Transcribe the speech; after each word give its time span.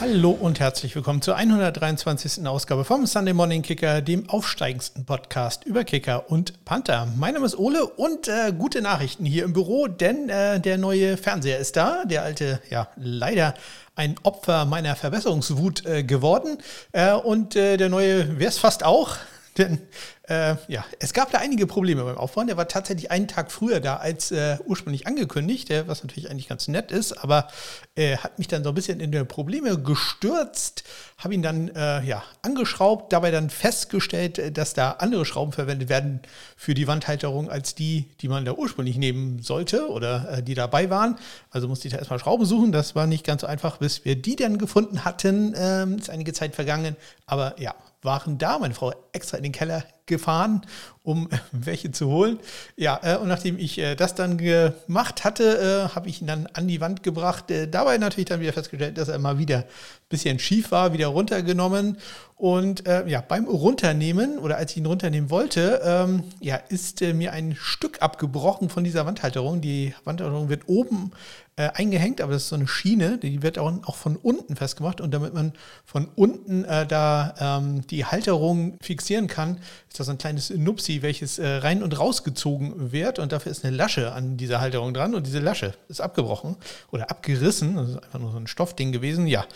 Hallo 0.00 0.30
und 0.30 0.58
herzlich 0.58 0.96
willkommen 0.96 1.22
zur 1.22 1.36
123. 1.36 2.46
Ausgabe 2.46 2.84
vom 2.84 3.06
Sunday 3.06 3.32
Morning 3.32 3.62
Kicker, 3.62 4.02
dem 4.02 4.28
aufsteigendsten 4.28 5.04
Podcast 5.04 5.64
über 5.64 5.84
Kicker 5.84 6.30
und 6.30 6.64
Panther. 6.64 7.06
Mein 7.16 7.34
Name 7.34 7.46
ist 7.46 7.56
Ole 7.56 7.86
und 7.86 8.26
äh, 8.26 8.52
gute 8.52 8.82
Nachrichten 8.82 9.24
hier 9.24 9.44
im 9.44 9.52
Büro, 9.52 9.86
denn 9.86 10.28
äh, 10.28 10.58
der 10.58 10.78
neue 10.78 11.16
Fernseher 11.16 11.58
ist 11.58 11.76
da. 11.76 12.04
Der 12.04 12.22
alte, 12.22 12.60
ja, 12.70 12.88
leider 12.96 13.54
ein 13.94 14.16
Opfer 14.24 14.64
meiner 14.64 14.96
Verbesserungswut 14.96 15.86
äh, 15.86 16.02
geworden. 16.02 16.58
Äh, 16.90 17.12
und 17.12 17.54
äh, 17.54 17.76
der 17.76 17.88
neue 17.88 18.38
wäre 18.38 18.50
es 18.50 18.58
fast 18.58 18.84
auch. 18.84 19.16
Denn 19.58 19.80
äh, 20.26 20.56
ja, 20.68 20.86
es 21.00 21.12
gab 21.12 21.30
da 21.32 21.38
einige 21.38 21.66
Probleme 21.66 22.02
beim 22.02 22.16
Aufbauen. 22.16 22.46
Der 22.46 22.56
war 22.56 22.66
tatsächlich 22.66 23.10
einen 23.10 23.28
Tag 23.28 23.52
früher 23.52 23.80
da 23.80 23.96
als 23.96 24.30
äh, 24.30 24.56
ursprünglich 24.64 25.06
angekündigt, 25.06 25.68
äh, 25.68 25.86
was 25.86 26.02
natürlich 26.02 26.30
eigentlich 26.30 26.48
ganz 26.48 26.66
nett 26.66 26.90
ist, 26.92 27.12
aber 27.12 27.48
äh, 27.94 28.16
hat 28.16 28.38
mich 28.38 28.48
dann 28.48 28.64
so 28.64 28.70
ein 28.70 28.74
bisschen 28.74 29.00
in 29.00 29.12
die 29.12 29.22
Probleme 29.24 29.78
gestürzt, 29.78 30.84
habe 31.18 31.34
ihn 31.34 31.42
dann 31.42 31.68
äh, 31.68 32.02
ja, 32.04 32.22
angeschraubt, 32.40 33.12
dabei 33.12 33.30
dann 33.30 33.50
festgestellt, 33.50 34.38
äh, 34.38 34.50
dass 34.50 34.72
da 34.72 34.92
andere 34.92 35.26
Schrauben 35.26 35.52
verwendet 35.52 35.90
werden 35.90 36.20
für 36.56 36.72
die 36.72 36.86
Wandhalterung 36.86 37.50
als 37.50 37.74
die, 37.74 38.08
die 38.22 38.28
man 38.28 38.46
da 38.46 38.52
ursprünglich 38.52 38.96
nehmen 38.96 39.42
sollte 39.42 39.90
oder 39.90 40.40
die 40.40 40.54
dabei 40.54 40.88
waren. 40.88 41.18
Also 41.50 41.68
musste 41.68 41.86
ich 41.88 41.92
da 41.92 41.98
erstmal 41.98 42.18
Schrauben 42.18 42.46
suchen. 42.46 42.72
Das 42.72 42.94
war 42.94 43.06
nicht 43.06 43.26
ganz 43.26 43.42
so 43.42 43.46
einfach, 43.46 43.76
bis 43.76 44.06
wir 44.06 44.16
die 44.16 44.36
dann 44.36 44.56
gefunden 44.56 45.04
hatten. 45.04 45.54
Ähm, 45.56 45.98
ist 45.98 46.08
einige 46.08 46.32
Zeit 46.32 46.54
vergangen, 46.54 46.96
aber 47.26 47.60
ja, 47.60 47.74
waren 48.04 48.38
da. 48.38 48.58
Meine 48.58 48.74
Frau 48.74 48.92
extra 49.12 49.36
in 49.36 49.42
den 49.42 49.52
Keller 49.52 49.84
gefahren, 50.06 50.62
um 51.04 51.28
welche 51.52 51.92
zu 51.92 52.08
holen. 52.08 52.40
Ja, 52.76 52.98
äh, 53.02 53.16
und 53.16 53.28
nachdem 53.28 53.58
ich 53.58 53.78
äh, 53.78 53.94
das 53.94 54.16
dann 54.16 54.38
gemacht 54.38 55.22
hatte, 55.22 55.88
äh, 55.90 55.94
habe 55.94 56.08
ich 56.08 56.20
ihn 56.20 56.26
dann 56.26 56.48
an 56.52 56.66
die 56.66 56.80
Wand 56.80 57.04
gebracht. 57.04 57.50
Äh, 57.50 57.68
dabei 57.68 57.98
natürlich 57.98 58.28
dann 58.28 58.40
wieder 58.40 58.52
festgestellt, 58.52 58.98
dass 58.98 59.08
er 59.08 59.18
mal 59.18 59.38
wieder 59.38 59.58
ein 59.58 59.64
bisschen 60.08 60.38
schief 60.38 60.72
war, 60.72 60.92
wieder 60.92 61.08
runtergenommen. 61.08 61.98
Und 62.36 62.86
äh, 62.88 63.06
ja, 63.06 63.20
beim 63.20 63.46
Runternehmen 63.46 64.38
oder 64.38 64.56
als 64.56 64.72
ich 64.72 64.78
ihn 64.78 64.86
runternehmen 64.86 65.30
wollte, 65.30 65.80
ähm, 65.84 66.24
ja, 66.40 66.56
ist 66.56 67.00
äh, 67.00 67.12
mir 67.14 67.32
ein 67.32 67.54
Stück 67.54 68.02
abgebrochen 68.02 68.68
von 68.68 68.82
dieser 68.82 69.06
Wandhalterung. 69.06 69.60
Die 69.60 69.94
Wandhalterung 70.04 70.48
wird 70.48 70.62
oben 70.66 71.12
eingehängt, 71.56 72.20
aber 72.20 72.32
das 72.32 72.42
ist 72.42 72.48
so 72.48 72.56
eine 72.56 72.66
Schiene, 72.66 73.16
die 73.16 73.44
wird 73.44 73.60
auch, 73.60 73.72
auch 73.84 73.94
von 73.94 74.16
unten 74.16 74.56
festgemacht. 74.56 75.00
Und 75.00 75.14
damit 75.14 75.34
man 75.34 75.52
von 75.84 76.08
unten 76.16 76.64
da 76.64 77.34
ähm, 77.38 77.86
die 77.86 78.04
Halterung 78.04 78.76
fixieren 78.82 79.28
kann, 79.28 79.58
ist 79.88 80.00
das 80.00 80.08
ein 80.08 80.18
kleines 80.18 80.50
Nupsi, 80.50 80.93
welches 81.02 81.38
äh, 81.38 81.46
rein 81.46 81.82
und 81.82 81.98
rausgezogen 81.98 82.92
wird. 82.92 83.18
Und 83.18 83.32
dafür 83.32 83.52
ist 83.52 83.64
eine 83.64 83.76
Lasche 83.76 84.12
an 84.12 84.36
dieser 84.36 84.60
Halterung 84.60 84.94
dran. 84.94 85.14
Und 85.14 85.26
diese 85.26 85.40
Lasche 85.40 85.74
ist 85.88 86.00
abgebrochen 86.00 86.56
oder 86.90 87.10
abgerissen. 87.10 87.76
Das 87.76 87.88
ist 87.90 87.96
einfach 87.96 88.18
nur 88.18 88.32
so 88.32 88.38
ein 88.38 88.46
Stoffding 88.46 88.92
gewesen. 88.92 89.26
Ja, 89.26 89.46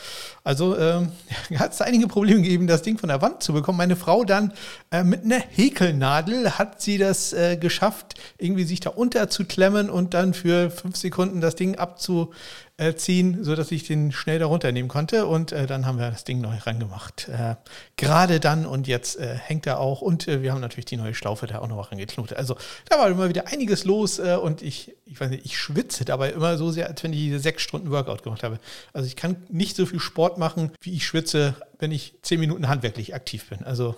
also 0.44 0.76
ähm, 0.78 1.12
hat 1.58 1.72
es 1.72 1.80
einige 1.80 2.08
Probleme 2.08 2.42
gegeben, 2.42 2.66
das 2.66 2.82
Ding 2.82 2.98
von 2.98 3.08
der 3.08 3.22
Wand 3.22 3.42
zu 3.42 3.52
bekommen. 3.52 3.78
Meine 3.78 3.96
Frau 3.96 4.24
dann 4.24 4.52
äh, 4.90 5.04
mit 5.04 5.24
einer 5.24 5.40
Häkelnadel 5.40 6.58
hat 6.58 6.80
sie 6.80 6.98
das 6.98 7.32
äh, 7.32 7.56
geschafft, 7.56 8.14
irgendwie 8.38 8.64
sich 8.64 8.80
da 8.80 8.90
unterzuklemmen 8.90 9.90
und 9.90 10.14
dann 10.14 10.34
für 10.34 10.70
fünf 10.70 10.96
Sekunden 10.96 11.40
das 11.40 11.54
Ding 11.54 11.76
abzu 11.76 12.32
äh, 12.78 12.94
ziehen, 12.94 13.42
sodass 13.42 13.70
ich 13.72 13.86
den 13.86 14.12
schnell 14.12 14.38
da 14.38 14.46
runternehmen 14.46 14.88
konnte. 14.88 15.26
Und 15.26 15.52
äh, 15.52 15.66
dann 15.66 15.84
haben 15.84 15.98
wir 15.98 16.10
das 16.10 16.24
Ding 16.24 16.40
neu 16.40 16.56
rangemacht. 16.56 17.28
Äh, 17.28 17.56
Gerade 17.96 18.40
dann 18.40 18.64
und 18.64 18.86
jetzt 18.86 19.18
äh, 19.18 19.34
hängt 19.34 19.66
er 19.66 19.80
auch. 19.80 20.00
Und 20.00 20.28
äh, 20.28 20.42
wir 20.42 20.52
haben 20.52 20.60
natürlich 20.60 20.86
die 20.86 20.96
neue 20.96 21.12
Schlaufe 21.12 21.46
da 21.46 21.58
auch 21.58 21.68
noch 21.68 21.90
rangeknotet. 21.90 22.38
Also 22.38 22.56
da 22.88 22.98
war 22.98 23.10
immer 23.10 23.28
wieder 23.28 23.48
einiges 23.48 23.84
los 23.84 24.18
äh, 24.18 24.36
und 24.40 24.62
ich, 24.62 24.94
ich 25.06 25.20
weiß 25.20 25.30
nicht, 25.30 25.44
ich 25.44 25.58
schwitze 25.58 26.04
dabei 26.04 26.30
immer 26.30 26.56
so 26.56 26.70
sehr, 26.70 26.88
als 26.88 27.02
wenn 27.02 27.12
ich 27.12 27.18
diese 27.18 27.40
sechs 27.40 27.62
Stunden 27.62 27.90
Workout 27.90 28.22
gemacht 28.22 28.44
habe. 28.44 28.60
Also 28.92 29.08
ich 29.08 29.16
kann 29.16 29.36
nicht 29.48 29.76
so 29.76 29.84
viel 29.84 30.00
Sport 30.00 30.38
machen, 30.38 30.70
wie 30.80 30.94
ich 30.94 31.04
schwitze, 31.04 31.56
wenn 31.80 31.90
ich 31.90 32.14
zehn 32.22 32.38
Minuten 32.38 32.68
handwerklich 32.68 33.14
aktiv 33.14 33.48
bin. 33.48 33.64
Also 33.64 33.96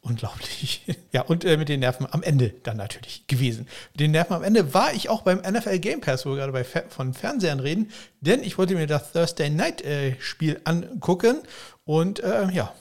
unglaublich. 0.00 0.82
Ja, 1.12 1.22
und 1.22 1.44
äh, 1.44 1.56
mit 1.56 1.68
den 1.68 1.78
Nerven 1.78 2.08
am 2.10 2.24
Ende 2.24 2.52
dann 2.64 2.76
natürlich 2.76 3.28
gewesen. 3.28 3.68
Mit 3.92 4.00
den 4.00 4.10
Nerven 4.10 4.34
am 4.34 4.42
Ende 4.42 4.74
war 4.74 4.92
ich 4.92 5.08
auch 5.08 5.22
beim 5.22 5.38
NFL 5.38 5.78
Game 5.78 6.00
Pass, 6.00 6.26
wo 6.26 6.30
wir 6.30 6.38
gerade 6.38 6.50
bei 6.50 6.64
von 6.64 7.14
Fernsehern 7.14 7.60
reden, 7.60 7.92
denn 8.20 8.42
ich 8.42 8.58
wollte 8.58 8.74
mir 8.74 8.88
das 8.88 9.12
Thursday 9.12 9.48
Night 9.48 9.82
äh, 9.82 10.16
Spiel 10.18 10.60
angucken 10.64 11.38
und 11.84 12.18
äh, 12.18 12.50
ja, 12.50 12.74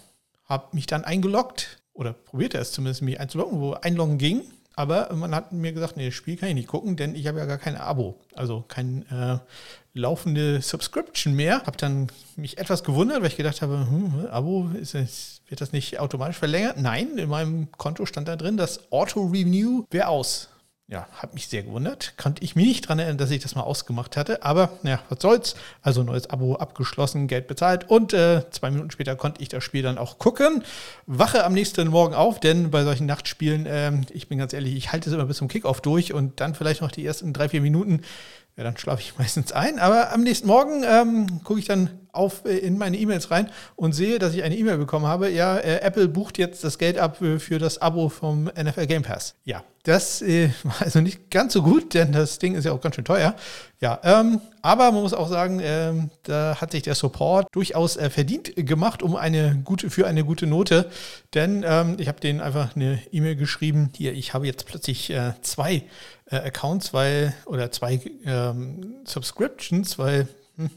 habe 0.45 0.69
mich 0.75 0.87
dann 0.87 1.03
eingeloggt 1.03 1.79
oder 1.93 2.13
probierte 2.13 2.57
es 2.57 2.71
zumindest, 2.71 3.03
mich 3.03 3.19
einzuloggen, 3.19 3.59
wo 3.59 3.73
einloggen 3.73 4.17
ging. 4.17 4.41
Aber 4.75 5.13
man 5.13 5.35
hat 5.35 5.51
mir 5.51 5.71
gesagt, 5.71 5.97
nee, 5.97 6.07
das 6.07 6.15
Spiel 6.15 6.35
kann 6.35 6.49
ich 6.49 6.55
nicht 6.55 6.67
gucken, 6.67 6.95
denn 6.95 7.13
ich 7.13 7.27
habe 7.27 7.37
ja 7.37 7.45
gar 7.45 7.59
kein 7.59 7.77
Abo, 7.77 8.19
also 8.33 8.65
kein 8.67 9.05
äh, 9.11 9.37
laufende 9.93 10.61
Subscription 10.61 11.35
mehr. 11.35 11.63
Habe 11.65 11.77
dann 11.77 12.07
mich 12.35 12.57
etwas 12.57 12.83
gewundert, 12.83 13.21
weil 13.21 13.29
ich 13.29 13.37
gedacht 13.37 13.61
habe, 13.61 13.87
hm, 13.89 14.27
Abo, 14.31 14.69
das, 14.73 15.41
wird 15.47 15.61
das 15.61 15.71
nicht 15.71 15.99
automatisch 15.99 16.37
verlängert? 16.37 16.77
Nein, 16.77 17.17
in 17.17 17.29
meinem 17.29 17.71
Konto 17.71 18.05
stand 18.05 18.27
da 18.27 18.35
drin, 18.35 18.57
das 18.57 18.91
Auto-Renew 18.91 19.85
wäre 19.91 20.07
aus. 20.07 20.49
Ja, 20.89 21.07
hat 21.13 21.33
mich 21.33 21.47
sehr 21.47 21.63
gewundert. 21.63 22.13
Konnte 22.17 22.43
ich 22.43 22.57
mich 22.57 22.67
nicht 22.67 22.85
daran 22.85 22.99
erinnern, 22.99 23.17
dass 23.17 23.31
ich 23.31 23.41
das 23.41 23.55
mal 23.55 23.61
ausgemacht 23.61 24.17
hatte. 24.17 24.43
Aber 24.43 24.77
ja, 24.83 24.99
was 25.07 25.21
soll's. 25.21 25.55
Also 25.81 26.03
neues 26.03 26.29
Abo 26.29 26.55
abgeschlossen, 26.55 27.27
Geld 27.27 27.47
bezahlt 27.47 27.89
und 27.89 28.13
äh, 28.13 28.43
zwei 28.51 28.69
Minuten 28.69 28.91
später 28.91 29.15
konnte 29.15 29.41
ich 29.41 29.47
das 29.47 29.63
Spiel 29.63 29.81
dann 29.81 29.97
auch 29.97 30.19
gucken. 30.19 30.63
Wache 31.05 31.45
am 31.45 31.53
nächsten 31.53 31.87
Morgen 31.87 32.13
auf, 32.13 32.41
denn 32.41 32.69
bei 32.69 32.83
solchen 32.83 33.05
Nachtspielen, 33.05 33.65
äh, 33.65 33.93
ich 34.11 34.27
bin 34.27 34.37
ganz 34.37 34.51
ehrlich, 34.51 34.75
ich 34.75 34.91
halte 34.91 35.09
es 35.09 35.15
immer 35.15 35.25
bis 35.25 35.37
zum 35.37 35.47
Kickoff 35.47 35.79
durch 35.79 36.13
und 36.13 36.41
dann 36.41 36.53
vielleicht 36.53 36.81
noch 36.81 36.91
die 36.91 37.05
ersten 37.05 37.31
drei, 37.31 37.47
vier 37.47 37.61
Minuten 37.61 38.01
ja, 38.57 38.63
dann 38.63 38.77
schlafe 38.77 39.01
ich 39.01 39.15
meistens 39.17 39.51
ein. 39.51 39.79
Aber 39.79 40.11
am 40.11 40.21
nächsten 40.21 40.47
Morgen 40.47 40.83
ähm, 40.83 41.43
gucke 41.43 41.59
ich 41.59 41.65
dann 41.65 41.89
auf 42.11 42.45
äh, 42.45 42.57
in 42.57 42.77
meine 42.77 42.97
E-Mails 42.97 43.31
rein 43.31 43.49
und 43.75 43.93
sehe, 43.93 44.19
dass 44.19 44.33
ich 44.33 44.43
eine 44.43 44.55
E-Mail 44.55 44.77
bekommen 44.77 45.07
habe. 45.07 45.29
Ja, 45.29 45.57
äh, 45.57 45.79
Apple 45.81 46.07
bucht 46.07 46.37
jetzt 46.37 46.63
das 46.63 46.77
Geld 46.77 46.97
ab 46.97 47.17
für, 47.17 47.39
für, 47.39 47.59
das 47.59 47.79
Abo 47.79 48.09
vom 48.09 48.45
NFL 48.45 48.87
Game 48.87 49.03
Pass. 49.03 49.35
Ja, 49.43 49.63
das 49.83 50.21
äh, 50.21 50.49
war 50.63 50.81
also 50.81 51.01
nicht 51.01 51.29
ganz 51.29 51.53
so 51.53 51.61
gut, 51.61 51.93
denn 51.93 52.11
das 52.11 52.39
Ding 52.39 52.55
ist 52.55 52.65
ja 52.65 52.71
auch 52.71 52.81
ganz 52.81 52.95
schön 52.95 53.05
teuer. 53.05 53.35
Ja, 53.81 53.99
ähm, 54.03 54.39
aber 54.61 54.91
man 54.91 55.01
muss 55.01 55.13
auch 55.13 55.27
sagen, 55.27 55.59
ähm, 55.61 56.09
da 56.23 56.59
hat 56.59 56.71
sich 56.71 56.83
der 56.83 56.95
Support 56.95 57.47
durchaus 57.51 57.97
äh, 57.97 58.09
verdient 58.09 58.53
gemacht, 58.55 59.03
um 59.03 59.17
eine 59.17 59.61
gute 59.63 59.89
für 59.89 60.07
eine 60.07 60.23
gute 60.23 60.47
Note. 60.47 60.89
Denn 61.33 61.65
ähm, 61.67 61.97
ich 61.99 62.07
habe 62.07 62.21
denen 62.21 62.39
einfach 62.39 62.75
eine 62.75 63.01
E-Mail 63.11 63.35
geschrieben. 63.35 63.91
Hier, 63.95 64.13
ich 64.13 64.33
habe 64.33 64.47
jetzt 64.47 64.65
plötzlich 64.65 65.09
äh, 65.09 65.33
zwei 65.41 65.83
äh, 66.27 66.37
Accounts, 66.37 66.93
weil, 66.93 67.33
oder 67.45 67.71
zwei 67.71 67.99
ähm, 68.25 68.95
Subscriptions, 69.03 69.99
weil 69.99 70.29
hm, 70.55 70.69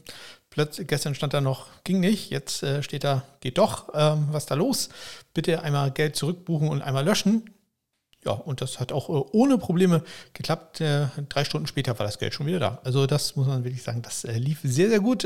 plötzlich, 0.49 0.87
gestern 0.87 1.15
stand 1.15 1.33
da 1.33 1.39
noch, 1.39 1.67
ging 1.85 2.01
nicht, 2.01 2.29
jetzt 2.29 2.61
äh, 2.61 2.83
steht 2.83 3.05
da, 3.05 3.23
geht 3.39 3.57
doch, 3.57 3.87
ähm, 3.93 4.27
was 4.31 4.47
da 4.47 4.55
los? 4.55 4.89
Bitte 5.33 5.61
einmal 5.61 5.91
Geld 5.91 6.17
zurückbuchen 6.17 6.67
und 6.67 6.81
einmal 6.81 7.05
löschen. 7.05 7.49
Ja, 8.27 8.33
und 8.33 8.59
das 8.59 8.81
hat 8.81 8.91
auch 8.91 9.07
äh, 9.07 9.23
ohne 9.31 9.57
Probleme 9.57 10.03
geklappt. 10.33 10.81
Äh, 10.81 11.07
drei 11.29 11.45
Stunden 11.45 11.65
später 11.65 11.97
war 11.97 12.05
das 12.05 12.19
Geld 12.19 12.33
schon 12.33 12.45
wieder 12.45 12.59
da. 12.59 12.81
Also 12.83 13.07
das 13.07 13.37
muss 13.37 13.47
man 13.47 13.63
wirklich 13.63 13.83
sagen, 13.83 14.01
das 14.01 14.25
äh, 14.25 14.37
lief 14.37 14.59
sehr, 14.63 14.89
sehr 14.89 14.99
gut, 14.99 15.25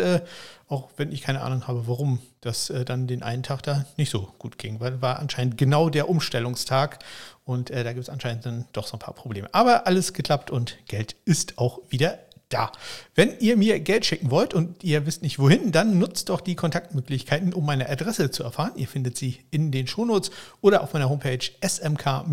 auch 0.67 0.89
wenn 0.97 1.11
ich 1.11 1.21
keine 1.21 1.41
Ahnung 1.41 1.67
habe, 1.67 1.87
warum 1.87 2.19
das 2.41 2.71
dann 2.85 3.07
den 3.07 3.23
einen 3.23 3.43
Tag 3.43 3.63
da 3.63 3.85
nicht 3.97 4.11
so 4.11 4.29
gut 4.37 4.57
ging, 4.57 4.79
weil 4.79 5.01
war 5.01 5.19
anscheinend 5.19 5.57
genau 5.57 5.89
der 5.89 6.09
Umstellungstag 6.09 6.99
und 7.43 7.71
da 7.71 7.83
gibt 7.91 8.03
es 8.03 8.09
anscheinend 8.09 8.45
dann 8.45 8.65
doch 8.71 8.87
so 8.87 8.95
ein 8.95 8.99
paar 8.99 9.13
Probleme. 9.13 9.49
Aber 9.51 9.87
alles 9.87 10.13
geklappt 10.13 10.49
und 10.51 10.77
Geld 10.87 11.15
ist 11.25 11.57
auch 11.57 11.79
wieder 11.89 12.19
da. 12.51 12.71
Wenn 13.15 13.37
ihr 13.39 13.57
mir 13.57 13.79
Geld 13.79 14.05
schicken 14.05 14.29
wollt 14.31 14.53
und 14.53 14.83
ihr 14.83 15.05
wisst 15.05 15.21
nicht 15.21 15.39
wohin, 15.39 15.71
dann 15.71 15.97
nutzt 15.99 16.29
doch 16.29 16.41
die 16.41 16.55
Kontaktmöglichkeiten, 16.55 17.53
um 17.53 17.65
meine 17.65 17.89
Adresse 17.89 18.31
zu 18.31 18.43
erfahren. 18.43 18.73
Ihr 18.75 18.87
findet 18.87 19.17
sie 19.17 19.39
in 19.51 19.71
den 19.71 19.87
Shownotes 19.87 20.31
oder 20.61 20.83
auf 20.83 20.93
meiner 20.93 21.09
Homepage 21.09 21.39
smk-blog.de. 21.61 22.29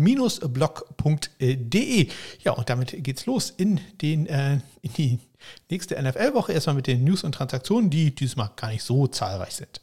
Ja, 2.43 2.51
und 2.51 2.69
damit 2.69 3.03
geht's 3.03 3.25
los 3.25 3.53
in, 3.55 3.79
den, 4.01 4.27
äh, 4.27 4.59
in 4.81 4.93
die 4.97 5.19
nächste 5.69 6.01
NFL-Woche. 6.01 6.53
Erstmal 6.53 6.75
mit 6.75 6.87
den 6.87 7.03
News 7.03 7.23
und 7.23 7.33
Transaktionen, 7.33 7.89
die 7.89 8.13
diesmal 8.13 8.51
gar 8.55 8.69
nicht 8.69 8.83
so 8.83 9.07
zahlreich 9.07 9.55
sind. 9.55 9.81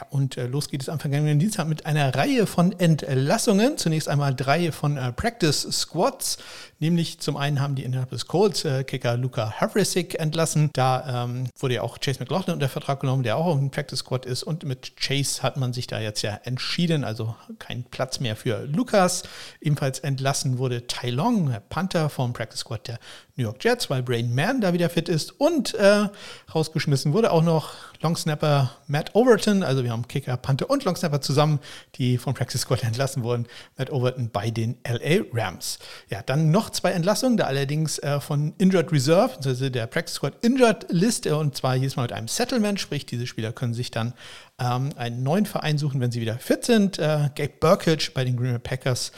Ja, 0.00 0.06
und 0.10 0.36
äh, 0.38 0.46
los 0.46 0.68
geht 0.70 0.80
es 0.82 0.88
am 0.88 0.98
vergangenen 0.98 1.38
Dienstag 1.38 1.68
mit 1.68 1.84
einer 1.84 2.14
Reihe 2.14 2.46
von 2.46 2.72
Entlassungen. 2.78 3.76
Zunächst 3.76 4.08
einmal 4.08 4.34
drei 4.34 4.72
von 4.72 4.96
äh, 4.96 5.12
Practice 5.12 5.66
Squads, 5.70 6.38
nämlich 6.78 7.20
zum 7.20 7.36
einen 7.36 7.60
haben 7.60 7.74
die 7.74 7.84
Indianapolis 7.84 8.26
Colts 8.26 8.64
äh, 8.64 8.84
Kicker 8.84 9.18
Luca 9.18 9.60
Havrisic 9.60 10.18
entlassen. 10.18 10.70
Da 10.72 11.24
ähm, 11.24 11.48
wurde 11.58 11.74
ja 11.74 11.82
auch 11.82 11.98
Chase 11.98 12.20
McLaughlin 12.20 12.54
unter 12.54 12.70
Vertrag 12.70 13.00
genommen, 13.00 13.24
der 13.24 13.36
auch 13.36 13.54
im 13.58 13.70
Practice 13.70 13.98
Squad 13.98 14.24
ist. 14.24 14.42
Und 14.42 14.64
mit 14.64 14.96
Chase 14.96 15.42
hat 15.42 15.58
man 15.58 15.74
sich 15.74 15.86
da 15.86 16.00
jetzt 16.00 16.22
ja 16.22 16.40
entschieden, 16.44 17.04
also 17.04 17.34
kein 17.58 17.84
Platz 17.84 18.20
mehr 18.20 18.36
für 18.36 18.64
Lukas. 18.64 19.24
Ebenfalls 19.60 19.98
entlassen 19.98 20.56
wurde 20.56 20.86
Tai 20.86 21.10
Long, 21.10 21.54
Panther 21.68 22.08
vom 22.08 22.32
Practice 22.32 22.60
Squad 22.60 22.88
der 22.88 22.98
New 23.36 23.44
York 23.44 23.62
Jets, 23.64 23.90
weil 23.90 24.02
Brain 24.02 24.34
Man 24.34 24.60
da 24.60 24.72
wieder 24.72 24.88
fit 24.88 25.08
ist. 25.08 25.40
Und 25.40 25.74
äh, 25.74 26.08
rausgeschmissen 26.54 27.12
wurde 27.12 27.32
auch 27.32 27.42
noch 27.42 27.72
Longsnapper 28.00 28.70
Matt 28.86 29.14
Overton. 29.14 29.62
Also 29.62 29.82
wir 29.82 29.89
wir 29.90 29.94
haben 29.94 30.08
Kicker, 30.08 30.36
Panther 30.36 30.70
und 30.70 30.84
Longsnapper 30.84 31.20
zusammen, 31.20 31.60
die 31.96 32.16
vom 32.16 32.34
Practice 32.34 32.62
Squad 32.62 32.84
entlassen 32.84 33.22
wurden. 33.22 33.46
Matt 33.76 33.90
Overton 33.90 34.30
bei 34.30 34.50
den 34.50 34.76
LA 34.86 35.24
Rams. 35.32 35.78
Ja, 36.08 36.22
dann 36.22 36.50
noch 36.50 36.70
zwei 36.70 36.92
Entlassungen, 36.92 37.36
da 37.36 37.44
allerdings 37.44 37.98
äh, 37.98 38.20
von 38.20 38.54
Injured 38.58 38.92
Reserve, 38.92 39.34
also 39.44 39.68
der 39.68 39.86
Practice 39.86 40.14
Squad 40.14 40.34
Injured 40.42 40.86
List, 40.90 41.26
und 41.26 41.56
zwar 41.56 41.74
jedes 41.76 41.96
Mal 41.96 42.02
mit 42.02 42.12
einem 42.12 42.28
Settlement, 42.28 42.80
sprich, 42.80 43.04
diese 43.04 43.26
Spieler 43.26 43.52
können 43.52 43.74
sich 43.74 43.90
dann 43.90 44.14
ähm, 44.60 44.90
einen 44.96 45.22
neuen 45.22 45.46
Verein 45.46 45.78
suchen, 45.78 46.00
wenn 46.00 46.12
sie 46.12 46.20
wieder 46.20 46.38
fit 46.38 46.64
sind. 46.64 46.98
Äh, 46.98 47.30
Gabe 47.34 47.52
Burkage 47.60 48.10
bei 48.14 48.24
den 48.24 48.36
Green 48.36 48.52
Bay 48.52 48.58
Packers 48.58 49.12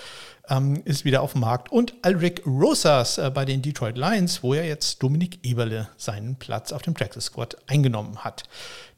ähm, 0.49 0.83
ist 0.85 1.05
wieder 1.05 1.23
auf 1.23 1.33
dem 1.33 1.43
Markt. 1.43 1.71
Und 1.71 1.95
Alric 2.03 2.43
Rosas 2.47 3.19
äh, 3.19 3.31
bei 3.31 3.45
den 3.45 3.63
Detroit 3.63 3.97
Lions, 3.97 4.43
wo 4.43 4.55
ja 4.55 4.63
jetzt 4.63 5.03
Dominik 5.03 5.39
Eberle 5.45 5.89
seinen 5.97 6.37
Platz 6.37 6.73
auf 6.73 6.83
dem 6.83 6.95
Practice 6.95 7.27
Squad 7.27 7.57
eingenommen 7.67 8.19
hat. 8.19 8.45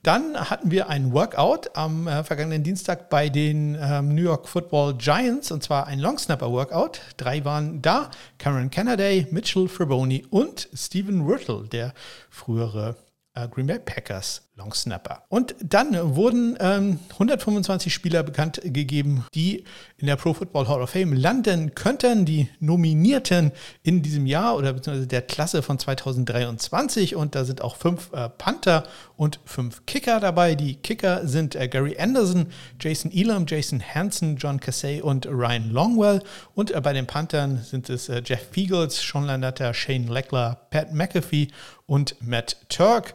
Dann 0.04 0.38
hatten 0.50 0.70
wir 0.70 0.90
ein 0.90 1.14
Workout 1.14 1.74
am 1.78 2.06
äh, 2.06 2.22
vergangenen 2.24 2.62
Dienstag 2.62 3.08
bei 3.08 3.30
den 3.30 3.74
ähm, 3.80 4.14
New 4.14 4.20
York 4.20 4.46
Football 4.46 4.98
Giants 4.98 5.50
und 5.50 5.62
zwar 5.62 5.86
ein 5.86 5.98
Longsnapper 5.98 6.52
Workout. 6.52 7.00
Drei 7.16 7.42
waren 7.46 7.80
da: 7.80 8.10
Cameron 8.36 8.68
Kennedy, 8.68 9.26
Mitchell 9.30 9.66
Fraboni 9.66 10.26
und 10.28 10.68
Stephen 10.74 11.26
Wirtle, 11.26 11.68
der 11.68 11.94
frühere 12.28 12.96
äh, 13.32 13.48
Green 13.48 13.66
Bay 13.66 13.78
Packers 13.78 14.43
Long 14.56 14.72
Snapper. 14.72 15.24
Und 15.28 15.56
dann 15.60 16.14
wurden 16.14 16.56
ähm, 16.60 17.00
125 17.10 17.92
Spieler 17.92 18.22
bekannt 18.22 18.60
gegeben, 18.62 19.26
die 19.34 19.64
in 19.96 20.06
der 20.06 20.14
Pro 20.14 20.32
Football 20.32 20.68
Hall 20.68 20.80
of 20.80 20.90
Fame 20.90 21.12
landen 21.12 21.74
könnten, 21.74 22.24
die 22.24 22.48
Nominierten 22.60 23.50
in 23.82 24.02
diesem 24.02 24.26
Jahr 24.26 24.56
oder 24.56 24.72
beziehungsweise 24.72 25.08
der 25.08 25.22
Klasse 25.22 25.62
von 25.62 25.80
2023. 25.80 27.16
Und 27.16 27.34
da 27.34 27.44
sind 27.44 27.62
auch 27.62 27.74
fünf 27.74 28.12
äh, 28.12 28.28
Panther 28.28 28.84
und 29.16 29.40
fünf 29.44 29.86
Kicker 29.86 30.20
dabei. 30.20 30.54
Die 30.54 30.76
Kicker 30.76 31.26
sind 31.26 31.56
äh, 31.56 31.66
Gary 31.66 31.96
Anderson, 31.98 32.46
Jason 32.78 33.10
Elam, 33.12 33.46
Jason 33.48 33.82
Hansen, 33.82 34.36
John 34.36 34.60
Cassay 34.60 35.00
und 35.00 35.26
Ryan 35.26 35.70
Longwell. 35.70 36.22
Und 36.54 36.70
äh, 36.70 36.80
bei 36.80 36.92
den 36.92 37.06
Panthern 37.06 37.58
sind 37.62 37.90
es 37.90 38.08
äh, 38.08 38.22
Jeff 38.24 38.50
Fiegels, 38.52 39.00
Sean 39.00 39.24
Landatter, 39.24 39.74
Shane 39.74 40.06
Leckler, 40.06 40.60
Pat 40.70 40.92
McAfee 40.92 41.48
und 41.86 42.16
Matt 42.20 42.56
Turk. 42.68 43.14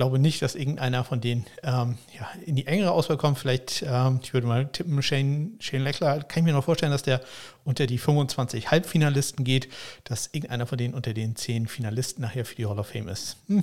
Glaube 0.00 0.18
nicht, 0.18 0.40
dass 0.40 0.54
irgendein 0.54 0.94
einer 0.94 1.04
von 1.04 1.20
denen 1.20 1.44
ähm, 1.62 1.98
ja, 2.18 2.26
in 2.46 2.56
die 2.56 2.66
engere 2.66 2.92
Auswahl 2.92 3.18
kommt. 3.18 3.38
Vielleicht, 3.38 3.84
ähm, 3.86 4.20
ich 4.22 4.32
würde 4.32 4.46
mal 4.46 4.66
tippen, 4.66 5.02
Shane, 5.02 5.58
Shane 5.60 5.82
Leckler, 5.82 6.22
kann 6.22 6.42
ich 6.42 6.44
mir 6.44 6.54
noch 6.54 6.64
vorstellen, 6.64 6.90
dass 6.90 7.02
der 7.02 7.20
unter 7.64 7.86
die 7.86 7.98
25 7.98 8.70
Halbfinalisten 8.70 9.44
geht, 9.44 9.68
dass 10.04 10.30
irgendeiner 10.32 10.66
von 10.66 10.78
denen 10.78 10.94
unter 10.94 11.12
den 11.12 11.36
10 11.36 11.66
Finalisten 11.66 12.22
nachher 12.22 12.46
für 12.46 12.54
die 12.54 12.64
Hall 12.64 12.78
of 12.78 12.86
Fame 12.86 13.08
ist. 13.08 13.36
Hm, 13.48 13.62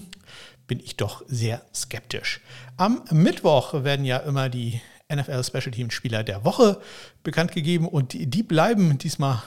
bin 0.67 0.79
ich 0.79 0.95
doch 0.95 1.23
sehr 1.25 1.63
skeptisch. 1.73 2.39
Am 2.75 3.01
Mittwoch 3.09 3.83
werden 3.83 4.05
ja 4.05 4.17
immer 4.17 4.47
die 4.47 4.79
NFL 5.11 5.43
Special 5.43 5.71
Team 5.71 5.89
Spieler 5.89 6.23
der 6.23 6.45
Woche 6.45 6.79
bekannt 7.23 7.51
gegeben 7.51 7.87
und 7.87 8.13
die, 8.13 8.27
die 8.27 8.43
bleiben 8.43 8.99
diesmal 8.99 9.41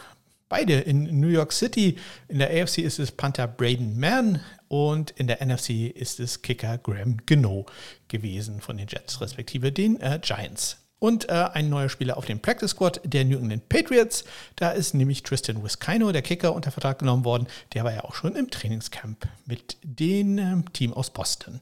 beide 0.49 0.81
in 0.81 1.21
New 1.21 1.29
York 1.29 1.53
City. 1.53 1.95
In 2.27 2.41
der 2.41 2.51
AFC 2.51 2.79
ist 2.79 2.99
es 2.99 3.13
Panther 3.13 3.47
Braden 3.47 3.97
Mann 3.97 4.41
und 4.71 5.11
in 5.11 5.27
der 5.27 5.45
NFC 5.45 5.91
ist 5.91 6.21
es 6.21 6.43
Kicker 6.43 6.79
Graham 6.79 7.17
Geno 7.27 7.67
gewesen 8.07 8.61
von 8.61 8.77
den 8.79 8.87
Jets, 8.87 9.21
respektive 9.21 9.73
den 9.73 10.01
äh, 10.01 10.21
Giants. 10.23 10.79
Und 11.01 11.29
äh, 11.29 11.49
ein 11.53 11.69
neuer 11.69 11.89
Spieler 11.89 12.17
auf 12.17 12.27
dem 12.27 12.39
Practice 12.39 12.71
Squad 12.71 13.01
der 13.03 13.25
New 13.25 13.39
England 13.39 13.69
Patriots. 13.69 14.25
Da 14.55 14.71
ist 14.71 14.95
nämlich 14.95 15.25
Tristan 15.25 15.65
Wiskino, 15.65 16.13
der 16.13 16.23
Kicker, 16.23 16.55
unter 16.55 16.71
Vertrag 16.71 17.01
genommen 17.01 17.25
worden. 17.25 17.49
Der 17.73 17.83
war 17.83 17.93
ja 17.93 18.05
auch 18.05 18.15
schon 18.15 18.37
im 18.37 18.49
Trainingscamp 18.49 19.27
mit 19.45 19.77
dem 19.83 20.39
äh, 20.39 20.63
Team 20.73 20.93
aus 20.93 21.11
Boston. 21.11 21.61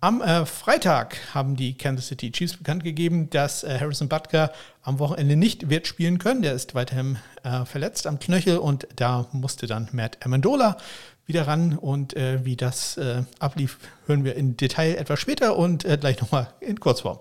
Am 0.00 0.22
äh, 0.22 0.46
Freitag 0.46 1.16
haben 1.34 1.56
die 1.56 1.76
Kansas 1.76 2.06
City 2.06 2.30
Chiefs 2.30 2.56
bekannt 2.56 2.84
gegeben, 2.84 3.30
dass 3.30 3.64
äh, 3.64 3.80
Harrison 3.80 4.08
Butker 4.08 4.52
am 4.82 5.00
Wochenende 5.00 5.34
nicht 5.34 5.70
wird 5.70 5.88
spielen 5.88 6.18
können. 6.18 6.40
Der 6.42 6.52
ist 6.52 6.76
weiterhin 6.76 7.18
äh, 7.42 7.64
verletzt 7.64 8.06
am 8.06 8.20
Knöchel 8.20 8.58
und 8.58 8.86
da 8.94 9.26
musste 9.32 9.66
dann 9.66 9.88
Matt 9.90 10.24
Amendola 10.24 10.76
wieder 11.26 11.48
ran. 11.48 11.76
Und 11.76 12.14
äh, 12.14 12.44
wie 12.44 12.54
das 12.54 12.96
äh, 12.96 13.24
ablief, 13.40 13.78
hören 14.06 14.22
wir 14.22 14.36
in 14.36 14.56
Detail 14.56 14.94
etwas 14.94 15.18
später 15.18 15.56
und 15.56 15.84
äh, 15.84 15.98
gleich 15.98 16.20
nochmal 16.20 16.46
in 16.60 16.78
Kurzform. 16.78 17.18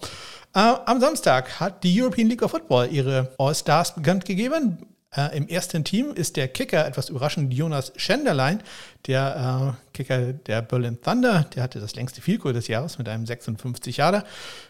Am 0.54 1.00
Samstag 1.00 1.60
hat 1.60 1.84
die 1.84 2.02
European 2.02 2.30
League 2.30 2.42
of 2.42 2.52
Football 2.52 2.90
ihre 2.92 3.32
All-Stars 3.38 3.96
bekannt 3.96 4.26
gegeben. 4.26 4.97
Äh, 5.16 5.38
Im 5.38 5.48
ersten 5.48 5.84
Team 5.84 6.12
ist 6.14 6.36
der 6.36 6.50
Kicker, 6.50 6.86
etwas 6.86 7.10
überraschend, 7.10 7.54
Jonas 7.54 7.94
Schenderlein, 7.96 8.62
der 9.08 9.78
äh, 9.78 9.94
Kicker 9.94 10.34
der 10.34 10.62
Berlin 10.62 11.00
Thunder. 11.02 11.46
Der 11.56 11.64
hatte 11.64 11.80
das 11.80 11.96
längste 11.96 12.22
Vielkohl 12.22 12.52
des 12.54 12.68
Jahres 12.68 12.98
mit 12.98 13.08
einem 13.08 13.26
56 13.26 13.98
Jahre. 13.98 14.26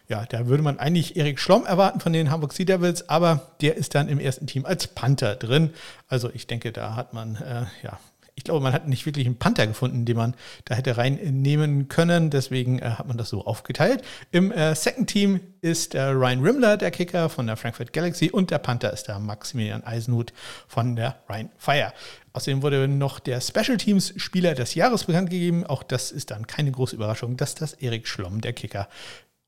Ja, 0.07 0.25
da 0.25 0.47
würde 0.47 0.61
man 0.61 0.77
eigentlich 0.77 1.15
Erik 1.17 1.39
Schlomm 1.39 1.65
erwarten 1.65 1.99
von 1.99 2.13
den 2.13 2.29
Hamburg 2.29 2.53
Sea 2.53 2.65
Devils, 2.65 3.09
aber 3.09 3.51
der 3.61 3.77
ist 3.77 3.95
dann 3.95 4.09
im 4.09 4.19
ersten 4.19 4.45
Team 4.45 4.65
als 4.65 4.87
Panther 4.87 5.35
drin. 5.35 5.73
Also 6.07 6.29
ich 6.31 6.45
denke, 6.45 6.71
da 6.71 6.95
hat 6.95 7.13
man 7.13 7.35
äh, 7.35 7.65
ja 7.83 7.99
ich 8.37 8.43
glaube, 8.43 8.61
man 8.61 8.71
hat 8.71 8.87
nicht 8.87 9.05
wirklich 9.07 9.25
einen 9.25 9.39
Panther 9.39 9.65
gefunden, 9.65 10.05
den 10.05 10.15
man 10.15 10.35
da 10.65 10.75
hätte 10.75 10.95
reinnehmen 10.95 11.87
können. 11.87 12.29
Deswegen 12.29 12.77
äh, 12.77 12.91
hat 12.91 13.07
man 13.07 13.17
das 13.17 13.29
so 13.29 13.43
aufgeteilt. 13.43 14.03
Im 14.31 14.51
äh, 14.51 14.75
Second 14.75 15.09
Team 15.09 15.39
ist 15.61 15.95
äh, 15.95 16.03
Ryan 16.03 16.43
Rimmler, 16.43 16.77
der 16.77 16.91
Kicker 16.91 17.29
von 17.29 17.47
der 17.47 17.57
Frankfurt 17.57 17.93
Galaxy, 17.93 18.29
und 18.29 18.51
der 18.51 18.59
Panther 18.59 18.93
ist 18.93 19.07
der 19.07 19.17
Maximilian 19.17 19.83
Eisenhut 19.83 20.33
von 20.67 20.95
der 20.95 21.17
Rhein 21.27 21.49
Fire. 21.57 21.91
Außerdem 22.31 22.61
wurde 22.61 22.87
noch 22.87 23.19
der 23.19 23.41
Special 23.41 23.77
Teams 23.77 24.13
Spieler 24.17 24.53
des 24.53 24.75
Jahres 24.75 25.05
bekannt 25.05 25.31
gegeben. 25.31 25.65
Auch 25.65 25.81
das 25.81 26.11
ist 26.11 26.29
dann 26.29 26.45
keine 26.45 26.71
große 26.71 26.95
Überraschung, 26.95 27.37
dass 27.37 27.55
das 27.55 27.73
Erik 27.73 28.07
Schlomm, 28.07 28.41
der 28.41 28.53
Kicker, 28.53 28.87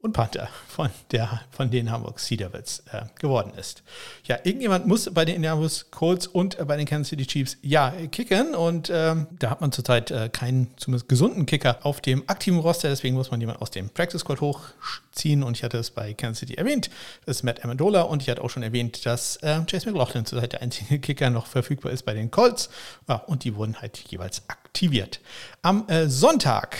und 0.01 0.13
Panther 0.13 0.47
von, 0.67 0.89
der, 1.11 1.41
von 1.51 1.69
den 1.69 1.91
Hamburg 1.91 2.19
Sea 2.19 2.37
Devils 2.37 2.83
äh, 2.91 3.01
geworden 3.19 3.51
ist. 3.57 3.83
Ja, 4.23 4.37
irgendjemand 4.43 4.87
muss 4.87 5.13
bei 5.13 5.25
den 5.25 5.35
Indianapolis 5.35 5.91
Colts 5.91 6.25
und 6.25 6.57
äh, 6.57 6.63
bei 6.63 6.77
den 6.77 6.85
Kansas 6.85 7.09
City 7.09 7.25
Chiefs 7.25 7.57
ja 7.61 7.91
kicken 8.09 8.55
und 8.55 8.89
ähm, 8.93 9.27
da 9.37 9.49
hat 9.49 9.59
man 9.59 9.73
zurzeit 9.73 10.09
äh, 10.11 10.29
keinen 10.29 10.69
zumindest 10.77 11.09
gesunden 11.09 11.45
Kicker 11.45 11.79
auf 11.83 11.99
dem 11.99 12.23
aktiven 12.27 12.59
Roster, 12.59 12.87
deswegen 12.87 13.15
muss 13.15 13.29
man 13.29 13.41
jemanden 13.41 13.61
aus 13.61 13.71
dem 13.71 13.89
Practice 13.89 14.21
Squad 14.21 14.39
hochziehen 14.39 15.43
und 15.43 15.57
ich 15.57 15.63
hatte 15.63 15.77
es 15.77 15.91
bei 15.91 16.13
Kansas 16.13 16.39
City 16.39 16.53
erwähnt, 16.53 16.89
das 17.25 17.37
ist 17.37 17.43
Matt 17.43 17.65
Amendola 17.65 18.03
und 18.03 18.21
ich 18.21 18.29
hatte 18.29 18.41
auch 18.41 18.49
schon 18.49 18.63
erwähnt, 18.63 19.05
dass 19.05 19.35
äh, 19.37 19.59
Chase 19.69 19.91
McLaughlin 19.91 20.25
zurzeit 20.25 20.53
der 20.53 20.61
einzige 20.61 20.99
Kicker 20.99 21.29
noch 21.29 21.45
verfügbar 21.45 21.91
ist 21.91 22.03
bei 22.03 22.13
den 22.13 22.31
Colts 22.31 22.69
ja, 23.09 23.15
und 23.15 23.43
die 23.43 23.53
wurden 23.55 23.81
halt 23.81 23.97
jeweils 23.97 24.43
aktiviert. 24.47 25.19
Am 25.61 25.89
äh, 25.89 26.07
Sonntag 26.07 26.77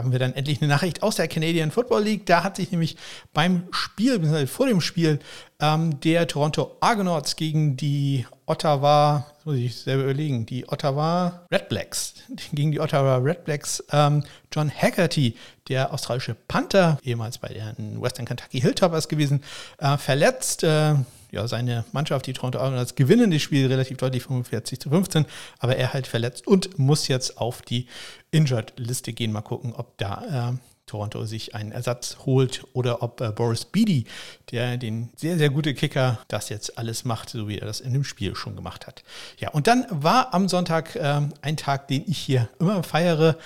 haben 0.00 0.12
wir 0.12 0.18
dann 0.18 0.32
endlich 0.32 0.62
eine 0.62 0.68
Nachricht 0.68 1.02
aus 1.02 1.16
der 1.16 1.28
Canadian 1.28 1.70
Football 1.70 2.04
League. 2.04 2.24
Da 2.24 2.42
hat 2.42 2.56
sich 2.56 2.70
nämlich 2.70 2.96
beim 3.34 3.64
Spiel, 3.70 4.46
vor 4.46 4.66
dem 4.66 4.80
Spiel, 4.80 5.18
ähm, 5.60 6.00
der 6.00 6.26
Toronto 6.26 6.78
Argonauts 6.80 7.36
gegen 7.36 7.76
die 7.76 8.24
Ottawa, 8.46 9.26
muss 9.44 9.56
ich 9.56 9.76
selber 9.76 10.04
überlegen, 10.04 10.46
die 10.46 10.66
Ottawa 10.66 11.46
Red 11.52 11.68
Blacks, 11.68 12.14
gegen 12.52 12.72
die 12.72 12.80
Ottawa 12.80 13.18
Red 13.18 13.44
Blacks, 13.44 13.84
ähm, 13.92 14.24
John 14.50 14.70
Haggerty, 14.70 15.36
der 15.68 15.92
australische 15.92 16.34
Panther, 16.34 16.98
ehemals 17.02 17.36
bei 17.36 17.48
den 17.48 18.00
Western 18.00 18.24
Kentucky 18.24 18.60
Hilltoppers 18.62 19.08
gewesen, 19.08 19.42
äh, 19.78 19.98
verletzt. 19.98 20.64
Äh, 20.64 20.94
ja, 21.30 21.46
seine 21.48 21.84
Mannschaft, 21.92 22.26
die 22.26 22.32
Toronto 22.32 22.58
Argonauts, 22.58 22.94
gewinnen 22.94 23.30
das 23.30 23.42
Spiel 23.42 23.66
relativ 23.66 23.98
deutlich 23.98 24.22
45 24.22 24.80
zu 24.80 24.90
15, 24.90 25.26
aber 25.58 25.76
er 25.76 25.92
halt 25.92 26.06
verletzt 26.06 26.46
und 26.46 26.78
muss 26.78 27.08
jetzt 27.08 27.38
auf 27.38 27.62
die 27.62 27.86
Injured-Liste 28.30 29.12
gehen. 29.12 29.32
Mal 29.32 29.42
gucken, 29.42 29.72
ob 29.74 29.96
da 29.98 30.50
äh, 30.50 30.56
Toronto 30.90 31.24
sich 31.24 31.54
einen 31.54 31.70
Ersatz 31.70 32.18
holt 32.26 32.64
oder 32.72 33.02
ob 33.02 33.20
äh, 33.20 33.30
Boris 33.30 33.64
Beatty, 33.64 34.06
der 34.50 34.76
den 34.76 35.10
sehr, 35.14 35.38
sehr 35.38 35.48
gute 35.48 35.72
Kicker, 35.72 36.18
das 36.26 36.48
jetzt 36.48 36.78
alles 36.78 37.04
macht, 37.04 37.30
so 37.30 37.46
wie 37.48 37.58
er 37.58 37.66
das 37.66 37.80
in 37.80 37.92
dem 37.92 38.02
Spiel 38.02 38.34
schon 38.34 38.56
gemacht 38.56 38.88
hat. 38.88 39.04
Ja, 39.38 39.50
und 39.50 39.68
dann 39.68 39.86
war 39.90 40.34
am 40.34 40.48
Sonntag 40.48 40.96
äh, 40.96 41.20
ein 41.42 41.56
Tag, 41.56 41.86
den 41.88 42.02
ich 42.06 42.18
hier 42.18 42.48
immer 42.58 42.82
feiere. 42.82 43.36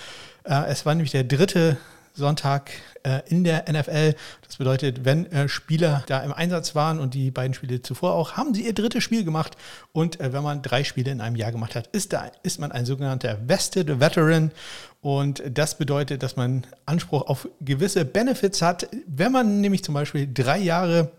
Äh, 0.45 0.64
es 0.69 0.87
war 0.87 0.95
nämlich 0.95 1.11
der 1.11 1.25
dritte 1.25 1.76
Sonntag 2.14 2.71
äh, 3.02 3.21
in 3.26 3.42
der 3.42 3.64
NFL. 3.68 4.14
Das 4.47 4.56
bedeutet, 4.56 5.04
wenn 5.04 5.26
äh, 5.33 5.49
Spieler 5.49 6.04
da 6.06 6.21
im 6.21 6.33
Einsatz 6.33 6.75
waren 6.76 7.00
und 7.00 7.14
die 7.14 7.33
beiden 7.33 7.54
Spiele 7.54 7.83
zuvor 7.83 8.14
auch, 8.14 8.33
haben 8.33 8.54
sie 8.54 8.64
ihr 8.64 8.73
drittes 8.73 9.02
Spiel 9.02 9.25
gemacht. 9.25 9.56
Und 9.92 10.21
äh, 10.21 10.33
wenn 10.33 10.44
man 10.44 10.62
drei 10.62 10.85
Spiele 10.85 11.11
in 11.11 11.21
einem 11.21 11.35
Jahr 11.35 11.50
gemacht 11.50 11.75
hat, 11.75 11.88
ist, 11.88 12.12
da, 12.12 12.30
ist 12.44 12.61
man 12.61 12.71
ein 12.71 12.87
sogenannter 12.87 13.38
Vested 13.47 14.00
Veteran. 14.00 14.52
Und 15.00 15.42
das 15.50 15.76
bedeutet, 15.76 16.23
dass 16.23 16.37
man 16.37 16.66
Anspruch 16.87 17.26
auf 17.26 17.49
gewisse 17.61 18.04
Benefits 18.04 18.62
hat. 18.62 18.88
Wenn 19.06 19.33
man 19.33 19.61
nämlich 19.61 19.83
zum 19.83 19.94
Beispiel 19.94 20.28
drei 20.33 20.59
Jahre 20.59 21.11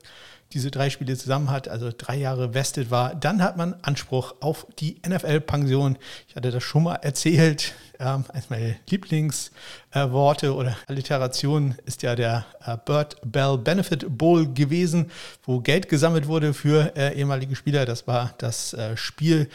diese 0.54 0.72
drei 0.72 0.90
Spiele 0.90 1.18
zusammen 1.18 1.52
hat, 1.52 1.68
also 1.68 1.92
drei 1.96 2.16
Jahre 2.16 2.54
vested 2.54 2.90
war, 2.92 3.16
dann 3.16 3.44
hat 3.44 3.58
man 3.58 3.76
Anspruch 3.82 4.36
auf 4.40 4.68
die 4.80 5.02
NFL-Pension. 5.06 5.98
Ich 6.30 6.36
hatte 6.36 6.52
das 6.52 6.64
schon 6.64 6.84
mal 6.84 6.96
erzählt. 6.96 7.74
Ähm, 8.00 8.26
eines 8.30 8.50
meiner 8.50 8.76
Lieblingsworte 8.90 10.48
äh, 10.48 10.50
oder 10.50 10.78
Alliterationen 10.88 11.76
ist 11.86 12.04
ja 12.04 12.16
der 12.16 12.46
äh, 12.66 12.78
Bird 12.86 13.18
Bell 13.24 13.58
Benefit 13.58 14.06
Bowl 14.18 14.48
gewesen, 14.54 15.12
wo 15.44 15.60
Geld 15.60 15.90
gesammelt 15.90 16.28
wurde 16.28 16.54
für 16.54 16.96
äh, 16.96 17.18
ehemalige 17.18 17.56
Spieler. 17.56 17.86
Das 17.86 18.08
war 18.08 18.34
das 18.38 18.74
äh, 18.74 18.98
Spiel 18.98 19.50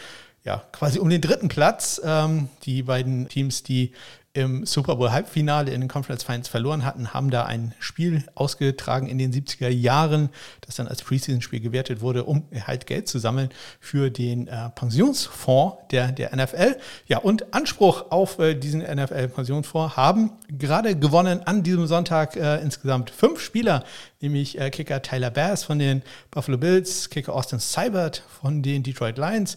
ja, 0.45 0.63
quasi 0.73 0.99
um 0.99 1.11
den 1.11 1.21
dritten 1.21 1.49
Platz. 1.49 2.01
Ähm, 2.05 2.49
die 2.65 2.83
beiden 2.83 3.29
Teams, 3.29 3.63
die 3.63 3.93
im 4.33 4.65
Super 4.65 4.95
Bowl 4.95 5.11
Halbfinale 5.11 5.73
in 5.73 5.81
den 5.81 5.89
Conference 5.89 6.23
Finals 6.23 6.47
verloren 6.47 6.85
hatten, 6.85 7.13
haben 7.13 7.31
da 7.31 7.47
ein 7.47 7.75
Spiel 7.81 8.25
ausgetragen 8.37 9.09
in 9.09 9.19
den 9.19 9.33
70er 9.33 9.69
Jahren, 9.69 10.29
das 10.61 10.77
dann 10.77 10.87
als 10.87 11.03
Preseason-Spiel 11.03 11.59
gewertet 11.59 12.01
wurde, 12.01 12.23
um 12.23 12.45
halt 12.65 12.87
Geld 12.87 13.09
zu 13.09 13.19
sammeln 13.19 13.51
für 13.81 14.09
den 14.09 14.47
äh, 14.47 14.71
Pensionsfonds 14.71 15.79
der, 15.91 16.13
der 16.13 16.35
NFL. 16.37 16.77
Ja, 17.07 17.19
und 17.19 17.53
Anspruch 17.53 18.13
auf 18.13 18.39
äh, 18.39 18.55
diesen 18.55 18.83
NFL-Pensionsfonds 18.83 19.97
haben 19.97 20.31
gerade 20.49 20.97
gewonnen 20.97 21.43
an 21.45 21.65
diesem 21.65 21.89
Sonntag 21.89 22.37
äh, 22.37 22.61
insgesamt 22.61 23.11
fünf 23.11 23.41
Spieler, 23.41 23.85
nämlich 24.21 24.61
äh, 24.61 24.71
Kicker 24.71 25.03
Tyler 25.03 25.31
Bass 25.31 25.65
von 25.65 25.81
den 25.81 26.03
Buffalo 26.31 26.57
Bills, 26.57 27.11
Kicker 27.11 27.35
Austin 27.35 27.59
Seibert 27.59 28.23
von 28.41 28.63
den 28.63 28.85
Detroit 28.85 29.19
Lions, 29.19 29.57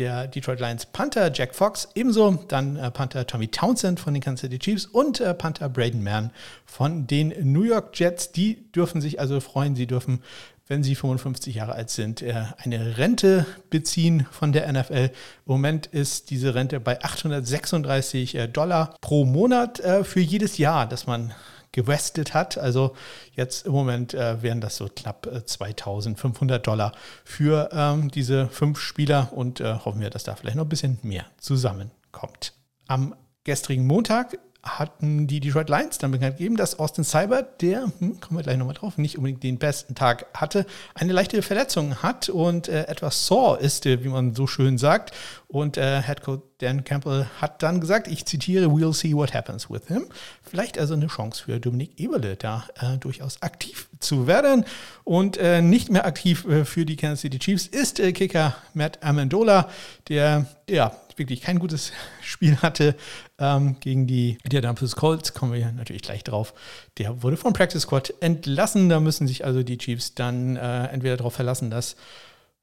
der 0.00 0.26
Detroit 0.26 0.58
Lions 0.58 0.86
Panther 0.86 1.30
Jack 1.32 1.54
Fox, 1.54 1.88
ebenso 1.94 2.32
dann 2.48 2.76
äh, 2.76 2.90
Panther 2.90 3.26
Tommy 3.26 3.48
Townsend 3.48 4.00
von 4.00 4.14
den 4.14 4.22
Kansas 4.22 4.40
City 4.40 4.58
Chiefs 4.58 4.86
und 4.86 5.20
äh, 5.20 5.34
Panther 5.34 5.68
Braden 5.68 6.02
Mann 6.02 6.30
von 6.64 7.06
den 7.06 7.34
New 7.42 7.62
York 7.62 7.90
Jets. 7.98 8.32
Die 8.32 8.72
dürfen 8.72 9.00
sich 9.00 9.20
also 9.20 9.40
freuen, 9.40 9.76
sie 9.76 9.86
dürfen, 9.86 10.22
wenn 10.66 10.82
sie 10.82 10.94
55 10.94 11.54
Jahre 11.54 11.74
alt 11.74 11.90
sind, 11.90 12.22
äh, 12.22 12.44
eine 12.56 12.96
Rente 12.96 13.44
beziehen 13.68 14.26
von 14.30 14.52
der 14.52 14.72
NFL. 14.72 15.10
Im 15.10 15.10
Moment 15.44 15.86
ist 15.86 16.30
diese 16.30 16.54
Rente 16.54 16.80
bei 16.80 17.02
836 17.04 18.34
äh, 18.36 18.48
Dollar 18.48 18.96
pro 19.02 19.26
Monat 19.26 19.80
äh, 19.80 20.02
für 20.02 20.20
jedes 20.20 20.56
Jahr, 20.56 20.88
das 20.88 21.06
man 21.06 21.34
gewestet 21.72 22.34
hat. 22.34 22.58
Also 22.58 22.94
jetzt 23.32 23.66
im 23.66 23.72
Moment 23.72 24.14
äh, 24.14 24.42
wären 24.42 24.60
das 24.60 24.76
so 24.76 24.88
knapp 24.88 25.26
äh, 25.26 25.44
2500 25.44 26.66
Dollar 26.66 26.92
für 27.24 27.70
ähm, 27.72 28.10
diese 28.10 28.48
fünf 28.48 28.80
Spieler 28.80 29.32
und 29.32 29.60
äh, 29.60 29.74
hoffen 29.74 30.00
wir, 30.00 30.10
dass 30.10 30.24
da 30.24 30.34
vielleicht 30.34 30.56
noch 30.56 30.64
ein 30.64 30.68
bisschen 30.68 30.98
mehr 31.02 31.26
zusammenkommt. 31.38 32.54
Am 32.86 33.14
gestrigen 33.44 33.86
Montag 33.86 34.38
hatten 34.62 35.26
die 35.26 35.40
Detroit 35.40 35.68
Lions 35.68 35.98
dann 35.98 36.10
bekannt 36.10 36.36
gegeben, 36.36 36.56
dass 36.56 36.78
Austin 36.78 37.04
Seibert, 37.04 37.62
der, 37.62 37.84
hm, 37.98 38.20
kommen 38.20 38.38
wir 38.38 38.42
gleich 38.42 38.58
nochmal 38.58 38.74
drauf, 38.74 38.98
nicht 38.98 39.16
unbedingt 39.16 39.42
den 39.42 39.58
besten 39.58 39.94
Tag 39.94 40.26
hatte, 40.34 40.66
eine 40.94 41.12
leichte 41.12 41.40
Verletzung 41.42 41.96
hat 42.02 42.28
und 42.28 42.68
äh, 42.68 42.84
etwas 42.84 43.26
sore 43.26 43.58
ist, 43.60 43.86
äh, 43.86 44.04
wie 44.04 44.08
man 44.08 44.34
so 44.34 44.46
schön 44.46 44.76
sagt. 44.78 45.12
Und 45.48 45.76
äh, 45.76 46.02
Head 46.02 46.22
Coach 46.22 46.42
Dan 46.58 46.84
Campbell 46.84 47.26
hat 47.40 47.62
dann 47.62 47.80
gesagt, 47.80 48.06
ich 48.06 48.26
zitiere, 48.26 48.66
we'll 48.66 48.92
see 48.92 49.14
what 49.14 49.32
happens 49.32 49.70
with 49.70 49.88
him. 49.88 50.06
Vielleicht 50.42 50.78
also 50.78 50.94
eine 50.94 51.06
Chance 51.06 51.44
für 51.44 51.58
Dominik 51.58 51.98
Eberle, 51.98 52.36
da 52.36 52.66
äh, 52.80 52.98
durchaus 52.98 53.40
aktiv 53.42 53.88
zu 53.98 54.26
werden. 54.26 54.64
Und 55.04 55.38
äh, 55.38 55.62
nicht 55.62 55.90
mehr 55.90 56.04
aktiv 56.04 56.44
äh, 56.44 56.64
für 56.64 56.84
die 56.84 56.96
Kansas 56.96 57.22
City 57.22 57.38
Chiefs 57.38 57.66
ist 57.66 57.98
äh, 57.98 58.12
Kicker 58.12 58.54
Matt 58.74 59.02
Amendola, 59.02 59.68
der 60.08 60.46
ja 60.68 60.92
wirklich 61.20 61.40
kein 61.40 61.60
gutes 61.60 61.92
Spiel 62.22 62.56
hatte 62.56 62.96
ähm, 63.38 63.76
gegen 63.78 64.08
die 64.08 64.38
Indianapolis 64.42 64.96
Colts. 64.96 65.34
Kommen 65.34 65.52
wir 65.52 65.70
natürlich 65.70 66.02
gleich 66.02 66.24
drauf. 66.24 66.52
Der 66.98 67.22
wurde 67.22 67.36
vom 67.36 67.52
Practice 67.52 67.82
Squad 67.82 68.12
entlassen. 68.20 68.88
Da 68.88 68.98
müssen 68.98 69.28
sich 69.28 69.44
also 69.44 69.62
die 69.62 69.78
Chiefs 69.78 70.16
dann 70.16 70.56
äh, 70.56 70.86
entweder 70.86 71.16
darauf 71.16 71.34
verlassen, 71.34 71.70
dass 71.70 71.94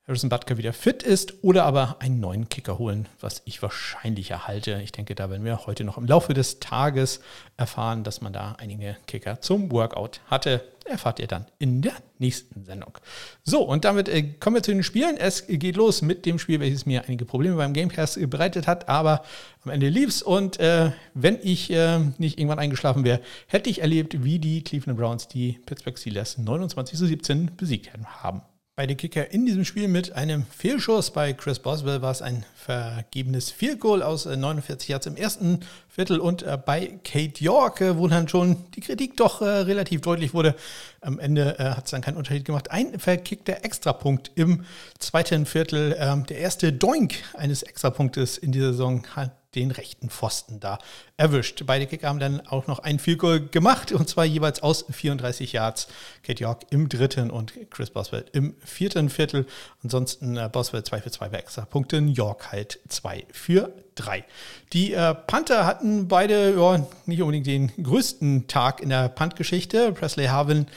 Harrison 0.08 0.30
Butker 0.30 0.58
wieder 0.58 0.72
fit 0.72 1.04
ist 1.04 1.44
oder 1.44 1.66
aber 1.66 1.98
einen 2.00 2.22
neuen 2.22 2.48
Kicker 2.48 2.78
holen, 2.78 3.10
was 3.20 3.42
ich 3.44 3.62
wahrscheinlich 3.62 4.32
erhalte. 4.32 4.80
Ich 4.82 4.94
denke, 4.94 5.16
da 5.16 5.30
werden 5.30 5.44
wir 5.44 5.66
heute 5.66 5.84
noch 5.84 5.98
im 5.98 6.06
Laufe 6.06 6.34
des 6.34 6.62
Tages 6.62 7.20
erfahren, 7.58 8.06
dass 8.06 8.22
man 8.22 8.32
da 8.32 8.56
einige 8.58 8.96
Kicker 9.06 9.42
zum 9.42 9.70
Workout 9.70 10.22
hatte. 10.28 10.64
Erfahrt 10.86 11.20
ihr 11.20 11.28
dann 11.28 11.46
in 11.60 11.82
der 11.82 11.92
nächsten 12.20 12.64
Sendung. 12.64 12.98
So, 13.44 13.64
und 13.64 13.84
damit 13.84 14.08
äh, 14.08 14.24
kommen 14.40 14.56
wir 14.56 14.64
zu 14.64 14.72
den 14.72 14.84
Spielen. 14.84 15.18
Es 15.18 15.46
geht 15.46 15.76
los 15.76 16.02
mit 16.02 16.26
dem 16.26 16.40
Spiel, 16.40 16.62
welches 16.62 16.86
mir 16.86 17.04
einige 17.04 17.26
Probleme 17.26 17.58
beim 17.58 17.74
Gamecast 17.74 18.18
bereitet 18.30 18.66
hat, 18.66 18.88
aber 18.88 19.24
am 19.66 19.72
Ende 19.72 19.90
lief's. 19.90 20.22
Und 20.22 20.58
äh, 20.62 20.92
wenn 21.16 21.38
ich 21.44 21.70
äh, 21.70 22.00
nicht 22.18 22.40
irgendwann 22.40 22.60
eingeschlafen 22.60 23.04
wäre, 23.04 23.20
hätte 23.48 23.70
ich 23.70 23.82
erlebt, 23.82 24.24
wie 24.24 24.40
die 24.40 24.64
Cleveland 24.64 24.98
Browns 24.98 25.28
die 25.28 25.60
Pittsburgh 25.66 26.00
Steelers 26.00 26.38
29 26.38 26.98
zu 26.98 27.06
17 27.06 27.58
besiegt 27.58 27.92
haben. 28.24 28.42
Beide 28.78 28.96
Kicker 28.96 29.32
in 29.32 29.48
diesem 29.48 29.66
Spiel 29.66 29.88
mit 29.88 30.12
einem 30.12 30.46
Fehlschuss. 30.56 31.10
Bei 31.10 31.34
Chris 31.34 31.58
Boswell 31.58 32.04
war 32.04 32.12
es 32.12 32.22
ein 32.22 32.46
vergebenes 32.54 33.50
Field 33.50 33.84
aus 33.84 34.28
49 34.28 34.88
äh, 34.88 34.92
Yards 34.92 35.08
im 35.08 35.16
ersten 35.16 35.62
Viertel 35.90 36.20
und 36.20 36.44
äh, 36.44 36.60
bei 36.64 37.00
Kate 37.04 37.44
York, 37.44 37.82
äh, 37.82 37.98
wo 37.98 38.08
dann 38.08 38.28
schon 38.28 38.58
die 38.76 38.82
Kritik 38.82 39.18
doch 39.18 39.42
relativ 39.42 40.02
deutlich 40.02 40.36
wurde. 40.36 40.54
Am 41.02 41.18
Ende 41.18 41.56
hat 41.58 41.86
es 41.86 41.92
dann 41.92 42.04
keinen 42.04 42.18
Unterschied 42.18 42.46
gemacht. 42.46 42.70
Ein 42.70 43.00
verkickter 43.00 43.66
Extrapunkt 43.66 44.30
im 44.36 44.64
zweiten 45.00 45.48
Viertel. 45.48 45.96
Ähm, 45.98 46.28
der 46.28 46.38
erste 46.38 46.72
Doink 46.72 47.16
eines 47.34 47.64
Extrapunktes 47.64 48.38
in 48.38 48.52
dieser 48.52 48.74
Saison 48.74 49.04
hat 49.16 49.32
den 49.56 49.72
rechten 49.72 50.10
Pfosten 50.10 50.60
da 50.60 50.78
erwischt. 51.16 51.64
Beide 51.66 51.88
Kicker 51.88 52.10
haben 52.10 52.20
dann 52.20 52.46
auch 52.46 52.68
noch 52.68 52.80
ein 52.80 53.00
Field 53.00 53.20
Goal 53.20 53.40
gemacht 53.40 53.92
und 53.92 54.08
zwar 54.08 54.26
jeweils 54.26 54.62
aus 54.62 54.86
34 54.90 55.54
Yards. 55.54 55.88
Kate 56.24 56.44
York 56.44 56.66
im 56.70 56.90
dritten 56.90 57.32
und 57.32 57.54
Chris 57.72 57.90
Boswell 57.90 58.26
im 58.34 58.56
vierten 58.64 59.10
Viertel. 59.10 59.46
Ansonsten 59.84 60.38
äh, 60.38 60.50
Boswell 60.52 60.84
2 60.84 61.02
für 61.02 61.12
2 61.12 61.30
bei 61.30 61.38
extra 61.38 61.66
Punkten, 61.66 62.08
York 62.10 62.52
halt 62.52 62.80
2 62.88 63.26
für 63.32 63.74
3. 63.96 64.26
Die 64.74 64.94
äh, 64.94 65.16
Panther 65.16 65.66
hatten 65.66 66.08
beide 66.08 66.56
ja, 66.56 66.86
nicht 67.06 67.22
unbedingt 67.22 67.48
den 67.48 67.72
größten 67.84 68.48
Tag 68.48 68.82
in 68.82 68.90
der 68.90 69.10
Punt-Geschichte. 69.10 69.92
Presley 69.94 70.28
Harvin 70.28 70.68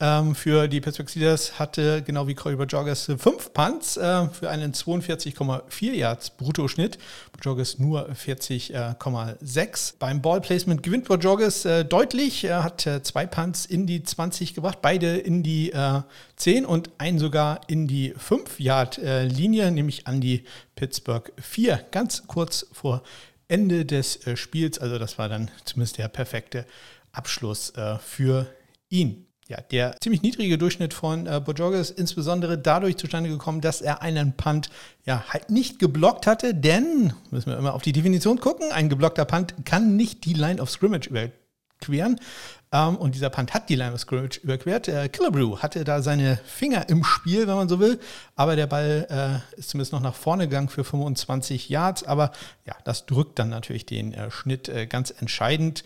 ähm, 0.00 0.34
für 0.34 0.66
die 0.66 0.80
Steelers 0.80 1.58
hatte 1.58 2.02
genau 2.02 2.26
wie 2.26 2.34
Corey 2.34 2.56
Bajorges 2.56 3.12
fünf 3.18 3.52
Punts 3.52 3.96
äh, 3.96 4.28
für 4.28 4.48
einen 4.48 4.72
42,4 4.72 5.92
Yards 5.92 6.30
Bruttoschnitt. 6.30 6.98
Bajorges 7.32 7.78
nur 7.78 8.08
40,6. 8.10 9.94
Beim 9.98 10.22
Ballplacement 10.22 10.82
gewinnt 10.82 11.08
Bajorges 11.08 11.64
äh, 11.64 11.84
deutlich. 11.84 12.44
Er 12.44 12.64
hat 12.64 12.86
äh, 12.86 13.02
zwei 13.02 13.26
Punts 13.26 13.66
in 13.66 13.86
die 13.86 14.02
20 14.02 14.54
gebracht, 14.54 14.78
beide 14.82 15.18
in 15.18 15.42
die 15.42 15.72
10 16.36 16.64
und 16.64 16.90
einen 16.98 17.18
sogar 17.18 17.60
in 17.68 17.86
die 17.86 18.14
5-Yard-Linie, 18.14 19.70
nämlich 19.70 20.06
an 20.06 20.20
die 20.20 20.44
Pittsburgh 20.74 21.32
4. 21.38 21.84
Ganz 21.90 22.26
kurz 22.26 22.66
vor 22.72 23.02
Ende 23.48 23.84
des 23.84 24.26
äh, 24.26 24.36
Spiels. 24.36 24.78
Also 24.78 24.98
das 24.98 25.18
war 25.18 25.28
dann 25.28 25.50
zumindest 25.64 25.98
der 25.98 26.08
perfekte 26.08 26.66
Abschluss 27.12 27.70
äh, 27.70 27.98
für 27.98 28.46
ihn 28.88 29.26
ja, 29.50 29.60
der 29.60 29.96
ziemlich 30.00 30.22
niedrige 30.22 30.58
Durchschnitt 30.58 30.94
von 30.94 31.26
äh, 31.26 31.40
Bojorges 31.44 31.90
insbesondere 31.90 32.56
dadurch 32.56 32.96
zustande 32.96 33.28
gekommen, 33.28 33.60
dass 33.60 33.82
er 33.82 34.00
einen 34.00 34.32
Punt 34.34 34.70
ja 35.04 35.24
halt 35.28 35.50
nicht 35.50 35.80
geblockt 35.80 36.28
hatte, 36.28 36.54
denn, 36.54 37.12
müssen 37.32 37.50
wir 37.50 37.58
immer 37.58 37.74
auf 37.74 37.82
die 37.82 37.92
Definition 37.92 38.38
gucken, 38.38 38.70
ein 38.70 38.88
geblockter 38.88 39.24
Punt 39.24 39.54
kann 39.64 39.96
nicht 39.96 40.24
die 40.24 40.34
Line 40.34 40.62
of 40.62 40.70
Scrimmage 40.70 41.08
überqueren. 41.08 42.20
Ähm, 42.72 42.96
und 42.96 43.16
dieser 43.16 43.30
Punt 43.30 43.52
hat 43.52 43.68
die 43.68 43.74
Line 43.74 43.92
of 43.92 44.00
Scrimmage 44.00 44.38
überquert. 44.40 44.86
Äh, 44.86 45.08
Killebrew 45.08 45.58
hatte 45.58 45.82
da 45.82 46.00
seine 46.00 46.38
Finger 46.44 46.88
im 46.88 47.02
Spiel, 47.02 47.48
wenn 47.48 47.56
man 47.56 47.68
so 47.68 47.80
will, 47.80 47.98
aber 48.36 48.54
der 48.54 48.68
Ball 48.68 49.08
äh, 49.10 49.58
ist 49.58 49.70
zumindest 49.70 49.92
noch 49.92 50.00
nach 50.00 50.14
vorne 50.14 50.46
gegangen 50.46 50.68
für 50.68 50.84
25 50.84 51.68
Yards, 51.68 52.04
aber 52.04 52.30
ja, 52.64 52.76
das 52.84 53.06
drückt 53.06 53.40
dann 53.40 53.48
natürlich 53.48 53.86
den 53.86 54.14
äh, 54.14 54.30
Schnitt 54.30 54.68
äh, 54.68 54.86
ganz 54.86 55.10
entscheidend. 55.10 55.82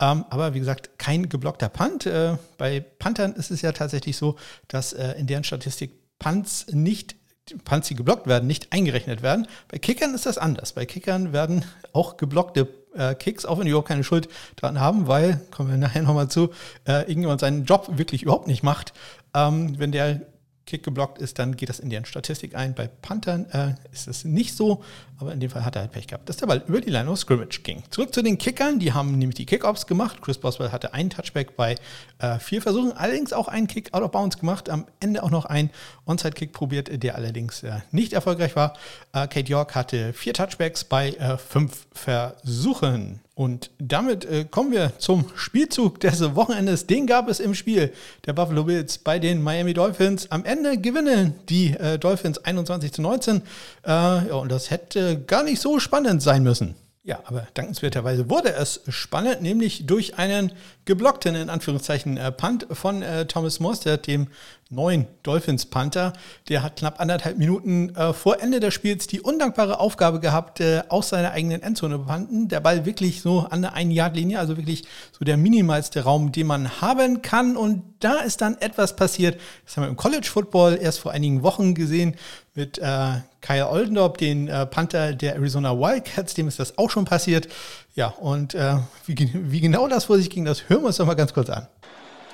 Ähm, 0.00 0.24
aber 0.30 0.54
wie 0.54 0.58
gesagt, 0.58 0.98
kein 0.98 1.28
geblockter 1.28 1.68
Punt. 1.68 2.06
Äh, 2.06 2.36
bei 2.58 2.80
Panthern 2.80 3.32
ist 3.32 3.50
es 3.50 3.62
ja 3.62 3.72
tatsächlich 3.72 4.16
so, 4.16 4.36
dass 4.68 4.92
äh, 4.92 5.12
in 5.12 5.26
deren 5.26 5.44
Statistik 5.44 5.92
Punts 6.18 6.66
nicht 6.70 7.16
Punts, 7.64 7.86
die 7.88 7.94
geblockt 7.94 8.26
werden, 8.26 8.46
nicht 8.46 8.72
eingerechnet 8.72 9.22
werden. 9.22 9.46
Bei 9.68 9.78
Kickern 9.78 10.14
ist 10.14 10.26
das 10.26 10.36
anders. 10.36 10.72
Bei 10.72 10.84
Kickern 10.84 11.32
werden 11.32 11.64
auch 11.92 12.16
geblockte 12.16 12.68
äh, 12.96 13.14
Kicks, 13.14 13.46
auch 13.46 13.58
wenn 13.58 13.66
die 13.66 13.70
überhaupt 13.70 13.88
keine 13.88 14.04
Schuld 14.04 14.28
daran 14.56 14.80
haben, 14.80 15.06
weil, 15.06 15.40
kommen 15.50 15.70
wir 15.70 15.76
nachher 15.76 16.02
nochmal 16.02 16.28
zu, 16.28 16.50
äh, 16.86 17.02
irgendjemand 17.02 17.40
seinen 17.40 17.64
Job 17.64 17.88
wirklich 17.92 18.22
überhaupt 18.22 18.48
nicht 18.48 18.62
macht. 18.62 18.92
Ähm, 19.34 19.78
wenn 19.78 19.92
der 19.92 20.22
Kick 20.66 20.82
geblockt 20.82 21.18
ist, 21.18 21.38
dann 21.38 21.56
geht 21.56 21.68
das 21.68 21.78
in 21.78 21.90
deren 21.90 22.04
Statistik 22.04 22.56
ein. 22.56 22.74
Bei 22.74 22.88
Panthern 22.88 23.46
äh, 23.50 23.74
ist 23.92 24.08
es 24.08 24.24
nicht 24.24 24.56
so, 24.56 24.82
aber 25.18 25.32
in 25.32 25.38
dem 25.38 25.48
Fall 25.48 25.64
hat 25.64 25.76
er 25.76 25.82
halt 25.82 25.92
Pech 25.92 26.08
gehabt, 26.08 26.28
dass 26.28 26.38
der 26.38 26.46
Ball 26.46 26.62
über 26.66 26.80
die 26.80 26.90
Line 26.90 27.08
of 27.08 27.18
Scrimmage 27.18 27.62
ging. 27.62 27.84
Zurück 27.90 28.12
zu 28.12 28.20
den 28.20 28.36
Kickern, 28.36 28.80
die 28.80 28.92
haben 28.92 29.16
nämlich 29.16 29.36
die 29.36 29.46
Kickoffs 29.46 29.86
gemacht. 29.86 30.20
Chris 30.20 30.38
Boswell 30.38 30.72
hatte 30.72 30.92
einen 30.92 31.10
Touchback 31.10 31.56
bei 31.56 31.76
äh, 32.18 32.40
vier 32.40 32.60
Versuchen, 32.60 32.92
allerdings 32.92 33.32
auch 33.32 33.46
einen 33.46 33.68
Kick 33.68 33.94
out 33.94 34.02
of 34.02 34.10
bounds 34.10 34.38
gemacht. 34.38 34.68
Am 34.68 34.86
Ende 34.98 35.22
auch 35.22 35.30
noch 35.30 35.44
einen 35.44 35.70
Onside-Kick 36.04 36.52
probiert, 36.52 37.02
der 37.02 37.14
allerdings 37.14 37.62
äh, 37.62 37.78
nicht 37.92 38.12
erfolgreich 38.12 38.56
war. 38.56 38.74
Äh, 39.12 39.28
Kate 39.28 39.48
York 39.48 39.76
hatte 39.76 40.12
vier 40.12 40.34
Touchbacks 40.34 40.82
bei 40.82 41.10
äh, 41.10 41.38
fünf 41.38 41.86
Versuchen. 41.92 43.20
Und 43.36 43.70
damit 43.78 44.24
äh, 44.24 44.46
kommen 44.50 44.72
wir 44.72 44.98
zum 44.98 45.26
Spielzug 45.36 46.00
des 46.00 46.34
Wochenendes. 46.34 46.86
Den 46.86 47.06
gab 47.06 47.28
es 47.28 47.38
im 47.38 47.54
Spiel 47.54 47.92
der 48.24 48.32
Buffalo 48.32 48.64
Bills 48.64 48.96
bei 48.96 49.18
den 49.18 49.42
Miami 49.42 49.74
Dolphins. 49.74 50.30
Am 50.30 50.46
Ende 50.46 50.78
gewinnen 50.78 51.34
die 51.50 51.72
äh, 51.72 51.98
Dolphins 51.98 52.38
21 52.38 52.92
zu 52.94 53.02
19. 53.02 53.36
Äh, 53.36 53.90
ja, 53.90 54.34
und 54.36 54.50
das 54.50 54.70
hätte 54.70 55.20
gar 55.20 55.42
nicht 55.42 55.60
so 55.60 55.78
spannend 55.80 56.22
sein 56.22 56.44
müssen. 56.44 56.76
Ja, 57.04 57.20
aber 57.26 57.46
dankenswerterweise 57.52 58.30
wurde 58.30 58.54
es 58.54 58.80
spannend, 58.88 59.42
nämlich 59.42 59.86
durch 59.86 60.18
einen 60.18 60.52
geblockten, 60.86 61.34
in 61.34 61.50
Anführungszeichen, 61.50 62.16
äh, 62.16 62.32
Punt 62.32 62.66
von 62.70 63.02
äh, 63.02 63.26
Thomas 63.26 63.60
Mostert, 63.60 64.06
dem 64.06 64.28
neuen 64.68 65.06
Dolphins 65.22 65.66
Panther. 65.66 66.12
Der 66.48 66.62
hat 66.62 66.76
knapp 66.76 67.00
anderthalb 67.00 67.38
Minuten 67.38 67.94
äh, 67.94 68.12
vor 68.12 68.40
Ende 68.40 68.58
des 68.58 68.74
Spiels 68.74 69.06
die 69.06 69.20
undankbare 69.20 69.78
Aufgabe 69.78 70.18
gehabt, 70.18 70.60
äh, 70.60 70.82
aus 70.88 71.10
seiner 71.10 71.32
eigenen 71.32 71.62
Endzone 71.62 71.98
panten. 71.98 72.48
Der 72.48 72.60
Ball 72.60 72.84
wirklich 72.84 73.20
so 73.20 73.40
an 73.40 73.62
der 73.62 73.74
1-Yard-Linie, 73.74 74.38
also 74.38 74.56
wirklich 74.56 74.84
so 75.12 75.24
der 75.24 75.36
minimalste 75.36 76.02
Raum, 76.02 76.32
den 76.32 76.46
man 76.46 76.80
haben 76.80 77.22
kann. 77.22 77.56
Und 77.56 77.82
da 78.00 78.20
ist 78.20 78.40
dann 78.40 78.56
etwas 78.60 78.96
passiert. 78.96 79.40
Das 79.64 79.76
haben 79.76 79.84
wir 79.84 79.88
im 79.88 79.96
College 79.96 80.26
Football 80.26 80.78
erst 80.80 81.00
vor 81.00 81.12
einigen 81.12 81.42
Wochen 81.42 81.74
gesehen 81.74 82.16
mit 82.54 82.78
äh, 82.78 83.20
Kyle 83.40 83.68
Oldendorp, 83.68 84.18
den 84.18 84.48
äh, 84.48 84.66
Panther 84.66 85.12
der 85.12 85.36
Arizona 85.36 85.78
Wildcats. 85.78 86.34
Dem 86.34 86.48
ist 86.48 86.58
das 86.58 86.78
auch 86.78 86.90
schon 86.90 87.04
passiert. 87.04 87.48
Ja, 87.96 88.08
und 88.08 88.52
äh, 88.52 88.76
wie, 89.06 89.16
wie, 89.32 89.60
genau 89.60 89.88
das 89.88 90.04
vor 90.04 90.18
sich 90.18 90.28
ging, 90.28 90.44
das 90.44 90.68
hören 90.68 90.82
wir 90.82 90.88
uns 90.88 90.98
doch 90.98 91.06
mal 91.06 91.14
ganz 91.14 91.32
kurz 91.32 91.48
an. 91.48 91.66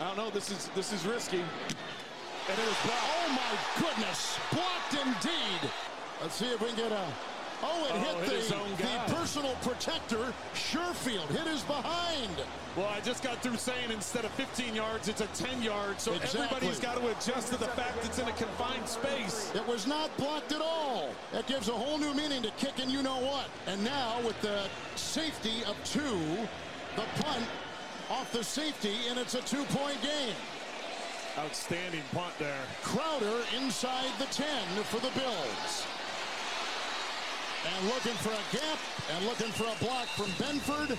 I 0.00 0.02
don't 0.02 0.14
know, 0.14 0.28
this 0.32 0.50
is, 0.50 0.68
this 0.74 0.92
is 0.92 1.06
risky. 1.06 1.38
And 1.38 2.58
it 2.58 2.66
was, 2.66 2.76
oh 2.90 3.30
my 3.30 3.54
goodness, 3.78 4.38
blocked 4.50 4.92
indeed. 4.92 5.70
Let's 6.20 6.34
see 6.34 6.46
if 6.46 6.60
we 6.60 6.66
can 6.66 6.74
get 6.74 6.90
a, 6.90 7.04
oh, 7.62 7.86
it 7.86 7.92
oh, 7.94 8.20
hit, 8.24 8.42
hit 8.42 8.48
the, 8.48 8.82
the 8.82 9.11
personal 9.32 9.56
protector. 9.62 10.34
Sherfield 10.52 11.26
hit 11.28 11.46
his 11.46 11.62
behind. 11.62 12.36
Well, 12.76 12.86
I 12.86 13.00
just 13.00 13.22
got 13.22 13.42
through 13.42 13.56
saying 13.56 13.90
instead 13.90 14.26
of 14.26 14.30
15 14.32 14.74
yards, 14.74 15.08
it's 15.08 15.22
a 15.22 15.26
10 15.28 15.62
yards. 15.62 16.02
So 16.02 16.12
exactly. 16.12 16.40
everybody's 16.42 16.78
got 16.78 16.98
to 16.98 17.06
adjust 17.06 17.50
to 17.52 17.58
the 17.58 17.68
fact 17.68 18.04
it's 18.04 18.18
in 18.18 18.28
a 18.28 18.32
confined 18.32 18.86
space. 18.86 19.50
It 19.54 19.66
was 19.66 19.86
not 19.86 20.14
blocked 20.18 20.52
at 20.52 20.60
all. 20.60 21.14
That 21.32 21.46
gives 21.46 21.68
a 21.68 21.72
whole 21.72 21.96
new 21.96 22.12
meaning 22.12 22.42
to 22.42 22.50
kicking 22.58 22.90
you 22.90 23.02
know 23.02 23.20
what. 23.20 23.46
And 23.66 23.82
now 23.82 24.20
with 24.20 24.38
the 24.42 24.64
safety 24.96 25.64
of 25.66 25.82
two, 25.84 26.18
the 26.96 27.22
punt 27.22 27.46
off 28.10 28.30
the 28.32 28.44
safety, 28.44 28.96
and 29.08 29.18
it's 29.18 29.34
a 29.34 29.40
two-point 29.40 30.02
game. 30.02 30.34
Outstanding 31.38 32.02
punt 32.12 32.34
there. 32.38 32.60
Crowder 32.82 33.40
inside 33.58 34.10
the 34.18 34.26
10 34.26 34.46
for 34.84 35.00
the 35.00 35.10
Bills. 35.18 35.86
And 37.64 37.86
looking 37.86 38.18
for 38.18 38.32
a 38.32 38.44
gap 38.50 38.78
and 39.14 39.24
looking 39.24 39.52
for 39.52 39.64
a 39.64 39.76
block 39.78 40.08
from 40.16 40.30
Benford. 40.36 40.98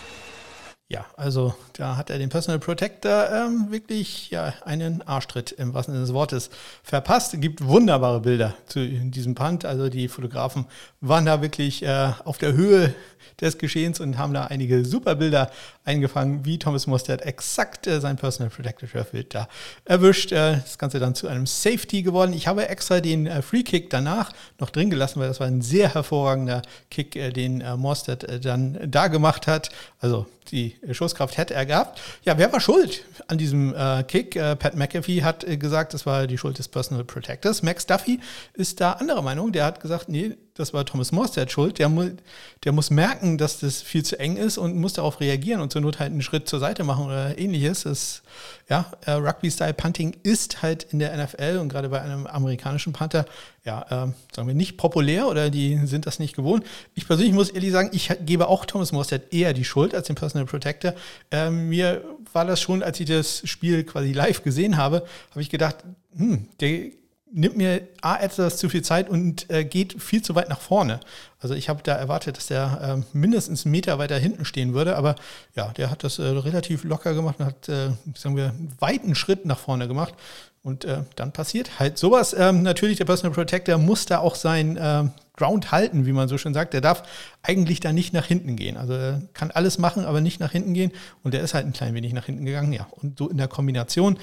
Ja, 0.90 1.06
also 1.18 1.56
da 1.74 1.98
hat 1.98 2.10
er 2.10 2.20
den 2.20 2.30
Personal 2.30 2.60
Protector 2.60 3.30
ähm, 3.32 3.72
wirklich 3.72 4.30
ja, 4.30 4.54
einen 4.64 5.02
Arschtritt 5.02 5.52
im 5.52 5.74
wahrsten 5.74 5.94
Sinne 5.94 6.06
des 6.06 6.14
Wortes 6.14 6.50
verpasst. 6.84 7.34
Es 7.34 7.42
gibt 7.42 7.66
wunderbare 7.66 8.20
Bilder 8.20 8.54
zu 8.68 8.88
diesem 8.88 9.34
Punt. 9.34 9.66
Also 9.66 9.90
die 9.90 10.08
Fotografen 10.08 10.66
waren 11.02 11.26
da 11.26 11.42
wirklich 11.42 11.84
äh, 11.84 12.12
auf 12.26 12.38
der 12.38 12.54
Höhe 12.54 12.94
des 13.42 13.58
Geschehens 13.58 14.00
und 14.00 14.18
haben 14.18 14.34
da 14.34 14.46
einige 14.46 14.86
super 14.86 15.16
Bilder 15.16 15.50
eingefangen, 15.86 16.46
wie 16.46 16.60
Thomas 16.60 16.88
Mostert 16.88 17.22
exakt 17.24 17.88
äh, 17.88 18.00
sein 18.00 18.16
Personal 18.16 18.50
Protector 18.50 18.88
Sherfield 18.88 19.34
da 19.34 19.48
erwischt. 19.86 20.32
Äh, 20.32 20.58
das 20.58 20.78
Ganze 20.78 21.00
dann 21.00 21.16
zu 21.16 21.28
einem 21.28 21.46
Safety 21.46 22.04
geworden. 22.04 22.34
Ich 22.34 22.48
habe 22.48 22.68
extra 22.70 23.02
den 23.02 23.28
äh, 23.28 23.42
Free 23.42 23.64
Kick 23.64 23.90
danach 23.90 24.32
noch 24.60 24.70
drin 24.70 24.90
gelassen, 24.90 25.20
weil 25.20 25.28
das 25.28 25.40
war 25.40 25.48
ein 25.48 25.62
sehr 25.62 25.94
hervorragender 25.94 26.62
Kick, 26.90 27.16
äh, 27.16 27.32
den 27.32 27.62
äh, 27.62 27.76
Mostert 27.76 28.24
äh, 28.24 28.40
dann 28.40 28.80
da 28.90 29.08
gemacht 29.08 29.48
hat. 29.48 29.70
Also 30.00 30.26
die 30.52 30.76
Schusskraft 30.92 31.38
hätte 31.38 31.54
er 31.54 31.66
gehabt. 31.66 32.00
Ja, 32.24 32.38
wer 32.38 32.52
war 32.52 32.60
schuld 32.60 33.06
an 33.28 33.38
diesem 33.38 33.74
äh, 33.74 34.04
Kick? 34.04 34.36
Äh, 34.36 34.56
Pat 34.56 34.76
McAfee 34.76 35.24
hat 35.24 35.46
gesagt, 35.60 35.94
das 35.94 36.06
war 36.06 36.28
die 36.28 36.38
Schuld 36.38 36.60
des 36.60 36.68
Personal 36.68 37.04
Protectors. 37.04 37.64
Max 37.64 37.86
Duffy 37.86 38.20
ist 38.54 38.80
da 38.80 38.94
anderer 38.94 39.22
Meinung. 39.22 39.52
Der 39.52 39.66
hat 39.66 39.80
gesagt, 39.80 40.10
nee, 40.10 40.36
das 40.56 40.72
war 40.72 40.86
Thomas 40.86 41.12
Morstead 41.12 41.52
schuld. 41.52 41.80
Der, 41.80 41.90
mu 41.90 42.12
der 42.64 42.72
muss 42.74 42.92
merken, 42.92 43.40
dass 43.40 43.60
das 43.60 43.82
viel 43.82 44.04
zu 44.04 44.20
eng 44.20 44.38
ist 44.38 44.60
und 44.60 44.76
muss 44.76 44.94
darauf 44.94 45.20
reagieren 45.20 45.62
und 45.62 45.72
zur 45.72 45.82
Not 45.82 46.00
halt 46.00 46.12
einen 46.12 46.22
Schritt 46.22 46.48
zur 46.48 46.60
Seite 46.60 46.84
machen 46.84 47.06
oder 47.06 47.38
ähnliches. 47.40 47.84
Das, 47.84 48.22
ja, 48.70 48.92
äh, 49.06 49.12
Rugby-Style-Punting 49.14 50.18
ist 50.22 50.62
halt 50.62 50.84
in 50.92 51.00
der 51.00 51.18
NFL 51.18 51.58
und 51.60 51.70
gerade 51.70 51.90
bei 51.90 52.02
einem 52.02 52.28
amerikanischen 52.28 52.94
Panther, 52.94 53.26
ja, 53.66 53.82
äh, 53.82 54.12
sagen 54.36 54.48
wir 54.48 54.54
nicht 54.54 54.78
populär 54.78 55.28
oder 55.28 55.50
die 55.50 55.80
sind 55.86 56.06
das 56.06 56.20
nicht 56.20 56.36
gewohnt. 56.36 56.64
Ich 56.94 57.08
persönlich 57.08 57.34
muss 57.34 57.50
ehrlich 57.50 57.72
sagen, 57.72 57.90
ich 57.92 58.12
gebe 58.24 58.48
auch 58.48 58.66
Thomas 58.66 58.92
Morstead 58.92 59.34
eher 59.34 59.54
die 59.54 59.66
Schuld 59.66 59.96
als 59.96 60.06
den 60.06 60.16
Personal 60.16 60.46
Protector. 60.46 60.94
Äh, 61.32 61.50
mir 61.50 62.04
war 62.32 62.46
das 62.46 62.62
schon, 62.62 62.84
als 62.84 63.00
ich 63.00 63.08
das 63.08 63.42
Spiel 63.46 63.84
quasi 63.84 64.14
live 64.14 64.44
gesehen 64.44 64.78
habe, 64.78 65.04
habe 65.32 65.42
ich 65.42 65.50
gedacht, 65.50 65.78
hm, 66.16 66.48
der 66.60 66.92
nimmt 67.34 67.58
mir 67.58 67.88
A, 68.02 68.18
etwas 68.18 68.58
zu 68.58 68.70
viel 68.70 68.84
Zeit 68.84 69.10
und 69.10 69.50
äh, 69.50 69.66
geht 69.66 70.02
viel 70.02 70.22
zu 70.22 70.36
weit 70.36 70.50
nach 70.50 70.62
vorne. 70.62 71.00
Also 71.40 71.56
ich 71.56 71.68
habe 71.68 71.82
da 71.84 71.94
erwartet, 71.96 72.38
dass 72.38 72.48
der 72.48 73.04
äh, 73.14 73.18
mindestens 73.18 73.66
einen 73.66 73.72
Meter 73.72 73.98
weiter 73.98 74.18
hinten 74.18 74.46
stehen 74.46 74.74
würde, 74.74 74.96
aber 74.96 75.16
ja, 75.56 75.70
der 75.70 75.90
hat 75.90 76.04
das 76.04 76.20
äh, 76.20 76.24
relativ 76.24 76.84
locker 76.84 77.14
gemacht 77.14 77.40
und 77.40 77.46
hat, 77.48 77.70
äh, 77.70 77.90
sagen 78.16 78.38
wir, 78.38 78.50
einen 78.50 78.72
weiten 78.80 79.16
Schritt 79.16 79.46
nach 79.46 79.58
vorne 79.58 79.88
gemacht. 79.88 80.14
Und 80.64 80.86
äh, 80.86 81.04
dann 81.18 81.34
passiert 81.34 81.78
halt 81.80 81.98
sowas. 81.98 82.34
Ähm, 82.34 82.64
natürlich, 82.64 82.98
der 82.98 83.04
Personal 83.04 83.36
Protector 83.36 83.78
muss 83.78 84.06
da 84.06 84.20
auch 84.20 84.36
sein 84.36 84.80
ähm, 84.80 85.12
Ground 85.36 85.74
halten, 85.74 86.06
wie 86.06 86.14
man 86.14 86.30
so 86.30 86.38
schön 86.38 86.54
sagt. 86.54 86.74
Der 86.74 86.80
darf 86.80 87.04
eigentlich 87.42 87.82
da 87.82 87.92
nicht 87.92 88.14
nach 88.14 88.26
hinten 88.26 88.56
gehen. 88.56 88.78
Also 88.78 88.94
er 88.94 89.22
kann 89.34 89.52
alles 89.52 89.78
machen, 89.78 90.06
aber 90.06 90.22
nicht 90.22 90.40
nach 90.40 90.52
hinten 90.52 90.74
gehen. 90.74 90.94
Und 91.22 91.34
der 91.34 91.42
ist 91.42 91.54
halt 91.54 91.66
ein 91.66 91.74
klein 91.74 91.94
wenig 91.96 92.14
nach 92.14 92.28
hinten 92.28 92.46
gegangen. 92.46 92.72
Ja, 92.72 92.88
und 92.92 93.18
so 93.18 93.28
in 93.28 93.38
der 93.38 93.50
Kombination, 93.50 94.18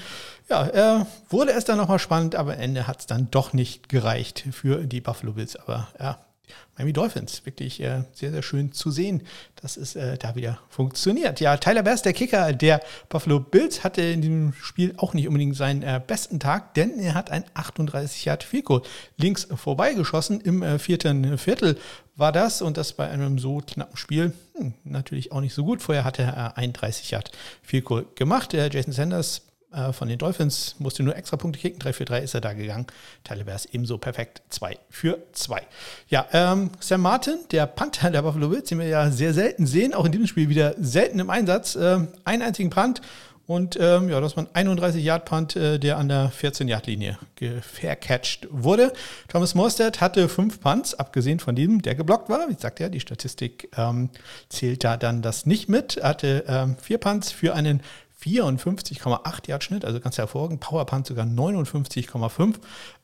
ja, 0.49 1.01
äh, 1.01 1.05
wurde 1.29 1.51
es 1.51 1.65
dann 1.65 1.77
nochmal 1.77 1.99
spannend, 1.99 2.35
aber 2.35 2.53
am 2.53 2.59
Ende 2.59 2.87
hat 2.87 3.01
es 3.01 3.05
dann 3.05 3.29
doch 3.29 3.53
nicht 3.53 3.87
gereicht 3.87 4.43
für 4.51 4.85
die 4.85 5.01
Buffalo 5.01 5.33
Bills. 5.33 5.55
Aber 5.57 5.89
ja, 5.99 6.17
Miami 6.77 6.93
Dolphins. 6.93 7.45
Wirklich 7.45 7.79
äh, 7.81 8.03
sehr, 8.13 8.31
sehr 8.31 8.41
schön 8.41 8.71
zu 8.71 8.91
sehen, 8.91 9.23
dass 9.61 9.77
es 9.77 9.95
äh, 9.95 10.17
da 10.17 10.35
wieder 10.35 10.59
funktioniert. 10.69 11.39
Ja, 11.39 11.57
Tyler 11.57 11.83
Bass, 11.83 12.01
der 12.01 12.13
Kicker 12.13 12.53
der 12.53 12.81
Buffalo 13.09 13.39
Bills, 13.39 13.83
hatte 13.83 14.01
in 14.01 14.21
diesem 14.21 14.53
Spiel 14.53 14.93
auch 14.97 15.13
nicht 15.13 15.27
unbedingt 15.27 15.55
seinen 15.55 15.83
äh, 15.83 16.01
besten 16.05 16.39
Tag, 16.39 16.73
denn 16.73 16.99
er 16.99 17.13
hat 17.13 17.29
ein 17.29 17.43
38 17.53 18.25
Yard 18.25 18.43
Field 18.43 18.61
links 19.17 19.47
vorbeigeschossen. 19.53 20.41
Im 20.41 20.63
äh, 20.63 20.79
vierten 20.79 21.37
Viertel 21.37 21.77
war 22.15 22.31
das 22.31 22.61
und 22.61 22.77
das 22.77 22.93
bei 22.93 23.09
einem 23.09 23.39
so 23.39 23.61
knappen 23.65 23.97
Spiel 23.97 24.33
hm, 24.55 24.73
natürlich 24.83 25.31
auch 25.31 25.41
nicht 25.41 25.53
so 25.53 25.63
gut. 25.63 25.81
Vorher 25.81 26.03
hatte 26.03 26.23
er 26.23 26.57
31 26.57 27.11
Yard 27.11 27.31
Field 27.61 27.85
gemacht. 28.15 28.53
Der 28.53 28.69
Jason 28.69 28.93
Sanders 28.93 29.41
äh, 29.71 29.93
von 29.93 30.07
den 30.07 30.17
Dolphins, 30.17 30.75
musste 30.79 31.03
nur 31.03 31.15
extra 31.15 31.37
Punkte 31.37 31.59
kicken, 31.59 31.79
3 31.79 31.93
für 31.93 32.05
3 32.05 32.19
ist 32.19 32.33
er 32.33 32.41
da 32.41 32.53
gegangen. 32.53 32.87
Talibers 33.23 33.65
ebenso 33.65 33.97
perfekt, 33.97 34.41
2 34.49 34.77
für 34.89 35.19
2. 35.31 35.61
Ja, 36.09 36.27
ähm, 36.33 36.71
Sam 36.79 37.01
Martin, 37.01 37.39
der 37.51 37.65
Panther 37.67 38.09
der 38.11 38.21
Buffalo 38.21 38.49
Bills, 38.49 38.69
den 38.69 38.79
wir 38.79 38.87
ja 38.87 39.09
sehr 39.11 39.33
selten 39.33 39.65
sehen, 39.65 39.93
auch 39.93 40.05
in 40.05 40.11
diesem 40.11 40.27
Spiel 40.27 40.49
wieder 40.49 40.75
selten 40.79 41.19
im 41.19 41.29
Einsatz. 41.29 41.75
Äh, 41.75 42.07
einen 42.25 42.41
einzigen 42.41 42.69
Punt 42.69 43.01
und 43.51 43.77
ähm, 43.81 44.07
ja, 44.07 44.21
das 44.21 44.37
war 44.37 44.47
ein 44.53 44.69
31-Yard-Punt, 44.69 45.57
äh, 45.57 45.77
der 45.77 45.97
an 45.97 46.07
der 46.07 46.31
14-Yard-Linie 46.31 47.17
vercatcht 47.61 48.47
wurde. 48.49 48.93
Thomas 49.27 49.55
Morstead 49.55 49.99
hatte 49.99 50.29
fünf 50.29 50.61
Punts, 50.61 50.93
abgesehen 50.93 51.39
von 51.39 51.53
dem, 51.53 51.81
der 51.81 51.95
geblockt 51.95 52.29
war. 52.29 52.47
Wie 52.49 52.55
sagt 52.57 52.79
ja, 52.79 52.87
die 52.87 53.01
Statistik 53.01 53.69
ähm, 53.75 54.09
zählt 54.47 54.85
da 54.85 54.95
dann 54.95 55.21
das 55.21 55.45
nicht 55.45 55.67
mit. 55.67 55.97
Er 55.97 56.09
hatte 56.09 56.45
ähm, 56.47 56.77
vier 56.81 56.97
Punts 56.97 57.33
für 57.33 57.53
einen 57.53 57.81
54,8 58.23 59.47
Yard 59.47 59.63
Schnitt, 59.63 59.85
also 59.85 59.99
ganz 59.99 60.17
hervorragend. 60.17 60.59
Power 60.59 60.85
Punt 60.85 61.07
sogar 61.07 61.25
59,5. 61.25 62.55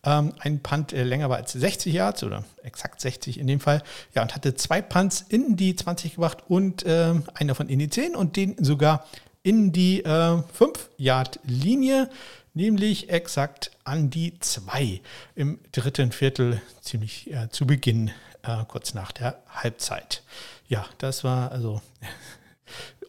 Ähm, 0.03 0.34
ein 0.39 0.62
Punt 0.62 0.93
äh, 0.93 1.03
länger 1.03 1.30
war 1.30 1.38
als 1.38 1.53
60 1.53 1.93
Yards 1.93 2.23
oder 2.23 2.43
exakt 2.63 3.01
60 3.01 3.39
in 3.39 3.47
dem 3.47 3.60
Fall. 3.60 3.82
Ja, 4.13 4.21
und 4.21 4.36
hatte 4.36 4.56
zwei 4.56 4.82
Punts 4.82 5.25
in 5.27 5.56
die 5.56 5.75
20 5.75 6.15
gebracht 6.15 6.43
und 6.47 6.84
äh, 6.84 7.15
einen 7.34 7.47
davon 7.47 7.69
in 7.69 7.80
die 7.80 7.89
10 7.89 8.15
und 8.15 8.36
den 8.36 8.56
sogar 8.63 9.06
in 9.43 9.71
die 9.71 10.03
äh, 10.03 10.43
5 10.53 10.89
Yard 10.97 11.39
Linie, 11.43 12.10
nämlich 12.53 13.10
exakt 13.10 13.71
an 13.86 14.10
die 14.10 14.39
2 14.39 15.01
im 15.36 15.60
dritten 15.71 16.12
Viertel, 16.12 16.62
ziemlich 16.82 17.32
äh, 17.32 17.49
zu 17.49 17.65
Beginn, 17.65 18.12
äh, 18.43 18.65
kurz 18.67 18.93
nach 18.93 19.12
der 19.12 19.41
Halbzeit. 19.49 20.21
Ja, 20.67 20.86
das 20.97 21.23
war 21.23 21.51
also 21.51 21.82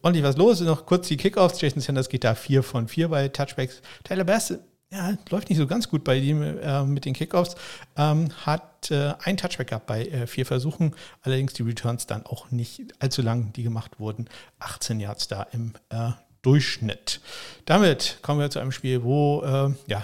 ordentlich 0.03 0.23
was 0.23 0.37
los. 0.37 0.61
Noch 0.61 0.85
kurz 0.85 1.07
die 1.07 1.17
Kickoffs. 1.17 1.61
Jason 1.61 1.81
Sanders 1.81 2.09
geht 2.09 2.23
da 2.23 2.35
4 2.35 2.63
von 2.63 2.87
4 2.87 3.09
bei 3.09 3.27
Touchbacks. 3.27 3.81
Tyler 4.03 4.23
Bass 4.23 4.53
ja, 4.91 5.15
läuft 5.29 5.49
nicht 5.49 5.59
so 5.59 5.67
ganz 5.67 5.87
gut 5.87 6.03
bei 6.03 6.15
ihm 6.17 6.41
äh, 6.41 6.83
mit 6.83 7.05
den 7.05 7.13
Kickoffs. 7.13 7.55
Ähm, 7.95 8.29
hat 8.45 8.89
äh, 8.89 9.13
ein 9.23 9.37
Touchback 9.37 9.67
gehabt 9.67 9.85
bei 9.85 10.05
äh, 10.05 10.25
vier 10.25 10.45
Versuchen. 10.45 10.95
Allerdings 11.21 11.53
die 11.53 11.63
Returns 11.63 12.07
dann 12.07 12.25
auch 12.25 12.49
nicht 12.49 12.81
allzu 12.99 13.21
lang, 13.21 13.53
die 13.53 13.63
gemacht 13.63 13.99
wurden. 13.99 14.27
18 14.57 14.99
Yards 14.99 15.27
da 15.27 15.43
im 15.51 15.73
äh, 15.89 16.11
Durchschnitt. 16.41 17.21
Damit 17.65 18.19
kommen 18.21 18.39
wir 18.39 18.49
zu 18.49 18.59
einem 18.59 18.71
Spiel, 18.71 19.03
wo 19.03 19.43
äh, 19.43 19.73
ja, 19.87 20.03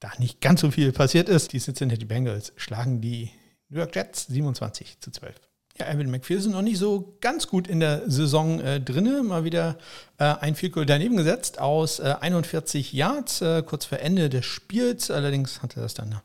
da 0.00 0.10
nicht 0.18 0.40
ganz 0.40 0.62
so 0.62 0.70
viel 0.70 0.92
passiert 0.92 1.28
ist. 1.28 1.52
Die 1.52 1.60
Cincinnati 1.60 2.04
Bengals 2.04 2.52
schlagen 2.56 3.00
die 3.00 3.30
New 3.68 3.78
York 3.78 3.94
Jets 3.94 4.26
27 4.26 5.00
zu 5.00 5.10
12. 5.10 5.34
Ja, 5.76 5.88
Evan 5.88 6.08
McPherson 6.08 6.52
noch 6.52 6.62
nicht 6.62 6.78
so 6.78 7.16
ganz 7.20 7.48
gut 7.48 7.66
in 7.66 7.80
der 7.80 8.08
Saison 8.08 8.60
äh, 8.60 8.80
drinne. 8.80 9.24
Mal 9.24 9.42
wieder 9.42 9.76
äh, 10.18 10.24
ein 10.24 10.54
Field 10.54 10.72
daneben 10.88 11.16
gesetzt 11.16 11.60
aus 11.60 11.98
äh, 11.98 12.14
41 12.20 12.92
Yards, 12.92 13.40
äh, 13.40 13.60
kurz 13.66 13.84
vor 13.84 13.98
Ende 13.98 14.30
des 14.30 14.46
Spiels. 14.46 15.10
Allerdings 15.10 15.62
hat 15.62 15.76
er 15.76 15.82
das 15.82 15.94
dann 15.94 16.20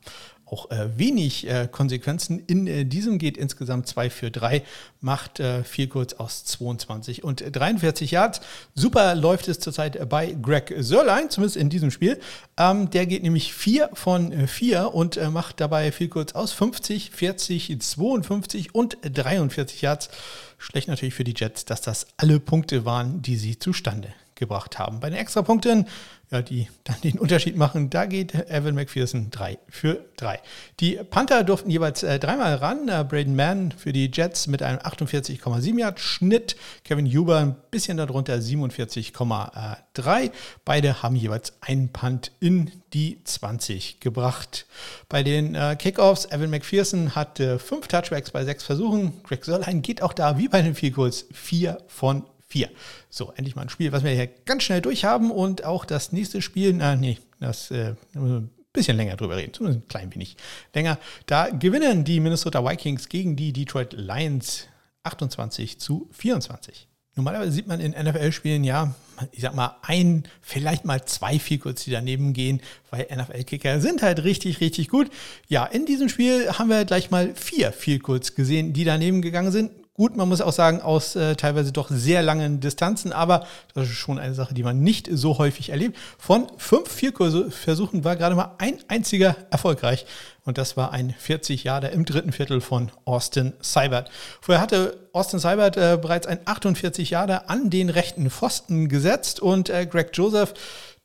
auch 0.50 0.70
äh, 0.70 0.98
wenig 0.98 1.48
äh, 1.48 1.68
Konsequenzen. 1.70 2.42
In 2.46 2.66
äh, 2.66 2.84
diesem 2.84 3.18
geht 3.18 3.36
insgesamt 3.36 3.86
2 3.86 4.10
für 4.10 4.30
3, 4.30 4.62
macht 5.00 5.40
äh, 5.40 5.64
viel 5.64 5.88
kurz 5.88 6.14
aus 6.14 6.44
22 6.44 7.24
und 7.24 7.44
43 7.50 8.10
Yards. 8.10 8.40
Super 8.74 9.14
läuft 9.14 9.48
es 9.48 9.60
zurzeit 9.60 10.08
bei 10.08 10.36
Greg 10.40 10.74
Sörlein, 10.78 11.30
zumindest 11.30 11.56
in 11.56 11.70
diesem 11.70 11.90
Spiel. 11.90 12.20
Ähm, 12.56 12.90
der 12.90 13.06
geht 13.06 13.22
nämlich 13.22 13.54
4 13.54 13.90
von 13.94 14.46
4 14.46 14.94
und 14.94 15.16
äh, 15.16 15.30
macht 15.30 15.60
dabei 15.60 15.92
viel 15.92 16.08
kurz 16.08 16.32
aus 16.32 16.52
50, 16.52 17.10
40, 17.10 17.80
52 17.80 18.74
und 18.74 18.98
43 19.02 19.82
Yards. 19.82 20.10
Schlecht 20.58 20.88
natürlich 20.88 21.14
für 21.14 21.24
die 21.24 21.34
Jets, 21.36 21.64
dass 21.64 21.80
das 21.80 22.06
alle 22.16 22.38
Punkte 22.38 22.84
waren, 22.84 23.22
die 23.22 23.36
sie 23.36 23.58
zustande 23.58 24.12
gebracht 24.34 24.78
haben. 24.78 25.00
Bei 25.00 25.10
den 25.10 25.18
Extrapunkten 25.18 25.86
ja, 26.30 26.42
die 26.42 26.68
dann 26.84 27.00
den 27.02 27.18
Unterschied 27.18 27.56
machen. 27.56 27.90
Da 27.90 28.06
geht 28.06 28.34
Evan 28.34 28.74
McPherson 28.76 29.30
3 29.30 29.58
für 29.68 30.04
3. 30.16 30.38
Die 30.78 30.94
Panther 31.10 31.42
durften 31.42 31.70
jeweils 31.70 32.04
äh, 32.04 32.20
dreimal 32.20 32.54
ran. 32.54 32.88
Äh, 32.88 33.04
Braden 33.08 33.34
Mann 33.34 33.72
für 33.72 33.92
die 33.92 34.10
Jets 34.12 34.46
mit 34.46 34.62
einem 34.62 34.78
48,7 34.78 35.78
Yard 35.78 35.98
Schnitt. 35.98 36.56
Kevin 36.84 37.06
Huber 37.06 37.38
ein 37.38 37.56
bisschen 37.72 37.96
darunter 37.96 38.36
47,3. 38.36 40.30
Beide 40.64 41.02
haben 41.02 41.16
jeweils 41.16 41.54
einen 41.60 41.88
Punt 41.88 42.30
in 42.38 42.70
die 42.92 43.22
20 43.24 43.98
gebracht. 43.98 44.66
Bei 45.08 45.24
den 45.24 45.56
äh, 45.56 45.76
Kickoffs, 45.76 46.26
Evan 46.26 46.50
McPherson 46.50 47.16
hatte 47.16 47.58
fünf 47.58 47.88
Touchbacks 47.88 48.30
bei 48.30 48.44
sechs 48.44 48.62
Versuchen. 48.62 49.20
Greg 49.24 49.44
Sörlein 49.44 49.82
geht 49.82 50.00
auch 50.00 50.12
da 50.12 50.38
wie 50.38 50.48
bei 50.48 50.62
den 50.62 50.76
Field 50.76 50.94
Goals 50.94 51.26
4 51.32 51.78
von 51.88 52.24
4. 52.50 52.68
So, 53.08 53.32
endlich 53.36 53.56
mal 53.56 53.62
ein 53.62 53.68
Spiel, 53.68 53.92
was 53.92 54.04
wir 54.04 54.10
hier 54.10 54.26
ganz 54.26 54.64
schnell 54.64 54.80
durchhaben 54.80 55.30
und 55.30 55.64
auch 55.64 55.84
das 55.84 56.12
nächste 56.12 56.42
Spiel, 56.42 56.72
na 56.74 56.96
nee, 56.96 57.18
das 57.38 57.70
äh, 57.70 57.94
ein 58.14 58.50
bisschen 58.72 58.96
länger 58.96 59.16
drüber 59.16 59.36
reden, 59.36 59.54
zumindest 59.54 59.84
ein 59.84 59.88
klein 59.88 60.14
wenig 60.14 60.36
länger. 60.74 60.98
Da 61.26 61.48
gewinnen 61.48 62.04
die 62.04 62.20
Minnesota 62.20 62.64
Vikings 62.64 63.08
gegen 63.08 63.36
die 63.36 63.52
Detroit 63.52 63.94
Lions 63.94 64.66
28 65.04 65.78
zu 65.78 66.08
24. 66.12 66.88
Normalerweise 67.16 67.52
sieht 67.52 67.66
man 67.66 67.80
in 67.80 67.92
NFL-Spielen 67.92 68.64
ja, 68.64 68.94
ich 69.32 69.42
sag 69.42 69.54
mal, 69.54 69.76
ein, 69.82 70.24
vielleicht 70.40 70.84
mal 70.84 71.04
zwei 71.04 71.38
Vielkurz, 71.38 71.84
die 71.84 71.90
daneben 71.90 72.32
gehen, 72.32 72.60
weil 72.90 73.06
NFL-Kicker 73.14 73.80
sind 73.80 74.02
halt 74.02 74.24
richtig, 74.24 74.60
richtig 74.60 74.88
gut. 74.88 75.10
Ja, 75.48 75.66
in 75.66 75.86
diesem 75.86 76.08
Spiel 76.08 76.50
haben 76.52 76.70
wir 76.70 76.84
gleich 76.84 77.10
mal 77.10 77.34
vier 77.34 77.72
Vielkurz 77.72 78.34
gesehen, 78.34 78.72
die 78.72 78.84
daneben 78.84 79.22
gegangen 79.22 79.52
sind. 79.52 79.72
Gut, 80.00 80.16
man 80.16 80.30
muss 80.30 80.40
auch 80.40 80.54
sagen, 80.54 80.80
aus 80.80 81.14
äh, 81.14 81.36
teilweise 81.36 81.72
doch 81.72 81.90
sehr 81.90 82.22
langen 82.22 82.58
Distanzen, 82.58 83.12
aber 83.12 83.46
das 83.74 83.90
ist 83.90 83.96
schon 83.96 84.18
eine 84.18 84.32
Sache, 84.32 84.54
die 84.54 84.62
man 84.62 84.80
nicht 84.80 85.10
so 85.12 85.36
häufig 85.36 85.68
erlebt. 85.68 85.98
Von 86.16 86.46
fünf 86.56 86.90
Vierkurse-Versuchen 86.90 88.02
war 88.02 88.16
gerade 88.16 88.34
mal 88.34 88.54
ein 88.56 88.78
einziger 88.88 89.36
erfolgreich. 89.50 90.06
Und 90.46 90.56
das 90.56 90.78
war 90.78 90.92
ein 90.92 91.14
40 91.18 91.64
Jahre 91.64 91.88
im 91.88 92.06
dritten 92.06 92.32
Viertel 92.32 92.62
von 92.62 92.90
Austin 93.04 93.52
Seibert. 93.60 94.10
Vorher 94.40 94.62
hatte 94.62 94.96
Austin 95.12 95.38
Seibert 95.38 95.76
äh, 95.76 95.98
bereits 96.00 96.26
ein 96.26 96.40
48 96.46 97.10
Jahre 97.10 97.50
an 97.50 97.68
den 97.68 97.90
rechten 97.90 98.30
Pfosten 98.30 98.88
gesetzt 98.88 99.40
und 99.40 99.68
äh, 99.68 99.84
Greg 99.84 100.12
Joseph 100.14 100.54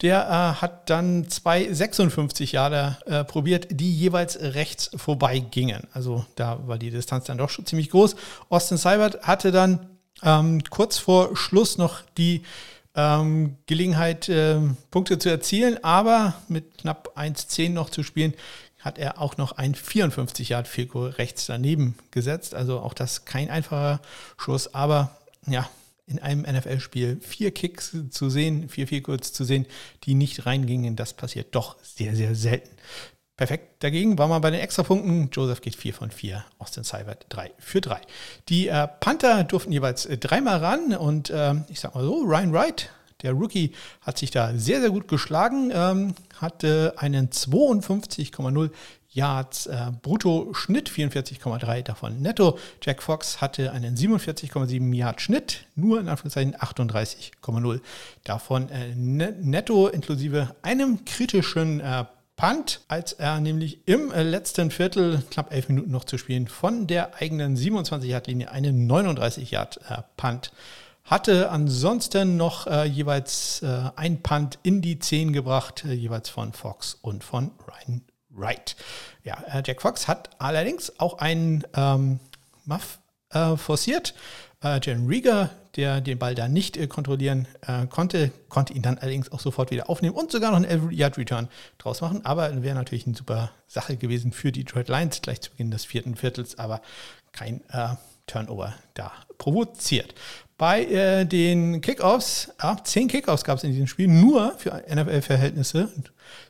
der 0.05 0.27
äh, 0.27 0.61
hat 0.61 0.91
dann 0.91 1.27
zwei 1.29 1.73
56 1.73 2.51
Jahre 2.51 2.97
äh, 3.07 3.23
probiert, 3.23 3.67
die 3.71 3.91
jeweils 3.91 4.39
rechts 4.39 4.91
vorbei 4.95 5.39
gingen. 5.39 5.87
Also 5.93 6.23
da 6.35 6.59
war 6.67 6.77
die 6.77 6.91
Distanz 6.91 7.25
dann 7.25 7.39
doch 7.39 7.49
schon 7.49 7.65
ziemlich 7.65 7.89
groß. 7.89 8.15
Austin 8.49 8.77
Seibert 8.77 9.23
hatte 9.23 9.51
dann 9.51 9.89
ähm, 10.21 10.63
kurz 10.69 10.99
vor 10.99 11.35
Schluss 11.35 11.79
noch 11.79 12.03
die 12.19 12.43
ähm, 12.93 13.57
Gelegenheit, 13.65 14.29
äh, 14.29 14.59
Punkte 14.91 15.17
zu 15.17 15.29
erzielen, 15.29 15.83
aber 15.83 16.35
mit 16.49 16.77
knapp 16.77 17.17
1,10 17.17 17.71
noch 17.71 17.89
zu 17.89 18.03
spielen, 18.03 18.35
hat 18.81 18.99
er 18.99 19.19
auch 19.19 19.37
noch 19.37 19.53
ein 19.53 19.73
54 19.73 20.49
Yard 20.49 20.67
Field 20.67 20.91
rechts 20.93 21.47
daneben 21.47 21.97
gesetzt. 22.11 22.53
Also 22.53 22.79
auch 22.79 22.93
das 22.93 23.25
kein 23.25 23.49
einfacher 23.49 24.01
Schuss, 24.37 24.75
aber 24.75 25.09
ja, 25.47 25.67
in 26.07 26.19
einem 26.19 26.41
NFL-Spiel 26.41 27.19
vier 27.21 27.51
Kicks 27.51 27.95
zu 28.09 28.29
sehen, 28.29 28.69
vier, 28.69 28.87
vier 28.87 29.01
kurz 29.01 29.33
zu 29.33 29.43
sehen, 29.43 29.65
die 30.03 30.13
nicht 30.13 30.45
reingingen, 30.45 30.95
das 30.95 31.13
passiert 31.13 31.55
doch 31.55 31.77
sehr, 31.81 32.15
sehr 32.15 32.35
selten. 32.35 32.75
Perfekt. 33.37 33.83
Dagegen 33.83 34.17
war 34.17 34.29
man 34.29 34.39
bei 34.39 34.49
den 34.49 34.61
Extrapunkten. 34.61 35.29
Joseph 35.29 35.59
geht 35.59 35.75
4 35.75 35.93
von 35.93 36.09
4, 36.09 36.45
Austin 36.57 36.85
Seibert 36.85 37.25
3 37.29 37.51
für 37.59 37.81
3. 37.81 37.99
Die 38.47 38.69
äh, 38.69 38.87
Panther 38.87 39.43
durften 39.43 39.73
jeweils 39.73 40.05
äh, 40.05 40.17
dreimal 40.17 40.59
ran 40.59 40.95
und 40.95 41.31
äh, 41.31 41.55
ich 41.67 41.81
sag 41.81 41.95
mal 41.95 42.03
so, 42.03 42.21
Ryan 42.23 42.53
Wright, 42.53 42.91
der 43.23 43.33
Rookie, 43.33 43.73
hat 43.99 44.17
sich 44.17 44.31
da 44.31 44.53
sehr, 44.55 44.79
sehr 44.79 44.89
gut 44.89 45.09
geschlagen, 45.09 45.69
ähm, 45.73 46.15
hatte 46.37 46.93
einen 46.95 47.29
52,0 47.29 48.69
Yards 49.15 49.67
äh, 49.67 49.91
brutto 50.01 50.53
Schnitt, 50.53 50.89
44,3 50.89 51.83
davon 51.83 52.21
netto. 52.21 52.59
Jack 52.81 53.01
Fox 53.01 53.39
hatte 53.39 53.71
einen 53.71 53.95
47,7 53.95 54.93
Yard 54.93 55.21
Schnitt, 55.21 55.65
nur 55.75 56.01
in 56.01 56.09
Anführungszeichen 56.09 56.55
38,0 56.55 57.79
davon 58.25 58.69
äh, 58.69 58.93
ne-, 58.93 59.33
netto, 59.41 59.87
inklusive 59.87 60.53
einem 60.61 61.05
kritischen 61.05 61.79
äh, 61.79 62.03
Punt, 62.35 62.81
als 62.89 63.13
er 63.13 63.39
nämlich 63.39 63.87
im 63.87 64.11
äh, 64.11 64.21
letzten 64.21 64.69
Viertel, 64.69 65.23
knapp 65.31 65.53
elf 65.53 65.69
Minuten 65.69 65.91
noch 65.91 66.03
zu 66.03 66.17
spielen, 66.17 66.49
von 66.49 66.85
der 66.85 67.15
eigenen 67.15 67.55
27-Yard-Linie 67.55 68.51
einen 68.51 68.91
39-Yard-Punt 68.91 70.47
äh, 70.47 71.09
hatte. 71.09 71.49
Ansonsten 71.51 72.35
noch 72.35 72.67
äh, 72.67 72.83
jeweils 72.83 73.61
äh, 73.61 73.91
ein 73.95 74.21
Punt 74.21 74.59
in 74.63 74.81
die 74.81 74.99
10 74.99 75.31
gebracht, 75.31 75.85
äh, 75.85 75.93
jeweils 75.93 76.27
von 76.27 76.51
Fox 76.51 76.97
und 77.01 77.23
von 77.23 77.51
Ryan 77.65 78.01
Right. 78.35 78.75
Ja, 79.23 79.41
äh, 79.51 79.63
Jack 79.65 79.81
Fox 79.81 80.07
hat 80.07 80.29
allerdings 80.39 80.99
auch 80.99 81.19
einen 81.19 81.63
ähm, 81.75 82.19
Muff 82.65 82.99
äh, 83.31 83.55
forciert. 83.55 84.13
Äh, 84.63 84.79
Jen 84.81 85.07
Rieger, 85.07 85.49
der 85.75 86.01
den 86.01 86.17
Ball 86.17 86.35
da 86.35 86.47
nicht 86.47 86.77
äh, 86.77 86.87
kontrollieren 86.87 87.47
äh, 87.67 87.85
konnte, 87.87 88.31
konnte 88.49 88.73
ihn 88.73 88.81
dann 88.81 88.97
allerdings 88.97 89.31
auch 89.31 89.39
sofort 89.39 89.71
wieder 89.71 89.89
aufnehmen 89.89 90.15
und 90.15 90.31
sogar 90.31 90.51
noch 90.51 90.57
einen 90.57 90.65
Every 90.65 90.95
Yard 90.95 91.17
Return 91.17 91.49
draus 91.77 92.01
machen. 92.01 92.25
Aber 92.25 92.63
wäre 92.63 92.75
natürlich 92.75 93.05
eine 93.05 93.15
super 93.15 93.51
Sache 93.67 93.97
gewesen 93.97 94.31
für 94.31 94.51
die 94.51 94.63
Detroit 94.63 94.89
Lions 94.89 95.21
gleich 95.21 95.41
zu 95.41 95.51
Beginn 95.51 95.71
des 95.71 95.85
vierten 95.85 96.15
Viertels, 96.15 96.57
aber 96.57 96.81
kein 97.31 97.61
äh, 97.69 97.95
Turnover 98.27 98.73
da 98.95 99.11
provoziert. 99.37 100.15
Bei 100.57 100.85
äh, 100.85 101.25
den 101.25 101.81
Kickoffs, 101.81 102.49
ja, 102.61 102.77
zehn 102.83 103.07
Kickoffs 103.07 103.43
gab 103.43 103.57
es 103.57 103.63
in 103.63 103.71
diesem 103.71 103.87
Spiel, 103.87 104.07
nur 104.07 104.53
für 104.57 104.83
NFL-Verhältnisse, 104.89 105.89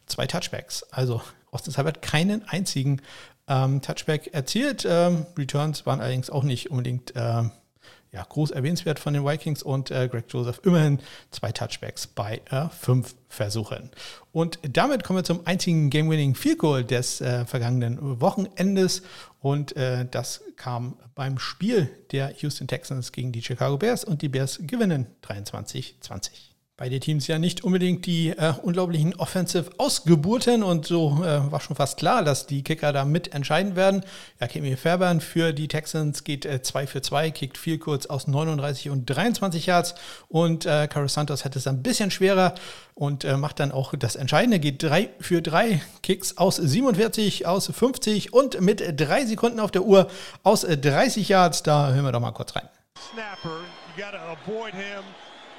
zwei 0.05 0.27
Touchbacks. 0.27 0.83
Also 0.91 1.21
Austin 1.55 1.73
Seibert 1.73 2.01
keinen 2.01 2.47
einzigen 2.47 3.01
ähm, 3.47 3.81
Touchback 3.81 4.33
erzielt. 4.33 4.85
Ähm, 4.87 5.25
Returns 5.37 5.85
waren 5.85 6.01
allerdings 6.01 6.29
auch 6.29 6.43
nicht 6.43 6.69
unbedingt 6.69 7.15
äh, 7.15 7.43
ja, 8.15 8.23
groß 8.23 8.51
erwähnenswert 8.51 8.97
von 8.97 9.13
den 9.13 9.25
Vikings 9.25 9.61
und 9.61 9.91
äh, 9.91 10.07
Greg 10.07 10.25
Joseph 10.29 10.61
immerhin 10.63 10.99
zwei 11.31 11.51
Touchbacks 11.51 12.07
bei 12.07 12.41
äh, 12.49 12.69
fünf 12.69 13.15
Versuchen. 13.27 13.91
Und 14.31 14.59
damit 14.63 15.03
kommen 15.03 15.19
wir 15.19 15.23
zum 15.25 15.45
einzigen 15.45 15.89
Game-Winning 15.89 16.35
Field 16.35 16.59
Goal 16.59 16.83
des 16.85 17.19
äh, 17.19 17.45
vergangenen 17.45 18.21
Wochenendes 18.21 19.01
und 19.41 19.75
äh, 19.75 20.05
das 20.09 20.41
kam 20.55 20.97
beim 21.13 21.37
Spiel 21.39 21.89
der 22.11 22.33
Houston 22.37 22.67
Texans 22.67 23.11
gegen 23.11 23.33
die 23.33 23.41
Chicago 23.41 23.77
Bears 23.77 24.05
und 24.05 24.21
die 24.21 24.29
Bears 24.29 24.59
gewinnen 24.61 25.07
23-20 25.23 26.54
beide 26.77 26.99
Teams 26.99 27.27
ja 27.27 27.39
nicht 27.39 27.63
unbedingt 27.63 28.05
die 28.05 28.29
äh, 28.29 28.53
unglaublichen 28.61 29.15
Offensive-Ausgeburten 29.15 30.61
und 30.61 30.85
so 30.85 31.23
äh, 31.23 31.49
war 31.49 31.61
schon 31.61 31.77
fast 31.77 31.97
klar, 31.97 32.23
dass 32.23 32.47
die 32.47 32.63
Kicker 32.63 32.91
da 32.91 33.05
mit 33.05 33.33
entscheiden 33.33 33.77
werden. 33.77 34.03
Ja, 34.41 34.47
Kemi 34.47 34.75
Fairbairn 34.75 35.21
für 35.21 35.53
die 35.53 35.69
Texans 35.69 36.25
geht 36.25 36.43
2 36.43 36.83
äh, 36.83 36.87
für 36.87 37.01
2, 37.01 37.31
kickt 37.31 37.57
viel 37.57 37.77
kurz 37.77 38.07
aus 38.07 38.27
39 38.27 38.89
und 38.89 39.05
23 39.05 39.65
Yards 39.67 39.95
und 40.27 40.65
äh, 40.65 40.87
Carlos 40.87 41.13
Santos 41.13 41.45
hat 41.45 41.55
es 41.55 41.65
ein 41.65 41.81
bisschen 41.81 42.11
schwerer 42.11 42.55
und 42.93 43.23
äh, 43.23 43.37
macht 43.37 43.61
dann 43.61 43.71
auch 43.71 43.93
das 43.95 44.17
Entscheidende, 44.17 44.59
geht 44.59 44.83
3 44.83 45.09
für 45.21 45.41
3, 45.41 45.81
Kicks 46.03 46.37
aus 46.37 46.57
47, 46.57 47.45
aus 47.47 47.67
50 47.67 48.33
und 48.33 48.59
mit 48.59 48.83
3 48.99 49.25
Sekunden 49.25 49.61
auf 49.61 49.71
der 49.71 49.83
Uhr 49.83 50.09
aus 50.43 50.61
30 50.61 51.29
Yards. 51.29 51.63
Da 51.63 51.93
hören 51.93 52.03
wir 52.03 52.11
doch 52.11 52.19
mal 52.19 52.31
kurz 52.31 52.53
rein. 52.53 52.67
Snapper, 53.13 53.61
you 53.95 54.03
gotta 54.03 54.19
avoid 54.33 54.73
him. 54.73 55.03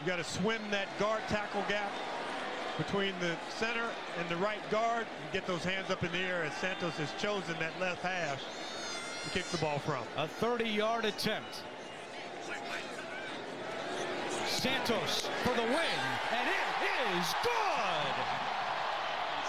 You 0.06 0.12
got 0.12 0.24
to 0.24 0.30
swim 0.38 0.62
that 0.70 0.86
guard 1.00 1.20
tackle 1.26 1.64
gap 1.68 1.90
between 2.78 3.12
the 3.18 3.34
center 3.58 3.82
and 4.20 4.28
the 4.28 4.36
right 4.36 4.60
guard 4.70 5.00
and 5.00 5.32
get 5.32 5.48
those 5.48 5.64
hands 5.64 5.90
up 5.90 6.04
in 6.04 6.12
the 6.12 6.18
air 6.18 6.44
as 6.44 6.54
Santos 6.58 6.92
has 6.98 7.12
chosen 7.20 7.56
that 7.58 7.72
left 7.80 8.02
hash 8.02 8.38
to 9.24 9.30
kick 9.30 9.42
the 9.46 9.58
ball 9.58 9.80
from. 9.80 10.04
A 10.16 10.28
30-yard 10.28 11.06
attempt. 11.06 11.62
Santos 14.46 15.28
for 15.42 15.54
the 15.56 15.62
win, 15.62 16.00
and 16.30 16.48
it 16.50 17.18
is 17.18 17.34
good! 17.42 18.14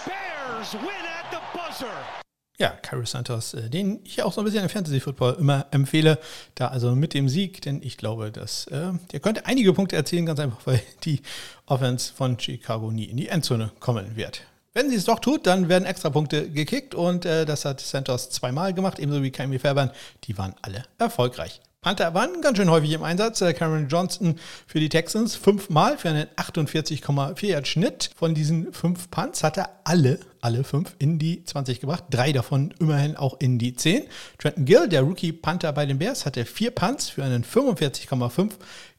Bears 0.08 0.74
win 0.74 1.06
at 1.06 1.30
the 1.30 1.40
buzzer. 1.56 2.26
Ja, 2.60 2.70
Carrie 2.70 3.06
Santos, 3.06 3.54
äh, 3.54 3.70
den 3.70 4.00
ich 4.02 4.20
auch 4.24 4.32
so 4.32 4.40
ein 4.40 4.44
bisschen 4.44 4.64
im 4.64 4.68
Fantasy-Football 4.68 5.36
immer 5.38 5.66
empfehle. 5.70 6.18
Da 6.56 6.68
also 6.68 6.96
mit 6.96 7.14
dem 7.14 7.28
Sieg, 7.28 7.62
denn 7.62 7.80
ich 7.82 7.96
glaube, 7.96 8.32
dass 8.32 8.66
äh, 8.66 8.92
der 9.12 9.20
könnte 9.20 9.46
einige 9.46 9.72
Punkte 9.72 9.94
erzielen, 9.94 10.26
ganz 10.26 10.40
einfach, 10.40 10.66
weil 10.66 10.82
die 11.04 11.22
Offense 11.66 12.12
von 12.12 12.38
Chicago 12.38 12.90
nie 12.90 13.04
in 13.04 13.16
die 13.16 13.28
Endzone 13.28 13.70
kommen 13.78 14.16
wird. 14.16 14.42
Wenn 14.74 14.90
sie 14.90 14.96
es 14.96 15.04
doch 15.04 15.20
tut, 15.20 15.46
dann 15.46 15.68
werden 15.68 15.84
extra 15.84 16.10
Punkte 16.10 16.50
gekickt 16.50 16.96
und 16.96 17.24
äh, 17.24 17.46
das 17.46 17.64
hat 17.64 17.80
Santos 17.80 18.30
zweimal 18.30 18.74
gemacht, 18.74 18.98
ebenso 18.98 19.22
wie 19.22 19.30
Kami 19.30 19.60
Fairbairn. 19.60 19.92
Die 20.24 20.36
waren 20.36 20.54
alle 20.60 20.82
erfolgreich. 20.98 21.60
Panther 21.80 22.12
waren 22.12 22.40
ganz 22.40 22.58
schön 22.58 22.70
häufig 22.70 22.90
im 22.90 23.04
Einsatz. 23.04 23.40
Äh, 23.40 23.54
Cameron 23.54 23.86
Johnston 23.86 24.34
für 24.66 24.80
die 24.80 24.88
Texans 24.88 25.36
fünfmal 25.36 25.96
für 25.96 26.08
einen 26.08 26.26
48,4 26.34 27.46
Yard 27.46 27.68
Schnitt. 27.68 28.10
Von 28.16 28.34
diesen 28.34 28.72
fünf 28.72 29.08
Punts 29.12 29.44
hat 29.44 29.58
er 29.58 29.78
alle, 29.84 30.18
alle 30.40 30.64
fünf 30.64 30.96
in 30.98 31.20
die 31.20 31.44
20 31.44 31.78
gebracht. 31.78 32.02
Drei 32.10 32.32
davon 32.32 32.74
immerhin 32.80 33.16
auch 33.16 33.38
in 33.38 33.60
die 33.60 33.74
10. 33.74 34.02
Trenton 34.38 34.64
Gill, 34.64 34.88
der 34.88 35.02
Rookie 35.02 35.30
Panther 35.30 35.72
bei 35.72 35.86
den 35.86 35.98
Bears, 35.98 36.26
hatte 36.26 36.44
vier 36.46 36.72
Punts 36.72 37.10
für 37.10 37.22
einen 37.22 37.44
45,5 37.44 38.54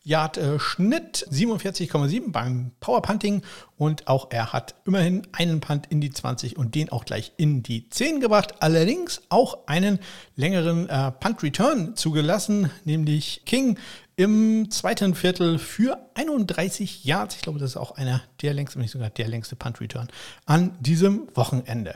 Yard 0.09 0.37
äh, 0.37 0.57
Schnitt, 0.59 1.27
47,7 1.31 2.31
beim 2.31 2.71
Power 2.79 3.03
Punting 3.03 3.43
und 3.77 4.07
auch 4.07 4.31
er 4.31 4.51
hat 4.51 4.73
immerhin 4.85 5.27
einen 5.33 5.59
Punt 5.59 5.85
in 5.87 6.01
die 6.01 6.09
20 6.09 6.57
und 6.57 6.73
den 6.73 6.91
auch 6.91 7.05
gleich 7.05 7.31
in 7.37 7.61
die 7.61 7.87
10 7.89 8.19
gebracht. 8.19 8.55
Allerdings 8.59 9.21
auch 9.29 9.67
einen 9.67 9.99
längeren 10.35 10.89
äh, 10.89 11.11
Punt 11.11 11.43
Return 11.43 11.95
zugelassen, 11.95 12.71
nämlich 12.85 13.43
King 13.45 13.77
im 14.19 14.69
zweiten 14.69 15.15
Viertel 15.15 15.58
für 15.60 15.97
31 16.15 17.05
Yards. 17.05 17.38
Ich 17.38 17.41
glaube, 17.41 17.58
das 17.58 17.69
ist 17.69 17.77
auch 17.77 17.91
einer 17.91 18.21
der 18.41 18.53
längsten, 18.53 18.79
wenn 18.79 18.82
nicht 18.82 18.91
sogar 18.91 19.10
der 19.10 19.29
längste 19.29 19.55
Punt 19.55 19.79
Return 19.79 20.10
an 20.45 20.75
diesem 20.82 21.29
Wochenende. 21.36 21.95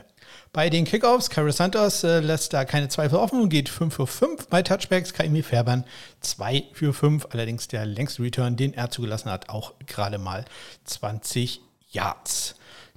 Bei 0.50 0.70
den 0.70 0.86
Kickoffs, 0.86 1.28
Carlos 1.28 1.58
Santos 1.58 2.02
äh, 2.02 2.20
lässt 2.20 2.54
da 2.54 2.64
keine 2.64 2.88
Zweifel 2.88 3.18
offen 3.18 3.42
und 3.42 3.50
geht 3.50 3.68
5 3.68 3.92
für 3.94 4.06
5. 4.06 4.46
Bei 4.48 4.62
Touchbacks, 4.62 5.12
Kaimi 5.12 5.42
Färbern 5.42 5.84
2 6.22 6.68
für 6.72 6.94
5. 6.94 7.26
Allerdings 7.30 7.68
der 7.68 7.84
längste 7.84 8.22
Return, 8.22 8.56
den 8.56 8.72
er 8.72 8.88
zugelassen 8.88 9.30
hat, 9.30 9.50
auch 9.50 9.74
gerade 9.84 10.16
mal 10.16 10.46
20 10.84 11.60
Yards. 11.90 12.54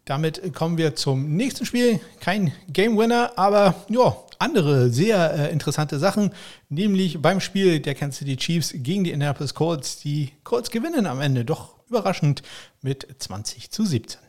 Damit 0.08 0.54
kommen 0.54 0.78
wir 0.78 0.96
zum 0.96 1.36
nächsten 1.36 1.66
Spiel. 1.66 2.00
Kein 2.22 2.54
Game 2.70 2.98
Winner, 2.98 3.34
aber 3.36 3.76
ja, 3.90 4.16
andere 4.40 4.90
sehr 4.90 5.34
äh, 5.34 5.52
interessante 5.52 6.00
Sachen, 6.00 6.34
nämlich 6.70 7.22
beim 7.22 7.42
Spiel 7.42 7.82
der 7.82 7.94
Kansas 7.94 8.20
City 8.20 8.38
Chiefs 8.38 8.72
gegen 8.74 9.04
die 9.04 9.12
Indianapolis 9.12 9.54
Colts. 9.54 10.00
Die 10.00 10.32
Colts 10.46 10.72
gewinnen 10.72 11.08
am 11.08 11.20
Ende 11.20 11.44
doch 11.44 11.76
überraschend 11.90 12.42
mit 12.82 13.06
20 13.20 13.70
zu 13.70 13.84
17. 13.84 14.22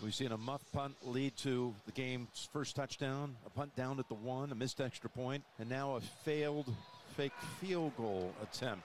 We've 0.00 0.14
seen 0.14 0.32
a 0.32 0.38
muff 0.38 0.62
punt 0.72 0.96
lead 1.04 1.36
to 1.42 1.74
the 1.84 1.92
game's 1.92 2.48
first 2.50 2.74
touchdown, 2.74 3.36
a 3.44 3.50
punt 3.50 3.76
down 3.76 4.00
at 4.00 4.06
the 4.08 4.14
one, 4.14 4.50
a 4.50 4.54
missed 4.54 4.80
extra 4.80 5.10
point, 5.10 5.44
and 5.58 5.68
now 5.68 5.96
a 5.96 6.00
failed 6.24 6.66
fake 7.18 7.32
field 7.60 7.92
goal 7.98 8.32
attempt. 8.42 8.84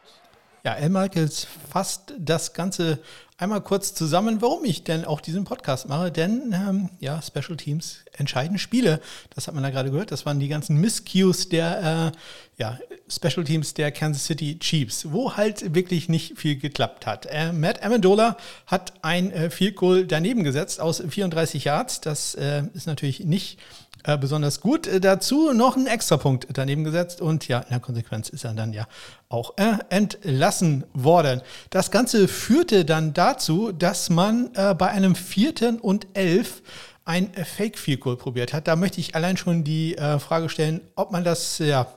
Ja, 0.63 0.75
El 0.75 0.89
Michaels 0.89 1.47
fasst 1.71 2.13
das 2.19 2.53
Ganze 2.53 2.99
einmal 3.41 3.61
kurz 3.61 3.95
zusammen, 3.95 4.41
warum 4.41 4.63
ich 4.63 4.83
denn 4.83 5.03
auch 5.03 5.19
diesen 5.19 5.43
Podcast 5.43 5.89
mache. 5.89 6.11
Denn 6.11 6.53
ähm, 6.53 6.89
ja, 6.99 7.19
Special 7.21 7.57
Teams 7.57 8.05
entscheiden 8.13 8.59
Spiele. 8.59 9.01
Das 9.33 9.47
hat 9.47 9.55
man 9.55 9.63
da 9.63 9.71
gerade 9.71 9.89
gehört. 9.89 10.11
Das 10.11 10.27
waren 10.27 10.39
die 10.39 10.47
ganzen 10.47 10.77
Miscues 10.77 11.49
der 11.49 12.13
äh, 12.13 12.61
ja, 12.61 12.77
Special 13.07 13.43
Teams 13.43 13.73
der 13.73 13.91
Kansas 13.91 14.25
City 14.25 14.59
Chiefs, 14.59 15.11
wo 15.11 15.35
halt 15.35 15.73
wirklich 15.73 16.07
nicht 16.07 16.37
viel 16.37 16.57
geklappt 16.57 17.07
hat. 17.07 17.25
Äh, 17.25 17.51
Matt 17.51 17.81
Amendola 17.83 18.37
hat 18.67 18.93
ein 19.01 19.31
äh, 19.31 19.49
Field 19.49 19.75
Goal 19.75 20.05
daneben 20.05 20.43
gesetzt 20.43 20.79
aus 20.79 21.01
34 21.07 21.63
Yards. 21.63 22.01
Das 22.01 22.35
äh, 22.35 22.63
ist 22.75 22.85
natürlich 22.85 23.21
nicht 23.21 23.57
äh, 24.03 24.17
besonders 24.17 24.61
gut. 24.61 24.87
Äh, 24.87 24.99
dazu 24.99 25.53
noch 25.53 25.75
einen 25.75 25.87
Extrapunkt 25.87 26.47
daneben 26.53 26.83
gesetzt 26.83 27.21
und 27.21 27.47
ja, 27.47 27.59
in 27.59 27.69
der 27.69 27.79
Konsequenz 27.79 28.29
ist 28.29 28.43
er 28.43 28.53
dann 28.53 28.73
ja 28.73 28.87
auch 29.29 29.53
äh, 29.57 29.77
entlassen 29.89 30.83
worden. 30.93 31.41
Das 31.69 31.91
Ganze 31.91 32.27
führte 32.27 32.85
dann 32.85 33.13
dazu, 33.13 33.71
dass 33.71 34.09
man 34.09 34.49
äh, 34.55 34.73
bei 34.73 34.89
einem 34.89 35.15
vierten 35.15 35.79
und 35.79 36.07
elf 36.13 36.61
ein 37.05 37.31
Fake 37.33 37.77
Field 37.77 38.01
Goal 38.01 38.17
probiert 38.17 38.53
hat. 38.53 38.67
Da 38.67 38.75
möchte 38.75 38.99
ich 38.99 39.15
allein 39.15 39.37
schon 39.37 39.63
die 39.63 39.97
äh, 39.97 40.19
Frage 40.19 40.49
stellen, 40.49 40.81
ob 40.95 41.11
man 41.11 41.23
das, 41.23 41.57
ja, 41.59 41.87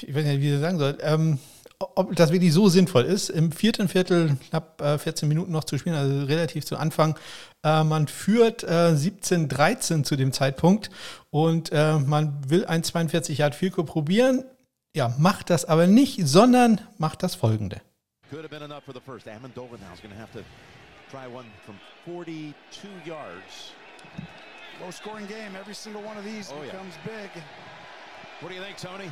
ich 0.00 0.14
weiß 0.14 0.24
nicht, 0.24 0.40
wie 0.40 0.54
ich 0.54 0.60
sagen 0.60 0.78
soll, 0.78 0.96
ähm, 1.02 1.38
ob 1.78 2.14
das 2.16 2.32
wirklich 2.32 2.52
so 2.52 2.68
sinnvoll 2.68 3.04
ist. 3.04 3.28
Im 3.28 3.52
vierten 3.52 3.88
Viertel 3.88 4.36
knapp 4.48 4.80
äh, 4.80 4.98
14 4.98 5.28
Minuten 5.28 5.52
noch 5.52 5.64
zu 5.64 5.76
spielen, 5.76 5.96
also 5.96 6.24
relativ 6.24 6.64
zu 6.64 6.76
Anfang. 6.76 7.18
Äh, 7.66 7.82
man 7.82 8.06
führt 8.06 8.62
äh, 8.62 8.94
17-13 8.94 10.04
zu 10.04 10.14
dem 10.14 10.32
Zeitpunkt 10.32 10.88
und 11.30 11.72
äh, 11.72 11.98
man 11.98 12.48
will 12.48 12.64
ein 12.64 12.84
42 12.84 13.38
Yard 13.38 13.56
Field 13.56 13.74
probieren. 13.74 14.44
Ja, 14.94 15.12
macht 15.18 15.50
das 15.50 15.64
aber 15.64 15.88
nicht, 15.88 16.20
sondern 16.24 16.80
macht 16.96 17.24
das 17.24 17.34
folgende. 17.34 17.82
Could 18.30 18.44
have 18.44 18.50
been 18.50 18.62
enough 18.62 18.84
for 18.84 18.94
the 18.94 19.00
first. 19.00 19.26
Amendola 19.26 19.78
now 19.78 19.92
is 19.92 20.00
going 20.00 20.14
to 20.14 20.18
have 20.18 20.32
to 20.32 20.44
try 21.10 21.26
one 21.26 21.46
from 21.64 21.74
42 22.04 22.54
yards. 23.04 23.74
Low 24.80 24.92
scoring 24.92 25.26
game. 25.26 25.56
Every 25.58 25.74
single 25.74 26.02
one 26.02 26.16
of 26.16 26.24
these 26.24 26.52
oh, 26.52 26.60
becomes 26.62 26.94
yeah. 27.04 27.18
big. 27.18 27.42
What 28.40 28.50
do 28.50 28.54
you 28.54 28.62
think, 28.62 28.76
Tony? 28.78 29.10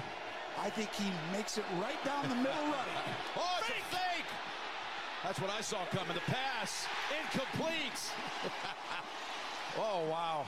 I 0.63 0.71
think 0.71 0.91
he 0.95 1.11
makes 1.33 1.59
it 1.59 1.65
right 1.83 1.99
down 2.05 2.29
the 2.29 2.37
middle 2.37 2.71
right. 2.71 3.03
oh, 3.37 3.59
it's 3.59 3.67
fake. 3.67 3.83
a 3.83 3.97
fake! 3.97 4.44
That's 5.25 5.41
what 5.41 5.51
I 5.51 5.63
saw 5.63 5.79
coming. 5.87 6.15
The 6.15 6.33
pass, 6.33 6.87
incomplete. 7.19 8.13
oh, 9.79 10.07
wow. 10.11 10.45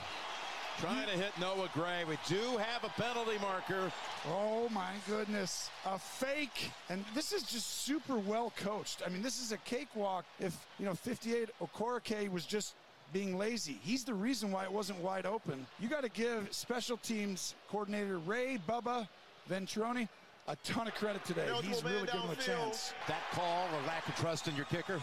Trying 0.78 1.06
to 1.06 1.14
hit 1.14 1.32
Noah 1.40 1.70
Gray. 1.72 2.04
We 2.06 2.18
do 2.28 2.58
have 2.58 2.84
a 2.84 2.90
penalty 3.00 3.38
marker. 3.40 3.90
Oh, 4.28 4.68
my 4.68 4.90
goodness. 5.08 5.70
A 5.86 5.98
fake. 5.98 6.70
And 6.90 7.02
this 7.14 7.32
is 7.32 7.42
just 7.44 7.84
super 7.86 8.18
well 8.18 8.52
coached. 8.58 9.00
I 9.04 9.08
mean, 9.08 9.22
this 9.22 9.42
is 9.42 9.50
a 9.50 9.56
cakewalk. 9.56 10.26
If, 10.38 10.54
you 10.78 10.84
know, 10.84 10.92
58 10.92 11.48
Okorake 11.62 12.28
was 12.28 12.44
just 12.44 12.74
being 13.14 13.38
lazy. 13.38 13.78
He's 13.82 14.04
the 14.04 14.12
reason 14.12 14.52
why 14.52 14.64
it 14.64 14.72
wasn't 14.72 15.00
wide 15.00 15.24
open. 15.24 15.66
You 15.80 15.88
got 15.88 16.02
to 16.02 16.10
give 16.10 16.48
special 16.50 16.98
teams 16.98 17.54
coordinator 17.70 18.18
Ray 18.18 18.58
Bubba 18.68 19.08
Venturoni 19.50 20.08
a 20.48 20.56
ton 20.56 20.86
of 20.86 20.94
credit 20.94 21.24
today. 21.24 21.48
He's 21.62 21.82
really 21.82 22.06
given 22.06 22.20
him 22.20 22.30
a 22.30 22.36
chance. 22.36 22.92
That 23.08 23.22
call 23.32 23.66
or 23.72 23.86
lack 23.86 24.08
of 24.08 24.14
trust 24.14 24.48
in 24.48 24.56
your 24.56 24.66
kicker? 24.66 25.00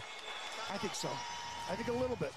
I 0.72 0.78
think 0.78 0.94
so. 0.94 1.08
I 1.70 1.76
think 1.76 1.88
a 1.88 1.92
little 1.92 2.16
bit. 2.16 2.32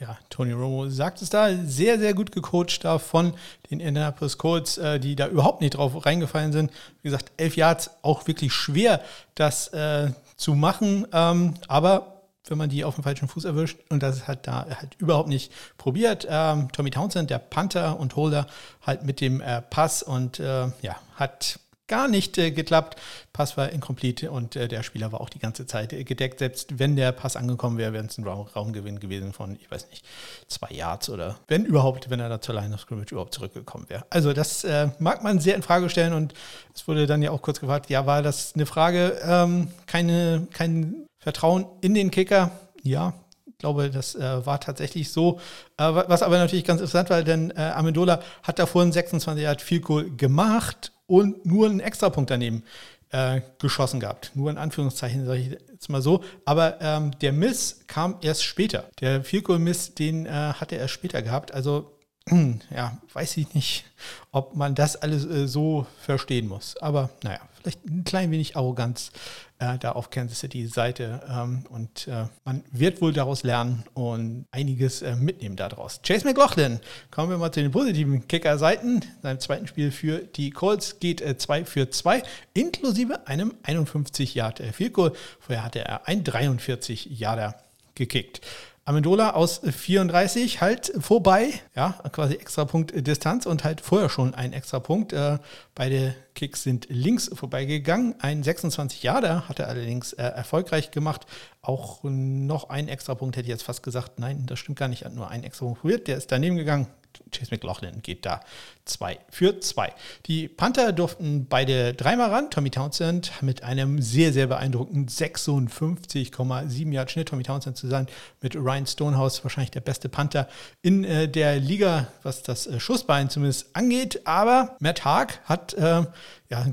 Ja, 0.00 0.16
Tony 0.30 0.52
Romo 0.52 0.88
sagt 0.88 1.22
es 1.22 1.30
da, 1.30 1.48
sehr, 1.64 1.98
sehr 1.98 2.14
gut 2.14 2.30
gecoacht 2.30 2.84
da 2.84 2.98
von 3.00 3.32
den 3.68 3.80
Indianapolis 3.80 4.38
Colts, 4.38 4.78
äh, 4.78 5.00
die 5.00 5.16
da 5.16 5.26
überhaupt 5.26 5.60
nicht 5.60 5.76
drauf 5.76 6.06
reingefallen 6.06 6.52
sind. 6.52 6.70
Wie 7.02 7.08
gesagt, 7.08 7.32
elf 7.36 7.56
Yards, 7.56 7.90
auch 8.02 8.28
wirklich 8.28 8.52
schwer, 8.52 9.00
das 9.34 9.68
äh, 9.68 10.12
zu 10.36 10.54
machen. 10.54 11.06
Ähm, 11.12 11.54
aber 11.66 12.22
wenn 12.46 12.58
man 12.58 12.70
die 12.70 12.84
auf 12.84 12.94
dem 12.94 13.02
falschen 13.02 13.26
Fuß 13.26 13.44
erwischt, 13.44 13.78
und 13.88 14.02
das 14.02 14.28
hat 14.28 14.46
da 14.46 14.66
halt 14.68 14.94
überhaupt 14.98 15.28
nicht 15.28 15.52
probiert. 15.78 16.26
Ähm, 16.30 16.70
Tommy 16.70 16.90
Townsend, 16.90 17.30
der 17.30 17.38
Panther 17.38 17.98
und 17.98 18.14
Holder, 18.14 18.46
halt 18.86 19.02
mit 19.02 19.20
dem 19.20 19.40
äh, 19.40 19.62
Pass 19.62 20.04
und 20.04 20.38
äh, 20.38 20.68
ja, 20.80 20.96
hat 21.16 21.58
gar 21.88 22.06
nicht 22.06 22.38
äh, 22.38 22.50
geklappt. 22.50 23.00
Pass 23.32 23.56
war 23.56 23.70
incomplete 23.70 24.30
und 24.30 24.56
äh, 24.56 24.68
der 24.68 24.82
Spieler 24.82 25.10
war 25.10 25.20
auch 25.20 25.28
die 25.28 25.38
ganze 25.38 25.66
Zeit 25.66 25.92
äh, 25.92 26.04
gedeckt. 26.04 26.38
Selbst 26.38 26.78
wenn 26.78 26.96
der 26.96 27.12
Pass 27.12 27.36
angekommen 27.36 27.78
wäre, 27.78 27.92
wäre 27.92 28.04
es 28.04 28.18
ein 28.18 28.24
Raum, 28.24 28.46
Raumgewinn 28.46 29.00
gewesen 29.00 29.32
von, 29.32 29.56
ich 29.60 29.70
weiß 29.70 29.88
nicht, 29.90 30.04
zwei 30.46 30.74
Yards 30.74 31.10
oder 31.10 31.38
wenn 31.48 31.64
überhaupt, 31.64 32.10
wenn 32.10 32.20
er 32.20 32.28
da 32.28 32.40
zur 32.40 32.54
Line 32.54 32.74
of 32.74 32.80
Scrimmage 32.80 33.12
überhaupt 33.12 33.34
zurückgekommen 33.34 33.86
wäre. 33.88 34.04
Also 34.10 34.32
das 34.32 34.64
äh, 34.64 34.88
mag 34.98 35.22
man 35.24 35.40
sehr 35.40 35.56
in 35.56 35.62
Frage 35.62 35.88
stellen 35.88 36.12
und 36.12 36.34
es 36.74 36.86
wurde 36.86 37.06
dann 37.06 37.22
ja 37.22 37.30
auch 37.30 37.42
kurz 37.42 37.60
gefragt, 37.60 37.90
ja, 37.90 38.06
war 38.06 38.22
das 38.22 38.54
eine 38.54 38.66
Frage, 38.66 39.18
ähm, 39.22 39.68
keine, 39.86 40.46
kein 40.52 41.06
Vertrauen 41.18 41.66
in 41.80 41.94
den 41.94 42.10
Kicker? 42.10 42.50
Ja, 42.82 43.14
glaube, 43.58 43.90
das 43.90 44.14
äh, 44.14 44.46
war 44.46 44.60
tatsächlich 44.60 45.10
so. 45.10 45.40
Äh, 45.76 45.92
was 45.92 46.22
aber 46.22 46.38
natürlich 46.38 46.64
ganz 46.64 46.80
interessant 46.80 47.10
war, 47.10 47.22
denn 47.22 47.50
äh, 47.50 47.72
Amendola 47.74 48.20
hat 48.42 48.58
davor 48.58 48.82
einen 48.82 48.92
26 48.92 49.42
Yard 49.42 49.62
Field 49.62 49.84
Goal 49.84 50.10
gemacht 50.10 50.92
und 51.06 51.44
nur 51.44 51.66
einen 51.66 51.80
Extrapunkt 51.80 52.30
daneben 52.30 52.62
äh, 53.10 53.40
geschossen 53.58 54.00
gehabt. 54.00 54.32
Nur 54.34 54.50
in 54.50 54.58
Anführungszeichen 54.58 55.26
sage 55.26 55.40
ich 55.40 55.50
jetzt 55.72 55.88
mal 55.88 56.02
so. 56.02 56.22
Aber 56.44 56.80
ähm, 56.80 57.18
der 57.20 57.32
Miss 57.32 57.80
kam 57.86 58.16
erst 58.20 58.44
später. 58.44 58.84
Der 59.00 59.24
Field 59.24 59.44
Goal 59.44 59.58
Miss, 59.58 59.94
den 59.94 60.26
äh, 60.26 60.30
hat 60.30 60.72
er 60.72 60.78
erst 60.78 60.94
später 60.94 61.22
gehabt. 61.22 61.52
Also 61.52 61.98
ja, 62.74 62.98
weiß 63.12 63.38
ich 63.38 63.54
nicht, 63.54 63.84
ob 64.30 64.54
man 64.54 64.74
das 64.74 64.96
alles 64.96 65.24
äh, 65.24 65.48
so 65.48 65.86
verstehen 66.00 66.46
muss. 66.48 66.76
Aber 66.76 67.10
naja, 67.22 67.40
vielleicht 67.68 67.84
ein 67.86 68.04
klein 68.04 68.30
wenig 68.30 68.56
Arroganz 68.56 69.12
äh, 69.58 69.78
da 69.78 69.92
auf 69.92 70.10
Kansas 70.10 70.40
City 70.40 70.66
Seite. 70.66 71.20
Ähm, 71.28 71.64
und 71.68 72.08
äh, 72.08 72.26
man 72.44 72.64
wird 72.70 73.02
wohl 73.02 73.12
daraus 73.12 73.42
lernen 73.42 73.84
und 73.94 74.46
einiges 74.50 75.02
äh, 75.02 75.16
mitnehmen 75.16 75.56
daraus. 75.56 76.00
Chase 76.02 76.26
McLaughlin, 76.26 76.80
kommen 77.10 77.30
wir 77.30 77.38
mal 77.38 77.52
zu 77.52 77.60
den 77.60 77.70
positiven 77.70 78.26
Kicker-Seiten. 78.26 79.04
Seinem 79.22 79.40
zweiten 79.40 79.66
Spiel 79.66 79.90
für 79.90 80.18
die 80.18 80.50
Colts 80.50 80.98
geht 81.00 81.22
2 81.40 81.60
äh, 81.60 81.64
für 81.64 81.90
2, 81.90 82.22
inklusive 82.54 83.26
einem 83.26 83.54
51 83.62 84.34
Yard 84.34 84.62
Field 84.72 84.94
Goal. 84.94 85.12
Vorher 85.40 85.64
hatte 85.64 85.84
er 85.84 86.08
ein 86.08 86.24
43 86.24 87.18
Yarder 87.18 87.62
gekickt. 87.94 88.40
Amendola 88.88 89.32
aus 89.32 89.60
34 89.62 90.62
halt 90.62 90.94
vorbei, 90.98 91.52
ja, 91.76 91.90
quasi 92.10 92.36
extra 92.36 92.64
Punkt 92.64 93.06
Distanz 93.06 93.44
und 93.44 93.62
halt 93.62 93.82
vorher 93.82 94.08
schon 94.08 94.32
ein 94.32 94.54
extra 94.54 94.80
Punkt. 94.80 95.12
Äh, 95.12 95.36
beide 95.74 96.14
Kicks 96.34 96.62
sind 96.62 96.86
links 96.88 97.30
vorbeigegangen. 97.34 98.14
Ein 98.20 98.42
26 98.42 99.02
Jahre 99.02 99.46
hat 99.46 99.58
er 99.58 99.68
allerdings 99.68 100.14
äh, 100.14 100.22
erfolgreich 100.22 100.90
gemacht. 100.90 101.26
Auch 101.60 102.02
noch 102.02 102.70
ein 102.70 102.88
extra 102.88 103.14
Punkt 103.14 103.36
hätte 103.36 103.44
ich 103.44 103.50
jetzt 103.50 103.64
fast 103.64 103.82
gesagt. 103.82 104.18
Nein, 104.18 104.46
das 104.46 104.58
stimmt 104.58 104.78
gar 104.78 104.88
nicht. 104.88 105.02
Er 105.02 105.10
hat 105.10 105.14
nur 105.14 105.28
einen 105.28 105.44
extra 105.44 105.66
Punkt 105.66 105.82
probiert. 105.82 106.08
Der 106.08 106.16
ist 106.16 106.32
daneben 106.32 106.56
gegangen. 106.56 106.86
Chase 107.30 107.50
McLaughlin 107.50 108.02
geht 108.02 108.24
da 108.24 108.40
2 108.84 109.18
für 109.30 109.60
2. 109.60 109.92
Die 110.26 110.48
Panther 110.48 110.92
durften 110.92 111.46
beide 111.46 111.94
dreimal 111.94 112.30
ran. 112.30 112.50
Tommy 112.50 112.70
Townsend 112.70 113.32
mit 113.42 113.62
einem 113.62 114.00
sehr, 114.00 114.32
sehr 114.32 114.46
beeindruckenden 114.46 115.08
56,7 115.08 116.92
Yard 116.92 117.10
Schnitt. 117.10 117.28
Tommy 117.28 117.42
Townsend 117.42 117.76
zusammen 117.76 118.06
mit 118.40 118.56
Ryan 118.56 118.86
Stonehouse 118.86 119.44
wahrscheinlich 119.44 119.70
der 119.70 119.80
beste 119.80 120.08
Panther 120.08 120.48
in 120.82 121.04
äh, 121.04 121.28
der 121.28 121.58
Liga, 121.58 122.08
was 122.22 122.42
das 122.42 122.66
äh, 122.66 122.80
Schussbein 122.80 123.30
zumindest 123.30 123.74
angeht. 123.74 124.26
Aber 124.26 124.76
Matt 124.80 125.04
Haag 125.04 125.40
hat 125.44 125.74
äh, 125.74 126.04
ja, 126.50 126.66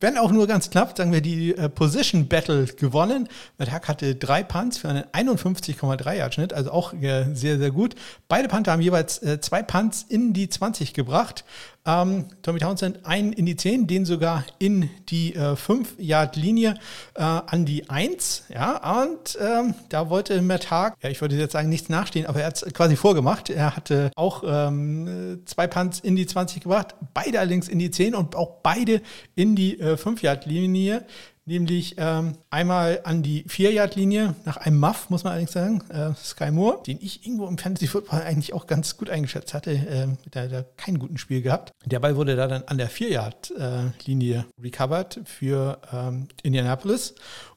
wenn 0.00 0.18
auch 0.18 0.30
nur 0.30 0.46
ganz 0.46 0.70
knapp, 0.70 0.96
sagen 0.96 1.12
wir, 1.12 1.20
die 1.20 1.56
äh, 1.56 1.68
Position 1.68 2.28
Battle 2.28 2.66
gewonnen. 2.66 3.28
Matt 3.58 3.70
Hack 3.70 3.88
hatte 3.88 4.14
drei 4.14 4.42
Punts 4.42 4.78
für 4.78 4.88
einen 4.88 5.04
51,3 5.04 6.14
Yard 6.14 6.34
Schnitt, 6.34 6.52
also 6.52 6.70
auch 6.70 6.92
äh, 6.94 7.26
sehr, 7.34 7.58
sehr 7.58 7.70
gut. 7.70 7.94
Beide 8.28 8.48
Panther 8.48 8.72
haben 8.72 8.82
jeweils 8.82 9.22
äh, 9.22 9.40
zwei 9.40 9.62
Punts 9.62 10.04
in 10.08 10.32
die 10.32 10.48
20 10.48 10.94
gebracht. 10.94 11.44
Ähm, 11.86 12.26
Tommy 12.42 12.58
Townsend 12.58 13.06
einen 13.06 13.32
in 13.32 13.46
die 13.46 13.56
10, 13.56 13.86
den 13.86 14.04
sogar 14.04 14.44
in 14.58 14.90
die 15.08 15.34
5-Yard-Linie 15.34 16.74
äh, 17.14 17.22
an 17.22 17.64
die 17.64 17.88
1. 17.88 18.44
Ja, 18.52 19.02
und 19.02 19.38
ähm, 19.40 19.74
da 19.88 20.10
wollte 20.10 20.42
Matt 20.42 20.70
Haag, 20.70 20.96
ja, 21.02 21.08
ich 21.08 21.20
wollte 21.20 21.36
jetzt 21.36 21.52
sagen, 21.52 21.68
nichts 21.68 21.88
nachstehen, 21.88 22.26
aber 22.26 22.40
er 22.40 22.46
hat 22.46 22.62
es 22.62 22.74
quasi 22.74 22.96
vorgemacht. 22.96 23.50
Er 23.50 23.76
hatte 23.76 24.10
auch 24.16 24.42
ähm, 24.46 25.42
zwei 25.46 25.66
Punts 25.66 26.00
in 26.00 26.16
die 26.16 26.26
20 26.26 26.62
gebracht, 26.62 26.94
beide 27.14 27.40
allerdings 27.40 27.68
in 27.68 27.78
die 27.78 27.90
10 27.90 28.14
und 28.14 28.36
auch 28.36 28.60
beide 28.62 29.00
in 29.34 29.56
die 29.56 29.80
äh, 29.80 29.94
5-Yard-Linie 29.94 31.04
nämlich 31.48 31.96
ähm, 31.98 32.34
einmal 32.50 33.00
an 33.04 33.22
die 33.22 33.44
4-Yard-Linie 33.44 34.34
nach 34.44 34.56
einem 34.58 34.78
Muff, 34.78 35.10
muss 35.10 35.24
man 35.24 35.32
allerdings 35.32 35.52
sagen, 35.52 35.82
äh, 35.90 36.14
Sky 36.14 36.50
Moore, 36.50 36.82
den 36.86 36.98
ich 37.00 37.26
irgendwo 37.26 37.46
im 37.46 37.58
Fantasy 37.58 37.86
Football 37.86 38.22
eigentlich 38.22 38.52
auch 38.52 38.66
ganz 38.66 38.96
gut 38.96 39.10
eingeschätzt 39.10 39.54
hatte, 39.54 39.72
äh, 39.72 40.06
der 40.32 40.50
hat 40.50 40.78
kein 40.78 40.98
guten 40.98 41.18
Spiel 41.18 41.42
gehabt. 41.42 41.72
Der 41.84 41.98
Ball 41.98 42.16
wurde 42.16 42.36
da 42.36 42.46
dann 42.46 42.62
an 42.66 42.78
der 42.78 42.90
4-Yard-Linie 42.90 44.46
recovered 44.62 45.20
für 45.24 45.80
ähm, 45.92 46.28
Indianapolis. 46.42 47.14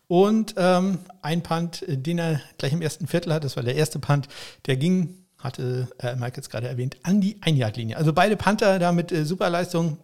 Und 0.07 0.55
ähm, 0.57 0.99
ein 1.21 1.41
Punt, 1.43 1.85
den 1.87 2.17
er 2.17 2.41
gleich 2.57 2.73
im 2.73 2.81
ersten 2.81 3.07
Viertel 3.07 3.33
hat, 3.33 3.43
das 3.43 3.55
war 3.55 3.63
der 3.63 3.75
erste 3.75 3.99
Punt, 3.99 4.27
der 4.65 4.75
ging 4.75 5.21
hatte 5.43 5.87
äh, 5.99 6.15
Mike 6.15 6.37
jetzt 6.37 6.49
gerade 6.49 6.67
erwähnt, 6.67 6.97
an 7.03 7.21
die 7.21 7.37
Ein-Yard-Linie. 7.41 7.97
Also 7.97 8.13
beide 8.13 8.37
Panther 8.37 8.79
da 8.79 8.91
mit 8.91 9.11
äh, 9.11 9.25
Superleistung 9.25 9.97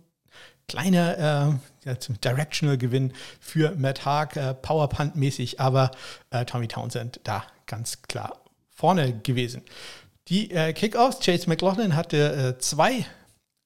kleiner 0.67 1.59
äh, 1.85 1.95
Directional-Gewinn 2.23 3.13
für 3.39 3.75
Matt 3.75 4.05
Haag, 4.05 4.35
äh, 4.35 4.53
Powerpunt-mäßig, 4.53 5.59
aber 5.59 5.91
äh, 6.29 6.45
Tommy 6.45 6.67
Townsend 6.67 7.21
da 7.23 7.43
ganz 7.65 8.01
klar 8.03 8.41
vorne 8.69 9.17
gewesen. 9.19 9.63
Die 10.27 10.51
äh, 10.51 10.73
Kickoffs, 10.73 11.19
Chase 11.19 11.47
McLaughlin 11.47 11.95
hatte 11.95 12.55
äh, 12.57 12.59
zwei 12.59 13.05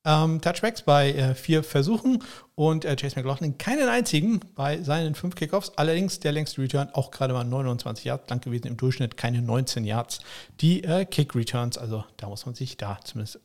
ähm, 0.05 0.41
Touchbacks 0.41 0.83
bei 0.83 1.11
äh, 1.11 1.33
vier 1.33 1.63
Versuchen 1.63 2.23
und 2.53 2.85
äh, 2.85 2.95
Chase 2.95 3.15
McLaughlin 3.15 3.57
keinen 3.57 3.89
einzigen 3.89 4.39
bei 4.55 4.81
seinen 4.81 5.15
fünf 5.15 5.33
Kickoffs. 5.33 5.71
Allerdings 5.77 6.19
der 6.19 6.33
längste 6.33 6.61
Return 6.61 6.89
auch 6.93 7.09
gerade 7.09 7.33
mal 7.33 7.43
29 7.43 8.05
Yards 8.05 8.29
lang 8.29 8.41
gewesen, 8.41 8.67
im 8.67 8.77
Durchschnitt 8.77 9.17
keine 9.17 9.41
19 9.41 9.85
Yards. 9.85 10.19
Die 10.59 10.81
Kick-Returns, 10.81 11.79
also 11.79 12.03
da 12.17 12.29
muss 12.29 12.45
man 12.45 12.53
sich 12.53 12.77
da 12.77 12.99
zumindest 13.03 13.39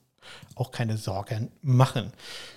auch 0.54 0.70
keine 0.70 0.96
Sorgen 0.96 1.50
machen. 1.62 2.12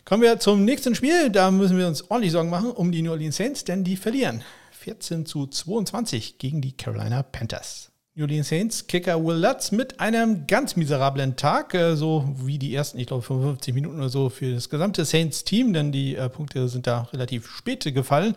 Kommen 0.05 0.23
wir 0.23 0.39
zum 0.39 0.65
nächsten 0.65 0.95
Spiel. 0.95 1.29
Da 1.29 1.51
müssen 1.51 1.77
wir 1.77 1.88
uns 1.88 2.10
ordentlich 2.10 2.32
Sorgen 2.32 2.49
machen 2.49 2.71
um 2.71 2.91
die 2.91 3.01
New 3.01 3.12
Orleans 3.12 3.38
Saints, 3.38 3.63
denn 3.63 3.84
die 3.84 3.97
verlieren 3.97 4.43
14 4.71 5.25
zu 5.25 5.47
22 5.47 6.38
gegen 6.38 6.62
die 6.62 6.71
Carolina 6.71 7.23
Panthers. 7.23 7.89
New 8.15 8.23
Orleans 8.25 8.49
Saints 8.49 8.88
Kicker 8.88 9.23
Will 9.23 9.38
Lutz 9.38 9.71
mit 9.71 9.99
einem 9.99 10.45
ganz 10.45 10.75
miserablen 10.75 11.38
Tag, 11.38 11.73
äh, 11.73 11.95
so 11.95 12.27
wie 12.36 12.58
die 12.58 12.75
ersten, 12.75 12.99
ich 12.99 13.08
glaube, 13.08 13.21
55 13.21 13.73
Minuten 13.73 13.97
oder 13.97 14.10
so 14.10 14.29
für 14.29 14.53
das 14.55 14.69
gesamte 14.69 15.05
Saints-Team, 15.05 15.71
denn 15.71 15.91
die 15.91 16.15
äh, 16.15 16.27
Punkte 16.27 16.67
sind 16.67 16.86
da 16.86 17.03
relativ 17.13 17.49
spät 17.49 17.86
gefallen. 17.93 18.36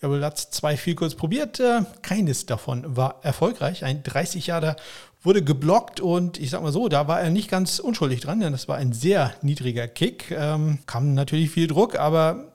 Ja, 0.00 0.10
Will 0.10 0.20
Lutz 0.20 0.50
zwei 0.50 0.76
viel 0.76 0.94
kurz 0.94 1.14
probiert, 1.14 1.60
äh, 1.60 1.80
keines 2.02 2.46
davon 2.46 2.96
war 2.96 3.20
erfolgreich. 3.22 3.84
Ein 3.84 4.02
30 4.02 4.46
Jahre 4.46 4.76
wurde 5.22 5.42
geblockt 5.42 6.00
und 6.00 6.38
ich 6.38 6.50
sag 6.50 6.62
mal 6.62 6.72
so, 6.72 6.88
da 6.88 7.08
war 7.08 7.20
er 7.20 7.30
nicht 7.30 7.50
ganz 7.50 7.78
unschuldig 7.78 8.20
dran, 8.20 8.40
denn 8.40 8.52
das 8.52 8.68
war 8.68 8.76
ein 8.76 8.92
sehr 8.92 9.34
niedriger 9.42 9.88
Kick. 9.88 10.30
Ähm, 10.30 10.78
kam 10.86 11.14
natürlich 11.14 11.50
viel 11.50 11.66
Druck, 11.66 11.98
aber 11.98 12.52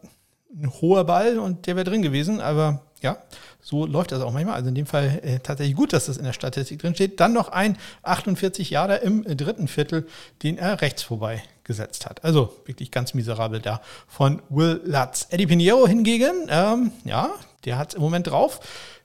ein 0.55 0.71
hoher 0.81 1.03
Ball 1.03 1.39
und 1.39 1.67
der 1.67 1.75
wäre 1.75 1.85
drin 1.85 2.01
gewesen. 2.01 2.39
Aber 2.39 2.81
ja, 3.01 3.17
so 3.61 3.85
läuft 3.85 4.11
das 4.11 4.21
auch 4.21 4.31
manchmal. 4.31 4.55
Also 4.55 4.69
in 4.69 4.75
dem 4.75 4.85
Fall 4.85 5.19
äh, 5.23 5.39
tatsächlich 5.39 5.75
gut, 5.75 5.93
dass 5.93 6.05
das 6.05 6.17
in 6.17 6.23
der 6.23 6.33
Statistik 6.33 6.79
drin 6.79 6.95
steht. 6.95 7.19
Dann 7.19 7.33
noch 7.33 7.49
ein 7.49 7.77
48 8.03 8.69
Jahre 8.69 8.97
im 8.97 9.23
dritten 9.23 9.67
Viertel, 9.67 10.07
den 10.41 10.57
er 10.57 10.81
rechts 10.81 11.03
vorbei 11.03 11.43
gesetzt 11.63 12.05
hat. 12.05 12.23
Also 12.23 12.53
wirklich 12.65 12.91
ganz 12.91 13.13
miserabel 13.13 13.59
da 13.59 13.81
von 14.07 14.41
Will 14.49 14.81
Lutz. 14.85 15.27
Eddie 15.29 15.47
Pinheiro 15.47 15.87
hingegen, 15.87 16.47
ähm, 16.49 16.91
ja, 17.03 17.31
der 17.65 17.77
hat 17.77 17.89
es 17.89 17.95
im 17.95 18.01
Moment 18.01 18.27
drauf. 18.27 18.59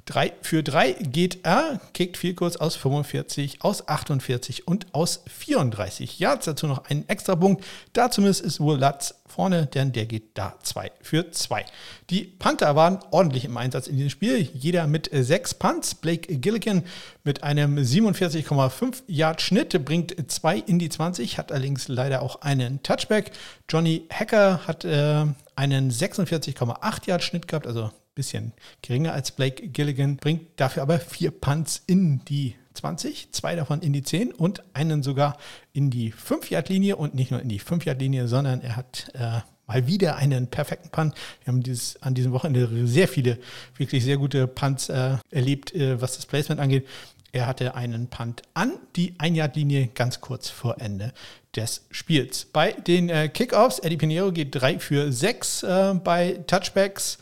3 0.09 0.33
für 0.41 0.63
3 0.63 0.93
geht 0.93 1.41
er, 1.45 1.81
kickt 1.93 2.17
viel 2.17 2.33
kurz 2.33 2.57
aus 2.57 2.77
45, 2.77 3.61
aus 3.61 3.87
48 3.87 4.67
und 4.67 4.87
aus 4.95 5.23
34 5.27 6.19
Yards. 6.19 6.47
Dazu 6.47 6.67
noch 6.67 6.87
einen 6.87 7.07
extra 7.11 7.37
Punkt. 7.37 7.63
Da 7.93 8.11
zumindest 8.11 8.41
ist 8.41 8.59
wohl 8.59 8.79
Latz 8.79 9.15
vorne, 9.27 9.67
denn 9.67 9.93
der 9.93 10.07
geht 10.07 10.39
da 10.39 10.55
2 10.63 10.93
für 11.03 11.31
2. 11.31 11.67
Die 12.09 12.25
Panther 12.25 12.75
waren 12.75 13.01
ordentlich 13.11 13.45
im 13.45 13.59
Einsatz 13.59 13.87
in 13.87 13.97
diesem 13.97 14.09
Spiel. 14.09 14.49
Jeder 14.55 14.87
mit 14.87 15.11
6 15.13 15.55
Punts. 15.55 15.95
Blake 15.95 16.39
Gilligan 16.39 16.85
mit 17.23 17.43
einem 17.43 17.77
47,5 17.77 19.03
Yard 19.09 19.43
Schnitt 19.43 19.85
bringt 19.85 20.17
2 20.27 20.57
in 20.57 20.79
die 20.79 20.89
20, 20.89 21.37
hat 21.37 21.53
allerdings 21.53 21.87
leider 21.89 22.23
auch 22.23 22.41
einen 22.41 22.83
Touchback. 22.83 23.33
Johnny 23.69 24.07
Hacker 24.11 24.67
hat 24.67 24.87
äh, 24.87 25.27
einen 25.55 25.91
46,8 25.91 27.07
Yard 27.07 27.23
Schnitt 27.23 27.47
gehabt, 27.47 27.67
also 27.67 27.91
bisschen 28.19 28.53
geringer 28.83 29.13
als 29.13 29.31
Blake 29.31 29.69
Gilligan, 29.69 30.17
bringt 30.17 30.43
dafür 30.57 30.83
aber 30.83 30.99
vier 30.99 31.31
Punts 31.31 31.83
in 31.87 32.25
die 32.25 32.57
20, 32.75 33.33
zwei 33.33 33.55
davon 33.55 33.81
in 33.81 33.93
die 33.93 34.03
10 34.03 34.33
und 34.33 34.63
einen 34.75 35.03
sogar 35.03 35.39
in 35.73 35.91
die 35.91 36.13
5-Yard-Linie 36.13 36.97
und 36.97 37.15
nicht 37.15 37.31
nur 37.31 37.41
in 37.41 37.49
die 37.49 37.61
5-Yard-Linie, 37.61 38.29
sondern 38.29 38.61
er 38.61 38.77
hat 38.77 39.11
äh, 39.15 39.41
mal 39.67 39.87
wieder 39.87 40.17
einen 40.17 40.49
perfekten 40.49 40.91
Punt. 40.91 41.15
Wir 41.45 41.53
haben 41.53 41.63
dieses, 41.63 42.03
an 42.03 42.15
diesem 42.15 42.33
Wochenende 42.33 42.87
sehr 42.87 43.07
viele 43.07 43.39
wirklich 43.77 44.03
sehr 44.03 44.17
gute 44.17 44.47
Punts 44.47 44.89
äh, 44.89 45.17
erlebt, 45.31 45.75
äh, 45.75 46.01
was 46.01 46.17
das 46.17 46.27
Placement 46.27 46.61
angeht. 46.61 46.87
Er 47.31 47.47
hatte 47.47 47.75
einen 47.75 48.09
Punt 48.09 48.43
an 48.55 48.73
die 48.97 49.13
1-Yard-Linie 49.15 49.89
ganz 49.89 50.21
kurz 50.21 50.49
vor 50.49 50.81
Ende 50.81 51.13
des 51.55 51.87
Spiels. 51.91 52.47
Bei 52.47 52.73
den 52.73 53.11
äh, 53.11 53.29
Kickoffs, 53.29 53.81
Eddie 53.81 53.97
Pinheiro 53.99 54.33
geht 54.33 54.55
3 54.55 54.79
für 54.79 55.13
6 55.13 55.63
äh, 55.63 55.95
bei 56.03 56.41
Touchbacks 56.47 57.19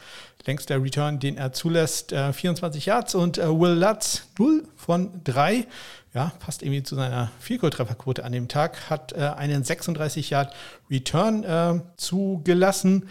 längster 0.46 0.82
Return, 0.82 1.18
den 1.18 1.37
er 1.37 1.52
zulässt, 1.52 2.12
äh, 2.12 2.32
24 2.32 2.87
Yards 2.87 3.14
und 3.14 3.38
äh, 3.38 3.48
Will 3.48 3.72
Lutz 3.72 4.28
0 4.38 4.64
von 4.76 5.20
3. 5.24 5.66
Ja, 6.14 6.32
passt 6.38 6.62
irgendwie 6.62 6.82
zu 6.82 6.94
seiner 6.94 7.30
Vielkohl-Trefferquote 7.40 8.24
an 8.24 8.32
dem 8.32 8.48
Tag, 8.48 8.88
hat 8.88 9.12
äh, 9.12 9.32
einen 9.37 9.64
36 9.64 10.30
Yard 10.30 10.54
Return 10.90 11.44
äh, 11.44 11.80
zugelassen. 11.96 13.09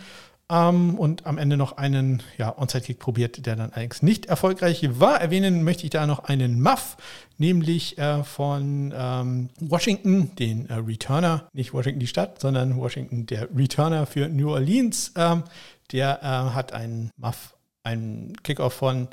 Ähm, 0.47 0.99
und 0.99 1.25
am 1.25 1.39
Ende 1.39 1.57
noch 1.57 1.77
einen 1.77 2.21
ja, 2.37 2.55
Onside-Kick 2.55 2.99
probiert, 2.99 3.47
der 3.47 3.55
dann 3.55 3.71
allerdings 3.71 4.03
nicht 4.03 4.27
erfolgreich 4.27 4.87
war. 4.99 5.19
Erwähnen 5.19 5.63
möchte 5.63 5.85
ich 5.85 5.89
da 5.89 6.05
noch 6.05 6.25
einen 6.25 6.61
Muff, 6.61 6.97
nämlich 7.39 7.97
äh, 7.97 8.23
von 8.23 8.93
ähm, 8.95 9.49
Washington, 9.59 10.35
den 10.35 10.69
äh, 10.69 10.75
Returner, 10.75 11.49
nicht 11.53 11.73
Washington 11.73 11.99
die 11.99 12.07
Stadt, 12.07 12.39
sondern 12.39 12.77
Washington 12.77 13.25
der 13.25 13.49
Returner 13.55 14.05
für 14.05 14.29
New 14.29 14.51
Orleans. 14.51 15.13
Ähm, 15.15 15.43
der 15.91 16.19
äh, 16.21 16.53
hat 16.53 16.73
einen 16.73 17.11
Muff, 17.17 17.55
einen 17.83 18.35
Kickoff 18.43 18.73
von 18.73 19.07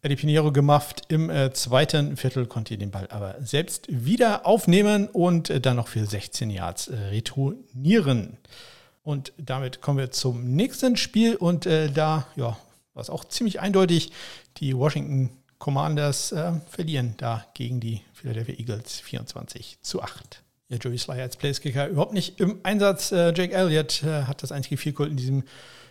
Eddie 0.00 0.14
Pinheiro 0.14 0.52
gemufft. 0.52 1.02
Im 1.08 1.28
äh, 1.28 1.52
zweiten 1.52 2.16
Viertel 2.16 2.46
konnte 2.46 2.78
den 2.78 2.90
Ball 2.92 3.08
aber 3.10 3.34
selbst 3.40 3.86
wieder 3.88 4.46
aufnehmen 4.46 5.08
und 5.08 5.50
äh, 5.50 5.60
dann 5.60 5.76
noch 5.76 5.88
für 5.88 6.06
16 6.06 6.50
Yards 6.50 6.88
äh, 6.88 6.96
retournieren. 6.96 8.36
Und 9.02 9.32
damit 9.38 9.80
kommen 9.80 9.98
wir 9.98 10.12
zum 10.12 10.54
nächsten 10.54 10.96
Spiel 10.96 11.34
und 11.34 11.66
äh, 11.66 11.90
da 11.90 12.28
ja, 12.36 12.56
war 12.94 13.02
es 13.02 13.10
auch 13.10 13.24
ziemlich 13.24 13.60
eindeutig. 13.60 14.12
Die 14.58 14.76
Washington 14.76 15.30
Commanders 15.58 16.30
äh, 16.30 16.52
verlieren 16.68 17.14
da 17.16 17.44
gegen 17.54 17.80
die 17.80 18.02
Philadelphia 18.12 18.54
Eagles 18.54 19.00
24 19.00 19.78
zu 19.80 20.00
8. 20.00 20.42
Ja, 20.68 20.76
Joey 20.76 20.98
Sly 20.98 21.20
als 21.20 21.36
Placekicker 21.36 21.88
überhaupt 21.88 22.12
nicht 22.12 22.38
im 22.38 22.60
Einsatz. 22.62 23.10
Jake 23.10 23.52
Elliott 23.52 24.02
hat 24.02 24.42
das 24.42 24.52
einzige 24.52 24.76
Field 24.76 25.00
in 25.00 25.16
diesem 25.16 25.44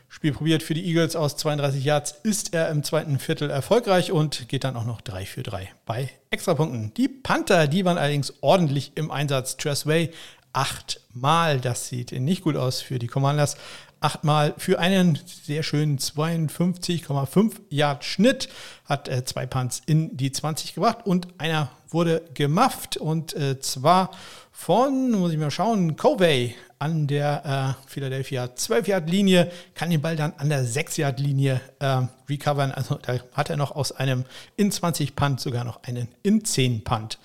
Spiel 0.09 0.31
probiert 0.31 0.63
für 0.63 0.73
die 0.73 0.85
Eagles 0.85 1.15
aus 1.15 1.37
32 1.37 1.83
Yards. 1.83 2.15
Ist 2.23 2.53
er 2.53 2.69
im 2.69 2.83
zweiten 2.83 3.19
Viertel 3.19 3.49
erfolgreich 3.49 4.11
und 4.11 4.47
geht 4.47 4.63
dann 4.63 4.75
auch 4.75 4.85
noch 4.85 5.01
3 5.01 5.25
für 5.25 5.43
3 5.43 5.69
bei 5.85 6.09
Extrapunkten. 6.29 6.93
Die 6.95 7.07
Panther, 7.07 7.67
die 7.67 7.83
waren 7.85 7.97
allerdings 7.97 8.33
ordentlich 8.41 8.93
im 8.95 9.11
Einsatz. 9.11 9.57
Tressway 9.57 10.11
achtmal. 10.53 11.59
Das 11.59 11.87
sieht 11.87 12.11
nicht 12.13 12.41
gut 12.41 12.55
aus 12.55 12.81
für 12.81 12.99
die 12.99 13.07
Commanders 13.07 13.57
achtmal 13.99 14.53
für 14.57 14.79
einen 14.79 15.19
sehr 15.25 15.63
schönen 15.63 15.97
52,5 15.97 17.53
Yard 17.69 18.03
Schnitt, 18.03 18.49
hat 18.85 19.07
äh, 19.07 19.25
zwei 19.25 19.45
Punts 19.45 19.81
in 19.85 20.15
die 20.15 20.31
20 20.31 20.75
gebracht 20.75 21.05
und 21.05 21.27
einer 21.37 21.69
wurde 21.89 22.23
gemufft 22.33 22.97
und 22.97 23.33
äh, 23.33 23.59
zwar 23.59 24.11
von, 24.51 25.11
muss 25.11 25.31
ich 25.31 25.37
mal 25.37 25.51
schauen, 25.51 25.95
Covey 25.95 26.55
an 26.79 27.07
der 27.07 27.77
äh, 27.85 27.89
Philadelphia 27.89 28.55
12 28.55 28.87
Yard 28.87 29.09
Linie, 29.09 29.51
kann 29.73 29.89
den 29.89 30.01
Ball 30.01 30.15
dann 30.15 30.33
an 30.37 30.49
der 30.49 30.63
6 30.63 30.97
Yard 30.97 31.19
Linie 31.19 31.61
äh, 31.79 32.01
recovern, 32.29 32.71
also 32.71 32.95
da 32.95 33.19
hat 33.33 33.49
er 33.49 33.57
noch 33.57 33.71
aus 33.71 33.91
einem 33.91 34.25
in 34.55 34.71
20 34.71 35.15
Punt 35.15 35.39
sogar 35.39 35.63
noch 35.63 35.83
einen 35.83 36.07
in 36.23 36.43
10 36.43 36.83
Punt 36.83 37.19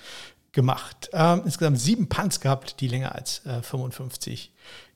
gemacht. 0.53 1.11
Ähm, 1.13 1.43
insgesamt 1.45 1.81
sieben 1.81 2.09
Punts 2.09 2.41
gehabt, 2.41 2.81
die 2.81 2.89
länger 2.89 3.15
als 3.15 3.45
äh, 3.47 3.63
55 3.63 4.53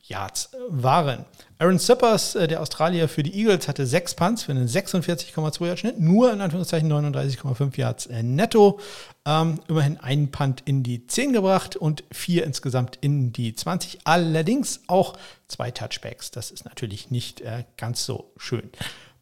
Yards 0.09 0.51
waren. 0.69 1.25
Aaron 1.59 1.79
Sippers, 1.79 2.35
äh, 2.35 2.49
der 2.49 2.61
Australier 2.61 3.09
für 3.09 3.23
die 3.23 3.35
Eagles, 3.35 3.67
hatte 3.67 3.87
sechs 3.87 4.15
Punts 4.15 4.45
für 4.45 4.53
einen 4.53 4.69
46,2 4.69 5.67
Yard 5.67 5.79
Schnitt, 5.79 5.99
nur 5.99 6.33
in 6.33 6.41
Anführungszeichen 6.41 6.91
39,5 6.93 7.79
Yards 7.79 8.07
äh, 8.07 8.23
netto. 8.23 8.79
Ähm, 9.25 9.61
immerhin 9.69 9.99
einen 9.99 10.31
Punt 10.31 10.63
in 10.65 10.83
die 10.83 11.07
10 11.07 11.33
gebracht 11.33 11.77
und 11.77 12.05
vier 12.13 12.45
insgesamt 12.45 12.99
in 13.01 13.33
die 13.33 13.55
20. 13.55 14.01
Allerdings 14.05 14.81
auch 14.87 15.15
zwei 15.49 15.71
Touchbacks. 15.71 16.31
Das 16.31 16.51
ist 16.51 16.65
natürlich 16.65 17.11
nicht 17.11 17.41
äh, 17.41 17.65
ganz 17.77 18.05
so 18.05 18.33
schön. 18.37 18.71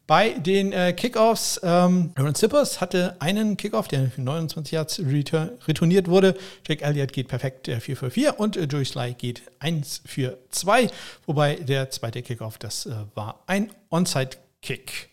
Bei 0.07 0.29
den 0.29 0.71
äh, 0.71 0.93
Kickoffs, 0.93 1.59
ähm, 1.63 2.11
Aaron 2.13 2.35
Zippers 2.35 2.79
hatte 2.79 3.15
einen 3.19 3.57
Kickoff, 3.57 3.87
der 3.87 4.11
für 4.11 4.21
29 4.21 4.71
Yards 4.71 4.99
retourniert 4.99 6.07
wurde. 6.07 6.37
Jake 6.67 6.83
Elliott 6.83 7.11
geht 7.11 7.27
perfekt 7.27 7.67
äh, 7.67 7.79
4 7.79 7.97
für 7.97 8.11
4 8.11 8.39
und 8.39 8.55
äh, 8.55 8.65
Joey 8.65 8.85
Sly 8.85 9.15
geht 9.15 9.41
1 9.57 10.03
für 10.05 10.37
2. 10.51 10.89
Wobei 11.25 11.55
der 11.55 11.89
zweite 11.89 12.21
Kickoff, 12.21 12.59
das 12.59 12.85
äh, 12.85 12.93
war 13.15 13.41
ein 13.47 13.71
Onside-Kick, 13.89 15.09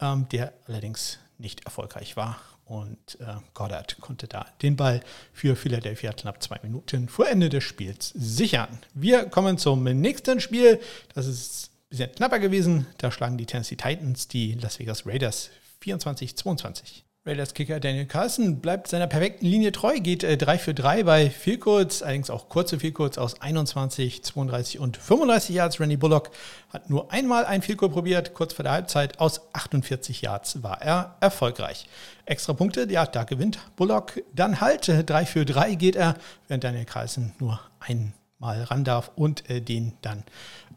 ähm, 0.00 0.26
der 0.32 0.52
allerdings 0.66 1.18
nicht 1.38 1.64
erfolgreich 1.64 2.16
war. 2.16 2.40
Und 2.64 3.20
äh, 3.20 3.36
Goddard 3.52 4.00
konnte 4.00 4.26
da 4.26 4.46
den 4.62 4.74
Ball 4.74 5.00
für 5.32 5.54
Philadelphia 5.54 6.12
knapp 6.12 6.42
zwei 6.42 6.58
Minuten 6.62 7.08
vor 7.08 7.28
Ende 7.28 7.50
des 7.50 7.62
Spiels 7.62 8.10
sichern. 8.16 8.80
Wir 8.94 9.26
kommen 9.26 9.58
zum 9.58 9.84
nächsten 9.84 10.40
Spiel. 10.40 10.80
Das 11.14 11.26
ist 11.26 11.70
bisschen 11.88 12.12
knapper 12.12 12.38
gewesen. 12.38 12.86
Da 12.98 13.10
schlagen 13.10 13.36
die 13.36 13.46
Tennessee 13.46 13.76
Titans 13.76 14.28
die 14.28 14.54
Las 14.54 14.78
Vegas 14.78 15.06
Raiders 15.06 15.50
24-22. 15.82 17.04
Raiders 17.26 17.54
Kicker 17.54 17.80
Daniel 17.80 18.04
Carlson 18.04 18.60
bleibt 18.60 18.86
seiner 18.88 19.06
perfekten 19.06 19.46
Linie 19.46 19.72
treu, 19.72 19.98
geht 19.98 20.22
äh, 20.24 20.36
3 20.36 20.58
für 20.58 20.74
3 20.74 21.04
bei 21.04 21.30
Vielkurz, 21.30 22.02
allerdings 22.02 22.28
auch 22.28 22.50
kurze 22.50 22.78
Vielkurz 22.78 23.16
aus 23.16 23.40
21, 23.40 24.22
32 24.22 24.78
und 24.78 24.98
35 24.98 25.56
Yards. 25.56 25.80
Randy 25.80 25.96
Bullock 25.96 26.32
hat 26.68 26.90
nur 26.90 27.10
einmal 27.12 27.46
ein 27.46 27.62
Vielkurz 27.62 27.94
probiert, 27.94 28.34
kurz 28.34 28.52
vor 28.52 28.62
der 28.62 28.72
Halbzeit. 28.72 29.20
Aus 29.20 29.40
48 29.54 30.20
Yards 30.20 30.62
war 30.62 30.82
er 30.82 31.16
erfolgreich. 31.20 31.86
Extra 32.26 32.52
Punkte, 32.52 32.86
ja, 32.90 33.06
da 33.06 33.24
gewinnt 33.24 33.58
Bullock 33.76 34.22
dann 34.34 34.60
halt. 34.60 34.86
3 34.86 35.22
äh, 35.22 35.24
für 35.24 35.46
3 35.46 35.76
geht 35.76 35.96
er, 35.96 36.16
während 36.46 36.64
Daniel 36.64 36.84
Carlson 36.84 37.32
nur 37.38 37.58
einmal 37.80 38.64
ran 38.64 38.84
darf 38.84 39.10
und 39.16 39.48
äh, 39.48 39.62
den 39.62 39.94
dann 40.02 40.24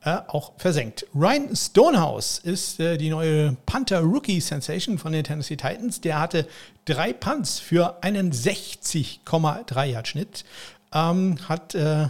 äh, 0.03 0.17
auch 0.27 0.53
versenkt. 0.57 1.05
Ryan 1.15 1.55
Stonehouse 1.55 2.39
ist 2.39 2.79
äh, 2.79 2.97
die 2.97 3.09
neue 3.09 3.57
Panther 3.65 4.01
Rookie 4.01 4.39
Sensation 4.39 4.97
von 4.97 5.11
den 5.11 5.23
Tennessee 5.23 5.55
Titans. 5.55 6.01
Der 6.01 6.19
hatte 6.19 6.47
drei 6.85 7.13
Punts 7.13 7.59
für 7.59 8.03
einen 8.03 8.31
60,3 8.31 9.85
Yard 9.85 10.07
Schnitt, 10.07 10.45
ähm, 10.93 11.37
hat 11.47 11.75
äh, 11.75 12.07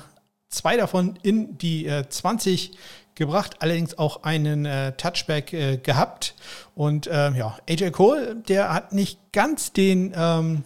zwei 0.50 0.78
davon 0.78 1.18
in 1.24 1.58
die 1.58 1.90
20 2.10 2.72
äh, 2.72 2.76
gebracht, 3.16 3.58
allerdings 3.60 3.98
auch 3.98 4.24
einen 4.24 4.66
äh, 4.66 4.92
Touchback 4.94 5.54
äh, 5.54 5.78
gehabt. 5.78 6.36
Und 6.76 7.08
ja, 7.08 7.58
AJ 7.68 7.92
Cole, 7.92 8.36
der 8.48 8.72
hat 8.72 8.94
nicht 8.94 9.32
ganz 9.32 9.74
den 9.74 10.14
ähm, 10.16 10.64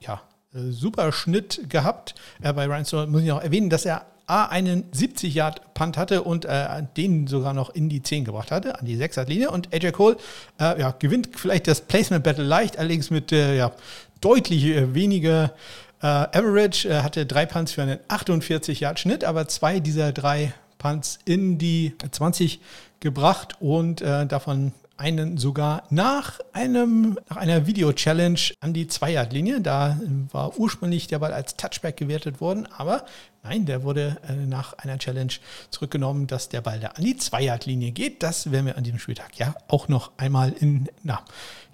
ja, 0.00 0.20
super 0.52 1.10
Schnitt 1.10 1.70
gehabt. 1.70 2.14
bei 2.40 2.66
Ryan 2.66 2.84
Stonehouse 2.84 3.10
muss 3.10 3.22
ich 3.22 3.28
noch 3.28 3.42
erwähnen, 3.42 3.70
dass 3.70 3.86
er 3.86 4.04
A, 4.26 4.46
einen 4.46 4.90
70-Yard-Punt 4.90 5.96
hatte 5.96 6.22
und 6.22 6.44
äh, 6.44 6.82
den 6.96 7.26
sogar 7.26 7.54
noch 7.54 7.70
in 7.70 7.88
die 7.88 8.02
10 8.02 8.24
gebracht 8.24 8.50
hatte, 8.50 8.78
an 8.78 8.84
die 8.84 8.96
6-Yard-Linie. 8.96 9.50
Und 9.50 9.72
AJ 9.72 9.92
Cole 9.92 10.16
äh, 10.58 10.80
ja, 10.80 10.90
gewinnt 10.98 11.30
vielleicht 11.34 11.68
das 11.68 11.82
Placement-Battle 11.82 12.44
leicht, 12.44 12.78
allerdings 12.78 13.10
mit 13.10 13.30
äh, 13.30 13.56
ja, 13.56 13.72
deutlich 14.20 14.64
äh, 14.64 14.94
weniger 14.94 15.52
äh, 16.02 16.06
Average. 16.06 16.88
Er 16.88 17.04
hatte 17.04 17.24
drei 17.24 17.46
Punts 17.46 17.72
für 17.72 17.82
einen 17.82 17.98
48-Yard-Schnitt, 18.08 19.24
aber 19.24 19.46
zwei 19.48 19.78
dieser 19.80 20.12
drei 20.12 20.52
Punts 20.78 21.18
in 21.24 21.58
die 21.58 21.94
20 22.10 22.60
gebracht 23.00 23.56
und 23.60 24.00
äh, 24.02 24.26
davon 24.26 24.72
einen 24.96 25.38
sogar 25.38 25.84
nach 25.90 26.40
einem 26.52 27.18
nach 27.28 27.36
einer 27.36 27.66
Video-Challenge 27.66 28.40
an 28.60 28.72
die 28.72 28.86
Zweierlinie. 28.86 29.60
Da 29.60 30.00
war 30.32 30.58
ursprünglich 30.58 31.06
der 31.06 31.18
Ball 31.18 31.32
als 31.32 31.56
Touchback 31.56 31.96
gewertet 31.96 32.40
worden, 32.40 32.66
aber 32.76 33.04
nein, 33.42 33.66
der 33.66 33.82
wurde 33.82 34.16
äh, 34.28 34.34
nach 34.34 34.74
einer 34.74 34.98
Challenge 34.98 35.32
zurückgenommen, 35.70 36.26
dass 36.26 36.48
der 36.48 36.60
Ball 36.60 36.80
da 36.80 36.88
an 36.88 37.04
die 37.04 37.16
Zweierlinie 37.16 37.92
geht. 37.92 38.22
Das 38.22 38.50
werden 38.50 38.66
wir 38.66 38.76
an 38.76 38.84
diesem 38.84 38.98
Spieltag 38.98 39.38
ja 39.38 39.54
auch 39.68 39.88
noch 39.88 40.12
einmal 40.16 40.52
in 40.52 40.88
na, 41.02 41.24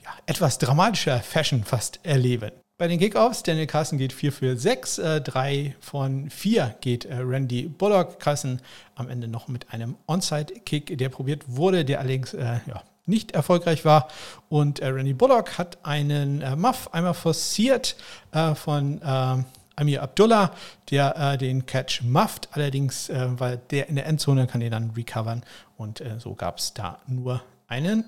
ja, 0.02 0.10
etwas 0.26 0.58
dramatischer 0.58 1.20
Fashion 1.20 1.64
fast 1.64 2.00
erleben. 2.02 2.50
Bei 2.78 2.88
den 2.88 2.98
Kickoffs, 2.98 3.44
Daniel 3.44 3.68
Carson 3.68 3.96
geht 3.96 4.12
4 4.12 4.32
für 4.32 4.56
6, 4.56 4.98
äh, 4.98 5.20
3 5.20 5.76
von 5.78 6.28
4 6.30 6.74
geht 6.80 7.04
äh, 7.04 7.14
Randy 7.14 7.68
Bullock. 7.68 8.18
Carson 8.18 8.60
am 8.96 9.08
Ende 9.08 9.28
noch 9.28 9.46
mit 9.46 9.72
einem 9.72 9.94
Onside-Kick, 10.06 10.98
der 10.98 11.08
probiert 11.08 11.44
wurde, 11.46 11.84
der 11.84 12.00
allerdings 12.00 12.34
äh, 12.34 12.58
ja, 12.66 12.82
nicht 13.06 13.32
erfolgreich 13.32 13.84
war. 13.84 14.08
Und 14.48 14.80
äh, 14.80 14.88
Randy 14.88 15.14
Bullock 15.14 15.58
hat 15.58 15.78
einen 15.84 16.40
äh, 16.40 16.56
Muff 16.56 16.92
einmal 16.92 17.14
forciert 17.14 17.96
äh, 18.32 18.54
von 18.54 19.00
äh, 19.02 19.44
Amir 19.76 20.02
Abdullah, 20.02 20.52
der 20.90 21.16
äh, 21.16 21.38
den 21.38 21.66
Catch 21.66 22.02
mufft. 22.02 22.48
Allerdings, 22.52 23.08
äh, 23.08 23.28
weil 23.38 23.58
der 23.70 23.88
in 23.88 23.96
der 23.96 24.06
Endzone 24.06 24.46
kann 24.46 24.60
den 24.60 24.70
dann 24.70 24.90
recovern. 24.90 25.42
Und 25.76 26.00
so 26.18 26.36
gab 26.36 26.58
es 26.58 26.74
da 26.74 27.00
nur 27.08 27.42
einen 27.66 28.04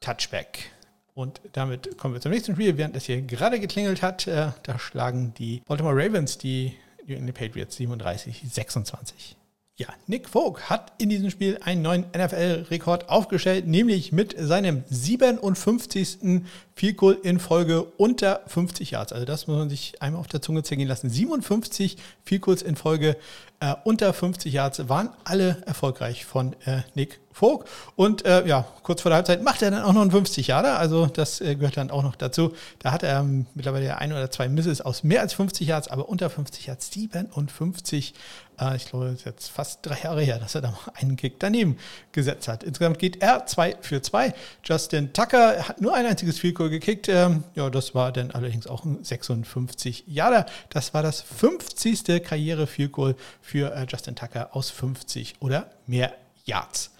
Touchback. 0.00 0.72
Und 1.14 1.40
damit 1.52 1.96
kommen 1.96 2.14
wir 2.14 2.20
zum 2.20 2.32
nächsten 2.32 2.54
Spiel. 2.54 2.76
Während 2.76 2.96
es 2.96 3.04
hier 3.04 3.22
gerade 3.22 3.60
geklingelt 3.60 4.02
hat, 4.02 4.26
da 4.26 4.78
schlagen 4.80 5.32
die 5.34 5.62
Baltimore 5.64 5.94
Ravens 5.94 6.38
die 6.38 6.76
New 7.06 7.14
England 7.14 7.38
Patriots 7.38 7.76
37, 7.76 8.42
26. 8.50 9.36
Ja, 9.76 9.88
Nick 10.06 10.28
Folk 10.28 10.70
hat 10.70 10.92
in 10.98 11.08
diesem 11.08 11.30
Spiel 11.30 11.58
einen 11.60 11.82
neuen 11.82 12.04
NFL-Rekord 12.16 13.08
aufgestellt, 13.08 13.66
nämlich 13.66 14.12
mit 14.12 14.36
seinem 14.38 14.84
57. 14.88 16.44
Field 16.76 16.96
Goal 16.96 17.18
in 17.22 17.38
Folge 17.40 17.84
unter 17.96 18.42
50 18.46 18.92
Yards. 18.92 19.12
Also 19.12 19.24
das 19.24 19.46
muss 19.46 19.56
man 19.56 19.70
sich 19.70 20.00
einmal 20.02 20.20
auf 20.20 20.26
der 20.28 20.42
Zunge 20.42 20.62
zergehen 20.62 20.88
lassen. 20.88 21.08
57 21.08 21.96
Field 22.24 22.42
Goals 22.42 22.62
in 22.62 22.76
Folge 22.76 23.16
äh, 23.60 23.74
unter 23.84 24.12
50 24.12 24.52
Yards 24.52 24.88
waren 24.88 25.10
alle 25.24 25.62
erfolgreich 25.66 26.24
von 26.24 26.54
äh, 26.64 26.82
Nick 26.94 27.20
Folk. 27.32 27.64
Und 27.96 28.24
äh, 28.24 28.46
ja, 28.46 28.66
kurz 28.82 29.02
vor 29.02 29.10
der 29.10 29.16
Halbzeit 29.16 29.42
macht 29.42 29.62
er 29.62 29.70
dann 29.70 29.82
auch 29.82 29.92
noch 29.92 30.02
einen 30.02 30.10
50 30.10 30.48
Yarder. 30.48 30.78
Also 30.78 31.06
das 31.06 31.40
äh, 31.40 31.56
gehört 31.56 31.76
dann 31.76 31.90
auch 31.90 32.02
noch 32.02 32.16
dazu. 32.16 32.52
Da 32.80 32.92
hat 32.92 33.02
er 33.02 33.20
ähm, 33.20 33.46
mittlerweile 33.54 33.98
ein 33.98 34.12
oder 34.12 34.30
zwei 34.30 34.48
Misses 34.48 34.80
aus 34.80 35.02
mehr 35.02 35.20
als 35.20 35.32
50 35.34 35.66
Yards, 35.66 35.88
aber 35.88 36.08
unter 36.08 36.30
50 36.30 36.66
Yards 36.66 36.92
57 36.92 38.10
äh, 38.10 38.16
ich 38.76 38.86
glaube, 38.86 39.06
es 39.06 39.20
ist 39.20 39.24
jetzt 39.24 39.48
fast 39.48 39.80
drei 39.82 39.98
Jahre 40.02 40.22
her, 40.22 40.38
dass 40.38 40.54
er 40.54 40.62
da 40.62 40.70
mal 40.70 40.92
einen 40.94 41.16
Kick 41.16 41.40
daneben 41.40 41.76
gesetzt 42.12 42.48
hat. 42.48 42.62
Insgesamt 42.62 42.98
geht 42.98 43.20
er 43.22 43.46
2 43.46 43.76
für 43.80 44.00
2. 44.00 44.32
Justin 44.64 45.12
Tucker 45.12 45.68
hat 45.68 45.80
nur 45.80 45.94
ein 45.94 46.06
einziges 46.06 46.38
Field 46.38 46.54
Goal 46.54 46.70
gekickt. 46.70 47.08
Ähm, 47.08 47.44
ja, 47.54 47.68
das 47.70 47.94
war 47.94 48.12
dann 48.12 48.30
allerdings 48.30 48.66
auch 48.66 48.84
ein 48.84 49.02
56 49.02 50.04
Yarder. 50.06 50.46
Das 50.70 50.94
war 50.94 51.02
das 51.02 51.20
50. 51.20 52.22
Karriere-Field 52.22 52.92
Goal 52.92 53.16
für 53.40 53.74
äh, 53.74 53.86
Justin 53.88 54.14
Tucker 54.14 54.54
aus 54.54 54.70
50 54.70 55.34
oder 55.40 55.70
mehr 55.86 56.14
Yards. 56.44 56.93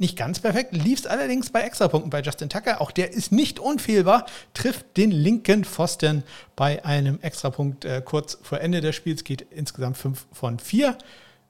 Nicht 0.00 0.16
ganz 0.16 0.40
perfekt, 0.40 0.72
lief 0.72 1.00
es 1.00 1.06
allerdings 1.06 1.50
bei 1.50 1.60
Extrapunkten 1.60 2.08
bei 2.08 2.22
Justin 2.22 2.48
Tucker. 2.48 2.80
Auch 2.80 2.90
der 2.90 3.12
ist 3.12 3.32
nicht 3.32 3.60
unfehlbar, 3.60 4.24
trifft 4.54 4.96
den 4.96 5.10
linken 5.10 5.62
Pfosten 5.62 6.24
bei 6.56 6.82
einem 6.86 7.20
Extrapunkt 7.20 7.84
äh, 7.84 8.00
kurz 8.02 8.38
vor 8.40 8.62
Ende 8.62 8.80
des 8.80 8.96
Spiels, 8.96 9.24
geht 9.24 9.42
insgesamt 9.50 9.98
5 9.98 10.26
von 10.32 10.58
4. 10.58 10.96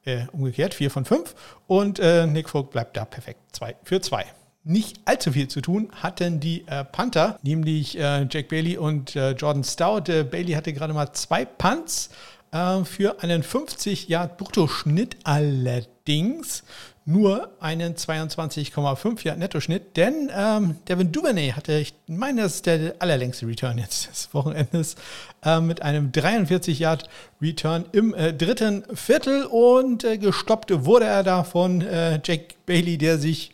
Äh, 0.04 0.26
umgekehrt 0.32 0.74
4 0.74 0.90
von 0.90 1.04
5 1.04 1.34
und 1.68 2.00
äh, 2.00 2.26
Nick 2.26 2.48
Vogt 2.48 2.72
bleibt 2.72 2.96
da 2.96 3.04
perfekt 3.04 3.38
2 3.52 3.76
für 3.84 4.00
2 4.00 4.24
nicht 4.64 5.00
allzu 5.04 5.30
viel 5.30 5.46
zu 5.46 5.60
tun 5.60 5.88
hatten 5.94 6.40
die 6.40 6.64
äh, 6.66 6.84
Panther, 6.84 7.38
nämlich 7.42 7.96
äh, 7.98 8.26
Jack 8.28 8.48
Bailey 8.48 8.76
und 8.76 9.14
äh, 9.14 9.30
Jordan 9.30 9.64
Stout. 9.64 10.10
Äh, 10.10 10.24
Bailey 10.24 10.52
hatte 10.52 10.72
gerade 10.72 10.92
mal 10.92 11.12
zwei 11.12 11.44
Punts 11.44 12.10
äh, 12.52 12.84
für 12.84 13.22
einen 13.22 13.42
50 13.42 14.08
Yard 14.08 14.36
Bruttoschnitt 14.36 15.16
allerdings 15.24 16.64
nur 17.10 17.50
einen 17.60 17.94
22,5 17.94 19.24
Yard 19.24 19.38
Nettoschnitt, 19.38 19.96
denn 19.96 20.30
ähm, 20.34 20.76
Devin 20.88 21.12
Duvernay 21.12 21.52
hatte, 21.52 21.72
ich 21.74 21.94
meine, 22.06 22.42
das 22.42 22.56
ist 22.56 22.66
der 22.66 22.94
allerlängste 22.98 23.46
Return 23.46 23.78
jetzt 23.78 24.08
des 24.08 24.32
Wochenendes, 24.32 24.96
äh, 25.44 25.60
mit 25.60 25.82
einem 25.82 26.12
43 26.12 26.78
Yard 26.78 27.08
Return 27.40 27.84
im 27.92 28.14
äh, 28.14 28.32
dritten 28.32 28.84
Viertel 28.94 29.44
und 29.46 30.04
äh, 30.04 30.18
gestoppt 30.18 30.84
wurde 30.84 31.06
er 31.06 31.22
da 31.22 31.44
von 31.44 31.80
äh, 31.80 32.20
Jake 32.24 32.54
Bailey, 32.66 32.98
der 32.98 33.18
sich, 33.18 33.52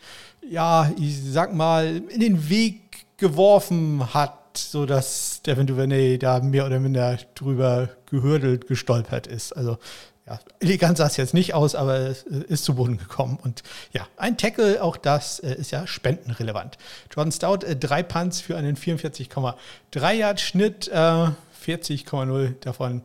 ja, 0.48 0.90
ich 0.98 1.18
sag 1.24 1.54
mal, 1.54 2.02
in 2.08 2.20
den 2.20 2.48
Weg 2.48 3.06
geworfen 3.16 4.14
hat 4.14 4.32
sodass 4.58 5.42
Devin 5.42 5.66
Duvernay 5.66 6.18
da 6.18 6.40
mehr 6.40 6.66
oder 6.66 6.80
minder 6.80 7.18
drüber 7.34 7.90
gehürdelt, 8.06 8.66
gestolpert 8.66 9.26
ist. 9.26 9.52
Also 9.52 9.78
ja, 10.26 10.40
elegant 10.58 10.98
sah 10.98 11.06
es 11.06 11.16
jetzt 11.16 11.34
nicht 11.34 11.54
aus, 11.54 11.74
aber 11.74 11.98
es 11.98 12.22
ist 12.24 12.64
zu 12.64 12.74
Boden 12.74 12.98
gekommen. 12.98 13.38
Und 13.42 13.62
ja, 13.92 14.06
ein 14.16 14.36
Tackle, 14.36 14.82
auch 14.82 14.96
das 14.96 15.38
äh, 15.38 15.54
ist 15.54 15.70
ja 15.70 15.86
spendenrelevant. 15.86 16.78
Jordan 17.14 17.32
Stout, 17.32 17.64
äh, 17.64 17.76
drei 17.76 18.02
Punts 18.02 18.40
für 18.40 18.56
einen 18.56 18.76
44,3 18.76 20.12
Yard 20.12 20.40
Schnitt, 20.40 20.88
äh, 20.88 21.28
40,0 21.64 22.54
davon 22.60 22.98
äh, 22.98 23.02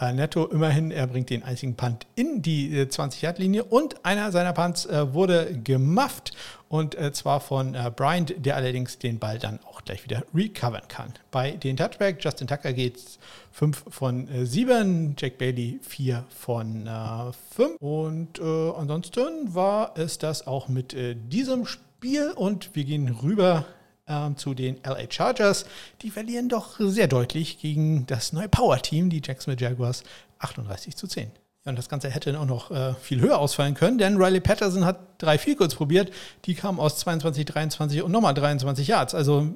netto. 0.00 0.46
Immerhin, 0.46 0.90
er 0.90 1.06
bringt 1.06 1.30
den 1.30 1.42
einzigen 1.42 1.76
Punt 1.76 2.06
in 2.14 2.42
die 2.42 2.84
20-Yard-Linie 2.84 3.62
äh, 3.62 3.64
und 3.64 4.04
einer 4.04 4.32
seiner 4.32 4.52
Punts 4.52 4.86
äh, 4.86 5.12
wurde 5.14 5.58
gemufft 5.62 6.32
und 6.68 6.96
äh, 6.96 7.12
zwar 7.12 7.40
von 7.40 7.74
äh, 7.74 7.92
Bryant, 7.94 8.34
der 8.38 8.56
allerdings 8.56 8.98
den 8.98 9.18
Ball 9.18 9.38
dann 9.38 9.60
auch 9.64 9.82
gleich 9.84 10.04
wieder 10.04 10.24
recovern 10.34 10.88
kann. 10.88 11.12
Bei 11.30 11.52
den 11.52 11.76
Touchback, 11.76 12.22
Justin 12.22 12.48
Tucker 12.48 12.72
geht 12.72 13.00
5 13.52 13.84
von 13.88 14.28
äh, 14.28 14.44
7, 14.44 15.14
Jack 15.16 15.38
Bailey 15.38 15.78
4 15.82 16.24
von 16.28 16.88
5 17.54 17.80
äh, 17.80 17.84
und 17.84 18.40
äh, 18.40 18.70
ansonsten 18.76 19.54
war 19.54 19.96
es 19.96 20.18
das 20.18 20.46
auch 20.46 20.68
mit 20.68 20.94
äh, 20.94 21.14
diesem 21.14 21.66
Spiel 21.66 22.32
und 22.34 22.74
wir 22.74 22.84
gehen 22.84 23.08
rüber 23.08 23.64
ähm, 24.06 24.36
zu 24.36 24.54
den 24.54 24.78
LA 24.84 25.10
Chargers. 25.10 25.66
Die 26.02 26.10
verlieren 26.10 26.48
doch 26.48 26.76
sehr 26.78 27.08
deutlich 27.08 27.58
gegen 27.58 28.06
das 28.06 28.32
neue 28.32 28.48
Power-Team, 28.48 29.10
die 29.10 29.22
Jacksonville 29.24 29.60
Jaguars, 29.60 30.04
38 30.38 30.96
zu 30.96 31.06
10. 31.06 31.30
Ja, 31.64 31.70
und 31.70 31.76
das 31.76 31.88
Ganze 31.88 32.10
hätte 32.10 32.38
auch 32.38 32.44
noch 32.44 32.70
äh, 32.70 32.94
viel 32.94 33.20
höher 33.20 33.38
ausfallen 33.38 33.74
können, 33.74 33.96
denn 33.98 34.16
Riley 34.16 34.40
Patterson 34.40 34.84
hat 34.84 34.98
drei 35.18 35.38
Vielkurz 35.38 35.74
probiert. 35.74 36.12
Die 36.44 36.54
kamen 36.54 36.78
aus 36.78 36.98
22, 36.98 37.46
23 37.46 38.02
und 38.02 38.12
nochmal 38.12 38.34
23 38.34 38.86
Yards. 38.86 39.14
Also, 39.14 39.54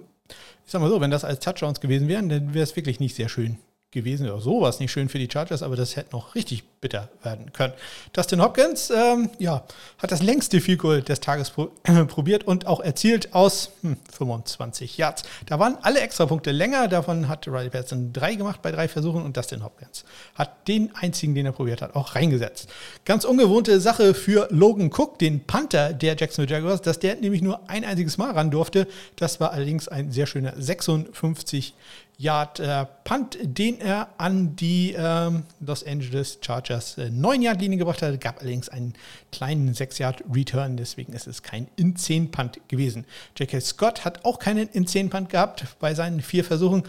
ich 0.65 0.73
sag 0.73 0.81
mal 0.81 0.89
so, 0.89 1.01
wenn 1.01 1.11
das 1.11 1.25
als 1.25 1.41
Touchdowns 1.41 1.81
gewesen 1.81 2.09
wären, 2.09 2.29
dann 2.29 2.55
wäre 2.55 2.65
es 2.65 2.77
wirklich 2.77 3.01
nicht 3.01 3.15
sehr 3.15 3.29
schön 3.29 3.59
gewesen 3.91 4.29
oder 4.29 4.41
sowas 4.41 4.81
nicht 4.81 4.93
schön 4.93 5.09
für 5.09 5.19
die 5.19 5.29
Chargers, 5.33 5.63
aber 5.63 5.75
das 5.75 5.97
hätte 5.97 6.15
noch 6.15 6.35
richtig 6.35 6.65
bitter 6.81 7.09
werden 7.23 7.53
können. 7.55 7.73
Dustin 8.13 8.43
Hopkins 8.43 8.91
ähm, 8.91 9.31
ja, 9.39 9.65
hat 9.97 10.13
das 10.13 10.23
längste 10.23 10.61
Field 10.61 10.79
Goal 10.79 11.01
des 11.03 11.21
Tages 11.21 11.51
pro 11.51 11.71
äh, 11.85 12.05
probiert 12.07 12.45
und 12.45 12.67
auch 12.67 12.81
erzielt 12.81 13.33
aus 13.33 13.71
hm, 13.81 13.97
25 14.13 14.99
Yards. 14.99 15.23
Da 15.47 15.59
waren 15.59 15.79
alle 15.81 16.01
Extrapunkte 16.01 16.53
länger, 16.53 16.89
davon 16.89 17.29
hat 17.29 17.49
Riley 17.49 17.71
Patterson 17.71 18.13
drei 18.13 18.35
gemacht 18.35 18.61
bei 18.61 18.73
drei 18.73 18.89
Versuchen 18.89 19.23
und 19.23 19.37
Dustin 19.37 19.65
Hopkins 19.65 20.05
hat 20.35 20.69
den 20.69 20.95
einzigen, 20.95 21.35
den 21.35 21.47
er 21.47 21.53
probiert 21.53 21.81
hat, 21.81 21.95
auch 21.97 22.15
reingesetzt. 22.15 22.69
Ganz 23.07 23.25
ungewohnte 23.25 23.81
Sache 23.81 24.13
für 24.13 24.49
Logan 24.51 24.91
Cook, 24.95 25.19
den 25.19 25.45
Panther 25.45 25.95
der 25.95 26.15
Jacksonville 26.15 26.55
Jaguars, 26.55 26.83
dass 26.83 26.99
der 26.99 27.17
nämlich 27.17 27.41
nur 27.41 27.69
ein 27.71 27.85
einziges 27.85 28.19
Mal 28.19 28.33
ran 28.33 28.51
durfte. 28.51 28.87
Das 29.17 29.41
war 29.41 29.53
allerdings 29.53 29.89
ein 29.89 30.13
sehr 30.13 30.27
schöner 30.27 30.53
56 30.57 31.75
Yard 32.21 32.59
äh, 32.59 32.85
Punt, 33.05 33.39
den 33.41 33.81
er 33.81 34.09
an 34.19 34.57
die 34.57 34.93
ähm, 34.99 35.45
Los 35.61 35.87
Angeles 35.87 36.39
Chargers 36.41 36.99
äh, 36.99 37.11
9 37.11 37.43
Yard 37.43 37.61
Linie 37.61 37.79
gebracht 37.79 38.03
hat. 38.03 38.21
Gab 38.21 38.41
allerdings 38.41 38.69
einen 38.69 38.95
kleinen 39.31 39.73
6 39.73 39.99
Yard 39.99 40.25
Return, 40.35 40.77
deswegen 40.77 41.13
ist 41.13 41.29
es 41.29 41.45
kein 41.45 41.69
in 41.77 41.95
10 41.95 42.33
Punt 42.33 42.59
gewesen. 42.67 43.05
J.K. 43.37 43.61
Scott 43.61 44.05
hat 44.05 44.25
auch 44.25 44.41
keinen 44.41 44.69
in 44.69 44.89
10 44.89 45.11
Punt 45.11 45.29
gehabt 45.29 45.65
bei 45.79 45.95
seinen 45.95 46.21
vier 46.21 46.43
Versuchen. 46.43 46.83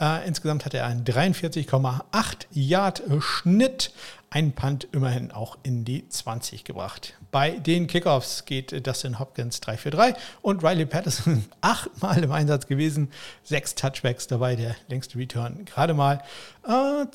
Äh, 0.00 0.26
insgesamt 0.26 0.64
hat 0.64 0.74
er 0.74 0.86
einen 0.86 1.04
43,8 1.04 2.02
Yard 2.50 3.04
Schnitt 3.20 3.92
einen 4.30 4.50
Punt 4.50 4.88
immerhin 4.90 5.30
auch 5.30 5.58
in 5.62 5.84
die 5.84 6.08
20 6.08 6.64
gebracht. 6.64 7.14
Bei 7.32 7.52
den 7.52 7.86
Kickoffs 7.86 8.44
geht 8.44 8.86
Dustin 8.86 9.18
Hopkins 9.18 9.60
3 9.60 9.78
für 9.78 9.90
3 9.90 10.14
und 10.42 10.62
Riley 10.62 10.84
Patterson 10.84 11.46
achtmal 11.62 12.22
im 12.22 12.30
Einsatz 12.30 12.66
gewesen, 12.66 13.10
sechs 13.42 13.74
Touchbacks 13.74 14.26
dabei, 14.26 14.54
der 14.54 14.76
längste 14.88 15.18
Return 15.18 15.64
gerade 15.64 15.94
mal. 15.94 16.22
Äh, 16.68 17.06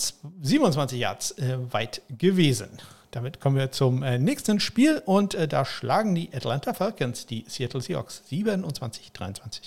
27 0.42 1.00
Yards 1.00 1.32
äh, 1.38 1.60
weit 1.72 2.02
gewesen. 2.10 2.70
Damit 3.12 3.40
kommen 3.40 3.58
wir 3.58 3.72
zum 3.72 4.02
äh, 4.02 4.18
nächsten 4.18 4.60
Spiel. 4.60 5.04
Und 5.06 5.36
äh, 5.36 5.48
da 5.48 5.66
schlagen 5.66 6.16
die 6.16 6.34
Atlanta 6.34 6.74
Falcons 6.74 7.28
die 7.28 7.46
Seattle 7.48 7.82
Seahawks 7.82 8.24
27-23 8.32 9.62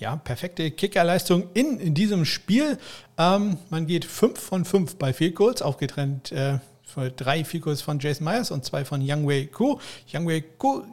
ja, 0.00 0.16
perfekte 0.16 0.70
Kickerleistung 0.70 1.48
in, 1.52 1.78
in 1.78 1.94
diesem 1.94 2.24
Spiel. 2.24 2.78
Ähm, 3.18 3.58
man 3.68 3.86
geht 3.86 4.04
5 4.04 4.40
von 4.40 4.64
5 4.64 4.96
bei 4.96 5.12
Field 5.12 5.34
Goals, 5.34 5.62
aufgetrennt 5.62 6.32
äh, 6.32 6.58
drei 7.16 7.44
Field 7.44 7.80
von 7.80 7.98
Jason 7.98 8.24
Myers 8.24 8.50
und 8.50 8.64
zwei 8.64 8.84
von 8.84 9.00
Youngwei 9.02 9.46
Ko. 9.46 9.80
Youngwei 10.12 10.42
Ko 10.58 10.84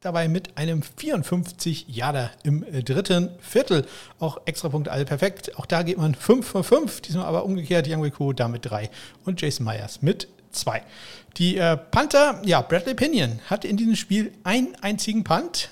dabei 0.00 0.28
mit 0.28 0.56
einem 0.56 0.82
54 0.82 1.86
Jahre 1.88 2.30
im 2.42 2.64
äh, 2.64 2.82
dritten 2.82 3.30
Viertel. 3.40 3.86
Auch 4.18 4.40
Extrapunkte 4.44 4.90
alle 4.90 5.04
perfekt. 5.04 5.56
Auch 5.56 5.66
da 5.66 5.82
geht 5.82 5.98
man 5.98 6.14
5 6.14 6.46
von 6.46 6.64
5. 6.64 7.00
Diesmal 7.02 7.26
aber 7.26 7.44
umgekehrt. 7.44 7.88
Youngwei 7.88 8.10
Ko 8.10 8.32
damit 8.32 8.66
3 8.66 8.90
und 9.24 9.40
Jason 9.40 9.64
Myers 9.64 10.02
mit 10.02 10.28
2. 10.52 10.82
Die 11.38 11.56
äh, 11.56 11.76
Panther, 11.76 12.42
ja, 12.44 12.60
Bradley 12.60 12.94
Pinion 12.94 13.40
hatte 13.46 13.68
in 13.68 13.76
diesem 13.76 13.96
Spiel 13.96 14.32
einen 14.44 14.74
einzigen 14.82 15.24
Punt 15.24 15.70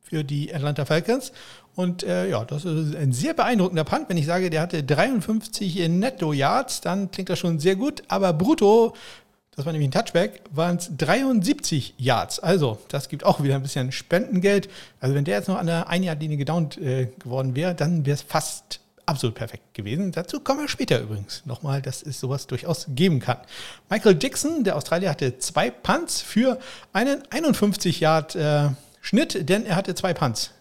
für 0.00 0.24
die 0.24 0.54
Atlanta 0.54 0.84
Falcons 0.84 1.32
und 1.74 2.02
äh, 2.02 2.28
ja, 2.28 2.44
das 2.44 2.66
ist 2.66 2.94
ein 2.94 3.12
sehr 3.12 3.32
beeindruckender 3.32 3.84
Punt. 3.84 4.08
Wenn 4.08 4.18
ich 4.18 4.26
sage, 4.26 4.50
der 4.50 4.60
hatte 4.60 4.82
53 4.84 5.88
Netto-Yards, 5.88 6.82
dann 6.82 7.10
klingt 7.10 7.30
das 7.30 7.38
schon 7.38 7.58
sehr 7.60 7.76
gut. 7.76 8.02
Aber 8.08 8.34
brutto, 8.34 8.94
das 9.54 9.66
war 9.66 9.72
nämlich 9.72 9.88
ein 9.88 9.92
Touchback, 9.92 10.40
waren 10.50 10.76
es 10.76 10.90
73 10.96 11.94
Yards. 11.98 12.38
Also, 12.38 12.78
das 12.88 13.08
gibt 13.10 13.24
auch 13.24 13.42
wieder 13.42 13.54
ein 13.54 13.62
bisschen 13.62 13.92
Spendengeld. 13.92 14.70
Also, 14.98 15.14
wenn 15.14 15.24
der 15.24 15.36
jetzt 15.36 15.48
noch 15.48 15.58
an 15.58 15.66
der 15.66 15.88
Ein-Yard-Linie 15.88 16.38
gedownt 16.38 16.78
äh, 16.78 17.08
geworden 17.18 17.54
wäre, 17.54 17.74
dann 17.74 18.06
wäre 18.06 18.14
es 18.14 18.22
fast 18.22 18.80
absolut 19.04 19.34
perfekt 19.34 19.74
gewesen. 19.74 20.10
Dazu 20.12 20.40
kommen 20.40 20.60
wir 20.60 20.68
später 20.68 21.00
übrigens 21.00 21.44
nochmal, 21.44 21.82
dass 21.82 22.02
es 22.02 22.18
sowas 22.18 22.46
durchaus 22.46 22.86
geben 22.88 23.20
kann. 23.20 23.38
Michael 23.90 24.14
Dixon, 24.14 24.64
der 24.64 24.76
Australier, 24.76 25.10
hatte 25.10 25.38
zwei 25.38 25.70
Punts 25.70 26.22
für 26.22 26.58
einen 26.94 27.22
51 27.30 28.00
Yard 28.00 28.34
äh, 28.36 28.70
Schnitt, 29.02 29.48
denn 29.48 29.66
er 29.66 29.76
hatte 29.76 29.94
zwei 29.94 30.14
Punts 30.14 30.52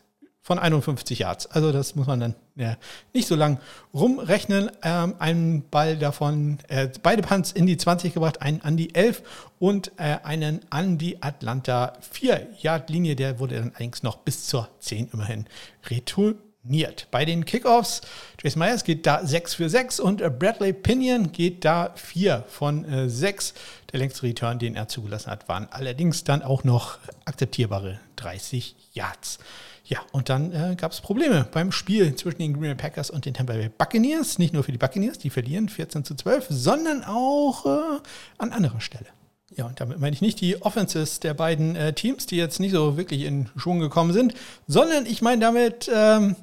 von 0.51 0.59
51 0.59 1.19
Yards. 1.19 1.47
Also 1.47 1.71
das 1.71 1.95
muss 1.95 2.07
man 2.07 2.19
dann 2.19 2.35
ja, 2.57 2.75
nicht 3.13 3.25
so 3.25 3.37
lang 3.37 3.57
rumrechnen. 3.93 4.69
Ähm, 4.83 5.15
einen 5.17 5.69
Ball 5.69 5.95
davon, 5.95 6.57
äh, 6.67 6.89
beide 7.01 7.21
Punts 7.21 7.53
in 7.53 7.65
die 7.67 7.77
20 7.77 8.13
gebracht, 8.13 8.41
einen 8.41 8.59
an 8.59 8.75
die 8.75 8.93
11 8.93 9.23
und 9.59 9.93
äh, 9.95 10.17
einen 10.23 10.59
an 10.69 10.97
die 10.97 11.23
Atlanta 11.23 11.93
4-Yard-Linie. 12.13 13.15
Der 13.15 13.39
wurde 13.39 13.55
dann 13.55 13.69
allerdings 13.69 14.03
noch 14.03 14.17
bis 14.17 14.45
zur 14.47 14.67
10 14.81 15.11
immerhin 15.13 15.45
retourniert. 15.89 17.07
Bei 17.11 17.23
den 17.23 17.45
Kickoffs, 17.45 18.01
Jason 18.43 18.59
Myers 18.59 18.83
geht 18.83 19.07
da 19.07 19.25
6 19.25 19.53
für 19.53 19.69
6 19.69 20.01
und 20.01 20.19
äh, 20.19 20.29
Bradley 20.29 20.73
Pinion 20.73 21.31
geht 21.31 21.63
da 21.63 21.93
4 21.95 22.43
von 22.49 22.83
äh, 22.83 23.09
6. 23.09 23.53
Der 23.93 23.99
längste 23.99 24.23
Return, 24.23 24.59
den 24.59 24.75
er 24.75 24.89
zugelassen 24.89 25.31
hat, 25.31 25.47
waren 25.47 25.69
allerdings 25.71 26.25
dann 26.25 26.41
auch 26.41 26.65
noch 26.65 26.97
akzeptierbare 27.23 28.01
30 28.17 28.75
Yards. 28.91 29.39
Ja, 29.91 29.99
und 30.13 30.29
dann 30.29 30.53
äh, 30.53 30.77
gab 30.77 30.93
es 30.93 31.01
Probleme 31.01 31.45
beim 31.51 31.73
Spiel 31.73 32.15
zwischen 32.15 32.37
den 32.37 32.53
Green 32.53 32.61
Bay 32.61 32.75
Packers 32.75 33.09
und 33.09 33.25
den 33.25 33.33
Tampa 33.33 33.51
Bay 33.51 33.69
Buccaneers. 33.77 34.39
Nicht 34.39 34.53
nur 34.53 34.63
für 34.63 34.71
die 34.71 34.77
Buccaneers, 34.77 35.17
die 35.17 35.29
verlieren 35.29 35.67
14 35.67 36.05
zu 36.05 36.15
12, 36.15 36.47
sondern 36.49 37.03
auch 37.03 37.65
äh, 37.65 37.99
an 38.37 38.53
anderer 38.53 38.79
Stelle. 38.79 39.07
Ja, 39.53 39.65
und 39.65 39.81
damit 39.81 39.99
meine 39.99 40.13
ich 40.13 40.21
nicht 40.21 40.39
die 40.39 40.61
Offenses 40.61 41.19
der 41.19 41.33
beiden 41.33 41.75
äh, 41.75 41.91
Teams, 41.91 42.25
die 42.25 42.37
jetzt 42.37 42.61
nicht 42.61 42.71
so 42.71 42.95
wirklich 42.95 43.23
in 43.23 43.49
Schwung 43.57 43.81
gekommen 43.81 44.13
sind, 44.13 44.33
sondern 44.65 45.05
ich 45.05 45.21
meine 45.21 45.41
damit 45.41 45.91
ähm, 45.93 46.37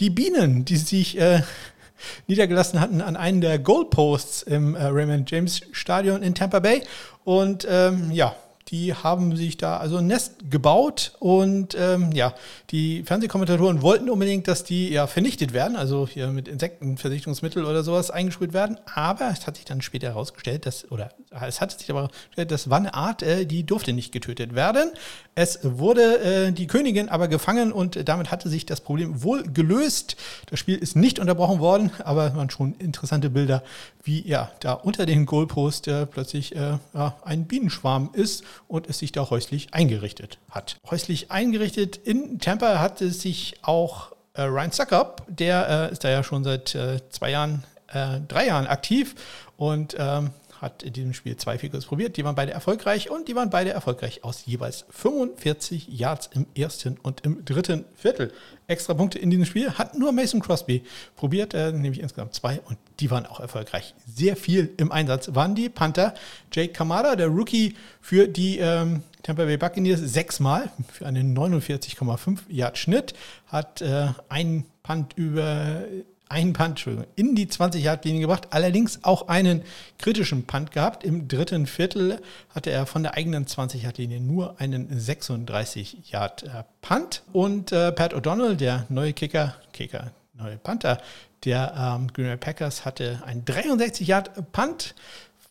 die 0.00 0.10
Bienen, 0.10 0.64
die 0.64 0.76
sich 0.76 1.20
äh, 1.20 1.42
niedergelassen 2.26 2.80
hatten 2.80 3.00
an 3.00 3.14
einen 3.14 3.40
der 3.40 3.60
Goalposts 3.60 4.42
im 4.42 4.74
äh, 4.74 4.86
Raymond 4.86 5.30
James 5.30 5.60
Stadion 5.70 6.24
in 6.24 6.34
Tampa 6.34 6.58
Bay. 6.58 6.82
Und 7.22 7.64
ähm, 7.70 8.10
ja, 8.10 8.34
Die 8.68 8.92
haben 8.92 9.34
sich 9.34 9.56
da 9.56 9.78
also 9.78 9.96
ein 9.96 10.06
Nest 10.06 10.50
gebaut 10.50 11.12
und 11.20 11.74
ähm, 11.78 12.12
ja, 12.12 12.34
die 12.70 13.02
Fernsehkommentatoren 13.02 13.80
wollten 13.80 14.10
unbedingt, 14.10 14.46
dass 14.46 14.62
die 14.62 14.90
ja 14.90 15.06
vernichtet 15.06 15.54
werden, 15.54 15.76
also 15.76 16.06
hier 16.06 16.28
mit 16.28 16.48
Insektenvernichtungsmittel 16.48 17.64
oder 17.64 17.82
sowas 17.82 18.10
eingesprüht 18.10 18.52
werden. 18.52 18.78
Aber 18.94 19.30
es 19.30 19.46
hat 19.46 19.56
sich 19.56 19.64
dann 19.64 19.80
später 19.80 20.08
herausgestellt, 20.08 20.66
dass, 20.66 20.90
oder 20.90 21.10
es 21.46 21.62
hat 21.62 21.78
sich 21.78 21.90
aber 21.90 22.00
herausgestellt, 22.02 22.50
das 22.50 22.68
war 22.68 22.76
eine 22.76 22.92
Art, 22.92 23.22
äh, 23.22 23.46
die 23.46 23.64
durfte 23.64 23.94
nicht 23.94 24.12
getötet 24.12 24.54
werden. 24.54 24.90
Es 25.34 25.60
wurde 25.62 26.18
äh, 26.48 26.52
die 26.52 26.66
Königin 26.66 27.08
aber 27.08 27.28
gefangen 27.28 27.72
und 27.72 28.06
damit 28.06 28.30
hatte 28.30 28.50
sich 28.50 28.66
das 28.66 28.82
Problem 28.82 29.22
wohl 29.22 29.44
gelöst. 29.44 30.16
Das 30.50 30.58
Spiel 30.58 30.76
ist 30.76 30.94
nicht 30.94 31.18
unterbrochen 31.18 31.60
worden, 31.60 31.90
aber 32.04 32.30
man 32.30 32.50
schon 32.50 32.74
interessante 32.74 33.30
Bilder, 33.30 33.62
wie 34.02 34.26
ja 34.28 34.50
da 34.60 34.74
unter 34.74 35.06
den 35.06 35.24
Goalpost 35.24 35.88
äh, 35.88 36.04
plötzlich 36.06 36.54
äh, 36.54 36.78
ja, 36.92 37.16
ein 37.24 37.46
Bienenschwarm 37.46 38.10
ist 38.12 38.44
und 38.68 38.88
es 38.88 38.98
sich 38.98 39.12
da 39.12 39.28
häuslich 39.28 39.74
eingerichtet 39.74 40.38
hat. 40.50 40.76
Häuslich 40.88 41.30
eingerichtet 41.30 41.96
in 41.96 42.38
Tampa 42.38 42.78
hat 42.78 43.00
es 43.00 43.20
sich 43.22 43.56
auch 43.62 44.12
äh, 44.34 44.42
Ryan 44.42 44.70
Suckup, 44.70 45.22
der 45.26 45.88
äh, 45.90 45.92
ist 45.92 46.04
da 46.04 46.10
ja 46.10 46.22
schon 46.22 46.44
seit 46.44 46.74
äh, 46.74 47.00
zwei 47.10 47.30
Jahren, 47.30 47.64
äh, 47.88 48.20
drei 48.28 48.46
Jahren 48.46 48.66
aktiv 48.66 49.14
und 49.56 49.96
ähm, 49.98 50.30
hat 50.60 50.82
in 50.82 50.92
diesem 50.92 51.14
Spiel 51.14 51.36
zwei 51.36 51.58
Figures 51.58 51.86
probiert. 51.86 52.16
Die 52.16 52.24
waren 52.24 52.34
beide 52.34 52.52
erfolgreich 52.52 53.10
und 53.10 53.28
die 53.28 53.34
waren 53.34 53.50
beide 53.50 53.70
erfolgreich 53.70 54.24
aus 54.24 54.44
jeweils 54.46 54.84
45 54.90 55.88
Yards 55.88 56.28
im 56.34 56.46
ersten 56.56 56.98
und 57.02 57.24
im 57.24 57.44
dritten 57.44 57.84
Viertel. 57.94 58.32
Extra 58.66 58.94
Punkte 58.94 59.18
in 59.18 59.30
diesem 59.30 59.44
Spiel 59.44 59.72
hat 59.72 59.96
nur 59.96 60.12
Mason 60.12 60.40
Crosby 60.40 60.82
probiert, 61.16 61.54
äh, 61.54 61.72
nämlich 61.72 62.00
insgesamt 62.00 62.34
zwei 62.34 62.60
und 62.60 62.78
die 63.00 63.10
waren 63.10 63.26
auch 63.26 63.40
erfolgreich. 63.40 63.94
Sehr 64.06 64.36
viel 64.36 64.72
im 64.76 64.92
Einsatz 64.92 65.34
waren 65.34 65.54
die 65.54 65.68
Panther. 65.68 66.14
Jake 66.52 66.72
Kamada, 66.72 67.16
der 67.16 67.28
Rookie 67.28 67.76
für 68.00 68.28
die 68.28 68.58
ähm, 68.58 69.02
Tampa 69.22 69.44
Bay 69.44 69.56
Buccaneers, 69.56 70.00
sechsmal 70.00 70.70
für 70.92 71.06
einen 71.06 71.36
49,5 71.36 72.38
Yard 72.48 72.78
Schnitt, 72.78 73.14
hat 73.46 73.80
äh, 73.80 74.08
einen 74.28 74.66
Punt 74.82 75.12
über 75.16 75.82
einen 76.28 76.52
Punt 76.52 76.86
in 77.16 77.34
die 77.34 77.46
20-Yard-Linie 77.46 78.20
gebracht, 78.22 78.48
allerdings 78.50 79.02
auch 79.04 79.28
einen 79.28 79.62
kritischen 79.98 80.46
Punt 80.46 80.72
gehabt. 80.72 81.04
Im 81.04 81.28
dritten 81.28 81.66
Viertel 81.66 82.20
hatte 82.50 82.70
er 82.70 82.84
von 82.86 83.02
der 83.02 83.14
eigenen 83.14 83.46
20-Yard-Linie 83.46 84.20
nur 84.20 84.60
einen 84.60 84.90
36-Yard-Punt. 84.90 87.22
Und 87.32 87.72
äh, 87.72 87.92
Pat 87.92 88.14
O'Donnell, 88.14 88.56
der 88.56 88.86
neue 88.88 89.12
Kicker, 89.12 89.54
Kicker, 89.72 90.12
neue 90.34 90.56
Panther 90.56 90.98
der 91.44 91.72
ähm, 91.76 92.12
Green 92.12 92.26
Bay 92.26 92.36
Packers, 92.36 92.84
hatte 92.84 93.22
einen 93.24 93.44
63-Yard-Punt 93.44 94.96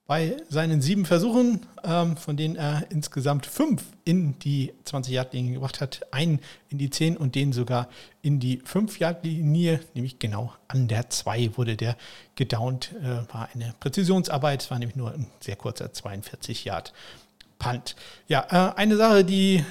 bei 0.08 0.38
seinen 0.50 0.82
sieben 0.82 1.06
Versuchen, 1.06 1.66
ähm, 1.84 2.16
von 2.16 2.38
denen 2.38 2.56
er 2.56 2.86
insgesamt 2.90 3.46
fünf 3.46 3.84
in 4.06 4.40
die 4.40 4.72
20-Yard-Linie 4.86 5.56
gebracht 5.56 5.82
hat, 5.82 6.08
einen 6.12 6.40
in 6.70 6.78
die 6.78 6.90
10 6.90 7.18
und 7.18 7.36
den 7.36 7.52
sogar 7.52 7.90
in 8.22 8.40
die 8.40 8.62
5-Yard-Linie, 8.62 9.82
nämlich 9.94 10.18
genau 10.18 10.54
an 10.70 10.88
der 10.88 11.10
2 11.10 11.58
wurde 11.58 11.76
der 11.76 11.98
gedownt. 12.36 12.96
Äh, 13.02 13.28
war 13.34 13.50
eine 13.54 13.74
Präzisionsarbeit, 13.82 14.64
es 14.64 14.72
war 14.72 14.80
nämlich 14.80 14.96
nur 14.96 15.14
ein 15.14 15.28
sehr 15.42 15.58
kurzer 15.58 15.88
42-Yard-Punt. 15.88 17.98
Ja, 18.30 18.48
äh, 18.50 18.72
eine 18.78 18.96
Sache, 18.96 19.26
die 19.26 19.66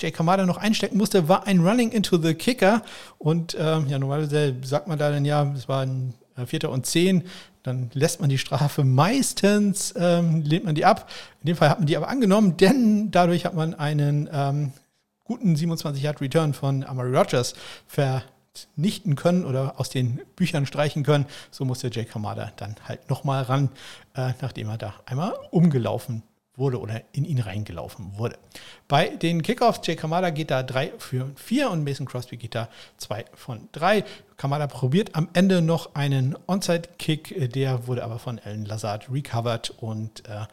Jay 0.00 0.10
Kamada 0.10 0.46
noch 0.46 0.56
einstecken 0.56 0.98
musste, 0.98 1.28
war 1.28 1.46
ein 1.46 1.60
Running 1.60 1.92
into 1.92 2.16
the 2.16 2.34
Kicker. 2.34 2.82
Und 3.18 3.56
ähm, 3.56 3.86
ja, 3.86 4.00
normalerweise 4.00 4.56
sagt 4.62 4.88
man 4.88 4.98
da 4.98 5.12
dann 5.12 5.24
ja, 5.24 5.48
es 5.54 5.68
war 5.68 5.82
ein 5.82 6.14
äh, 6.36 6.46
Vierter 6.46 6.70
und 6.70 6.86
Zehn 6.86 7.24
dann 7.62 7.90
lässt 7.92 8.20
man 8.20 8.30
die 8.30 8.38
Strafe 8.38 8.84
meistens, 8.84 9.94
ähm, 9.96 10.42
lehnt 10.42 10.64
man 10.64 10.74
die 10.74 10.84
ab. 10.84 11.10
In 11.42 11.48
dem 11.48 11.56
Fall 11.56 11.70
hat 11.70 11.78
man 11.78 11.86
die 11.86 11.96
aber 11.96 12.08
angenommen, 12.08 12.56
denn 12.56 13.10
dadurch 13.10 13.44
hat 13.44 13.54
man 13.54 13.74
einen 13.74 14.28
ähm, 14.32 14.72
guten 15.24 15.54
27-Yard-Return 15.54 16.54
von 16.54 16.84
Amari 16.84 17.14
Rogers 17.14 17.54
vernichten 17.86 19.14
können 19.14 19.44
oder 19.44 19.78
aus 19.78 19.90
den 19.90 20.20
Büchern 20.36 20.66
streichen 20.66 21.02
können. 21.02 21.26
So 21.50 21.64
musste 21.64 21.90
Jake 21.92 22.14
Hamada 22.14 22.52
dann 22.56 22.76
halt 22.88 23.08
nochmal 23.10 23.42
ran, 23.42 23.68
äh, 24.14 24.32
nachdem 24.40 24.68
er 24.68 24.78
da 24.78 24.94
einmal 25.06 25.34
umgelaufen 25.50 26.22
wurde 26.60 26.78
oder 26.78 27.02
in 27.12 27.24
ihn 27.24 27.40
reingelaufen 27.40 28.16
wurde. 28.16 28.38
Bei 28.86 29.08
den 29.08 29.42
Kickoffs, 29.42 29.80
Jay 29.84 29.96
Kamada 29.96 30.30
geht 30.30 30.50
da 30.50 30.62
3 30.62 30.92
für 30.98 31.30
4 31.34 31.70
und 31.70 31.84
Mason 31.84 32.06
Crosby 32.06 32.36
geht 32.36 32.54
da 32.54 32.68
2 32.98 33.24
von 33.34 33.68
3. 33.72 34.04
Kamada 34.40 34.68
probiert 34.68 35.16
am 35.16 35.28
Ende 35.34 35.60
noch 35.60 35.94
einen 35.94 36.34
Onside-Kick, 36.46 37.52
der 37.52 37.86
wurde 37.86 38.02
aber 38.02 38.18
von 38.18 38.38
Alan 38.42 38.64
Lazard 38.64 39.12
recovered 39.12 39.68
und 39.68 40.26
äh, 40.26 40.46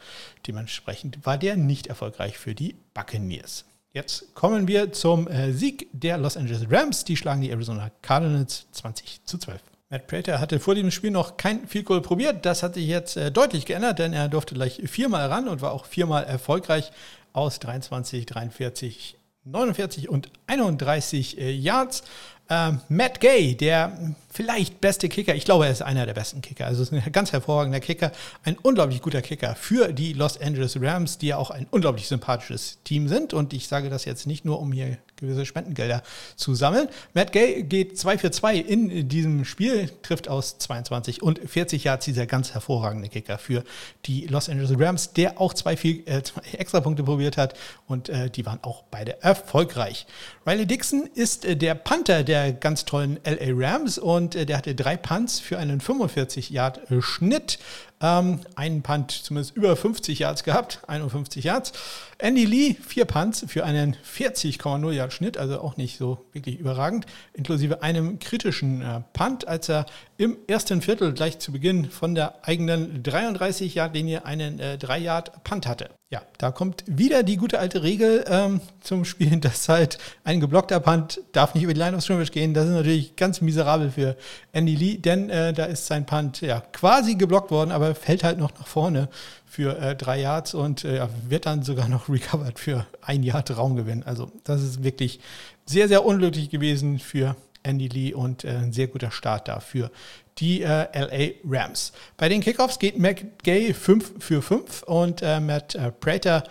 dementsprechend 0.46 1.24
war 1.24 1.38
der 1.38 1.56
nicht 1.56 1.86
erfolgreich 1.86 2.36
für 2.36 2.54
die 2.54 2.76
Buccaneers. 2.92 3.64
Jetzt 3.94 4.34
kommen 4.34 4.68
wir 4.68 4.92
zum 4.92 5.26
äh, 5.26 5.52
Sieg 5.52 5.88
der 5.92 6.18
Los 6.18 6.36
Angeles 6.36 6.66
Rams. 6.70 7.04
Die 7.04 7.16
schlagen 7.16 7.40
die 7.40 7.48
Arizona 7.48 7.90
Cardinals 8.02 8.66
20 8.72 9.24
zu 9.24 9.38
12. 9.38 9.62
Matt 9.88 10.06
Prater 10.06 10.38
hatte 10.38 10.60
vor 10.60 10.74
dem 10.74 10.90
Spiel 10.90 11.10
noch 11.10 11.38
kein 11.38 11.66
Field 11.66 11.86
Goal 11.86 12.02
probiert. 12.02 12.44
Das 12.44 12.62
hat 12.62 12.74
sich 12.74 12.86
jetzt 12.86 13.16
äh, 13.16 13.32
deutlich 13.32 13.64
geändert, 13.64 14.00
denn 14.00 14.12
er 14.12 14.28
durfte 14.28 14.54
gleich 14.54 14.82
viermal 14.84 15.28
ran 15.28 15.48
und 15.48 15.62
war 15.62 15.72
auch 15.72 15.86
viermal 15.86 16.24
erfolgreich 16.24 16.92
aus 17.32 17.58
23, 17.58 18.26
43, 18.26 19.16
49 19.44 20.10
und 20.10 20.30
31 20.46 21.38
äh, 21.38 21.50
Yards. 21.52 22.02
Ähm, 22.50 22.80
Matt 22.88 23.20
Gay, 23.20 23.54
der 23.54 23.92
vielleicht 24.30 24.80
beste 24.80 25.08
Kicker, 25.08 25.34
ich 25.34 25.44
glaube, 25.44 25.66
er 25.66 25.72
ist 25.72 25.82
einer 25.82 26.06
der 26.06 26.14
besten 26.14 26.42
Kicker. 26.42 26.66
Also 26.66 26.82
ist 26.82 26.92
ein 26.92 27.12
ganz 27.12 27.32
hervorragender 27.32 27.80
Kicker, 27.80 28.12
ein 28.44 28.56
unglaublich 28.58 29.02
guter 29.02 29.22
Kicker 29.22 29.54
für 29.54 29.92
die 29.92 30.12
Los 30.12 30.40
Angeles 30.40 30.80
Rams, 30.80 31.18
die 31.18 31.28
ja 31.28 31.36
auch 31.36 31.50
ein 31.50 31.66
unglaublich 31.70 32.08
sympathisches 32.08 32.78
Team 32.84 33.08
sind. 33.08 33.34
Und 33.34 33.52
ich 33.52 33.68
sage 33.68 33.90
das 33.90 34.04
jetzt 34.04 34.26
nicht 34.26 34.44
nur, 34.44 34.60
um 34.60 34.72
hier 34.72 34.98
gewisse 35.18 35.44
Spendengelder 35.44 36.02
zu 36.36 36.54
sammeln. 36.54 36.88
Matt 37.12 37.32
Gay 37.32 37.62
geht 37.62 37.98
2 37.98 38.18
für 38.18 38.30
2 38.30 38.56
in 38.56 39.08
diesem 39.08 39.44
Spiel, 39.44 39.90
trifft 40.02 40.28
aus 40.28 40.58
22 40.58 41.22
und 41.22 41.40
40 41.44 41.84
Yards 41.84 42.04
dieser 42.04 42.26
ganz 42.26 42.54
hervorragende 42.54 43.08
Kicker 43.08 43.38
für 43.38 43.64
die 44.06 44.26
Los 44.26 44.48
Angeles 44.48 44.78
Rams, 44.78 45.12
der 45.12 45.40
auch 45.40 45.54
zwei, 45.54 45.76
viel, 45.76 46.02
äh, 46.06 46.22
zwei 46.22 46.42
Extrapunkte 46.52 47.02
probiert 47.02 47.36
hat 47.36 47.54
und 47.86 48.08
äh, 48.08 48.30
die 48.30 48.46
waren 48.46 48.60
auch 48.62 48.84
beide 48.90 49.22
erfolgreich. 49.22 50.06
Riley 50.46 50.66
Dixon 50.66 51.08
ist 51.14 51.44
äh, 51.44 51.56
der 51.56 51.74
Panther 51.74 52.22
der 52.22 52.52
ganz 52.52 52.84
tollen 52.84 53.18
LA 53.24 53.52
Rams 53.54 53.98
und 53.98 54.27
äh, 54.34 54.46
der 54.46 54.58
hatte 54.58 54.74
drei 54.74 54.96
Punts 54.96 55.40
für 55.40 55.58
einen 55.58 55.80
45 55.80 56.50
Yard 56.50 56.80
Schnitt 57.00 57.58
ähm, 58.00 58.40
einen 58.54 58.82
Punt 58.82 59.10
zumindest 59.10 59.56
über 59.56 59.74
50 59.74 60.20
Yards 60.20 60.44
gehabt, 60.44 60.80
51 60.86 61.44
Yards. 61.44 61.72
Andy 62.18 62.44
Lee, 62.44 62.74
vier 62.74 63.04
Punts 63.04 63.44
für 63.48 63.64
einen 63.64 63.96
40,0 63.96 64.92
Yard 64.92 65.12
Schnitt, 65.12 65.36
also 65.36 65.60
auch 65.60 65.76
nicht 65.76 65.98
so 65.98 66.26
wirklich 66.32 66.58
überragend, 66.58 67.06
inklusive 67.32 67.82
einem 67.82 68.18
kritischen 68.18 68.82
äh, 68.82 69.00
Punt, 69.12 69.46
als 69.48 69.68
er 69.68 69.86
im 70.18 70.36
ersten 70.48 70.82
Viertel 70.82 71.12
gleich 71.12 71.38
zu 71.38 71.52
Beginn 71.52 71.90
von 71.90 72.16
der 72.16 72.44
eigenen 72.44 73.04
33 73.04 73.76
Yard 73.76 73.94
Linie 73.94 74.26
einen 74.26 74.58
äh, 74.58 74.76
3 74.76 74.98
Yard 74.98 75.44
Punt 75.44 75.68
hatte. 75.68 75.90
Ja, 76.10 76.22
da 76.38 76.50
kommt 76.50 76.82
wieder 76.88 77.22
die 77.22 77.36
gute 77.36 77.60
alte 77.60 77.84
Regel 77.84 78.24
ähm, 78.26 78.60
zum 78.80 79.04
Spielen, 79.04 79.40
dass 79.42 79.68
halt 79.68 79.98
ein 80.24 80.40
geblockter 80.40 80.80
Punt 80.80 81.20
darf 81.30 81.54
nicht 81.54 81.62
über 81.62 81.72
die 81.72 81.78
Line 81.78 81.96
of 81.96 82.02
Scrimmage 82.02 82.32
gehen. 82.32 82.52
Das 82.52 82.66
ist 82.66 82.72
natürlich 82.72 83.14
ganz 83.14 83.40
miserabel 83.40 83.92
für 83.92 84.16
Andy 84.50 84.74
Lee, 84.74 84.96
denn 84.96 85.30
äh, 85.30 85.52
da 85.52 85.66
ist 85.66 85.86
sein 85.86 86.04
Punt 86.04 86.40
ja 86.40 86.62
quasi 86.72 87.14
geblockt 87.14 87.52
worden, 87.52 87.70
aber 87.70 87.94
fällt 87.94 88.24
halt 88.24 88.38
noch 88.38 88.52
nach 88.58 88.66
vorne 88.66 89.08
für 89.46 89.78
äh, 89.78 89.94
drei 89.94 90.20
Yards 90.20 90.52
und 90.52 90.84
äh, 90.84 91.06
wird 91.28 91.46
dann 91.46 91.62
sogar 91.62 91.88
noch 91.88 92.08
recovered 92.08 92.58
für 92.58 92.86
ein 93.02 93.22
Yard 93.22 93.56
Raumgewinn. 93.56 94.02
Also 94.02 94.32
das 94.42 94.62
ist 94.62 94.82
wirklich 94.82 95.20
sehr, 95.64 95.86
sehr 95.86 96.04
unglücklich 96.04 96.50
gewesen 96.50 96.98
für 96.98 97.36
Andy 97.68 97.88
Lee 97.88 98.14
und 98.14 98.44
äh, 98.44 98.48
ein 98.48 98.72
sehr 98.72 98.88
guter 98.88 99.10
Start 99.10 99.48
dafür 99.48 99.90
die 100.38 100.62
äh, 100.62 100.86
LA 100.94 101.34
Rams. 101.44 101.92
Bei 102.16 102.28
den 102.28 102.40
Kickoffs 102.40 102.78
geht 102.78 102.98
McGay 102.98 103.74
5 103.74 104.22
für 104.22 104.42
5 104.42 104.82
und 104.84 105.22
äh, 105.22 105.40
Matt 105.40 105.74
äh, 105.74 105.90
Prater 105.90 106.44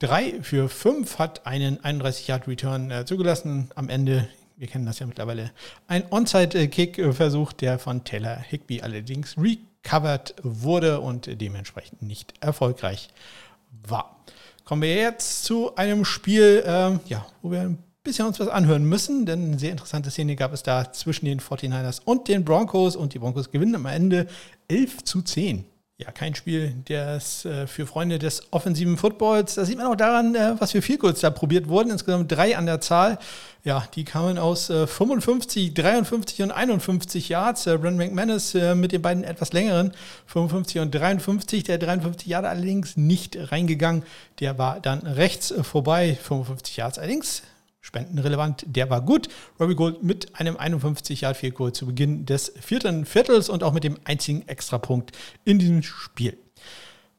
3 0.00 0.42
für 0.42 0.68
5 0.68 1.18
hat 1.18 1.46
einen 1.46 1.78
31-Yard-Return 1.78 2.90
äh, 2.90 3.04
zugelassen. 3.04 3.70
Am 3.74 3.88
Ende, 3.88 4.28
wir 4.56 4.66
kennen 4.66 4.86
das 4.86 4.98
ja 4.98 5.06
mittlerweile, 5.06 5.50
ein 5.88 6.04
Onside-Kick-Versuch, 6.10 7.52
der 7.52 7.78
von 7.78 8.04
Taylor 8.04 8.36
Higby 8.36 8.82
allerdings 8.82 9.36
recovered 9.38 10.34
wurde 10.42 11.00
und 11.00 11.40
dementsprechend 11.40 12.02
nicht 12.02 12.34
erfolgreich 12.40 13.08
war. 13.86 14.16
Kommen 14.64 14.82
wir 14.82 14.94
jetzt 14.94 15.44
zu 15.44 15.74
einem 15.76 16.04
Spiel, 16.04 16.62
ähm, 16.64 17.00
ja, 17.06 17.26
wo 17.42 17.50
wir 17.50 17.60
ein 17.60 17.78
bisschen 18.10 18.26
uns 18.26 18.40
was 18.40 18.48
anhören 18.48 18.82
müssen, 18.82 19.24
denn 19.24 19.44
eine 19.44 19.58
sehr 19.58 19.70
interessante 19.70 20.10
Szene 20.10 20.34
gab 20.34 20.52
es 20.52 20.64
da 20.64 20.92
zwischen 20.92 21.26
den 21.26 21.38
49ers 21.38 22.00
und 22.04 22.26
den 22.26 22.44
Broncos 22.44 22.96
und 22.96 23.14
die 23.14 23.20
Broncos 23.20 23.52
gewinnen 23.52 23.76
am 23.76 23.86
Ende 23.86 24.26
11 24.66 25.04
zu 25.04 25.22
10. 25.22 25.64
ja, 25.96 26.10
kein 26.10 26.34
Spiel, 26.34 26.74
das 26.86 27.44
äh, 27.44 27.68
für 27.68 27.86
Freunde 27.86 28.18
des 28.18 28.42
offensiven 28.50 28.96
Footballs. 28.96 29.54
Das 29.54 29.68
sieht 29.68 29.78
man 29.78 29.86
auch 29.86 29.94
daran, 29.94 30.34
äh, 30.34 30.56
was 30.58 30.72
für 30.72 30.82
viel 30.82 30.98
kurz 30.98 31.20
da 31.20 31.30
probiert 31.30 31.68
wurden. 31.68 31.90
Insgesamt 31.90 32.32
drei 32.32 32.56
an 32.56 32.66
der 32.66 32.80
Zahl. 32.80 33.18
Ja, 33.62 33.84
die 33.94 34.04
kamen 34.04 34.38
aus 34.38 34.70
äh, 34.70 34.88
55, 34.88 35.72
53 35.72 36.42
und 36.42 36.50
51 36.50 37.28
Yards. 37.28 37.68
Äh, 37.68 37.78
McManus 37.78 38.56
äh, 38.56 38.74
mit 38.74 38.90
den 38.90 39.02
beiden 39.02 39.22
etwas 39.22 39.52
längeren 39.52 39.92
55 40.26 40.80
und 40.80 40.92
53. 40.92 41.62
Der 41.62 41.78
53 41.78 42.26
Yards 42.26 42.48
allerdings 42.48 42.96
nicht 42.96 43.38
reingegangen. 43.52 44.02
Der 44.40 44.58
war 44.58 44.80
dann 44.80 45.00
rechts 45.00 45.52
äh, 45.52 45.62
vorbei. 45.62 46.18
55 46.20 46.76
Yards 46.78 46.98
allerdings 46.98 47.42
spendenrelevant, 47.80 48.64
der 48.66 48.90
war 48.90 49.00
gut. 49.00 49.28
Robbie 49.58 49.74
Gold 49.74 50.02
mit 50.02 50.38
einem 50.38 50.56
51 50.56 51.22
Yard 51.22 51.36
Field 51.36 51.54
Goal 51.54 51.72
zu 51.72 51.86
Beginn 51.86 52.26
des 52.26 52.52
vierten 52.60 53.04
Viertels 53.06 53.48
und 53.48 53.62
auch 53.62 53.72
mit 53.72 53.84
dem 53.84 53.98
einzigen 54.04 54.46
Extrapunkt 54.48 55.16
in 55.44 55.58
diesem 55.58 55.82
Spiel. 55.82 56.36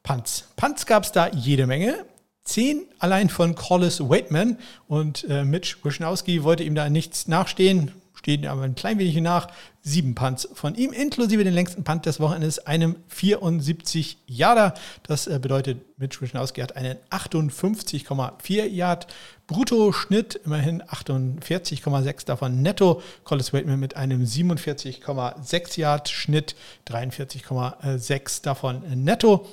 Punts. 0.03 0.49
Punts 0.55 0.85
gab 0.85 1.03
es 1.03 1.11
da 1.11 1.29
jede 1.29 1.67
Menge. 1.67 2.05
Zehn 2.43 2.85
allein 2.97 3.29
von 3.29 3.53
Collis 3.53 3.99
Waitman 3.99 4.57
und 4.87 5.25
äh, 5.29 5.43
Mitch 5.45 5.77
Wischnowski 5.83 6.43
wollte 6.43 6.63
ihm 6.63 6.73
da 6.73 6.89
nichts 6.89 7.27
nachstehen 7.27 7.91
stehen 8.21 8.45
aber 8.45 8.61
ein 8.61 8.75
klein 8.75 8.99
wenig 8.99 9.15
nach. 9.17 9.47
Sieben 9.81 10.13
Punts 10.13 10.47
von 10.53 10.75
ihm, 10.75 10.93
inklusive 10.93 11.43
den 11.43 11.55
längsten 11.55 11.83
Punt 11.83 12.05
des 12.05 12.19
Wochenendes, 12.19 12.59
einem 12.59 12.97
74 13.07 14.19
Yarder. 14.27 14.75
Das 15.03 15.25
äh, 15.25 15.39
bedeutet, 15.41 15.81
Mitch 15.97 16.21
Wischnowski 16.21 16.61
hat 16.61 16.75
einen 16.75 16.97
58,4 17.09 18.65
Yard 18.65 19.07
Bruttoschnitt, 19.47 20.39
immerhin 20.45 20.83
48,6 20.83 22.25
davon 22.25 22.61
netto. 22.61 23.01
Collis 23.23 23.53
Waitman 23.53 23.79
mit 23.79 23.95
einem 23.95 24.23
47,6 24.23 25.79
Yard 25.79 26.09
Schnitt, 26.09 26.55
43,6 26.87 28.43
davon 28.43 28.83
netto. 29.03 29.47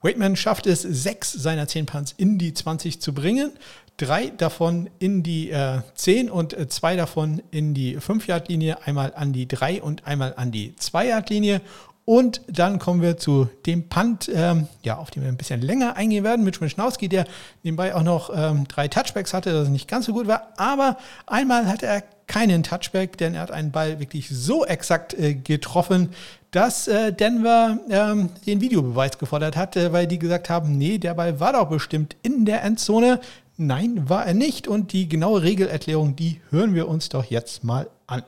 Waitman 0.00 0.36
schafft 0.36 0.66
es, 0.66 0.80
sechs 0.82 1.32
seiner 1.32 1.68
zehn 1.68 1.84
Punts 1.84 2.14
in 2.16 2.38
die 2.38 2.54
20 2.54 3.00
zu 3.00 3.12
bringen 3.12 3.52
drei 3.96 4.26
davon 4.28 4.90
in 4.98 5.22
die 5.22 5.50
äh, 5.50 5.80
10 5.94 6.30
und 6.30 6.52
äh, 6.52 6.68
zwei 6.68 6.96
davon 6.96 7.42
in 7.50 7.74
die 7.74 7.98
5-Yard-Linie, 7.98 8.86
einmal 8.86 9.12
an 9.14 9.32
die 9.32 9.48
3 9.48 9.82
und 9.82 10.06
einmal 10.06 10.34
an 10.36 10.52
die 10.52 10.72
2-Yard-Linie. 10.72 11.60
Und 12.04 12.42
dann 12.46 12.78
kommen 12.78 13.02
wir 13.02 13.16
zu 13.16 13.48
dem 13.66 13.88
Punt, 13.88 14.30
ähm, 14.32 14.68
ja, 14.84 14.96
auf 14.96 15.10
den 15.10 15.24
wir 15.24 15.28
ein 15.28 15.36
bisschen 15.36 15.60
länger 15.60 15.96
eingehen 15.96 16.22
werden, 16.22 16.44
mit 16.44 16.54
Schmischnowski, 16.54 17.08
der 17.08 17.24
nebenbei 17.64 17.96
auch 17.96 18.04
noch 18.04 18.30
ähm, 18.32 18.68
drei 18.68 18.86
Touchbacks 18.86 19.34
hatte, 19.34 19.52
das 19.52 19.68
nicht 19.68 19.88
ganz 19.88 20.06
so 20.06 20.12
gut 20.12 20.28
war. 20.28 20.52
Aber 20.56 20.98
einmal 21.26 21.66
hatte 21.66 21.86
er 21.86 22.04
keinen 22.28 22.62
Touchback, 22.62 23.18
denn 23.18 23.34
er 23.34 23.40
hat 23.40 23.50
einen 23.50 23.72
Ball 23.72 23.98
wirklich 23.98 24.28
so 24.28 24.64
exakt 24.64 25.14
äh, 25.14 25.34
getroffen, 25.34 26.10
dass 26.52 26.86
äh, 26.86 27.12
Denver 27.12 27.78
ähm, 27.90 28.30
den 28.46 28.60
Videobeweis 28.60 29.18
gefordert 29.18 29.56
hat, 29.56 29.76
äh, 29.76 29.92
weil 29.92 30.06
die 30.06 30.20
gesagt 30.20 30.48
haben, 30.48 30.78
nee, 30.78 30.98
der 30.98 31.14
Ball 31.14 31.40
war 31.40 31.54
doch 31.54 31.68
bestimmt 31.68 32.16
in 32.22 32.44
der 32.44 32.62
Endzone. 32.62 33.20
Nein, 33.58 34.08
war 34.08 34.26
er 34.26 34.34
nicht. 34.34 34.68
Und 34.68 34.92
die 34.92 35.08
genaue 35.08 35.42
Regelerklärung, 35.42 36.14
die 36.14 36.40
hören 36.50 36.74
wir 36.74 36.88
uns 36.88 37.08
doch 37.08 37.24
jetzt 37.24 37.64
mal 37.64 37.88
an. 38.06 38.22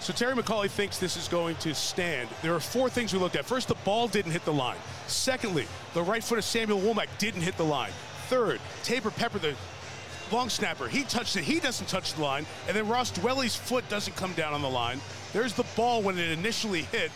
So 0.00 0.14
Terry 0.14 0.34
McCauley 0.34 0.68
thinks 0.68 0.98
this 0.98 1.16
is 1.16 1.28
going 1.28 1.56
to 1.58 1.74
stand. 1.74 2.28
There 2.40 2.54
are 2.54 2.60
four 2.60 2.88
things 2.88 3.12
we 3.12 3.18
looked 3.18 3.36
at. 3.36 3.44
First, 3.44 3.68
the 3.68 3.76
ball 3.84 4.08
didn't 4.08 4.32
hit 4.32 4.44
the 4.46 4.52
line. 4.52 4.78
Secondly, 5.06 5.66
the 5.92 6.02
right 6.02 6.24
foot 6.24 6.38
of 6.38 6.44
Samuel 6.44 6.80
Womack 6.80 7.08
didn't 7.18 7.42
hit 7.42 7.56
the 7.58 7.64
line. 7.64 7.92
Third, 8.28 8.60
Tabor 8.82 9.10
Pepper, 9.10 9.38
the 9.38 9.54
long 10.32 10.48
snapper, 10.48 10.88
he 10.88 11.02
touched 11.04 11.36
it. 11.36 11.44
He 11.44 11.60
doesn't 11.60 11.86
touch 11.86 12.14
the 12.14 12.22
line. 12.22 12.46
And 12.66 12.74
then 12.74 12.88
Ross 12.88 13.10
Dwelly's 13.10 13.54
foot 13.54 13.86
doesn't 13.90 14.16
come 14.16 14.32
down 14.32 14.54
on 14.54 14.62
the 14.62 14.70
line. 14.70 15.00
There's 15.34 15.52
the 15.52 15.66
ball 15.76 16.02
when 16.02 16.18
it 16.18 16.30
initially 16.30 16.82
hit. 16.82 17.12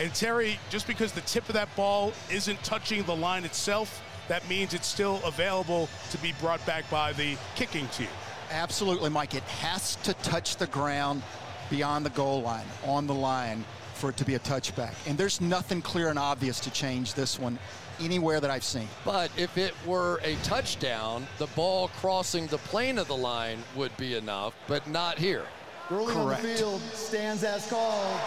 And 0.00 0.12
Terry, 0.14 0.58
just 0.70 0.86
because 0.86 1.12
the 1.12 1.20
tip 1.22 1.46
of 1.48 1.54
that 1.54 1.68
ball 1.76 2.14
isn't 2.30 2.62
touching 2.64 3.02
the 3.02 3.14
line 3.14 3.44
itself, 3.44 4.02
that 4.28 4.48
means 4.48 4.74
it's 4.74 4.86
still 4.86 5.20
available 5.24 5.88
to 6.10 6.18
be 6.18 6.32
brought 6.40 6.64
back 6.66 6.88
by 6.90 7.12
the 7.12 7.36
kicking 7.54 7.86
team. 7.88 8.08
Absolutely, 8.50 9.10
Mike. 9.10 9.34
It 9.34 9.42
has 9.44 9.96
to 9.96 10.14
touch 10.14 10.56
the 10.56 10.66
ground 10.66 11.22
beyond 11.70 12.04
the 12.04 12.10
goal 12.10 12.42
line, 12.42 12.66
on 12.84 13.06
the 13.06 13.14
line, 13.14 13.64
for 13.94 14.10
it 14.10 14.16
to 14.18 14.24
be 14.24 14.34
a 14.34 14.38
touchback. 14.40 14.94
And 15.06 15.16
there's 15.16 15.40
nothing 15.40 15.80
clear 15.80 16.08
and 16.08 16.18
obvious 16.18 16.60
to 16.60 16.70
change 16.70 17.14
this 17.14 17.38
one 17.38 17.58
anywhere 18.00 18.40
that 18.40 18.50
I've 18.50 18.64
seen. 18.64 18.88
But 19.04 19.30
if 19.36 19.56
it 19.56 19.74
were 19.86 20.20
a 20.22 20.34
touchdown, 20.36 21.26
the 21.38 21.46
ball 21.48 21.88
crossing 21.88 22.46
the 22.48 22.58
plane 22.58 22.98
of 22.98 23.08
the 23.08 23.16
line 23.16 23.58
would 23.74 23.96
be 23.96 24.16
enough, 24.16 24.54
but 24.66 24.86
not 24.88 25.18
here. 25.18 25.44
Ruling 25.90 26.14
Correct. 26.14 26.42
on 26.42 26.48
the 26.48 26.54
field 26.56 26.80
stands 26.92 27.44
as 27.44 27.66
called. 27.68 28.20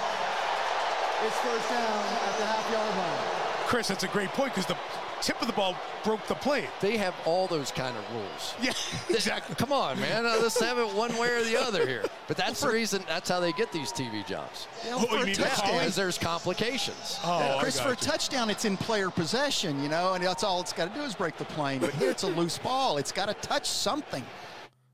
It's 1.26 1.38
first 1.38 1.70
down 1.70 2.04
at 2.04 2.38
the 2.38 2.46
half 2.46 2.72
yard 2.72 2.98
line. 2.98 3.68
Chris, 3.68 3.88
that's 3.88 4.04
a 4.04 4.08
great 4.08 4.30
point 4.30 4.54
because 4.54 4.66
the 4.68 4.78
tip 5.26 5.42
of 5.42 5.48
the 5.48 5.54
ball 5.54 5.76
broke 6.04 6.26
the 6.28 6.36
plane. 6.36 6.68
They 6.82 6.98
have 6.98 7.16
all 7.26 7.48
those 7.48 7.72
kind 7.72 7.96
of 7.98 8.04
rules. 8.14 8.54
Yeah, 8.62 8.74
exactly. 9.16 9.56
Come 9.56 9.72
on, 9.72 10.00
man. 10.00 10.26
Uh, 10.26 10.38
let's 10.42 10.60
have 10.60 10.78
it 10.78 10.88
one 10.94 11.16
way 11.18 11.30
or 11.30 11.44
the 11.44 11.60
other 11.60 11.86
here. 11.88 12.04
But 12.28 12.38
that's 12.38 12.62
the 12.62 12.70
reason, 12.70 13.04
that's 13.08 13.30
how 13.30 13.40
they 13.40 13.52
get 13.52 13.72
these 13.72 13.92
TV 13.92 14.26
jobs. 14.26 14.68
You 14.84 14.92
know, 14.92 14.98
Oh, 15.00 15.06
for 15.06 15.28
a 15.28 15.34
touchdown, 15.34 15.72
Because 15.80 15.96
there's 15.96 16.18
complications. 16.18 17.20
Oh, 17.24 17.58
I 17.58 17.60
Chris, 17.60 17.80
for 17.80 17.94
a 17.94 17.96
touchdown, 17.96 18.50
it's 18.50 18.66
in 18.66 18.78
player 18.78 19.10
possession, 19.10 19.82
you 19.82 19.90
know, 19.90 20.14
and 20.14 20.24
that's 20.24 20.44
all 20.44 20.62
it's 20.62 20.74
got 20.74 20.94
to 20.94 21.00
do 21.00 21.06
is 21.06 21.16
break 21.16 21.38
the 21.38 21.46
plane. 21.46 21.80
But 21.80 21.92
here 21.92 22.12
it's 22.12 22.24
a 22.24 22.28
loose 22.28 22.58
ball. 22.60 22.98
It's 22.98 23.12
got 23.12 23.28
to 23.28 23.34
touch 23.48 23.66
something. 23.66 24.24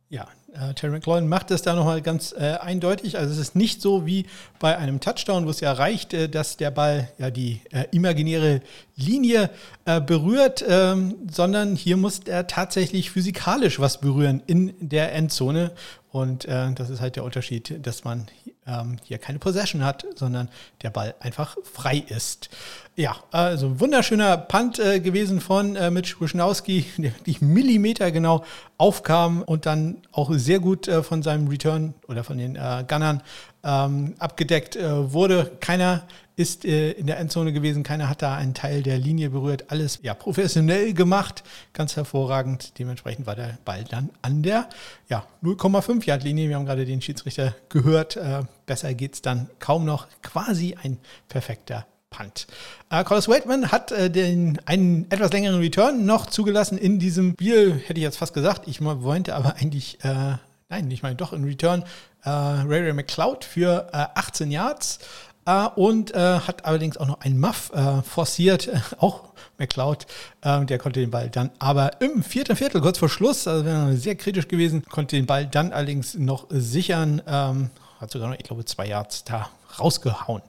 Ja, 0.10 0.28
äh, 0.54 0.74
Terry 0.74 0.92
McLaurin 0.92 1.30
macht 1.30 1.52
es 1.52 1.62
da 1.62 1.74
nochmal 1.74 2.02
ganz 2.02 2.34
äh, 2.34 2.58
eindeutig. 2.60 3.18
Also 3.18 3.32
es 3.32 3.38
ist 3.40 3.56
nicht 3.56 3.82
so 3.82 4.06
wie 4.06 4.26
bei 4.60 4.78
einem 4.78 5.00
Touchdown, 5.00 5.46
wo 5.46 5.52
es 5.52 5.62
ja 5.62 5.72
reicht, 5.72 6.14
äh, 6.14 6.28
dass 6.28 6.58
der 6.58 6.70
Ball 6.70 7.10
ja 7.18 7.32
die 7.32 7.62
äh, 7.72 7.86
imaginäre 7.92 8.60
Linie 9.02 9.50
äh, 9.86 10.00
berührt, 10.00 10.64
ähm, 10.68 11.16
sondern 11.30 11.76
hier 11.76 11.98
muss 11.98 12.20
er 12.20 12.48
tatsächlich 12.48 13.12
physikalisch 13.12 13.80
was 13.80 14.00
berühren 14.00 14.42
in 14.48 14.74
der 14.80 15.14
Endzone. 15.14 15.72
Und 16.12 16.46
äh, 16.46 16.74
das 16.74 16.90
ist 16.90 17.00
halt 17.00 17.16
der 17.16 17.24
Unterschied, 17.24 17.86
dass 17.86 18.04
man 18.04 18.28
ähm, 18.68 18.98
hier 19.04 19.18
keine 19.18 19.40
Possession 19.40 19.84
hat, 19.84 20.06
sondern 20.16 20.50
der 20.82 20.90
Ball 20.90 21.16
einfach 21.20 21.58
frei 21.64 22.04
ist. 22.08 22.50
Ja, 22.96 23.16
also 23.32 23.80
wunderschöner 23.80 24.38
Punt 24.38 24.78
äh, 24.78 25.00
gewesen 25.00 25.40
von 25.40 25.76
äh, 25.76 25.90
Mitch 25.90 26.20
Wischnowski, 26.20 26.86
der 26.98 27.16
wirklich 27.16 27.42
Millimeter 27.42 28.12
genau 28.12 28.44
aufkam 28.78 29.42
und 29.42 29.66
dann 29.66 29.98
auch 30.12 30.32
sehr 30.34 30.60
gut 30.60 30.88
äh, 30.88 31.02
von 31.02 31.24
seinem 31.24 31.48
Return 31.48 31.94
oder 32.08 32.24
von 32.24 32.38
den 32.38 32.58
äh, 32.58 32.84
Gunnern 32.88 33.24
ähm, 33.64 34.16
abgedeckt 34.20 34.76
äh, 34.76 35.14
wurde. 35.14 35.52
Keiner 35.60 36.04
ist 36.42 36.66
äh, 36.66 36.92
in 36.92 37.06
der 37.06 37.20
Endzone 37.20 37.54
gewesen, 37.54 37.84
keiner 37.84 38.10
hat 38.10 38.22
da 38.22 38.36
einen 38.36 38.54
Teil 38.54 38.82
der 38.82 38.98
Linie 38.98 39.30
berührt. 39.30 39.66
Alles 39.70 40.00
ja, 40.02 40.14
professionell 40.14 40.94
gemacht, 40.94 41.44
ganz 41.74 41.96
hervorragend. 41.96 42.80
Dementsprechend 42.80 43.28
war 43.28 43.36
der 43.36 43.58
Ball 43.64 43.84
dann 43.84 44.10
an 44.22 44.42
der 44.42 44.68
ja, 45.08 45.26
0,5 45.44 46.06
Yard 46.06 46.24
Linie. 46.24 46.50
Wir 46.50 46.56
haben 46.56 46.66
gerade 46.66 46.86
den 46.86 47.02
Schiedsrichter 47.02 47.56
gehört. 47.70 48.16
Äh, 48.16 48.44
besser 48.66 48.94
geht's 48.94 49.22
dann 49.22 49.50
kaum 49.60 49.86
noch. 49.86 50.08
Quasi 50.24 50.76
ein 50.82 50.98
perfekter 51.30 51.86
Punt. 52.10 52.48
Äh, 52.90 53.04
Collis 53.04 53.28
Waitman 53.28 53.72
hat 53.72 53.92
äh, 53.92 54.10
den, 54.10 54.60
einen 54.66 55.10
etwas 55.10 55.32
längeren 55.32 55.60
Return 55.60 56.06
noch 56.06 56.26
zugelassen 56.26 56.78
in 56.78 57.00
diesem 57.00 57.34
Spiel, 57.34 57.74
hätte 57.74 58.00
ich 58.00 58.04
jetzt 58.04 58.18
fast 58.18 58.34
gesagt. 58.34 58.68
Ich 58.68 58.84
wollte 58.84 59.36
aber 59.36 59.56
eigentlich, 59.56 60.04
äh, 60.04 60.36
nein, 60.70 60.92
ich 60.92 61.04
meine 61.04 61.16
doch 61.16 61.34
in 61.34 61.44
Return, 61.44 61.84
äh, 62.24 62.30
Ray 62.30 62.82
Ray 62.82 62.94
McLeod 62.94 63.46
für 63.46 63.88
äh, 63.94 64.06
18 64.16 64.52
Yards 64.52 65.00
äh, 65.00 65.31
und 65.76 66.14
äh, 66.14 66.40
hat 66.40 66.66
allerdings 66.66 66.98
auch 66.98 67.08
noch 67.08 67.22
einen 67.22 67.40
Muff 67.40 67.72
äh, 67.74 68.02
forciert, 68.04 68.68
äh, 68.68 68.80
auch 69.00 69.34
McLeod, 69.58 70.06
äh, 70.42 70.66
der 70.66 70.78
konnte 70.78 71.00
den 71.00 71.12
Ball 71.12 71.30
dann 71.30 71.52
aber 71.60 72.02
im 72.02 72.24
vierten 72.24 72.56
Viertel, 72.56 72.82
kurz 72.82 72.98
vor 72.98 73.10
Schluss, 73.10 73.48
also 73.48 73.96
sehr 73.96 74.16
kritisch 74.16 74.48
gewesen, 74.48 74.84
konnte 74.90 75.16
den 75.16 75.26
Ball 75.26 75.46
dann 75.46 75.74
allerdings 75.74 76.14
noch 76.16 76.46
sichern, 76.50 77.22
ähm, 77.28 77.70
hat 78.00 78.12
sogar 78.12 78.30
noch, 78.30 78.38
ich 78.38 78.44
glaube, 78.44 78.66
zwei 78.66 78.88
Yards 78.88 79.24
da 79.24 79.50
rausgehauen 79.80 80.42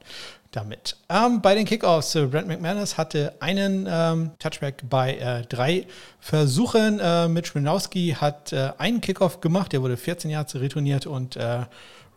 damit. 0.53 0.97
Ähm, 1.09 1.41
bei 1.41 1.55
den 1.55 1.65
Kickoffs, 1.65 2.15
äh, 2.15 2.27
Brent 2.27 2.47
McManus 2.47 2.99
hatte 2.99 3.35
einen 3.41 3.89
ähm, 3.91 4.33
Touchback 4.39 4.85
bei 4.89 5.17
äh, 5.17 5.43
drei 5.47 5.87
Versuchen. 6.21 7.01
Äh, 7.01 7.29
Mitch 7.29 7.55
Winowski 7.55 8.17
hat 8.21 8.53
äh, 8.53 8.73
einen 8.79 9.01
Kickoff 9.01 9.41
gemacht, 9.41 9.73
der 9.73 9.83
wurde 9.83 9.97
14 9.97 10.31
Yards 10.31 10.55
retourniert 10.55 11.07
und 11.07 11.37
äh, 11.37 11.65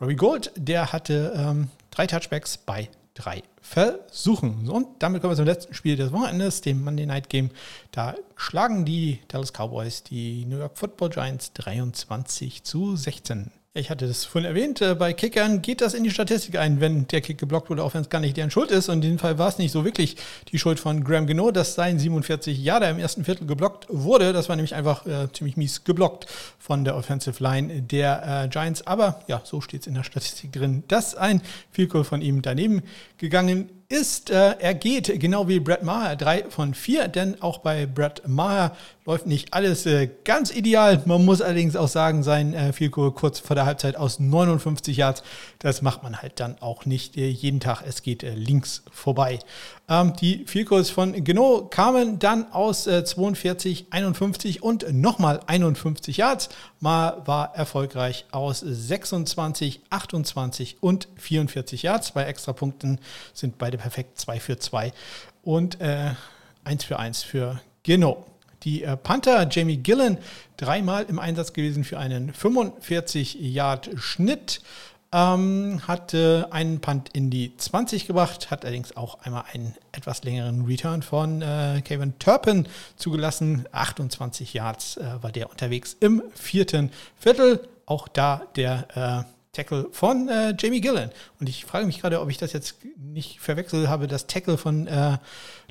Robbie 0.02 0.16
Gold, 0.16 0.52
der 0.58 0.92
hatte 0.92 1.34
ähm, 1.38 1.70
drei 1.96 2.08
Touchbacks 2.08 2.58
bei 2.58 2.90
drei 3.14 3.44
Versuchen. 3.62 4.70
Und 4.70 4.88
damit 5.00 5.22
kommen 5.22 5.32
wir 5.32 5.38
zum 5.38 5.46
letzten 5.46 5.74
Spiel 5.74 5.96
des 5.96 6.12
Wochenendes, 6.12 6.62
dem 6.62 6.84
Monday 6.84 7.06
Night 7.06 7.30
Game. 7.30 7.50
Da 7.92 8.16
schlagen 8.36 8.86
die 8.86 9.22
Dallas 9.30 9.54
Cowboys 9.54 10.04
die 10.04 10.46
New 10.46 10.60
York 10.60 10.78
Football 10.78 11.10
Giants 11.10 11.54
23 11.54 12.64
zu 12.64 12.96
16. 12.96 13.52
Ich 13.78 13.90
hatte 13.90 14.08
das 14.08 14.24
vorhin 14.24 14.48
erwähnt, 14.48 14.80
äh, 14.80 14.96
bei 14.96 15.12
Kickern 15.12 15.62
geht 15.62 15.82
das 15.82 15.94
in 15.94 16.06
die 16.06 16.10
Statistik 16.10 16.58
ein, 16.58 16.80
wenn 16.80 17.10
der 17.10 17.20
Kick 17.20 17.38
geblockt 17.38 17.70
wurde, 17.70 17.84
auch 17.84 17.94
wenn 17.94 18.04
es 18.04 18.10
gar 18.10 18.22
nicht 18.22 18.38
deren 18.38 18.50
Schuld 18.50 18.72
ist. 18.72 18.88
Und 18.88 19.04
in 19.04 19.12
dem 19.12 19.20
Fall 19.20 19.38
war 19.38 19.50
es 19.50 19.58
nicht 19.58 19.74
so 19.74 19.84
wirklich 19.84 20.16
die 20.48 20.58
Schuld 20.58 20.80
von 20.80 21.04
Graham 21.04 21.28
Geno, 21.28 21.52
dass 21.52 21.76
sein 21.76 22.00
47 22.00 22.58
Jahre 22.64 22.90
im 22.90 23.00
ersten 23.00 23.26
Viertel 23.26 23.46
geblockt 23.46 23.88
wurde. 23.90 24.32
Das 24.32 24.48
war 24.48 24.56
nämlich 24.56 24.76
einfach 24.76 25.06
äh, 25.06 25.30
ziemlich 25.34 25.58
mies 25.58 25.84
geblockt 25.84 26.26
von 26.58 26.86
der 26.86 26.96
Offensive 26.96 27.44
Line 27.44 27.82
der 27.82 28.46
äh, 28.46 28.48
Giants. 28.48 28.88
Aber 28.88 29.20
ja, 29.28 29.42
so 29.44 29.60
steht 29.60 29.82
es 29.82 29.88
in 29.88 29.96
der 29.96 30.04
Statistik 30.04 30.54
drin, 30.54 30.86
dass 30.88 31.14
ein 31.14 31.42
Field 31.72 31.90
Goal 31.90 32.06
von 32.06 32.22
ihm 32.22 32.42
daneben 32.42 32.82
gegangen 33.18 33.70
ist, 33.88 34.32
äh, 34.32 34.56
er 34.60 34.74
geht 34.74 35.20
genau 35.20 35.48
wie 35.48 35.60
Brett 35.60 35.84
Maher 35.84 36.16
3 36.16 36.46
von 36.50 36.74
4, 36.74 37.08
denn 37.08 37.42
auch 37.42 37.60
bei 37.60 37.86
Brett 37.86 38.28
Maher 38.28 38.76
läuft 39.06 39.28
nicht 39.28 39.54
alles 39.54 39.86
äh, 39.86 40.10
ganz 40.24 40.52
ideal. 40.52 41.04
Man 41.06 41.24
muss 41.24 41.42
allerdings 41.42 41.76
auch 41.76 41.88
sagen, 41.88 42.24
sein 42.24 42.54
äh, 42.54 42.74
Vielkohl 42.74 43.12
kurz 43.14 43.40
vor 43.40 43.56
der 43.56 43.66
Halbzeit 43.66 43.96
aus 43.96 44.20
59 44.20 44.98
Yards, 44.98 45.22
das 45.60 45.84
macht 45.84 46.02
man 46.02 46.22
halt 46.22 46.40
dann 46.40 46.60
auch 46.62 46.86
nicht 46.86 47.16
äh, 47.16 47.28
jeden 47.28 47.60
Tag. 47.60 47.84
Es 47.86 48.02
geht 48.02 48.24
äh, 48.24 48.34
links 48.34 48.84
vorbei. 48.92 49.40
Ähm, 49.88 50.14
die 50.20 50.46
Vielkohls 50.46 50.90
von 50.90 51.24
Geno 51.24 51.68
kamen 51.70 52.18
dann 52.18 52.52
aus 52.52 52.88
äh, 52.88 53.06
42, 53.06 53.86
51 53.92 54.64
und 54.64 54.92
nochmal 54.92 55.42
51 55.46 56.18
Yards. 56.18 56.50
Mal 56.80 57.22
war 57.26 57.54
erfolgreich 57.56 58.26
aus 58.32 58.62
26, 58.62 59.82
28 59.90 60.78
und 60.82 61.08
44 61.18 61.84
Yards. 61.84 62.14
Bei 62.14 62.24
Extrapunkten 62.24 63.00
sind 63.34 63.60
beide 63.60 63.78
perfekt 63.78 64.20
2 64.20 64.40
für 64.40 64.58
2 64.58 64.92
und 65.44 65.80
äh, 65.82 66.14
1 66.64 66.84
für 66.84 66.98
1 66.98 67.22
für 67.22 67.62
Geno. 67.84 68.26
Die 68.64 68.82
äh, 68.84 68.98
Panther, 68.98 69.48
Jamie 69.50 69.78
Gillen, 69.78 70.18
dreimal 70.58 71.06
im 71.08 71.20
Einsatz 71.20 71.54
gewesen 71.54 71.84
für 71.84 72.00
einen 72.00 72.34
45-Yard-Schnitt. 72.34 74.62
Ähm, 75.12 75.82
hat 75.88 76.14
äh, 76.14 76.44
einen 76.50 76.82
Punt 76.82 77.10
in 77.14 77.30
die 77.30 77.56
20 77.56 78.08
gebracht, 78.08 78.52
hat 78.52 78.66
allerdings 78.66 78.98
auch 78.98 79.20
einmal 79.22 79.46
einen 79.54 79.76
etwas 79.92 80.24
längeren 80.24 80.66
Return 80.66 81.04
von 81.04 81.42
äh, 81.42 81.82
Kevin 81.86 82.18
Turpin 82.20 82.68
zugelassen. 82.98 83.66
28 83.72 84.54
Yards 84.54 84.98
äh, 84.98 85.04
war 85.22 85.32
der 85.32 85.50
unterwegs 85.50 85.96
im 86.00 86.22
vierten 86.34 86.92
Viertel. 87.18 87.68
Auch 87.86 88.08
da 88.08 88.42
der 88.56 89.26
äh, 89.28 89.35
Tackle 89.56 89.88
von 89.92 90.28
äh, 90.28 90.54
Jamie 90.58 90.82
Gillen. 90.82 91.10
Und 91.40 91.50
ich 91.50 91.66
frage 91.66 91.86
mich 91.86 92.02
gerade, 92.02 92.20
ob 92.22 92.30
ich 92.30 92.38
das 92.38 92.54
jetzt 92.54 92.76
nicht 92.98 93.40
verwechselt 93.40 93.88
habe, 93.88 94.08
das 94.08 94.28
Tackle 94.28 94.58
von 94.58 94.88
äh, 94.88 95.18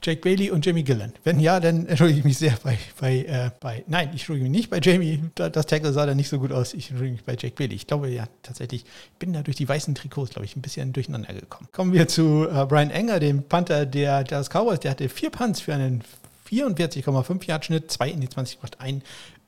Jake 0.02 0.20
Bailey 0.20 0.50
und 0.50 0.64
Jamie 0.64 0.82
Gillen. 0.82 1.12
Wenn 1.22 1.38
ja, 1.38 1.60
dann 1.60 1.86
entschuldige 1.86 2.20
ich 2.20 2.24
mich 2.24 2.38
sehr 2.38 2.54
bei, 2.62 2.78
bei, 2.98 3.18
äh, 3.18 3.50
bei 3.60 3.84
nein, 3.86 4.08
ich 4.08 4.22
entschuldige 4.22 4.48
mich 4.48 4.58
nicht 4.58 4.70
bei 4.70 4.80
Jamie. 4.80 5.22
Das 5.34 5.66
Tackle 5.66 5.92
sah 5.92 6.06
da 6.06 6.14
nicht 6.14 6.28
so 6.28 6.38
gut 6.38 6.52
aus. 6.52 6.74
Ich 6.74 6.90
entschuldige 6.90 7.16
mich 7.16 7.24
bei 7.24 7.36
Jake 7.38 7.54
Bailey. 7.54 7.74
Ich 7.74 7.86
glaube 7.86 8.08
ja 8.08 8.26
tatsächlich, 8.42 8.84
ich 8.84 9.18
bin 9.18 9.32
da 9.32 9.42
durch 9.42 9.56
die 9.56 9.68
weißen 9.68 9.94
Trikots, 9.94 10.30
glaube 10.30 10.46
ich, 10.46 10.56
ein 10.56 10.62
bisschen 10.62 10.92
durcheinander 10.92 11.34
gekommen. 11.34 11.68
Kommen 11.72 11.92
wir 11.92 12.08
zu 12.08 12.48
äh, 12.48 12.66
Brian 12.66 12.90
Enger, 12.90 13.20
dem 13.20 13.42
Panther 13.42 13.86
der 13.86 14.24
Dallas 14.24 14.48
Cowboys. 14.48 14.80
Der 14.80 14.92
hatte 14.92 15.08
vier 15.08 15.30
Punts 15.30 15.60
für 15.60 15.74
einen 15.74 16.02
44,5 16.50 17.46
Yard 17.46 17.64
Schnitt, 17.64 17.90
zwei 17.90 18.10
in 18.10 18.20
die 18.20 18.28
20 18.28 18.60
gemacht, 18.60 18.76
ein 18.80 19.02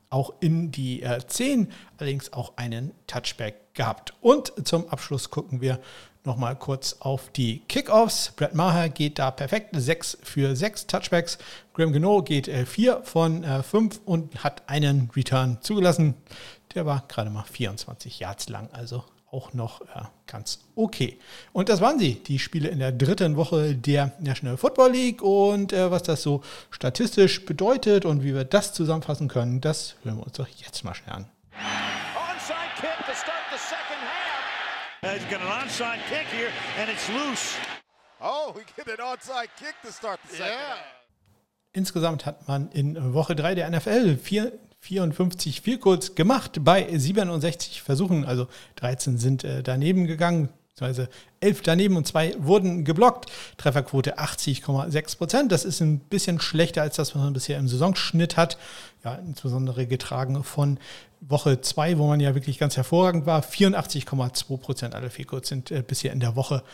auch 0.08 0.34
in 0.40 0.70
die 0.70 1.02
äh, 1.02 1.18
10, 1.26 1.68
allerdings 1.98 2.32
auch 2.32 2.56
einen 2.56 2.92
Touchback 3.06 3.65
gehabt. 3.76 4.14
Und 4.20 4.52
zum 4.66 4.88
Abschluss 4.88 5.30
gucken 5.30 5.60
wir 5.60 5.78
nochmal 6.26 6.56
kurz 6.56 6.96
auf 7.00 7.30
die 7.30 7.60
Kickoffs. 7.68 8.32
Brett 8.36 8.54
Maher 8.54 8.88
geht 8.88 9.18
da 9.18 9.30
perfekt, 9.30 9.70
6 9.72 10.18
für 10.22 10.54
6 10.54 10.88
Touchbacks. 10.88 11.38
Graham 11.72 11.92
Geno 11.92 12.22
geht 12.22 12.48
4 12.48 12.92
äh, 12.92 13.02
von 13.04 13.44
5 13.44 13.96
äh, 13.96 13.98
und 14.04 14.44
hat 14.44 14.68
einen 14.68 15.10
Return 15.14 15.58
zugelassen. 15.62 16.14
Der 16.74 16.84
war 16.84 17.04
gerade 17.08 17.30
mal 17.30 17.44
24 17.44 18.18
Yards 18.18 18.48
lang, 18.48 18.68
also 18.72 19.04
auch 19.30 19.54
noch 19.54 19.82
äh, 19.82 20.02
ganz 20.26 20.60
okay. 20.74 21.18
Und 21.52 21.68
das 21.68 21.80
waren 21.80 21.98
sie, 21.98 22.14
die 22.14 22.38
Spiele 22.38 22.68
in 22.68 22.80
der 22.80 22.92
dritten 22.92 23.36
Woche 23.36 23.74
der 23.74 24.12
National 24.18 24.56
Football 24.56 24.92
League. 24.92 25.22
Und 25.22 25.72
was 25.72 26.02
das 26.02 26.22
so 26.22 26.42
statistisch 26.70 27.44
bedeutet 27.44 28.04
und 28.04 28.22
wie 28.22 28.34
wir 28.34 28.44
das 28.44 28.72
zusammenfassen 28.72 29.28
können, 29.28 29.60
das 29.60 29.96
hören 30.02 30.18
wir 30.18 30.24
uns 30.24 30.36
doch 30.36 30.48
jetzt 30.48 30.84
mal 30.84 30.94
schnell 30.94 31.16
an. 31.16 31.30
Onside 32.16 32.72
kick 32.76 33.06
to 33.06 33.14
start 33.14 33.44
the 33.50 33.58
second 33.58 34.00
half. 34.00 34.36
He's 35.12 35.24
got 35.30 35.40
an 35.40 35.46
onside 35.46 36.00
kick 36.08 36.26
here 36.36 36.50
and 36.80 36.90
it's 36.90 37.08
loose. 37.08 37.54
Oh, 38.20 38.52
we 38.56 38.62
get 38.76 38.88
an 38.88 39.04
onside 39.04 39.48
kick 39.56 39.74
to 39.84 39.92
start 39.92 40.18
the 40.28 40.36
second 40.36 40.52
yeah. 40.52 40.76
Insgesamt 41.72 42.26
hat 42.26 42.48
man 42.48 42.70
in 42.72 43.14
Woche 43.14 43.36
3 43.36 43.54
der 43.54 43.70
NFL 43.70 44.16
vier 44.16 44.52
54 44.80 45.60
Vielkurz 45.60 46.16
gemacht 46.16 46.64
bei 46.64 46.88
67 46.96 47.82
Versuchen, 47.82 48.24
also 48.24 48.48
13 48.76 49.18
sind 49.18 49.44
äh, 49.44 49.62
daneben 49.62 50.06
gegangen, 50.06 50.48
beziehungsweise 50.70 51.08
11 51.40 51.62
daneben 51.62 51.96
und 51.96 52.06
2 52.06 52.34
wurden 52.38 52.84
geblockt. 52.84 53.30
Trefferquote 53.58 54.18
80,6 54.18 55.18
Prozent. 55.18 55.52
Das 55.52 55.64
ist 55.64 55.80
ein 55.80 56.00
bisschen 56.00 56.40
schlechter 56.40 56.82
als 56.82 56.96
das, 56.96 57.14
was 57.14 57.22
man 57.22 57.32
bisher 57.32 57.58
im 57.58 57.68
Saisonschnitt 57.68 58.36
hat. 58.36 58.58
Ja, 59.06 59.14
insbesondere 59.14 59.86
getragen 59.86 60.42
von 60.42 60.80
Woche 61.20 61.60
2, 61.60 61.96
wo 61.98 62.08
man 62.08 62.18
ja 62.18 62.34
wirklich 62.34 62.58
ganz 62.58 62.76
hervorragend 62.76 63.24
war. 63.24 63.40
84,2 63.40 64.56
Prozent 64.56 64.96
aller 64.96 65.10
Vielkurz 65.10 65.46
sind 65.48 65.70
äh, 65.70 65.84
bisher 65.86 66.12
in 66.12 66.18
der 66.18 66.34
Woche 66.34 66.64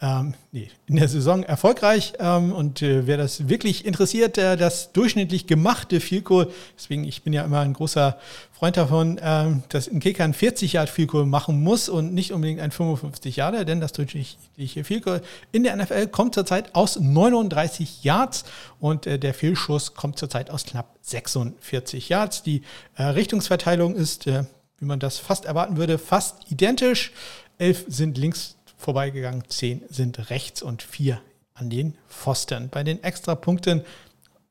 ähm, 0.00 0.34
nee, 0.52 0.70
in 0.86 0.94
der 0.94 1.08
Saison 1.08 1.42
erfolgreich. 1.42 2.12
Ähm, 2.20 2.52
und 2.52 2.82
äh, 2.82 3.08
wer 3.08 3.16
das 3.16 3.48
wirklich 3.48 3.84
interessiert, 3.84 4.38
äh, 4.38 4.56
das 4.56 4.92
durchschnittlich 4.92 5.48
gemachte 5.48 6.00
Vielkohl, 6.00 6.52
deswegen 6.76 7.02
ich 7.02 7.22
bin 7.22 7.32
ja 7.32 7.44
immer 7.44 7.60
ein 7.60 7.72
großer 7.72 8.16
Freund 8.52 8.76
davon, 8.76 9.18
ähm, 9.20 9.64
dass 9.70 9.88
ein 9.88 9.98
Kicker 9.98 10.22
ein 10.22 10.34
40 10.34 10.74
Yard 10.74 10.88
Vielkohl 10.88 11.26
machen 11.26 11.62
muss 11.64 11.88
und 11.88 12.14
nicht 12.14 12.32
unbedingt 12.32 12.60
ein 12.60 12.70
55 12.70 13.34
Yarder, 13.36 13.64
denn 13.64 13.80
das 13.80 13.92
durchschnittliche 13.92 14.84
Vielkohl 14.84 15.20
in 15.50 15.64
der 15.64 15.74
NFL 15.74 16.06
kommt 16.08 16.34
zurzeit 16.34 16.76
aus 16.76 17.00
39 17.00 18.04
Yards 18.04 18.44
und 18.78 19.04
äh, 19.06 19.18
der 19.18 19.34
Fehlschuss 19.34 19.94
kommt 19.94 20.16
zurzeit 20.16 20.50
aus 20.50 20.64
knapp 20.64 20.94
46 21.02 22.08
Yards. 22.08 22.44
Die 22.44 22.62
äh, 22.94 23.02
Richtungsverteilung 23.02 23.96
ist, 23.96 24.28
äh, 24.28 24.44
wie 24.78 24.84
man 24.84 25.00
das 25.00 25.18
fast 25.18 25.44
erwarten 25.44 25.76
würde, 25.76 25.98
fast 25.98 26.50
identisch. 26.52 27.10
Elf 27.58 27.84
sind 27.88 28.16
links 28.16 28.57
vorbeigegangen, 28.78 29.44
zehn 29.48 29.82
sind 29.90 30.30
rechts 30.30 30.62
und 30.62 30.82
vier 30.82 31.20
an 31.54 31.68
den 31.68 31.98
Pfosten. 32.08 32.70
Bei 32.70 32.84
den 32.84 33.02
Extrapunkten 33.02 33.82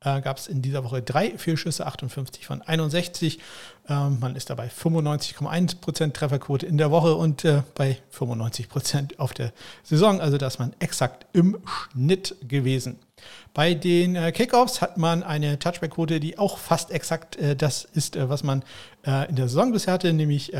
äh, 0.04 0.20
gab 0.20 0.36
es 0.38 0.46
in 0.46 0.62
dieser 0.62 0.84
Woche 0.84 1.02
drei 1.02 1.36
Fehlschüsse, 1.36 1.86
58 1.86 2.46
von 2.46 2.62
61. 2.62 3.40
Ähm, 3.88 4.18
man 4.20 4.36
ist 4.36 4.50
dabei 4.50 4.68
95,1% 4.68 6.12
Trefferquote 6.12 6.66
in 6.66 6.78
der 6.78 6.90
Woche 6.90 7.14
und 7.14 7.44
äh, 7.44 7.62
bei 7.74 7.98
95% 8.16 9.18
auf 9.18 9.32
der 9.32 9.52
Saison. 9.82 10.20
Also 10.20 10.38
da 10.38 10.46
ist 10.46 10.58
man 10.58 10.74
exakt 10.78 11.26
im 11.32 11.58
Schnitt 11.64 12.36
gewesen. 12.46 12.98
Bei 13.54 13.74
den 13.74 14.14
äh, 14.14 14.30
Kickoffs 14.30 14.80
hat 14.80 14.98
man 14.98 15.24
eine 15.24 15.58
Touchback-Quote, 15.58 16.20
die 16.20 16.38
auch 16.38 16.58
fast 16.58 16.92
exakt 16.92 17.36
äh, 17.36 17.56
das 17.56 17.84
ist, 17.84 18.14
äh, 18.14 18.28
was 18.28 18.42
man 18.44 18.62
in 19.30 19.36
der 19.36 19.48
Saison 19.48 19.72
bisher 19.72 19.94
hatte, 19.94 20.12
nämlich 20.12 20.52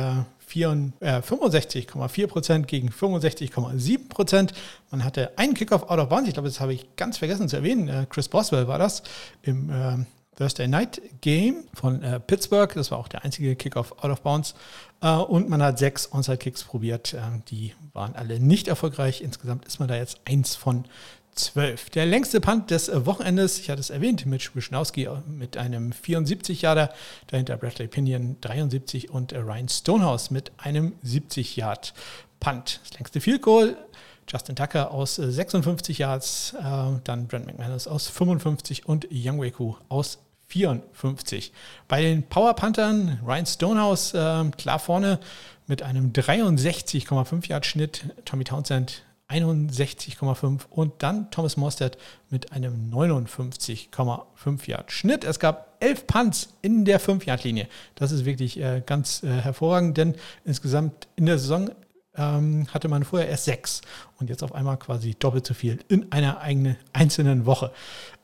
65,4 0.49 2.26
Prozent 2.26 2.68
gegen 2.68 2.88
65,7 2.90 4.09
Prozent. 4.09 4.53
Man 4.90 5.05
hatte 5.05 5.36
einen 5.36 5.55
Kickoff 5.55 5.90
out 5.90 5.99
of 5.99 6.09
bounds. 6.09 6.28
Ich 6.28 6.34
glaube, 6.34 6.49
das 6.49 6.61
habe 6.61 6.72
ich 6.72 6.96
ganz 6.96 7.18
vergessen 7.18 7.49
zu 7.49 7.57
erwähnen. 7.57 7.88
Äh, 7.88 8.07
Chris 8.09 8.28
Boswell 8.28 8.68
war 8.68 8.78
das 8.78 9.03
im 9.42 9.70
äh, 9.70 10.05
Thursday 10.38 10.68
Night 10.68 11.03
Game 11.20 11.64
von 11.74 12.03
äh, 12.03 12.20
Pittsburgh. 12.20 12.72
Das 12.74 12.92
war 12.92 12.99
auch 12.99 13.09
der 13.09 13.24
einzige 13.24 13.57
Kickoff 13.57 13.92
out 14.05 14.11
of 14.11 14.20
bounds. 14.20 14.55
Äh, 15.03 15.11
und 15.11 15.49
man 15.49 15.62
hat 15.62 15.78
sechs 15.78 16.12
Onside 16.12 16.38
Kicks 16.38 16.62
probiert. 16.62 17.12
Äh, 17.12 17.20
die 17.49 17.74
waren 17.92 18.14
alle 18.14 18.38
nicht 18.38 18.68
erfolgreich. 18.68 19.20
Insgesamt 19.20 19.64
ist 19.64 19.80
man 19.80 19.88
da 19.88 19.96
jetzt 19.96 20.20
eins 20.26 20.55
von 20.55 20.84
12. 21.39 21.91
Der 21.91 22.05
längste 22.05 22.41
Punt 22.41 22.70
des 22.70 22.91
Wochenendes, 22.93 23.59
ich 23.61 23.70
hatte 23.70 23.80
es 23.80 23.91
erwähnt, 23.91 24.26
Mitch 24.26 24.51
Wischnowski 24.55 25.09
mit 25.26 25.57
einem 25.57 25.93
74-Yarder, 25.93 26.93
dahinter 27.28 27.57
Bradley 27.57 27.86
Pinion 27.86 28.36
73 28.41 29.11
und 29.11 29.32
Ryan 29.32 29.68
Stonehouse 29.68 30.30
mit 30.30 30.53
einem 30.59 30.95
70-Yard-Punt. 31.05 32.80
Das 32.82 32.99
längste 32.99 33.20
Field 33.20 33.43
Goal, 33.43 33.76
Justin 34.28 34.57
Tucker 34.57 34.91
aus 34.91 35.14
56 35.16 35.99
Yards, 35.99 36.55
äh, 36.59 36.99
dann 37.05 37.28
Brent 37.28 37.47
McManus 37.47 37.86
aus 37.86 38.09
55 38.09 38.86
und 38.86 39.09
Young 39.11 39.41
Weku 39.41 39.76
aus 39.89 40.18
54. 40.49 41.53
Bei 41.86 42.03
den 42.03 42.24
Power 42.24 42.55
Panthern, 42.55 43.20
Ryan 43.24 43.47
Stonehouse 43.47 44.14
äh, 44.14 44.51
klar 44.57 44.78
vorne 44.78 45.20
mit 45.66 45.82
einem 45.82 46.12
63,5 46.12 47.49
Yard 47.49 47.66
Schnitt, 47.66 48.05
Tommy 48.24 48.45
Townsend 48.45 49.03
61,5 49.29 50.62
und 50.70 51.03
dann 51.03 51.31
Thomas 51.31 51.57
Mostert 51.57 51.99
mit 52.31 52.53
einem 52.53 52.91
59,5 52.91 54.68
Yard 54.68 54.91
Schnitt. 54.91 55.24
Es 55.24 55.39
gab 55.39 55.76
elf 55.81 56.07
Punts 56.07 56.55
in 56.62 56.85
der 56.85 56.99
5 56.99 57.26
Yard 57.26 57.45
Linie. 57.45 57.68
Das 57.95 58.11
ist 58.11 58.24
wirklich 58.24 58.59
äh, 58.59 58.83
ganz 58.85 59.22
äh, 59.22 59.29
hervorragend, 59.29 59.99
denn 59.99 60.14
insgesamt 60.45 61.09
in 61.16 61.26
der 61.26 61.39
Saison 61.39 61.70
ähm, 62.16 62.66
hatte 62.72 62.89
man 62.89 63.05
vorher 63.05 63.29
erst 63.29 63.45
sechs 63.45 63.81
und 64.18 64.29
jetzt 64.29 64.43
auf 64.43 64.55
einmal 64.55 64.76
quasi 64.76 65.14
doppelt 65.14 65.47
so 65.47 65.55
viel 65.55 65.79
in 65.89 66.11
einer 66.11 66.41
eigenen 66.41 66.76
einzelnen 66.93 67.47
Woche. 67.47 67.70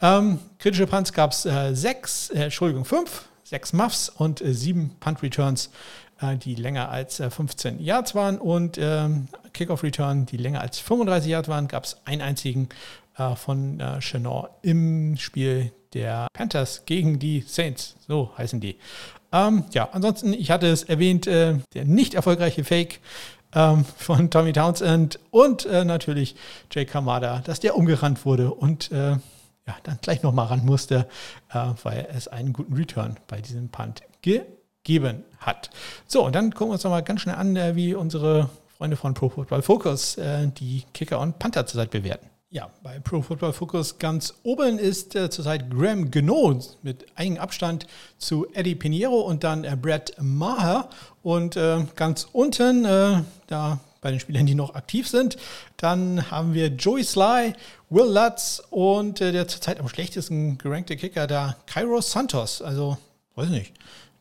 Ähm, 0.01 0.39
kritische 0.59 0.87
Punts 0.87 1.13
gab 1.13 1.33
es 1.33 1.47
äh, 1.47 1.75
sechs, 1.75 2.31
äh, 2.31 2.45
Entschuldigung, 2.45 2.85
fünf, 2.85 3.29
sechs 3.45 3.73
Muffs 3.73 4.09
und 4.09 4.41
äh, 4.41 4.53
sieben 4.53 4.97
Punt 5.01 5.23
Returns 5.23 5.71
die 6.33 6.55
länger 6.55 6.91
als 6.91 7.16
15 7.16 7.81
Yards 7.81 8.14
waren 8.14 8.39
und 8.39 8.79
ähm, 8.79 9.29
Kickoff-Return, 9.53 10.27
die 10.27 10.37
länger 10.37 10.61
als 10.61 10.79
35 10.79 11.31
Yards 11.31 11.49
waren, 11.49 11.68
gab 11.68 11.85
es 11.85 11.97
einen 12.05 12.22
einzigen 12.22 12.68
äh, 13.16 13.35
von 13.37 13.81
äh, 13.81 14.01
Chenor 14.01 14.51
im 14.62 15.16
Spiel 15.16 15.72
der 15.93 16.27
Panthers 16.33 16.83
gegen 16.87 17.18
die 17.18 17.45
Saints. 17.47 17.97
So 18.07 18.33
heißen 18.37 18.61
die. 18.61 18.79
Ähm, 19.33 19.64
ja, 19.72 19.89
ansonsten, 19.93 20.33
ich 20.33 20.51
hatte 20.51 20.66
es 20.66 20.83
erwähnt, 20.83 21.27
äh, 21.27 21.59
der 21.75 21.85
nicht 21.85 22.14
erfolgreiche 22.14 22.64
Fake 22.64 23.01
ähm, 23.55 23.85
von 23.97 24.31
Tommy 24.31 24.53
Townsend 24.53 25.18
und 25.31 25.66
äh, 25.66 25.85
natürlich 25.85 26.37
Jay 26.72 26.85
Kamada, 26.85 27.41
dass 27.41 27.61
der 27.61 27.77
umgerannt 27.77 28.25
wurde 28.25 28.53
und 28.53 28.91
äh, 28.93 29.16
ja, 29.66 29.77
dann 29.83 29.99
gleich 30.03 30.22
nochmal 30.22 30.47
ran 30.47 30.64
musste, 30.64 31.09
äh, 31.53 31.66
weil 31.83 32.07
es 32.14 32.29
einen 32.29 32.53
guten 32.53 32.75
Return 32.75 33.16
bei 33.27 33.41
diesem 33.41 33.70
Punt 33.70 34.03
gegeben 34.85 35.24
hat. 35.39 35.70
So, 36.07 36.24
und 36.24 36.35
dann 36.35 36.53
gucken 36.53 36.68
wir 36.68 36.74
uns 36.74 36.85
nochmal 36.85 37.03
ganz 37.03 37.22
schnell 37.22 37.37
an, 37.37 37.57
äh, 37.57 37.74
wie 37.74 37.95
unsere 37.95 38.51
Freunde 38.76 38.97
von 38.97 39.14
Pro 39.14 39.30
Football 39.30 39.62
Focus 39.62 40.16
äh, 40.18 40.49
die 40.49 40.85
Kicker 40.93 41.20
und 41.20 41.39
Panther 41.39 41.66
zurzeit 41.66 41.91
bewerten. 41.91 42.28
Ja, 42.51 42.70
bei 42.85 43.01
Pro 43.01 43.20
Football 43.20 43.53
Focus 43.53 43.99
ganz 43.99 44.35
oben 44.45 44.78
ist 44.78 45.16
äh, 45.16 45.28
zurzeit 45.28 45.70
Graham 45.70 46.12
Geno 46.12 46.61
mit 46.82 47.05
eigem 47.16 47.39
Abstand 47.39 47.87
zu 48.18 48.47
Eddie 48.53 48.76
Pinheiro 48.76 49.22
und 49.22 49.43
dann 49.43 49.64
äh, 49.64 49.76
Brett 49.80 50.14
Maher. 50.20 50.89
Und 51.22 51.57
äh, 51.57 51.85
ganz 51.97 52.28
unten, 52.30 52.85
äh, 52.85 53.22
da 53.49 53.80
bei 54.01 54.11
den 54.11 54.20
Spielern, 54.20 54.47
die 54.47 54.55
noch 54.55 54.74
aktiv 54.74 55.09
sind, 55.09 55.37
dann 55.78 56.30
haben 56.30 56.55
wir 56.55 56.68
Joey 56.68 57.03
Sly, 57.03 57.55
Will 57.91 58.12
Lutz 58.12 58.62
und 58.70 59.18
der 59.18 59.49
zurzeit 59.49 59.80
am 59.80 59.89
schlechtesten 59.89 60.59
gerankte 60.59 60.97
Kicker, 60.97 61.26
da 61.26 61.57
Cairo 61.66 62.03
Santos. 62.03 62.61
Also, 62.61 62.99
weiß 63.35 63.49
nicht. 63.49 63.72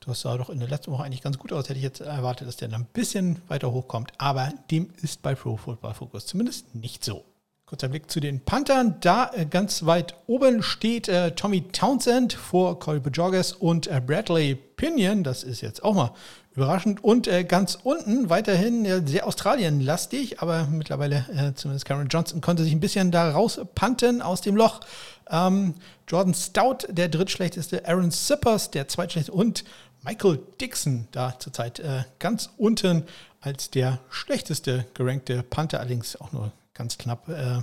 Das 0.06 0.22
sah 0.22 0.38
doch 0.38 0.50
in 0.50 0.60
der 0.60 0.70
letzten 0.70 0.92
Woche 0.92 1.04
eigentlich 1.04 1.22
ganz 1.22 1.38
gut 1.38 1.54
aus. 1.54 1.70
Hätte 1.70 1.78
ich 1.78 1.84
jetzt 1.84 2.02
erwartet, 2.02 2.48
dass 2.48 2.58
der 2.58 2.68
dann 2.68 2.82
ein 2.82 2.88
bisschen 2.92 3.42
weiter 3.48 3.72
hochkommt. 3.72 4.12
Aber 4.18 4.52
dem 4.72 4.90
ist 5.02 5.22
bei 5.22 5.36
Pro 5.36 5.58
Football 5.58 5.94
Focus 5.94 6.26
zumindest 6.26 6.76
nicht 6.76 7.04
so. 7.04 7.24
Kurzer 7.66 7.88
Blick 7.88 8.12
zu 8.12 8.20
den 8.20 8.42
Panthern. 8.42 8.98
Da 9.00 9.32
äh, 9.34 9.46
ganz 9.46 9.86
weit 9.86 10.16
oben 10.28 10.62
steht 10.62 11.08
äh, 11.08 11.32
Tommy 11.32 11.62
Townsend 11.72 12.34
vor 12.34 12.78
Corey 12.80 13.00
Bajorges 13.00 13.54
und 13.54 13.88
äh, 13.88 14.02
Bradley 14.06 14.56
Pinion. 14.56 15.24
Das 15.24 15.44
ist 15.44 15.62
jetzt 15.62 15.84
auch 15.84 15.96
mal 15.96 16.12
überraschend. 16.56 17.04
Und 17.04 17.28
äh, 17.28 17.44
ganz 17.44 17.78
unten 17.84 18.30
weiterhin 18.30 19.08
sehr 19.08 19.26
Australien-lastig, 19.26 20.40
aber 20.42 20.68
mittlerweile 20.70 21.26
äh, 21.36 21.54
zumindest 21.56 21.86
Cameron 21.86 22.10
Johnson 22.10 22.42
konnte 22.42 22.64
sich 22.64 22.74
ein 22.74 22.80
bisschen 22.80 23.12
da 23.12 23.32
rauspanten 23.32 24.22
aus 24.22 24.42
dem 24.42 24.56
Loch. 24.56 24.82
Ähm, 25.30 25.76
Jordan 26.08 26.34
Stout, 26.34 26.88
der 26.90 27.10
drittschlechteste, 27.10 27.88
Aaron 27.88 28.12
Sippers, 28.12 28.72
der 28.72 28.88
zweitschlechteste 28.88 29.32
und 29.32 29.64
Michael 30.04 30.40
Dixon, 30.60 31.08
da 31.12 31.40
zurzeit 31.40 31.80
äh, 31.80 32.04
ganz 32.20 32.50
unten 32.58 33.04
als 33.42 33.70
der 33.70 34.00
schlechteste 34.10 34.86
gerankte 34.94 35.44
Panther, 35.44 35.80
allerdings 35.80 36.20
auch 36.20 36.32
nur 36.32 36.52
ganz 36.74 36.98
knapp 36.98 37.30
äh, 37.30 37.62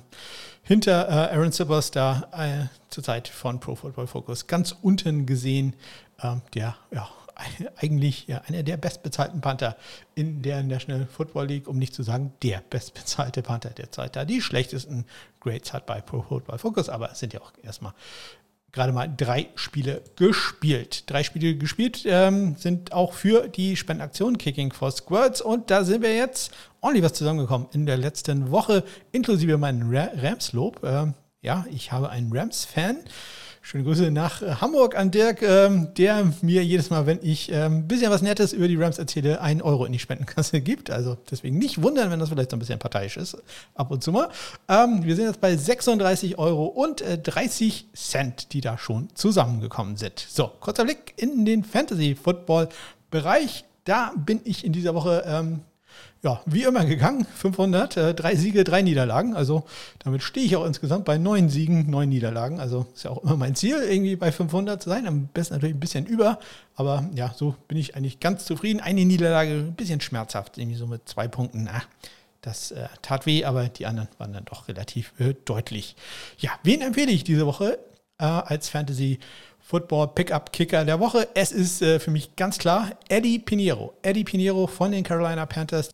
hinter 0.63 1.09
äh, 1.09 1.35
Aaron 1.35 1.53
Sibbers, 1.53 1.91
da 1.91 2.29
äh, 2.33 2.67
zurzeit 2.89 3.29
von 3.29 3.61
Pro 3.61 3.75
Football 3.75 4.07
Focus. 4.07 4.47
Ganz 4.47 4.75
unten 4.83 5.27
gesehen, 5.27 5.75
ähm, 6.23 6.43
der 6.55 6.77
ja 6.93 7.09
eigentlich 7.77 8.27
ja, 8.27 8.43
einer 8.47 8.63
der 8.63 8.77
bestbezahlten 8.77 9.41
Panther 9.41 9.77
in 10.15 10.43
der 10.43 10.63
National 10.63 11.07
Football 11.07 11.47
League, 11.47 11.69
um 11.69 11.79
nicht 11.79 11.95
zu 11.95 12.03
sagen 12.03 12.33
der 12.43 12.63
bestbezahlte 12.71 13.43
Panther 13.43 13.71
der 13.71 13.91
Zeit, 13.93 14.17
da 14.17 14.25
die 14.25 14.41
schlechtesten 14.41 15.07
Grades 15.41 15.73
hat 15.73 15.87
bei 15.87 16.01
Pro 16.01 16.23
Football 16.23 16.59
Focus, 16.59 16.89
aber 16.89 17.13
es 17.13 17.19
sind 17.19 17.33
ja 17.33 17.41
auch 17.41 17.53
erstmal 17.63 17.93
gerade 18.73 18.93
mal 18.93 19.13
drei 19.15 19.49
Spiele 19.55 20.03
gespielt. 20.17 21.11
Drei 21.11 21.23
Spiele 21.23 21.57
gespielt 21.57 22.03
ähm, 22.07 22.57
sind 22.57 22.93
auch 22.93 23.13
für 23.13 23.49
die 23.49 23.77
Spendenaktion 23.77 24.39
Kicking 24.39 24.73
for 24.73 24.91
Squirts 24.91 25.41
und 25.41 25.71
da 25.71 25.85
sind 25.85 26.03
wir 26.03 26.15
jetzt 26.15 26.53
ordentlich 26.81 27.05
was 27.05 27.15
zusammengekommen 27.15 27.69
in 27.73 27.87
der 27.87 27.97
letzten 27.97 28.51
Woche, 28.51 28.85
inklusive 29.13 29.59
meinen 29.59 29.95
Rams-Lob. 29.95 30.83
Ähm, 30.85 31.15
ja, 31.43 31.65
ich 31.71 31.93
habe 31.93 32.11
einen 32.11 32.33
Rams-Fan 32.33 32.99
Schöne 33.63 33.85
Grüße 33.85 34.11
nach 34.11 34.41
äh, 34.41 34.55
Hamburg 34.55 34.97
an 34.97 35.11
Dirk, 35.11 35.43
ähm, 35.43 35.93
der 35.95 36.33
mir 36.41 36.65
jedes 36.65 36.89
Mal, 36.89 37.05
wenn 37.07 37.19
ich 37.23 37.53
ein 37.53 37.73
ähm, 37.73 37.87
bisschen 37.87 38.11
was 38.11 38.23
Nettes 38.23 38.55
über 38.55 38.67
die 38.69 38.77
Rams 38.77 38.99
erzähle, 38.99 39.43
einen 39.43 39.61
Euro 39.61 39.85
in 39.85 39.93
die 39.93 39.99
Spendenkasse 39.99 40.61
gibt. 40.63 40.91
Also 40.91 41.19
deswegen 41.31 41.59
nicht 41.59 41.83
wundern, 41.83 42.11
wenn 42.11 42.19
das 42.19 42.31
vielleicht 42.31 42.51
so 42.51 42.57
ein 42.57 42.59
bisschen 42.59 42.79
parteiisch 42.79 43.19
ist, 43.19 43.37
ab 43.75 43.91
und 43.91 44.03
zu 44.03 44.13
mal. 44.13 44.31
Ähm, 44.69 45.05
wir 45.05 45.15
sind 45.15 45.27
jetzt 45.27 45.43
bei 45.43 45.55
36 45.55 46.39
Euro 46.39 46.65
und 46.67 47.05
30 47.23 47.89
äh, 47.93 47.97
Cent, 47.97 48.55
die 48.55 48.63
da 48.63 48.79
schon 48.79 49.11
zusammengekommen 49.15 49.99
sind. 49.99 50.25
So, 50.27 50.51
kurzer 50.61 50.85
Blick 50.85 51.13
in 51.17 51.45
den 51.45 51.63
Fantasy-Football-Bereich. 51.63 53.67
Da 53.85 54.15
bin 54.17 54.41
ich 54.45 54.65
in 54.65 54.73
dieser 54.73 54.95
Woche 54.95 55.23
ähm, 55.27 55.61
ja, 56.23 56.43
wie 56.45 56.65
immer 56.65 56.85
gegangen. 56.85 57.25
500, 57.25 57.97
äh, 57.97 58.15
drei 58.15 58.37
Siege, 58.37 58.65
drei 58.65 58.83
Niederlagen. 58.83 59.35
Also 59.35 59.65
damit 60.01 60.23
stehe 60.23 60.45
ich 60.45 60.55
auch 60.57 60.67
insgesamt 60.67 61.07
bei 61.07 61.17
neun 61.17 61.49
Siegen, 61.49 61.89
neun 61.89 62.11
Niederlagen. 62.11 62.61
Also 62.61 62.87
ist 62.95 63.05
ja 63.05 63.11
auch 63.11 63.23
immer 63.23 63.37
mein 63.37 63.55
Ziel, 63.55 63.77
irgendwie 63.77 64.17
bei 64.17 64.31
500 64.31 64.83
zu 64.83 64.91
sein. 64.91 65.07
Am 65.07 65.29
besten 65.29 65.55
natürlich 65.55 65.75
ein 65.75 65.81
bisschen 65.81 66.05
über. 66.07 66.39
Aber 66.75 67.09
ja, 67.15 67.33
so 67.35 67.55
bin 67.69 67.79
ich 67.79 67.97
eigentlich 67.97 68.21
ganz 68.21 68.45
zufrieden. 68.45 68.81
Eine 68.81 69.05
Niederlage 69.05 69.53
ein 69.53 69.75
bisschen 69.75 70.01
schmerzhaft, 70.01 70.59
irgendwie 70.59 70.77
so 70.77 70.87
mit 70.87 71.09
zwei 71.09 71.27
Punkten. 71.27 71.65
Na, 71.65 71.83
das 72.43 72.71
äh, 72.71 72.89
tat 73.01 73.25
weh, 73.25 73.45
aber 73.45 73.69
die 73.69 73.87
anderen 73.87 74.09
waren 74.19 74.33
dann 74.33 74.45
doch 74.45 74.69
relativ 74.69 75.13
äh, 75.19 75.35
deutlich. 75.47 75.97
Ja, 76.39 76.51
wen 76.63 76.83
empfehle 76.83 77.13
ich 77.13 77.25
diese 77.25 77.47
Woche 77.47 77.79
äh, 78.19 78.25
als 78.25 78.69
Fantasy? 78.69 79.21
Football 79.71 80.09
Pickup 80.09 80.53
Kicker 80.53 80.85
der 80.85 80.99
Woche. 80.99 81.29
Es 81.35 81.53
ist 81.53 81.81
äh, 81.81 82.01
für 82.01 82.11
mich 82.11 82.35
ganz 82.35 82.59
klar 82.59 82.91
Eddie 83.09 83.39
Pinheiro. 83.39 83.95
Eddie 84.03 84.25
Pinheiro 84.25 84.67
von 84.67 84.91
den 84.91 85.05
Carolina 85.05 85.47
Panthers. 85.47 85.91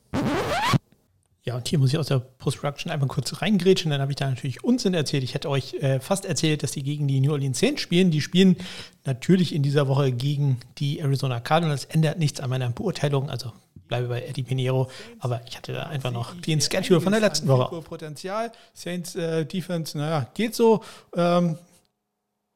Ja, 1.44 1.56
und 1.56 1.68
hier 1.68 1.78
muss 1.78 1.92
ich 1.92 1.98
aus 1.98 2.06
der 2.06 2.20
Post-Production 2.20 2.90
einfach 2.90 3.06
kurz 3.08 3.42
reingrätschen. 3.42 3.90
Dann 3.90 4.00
habe 4.00 4.12
ich 4.12 4.16
da 4.16 4.30
natürlich 4.30 4.64
Unsinn 4.64 4.94
erzählt. 4.94 5.24
Ich 5.24 5.34
hätte 5.34 5.50
euch 5.50 5.74
äh, 5.74 6.00
fast 6.00 6.24
erzählt, 6.24 6.62
dass 6.62 6.72
die 6.72 6.82
gegen 6.82 7.06
die 7.06 7.20
New 7.20 7.30
Orleans 7.30 7.58
Saints 7.58 7.82
spielen. 7.82 8.10
Die 8.10 8.22
spielen 8.22 8.56
natürlich 9.04 9.54
in 9.54 9.62
dieser 9.62 9.88
Woche 9.88 10.10
gegen 10.10 10.56
die 10.78 11.00
Arizona 11.00 11.40
Cardinals. 11.40 11.84
Ändert 11.84 12.18
nichts 12.18 12.40
an 12.40 12.48
meiner 12.48 12.70
Beurteilung. 12.70 13.28
Also 13.28 13.52
bleibe 13.88 14.08
bei 14.08 14.22
Eddie 14.22 14.42
Pinheiro. 14.42 14.90
Aber 15.18 15.42
ich 15.46 15.54
hatte 15.54 15.74
da 15.74 15.82
einfach 15.82 16.12
noch 16.12 16.34
den 16.40 16.62
Schedule 16.62 17.02
von 17.02 17.12
der 17.12 17.20
letzten 17.20 17.46
Woche. 17.46 17.82
Potenzial. 17.82 18.52
Saints 18.72 19.14
äh, 19.16 19.44
Defense, 19.44 19.98
naja, 19.98 20.26
geht 20.32 20.54
so. 20.54 20.82
Ähm, 21.14 21.58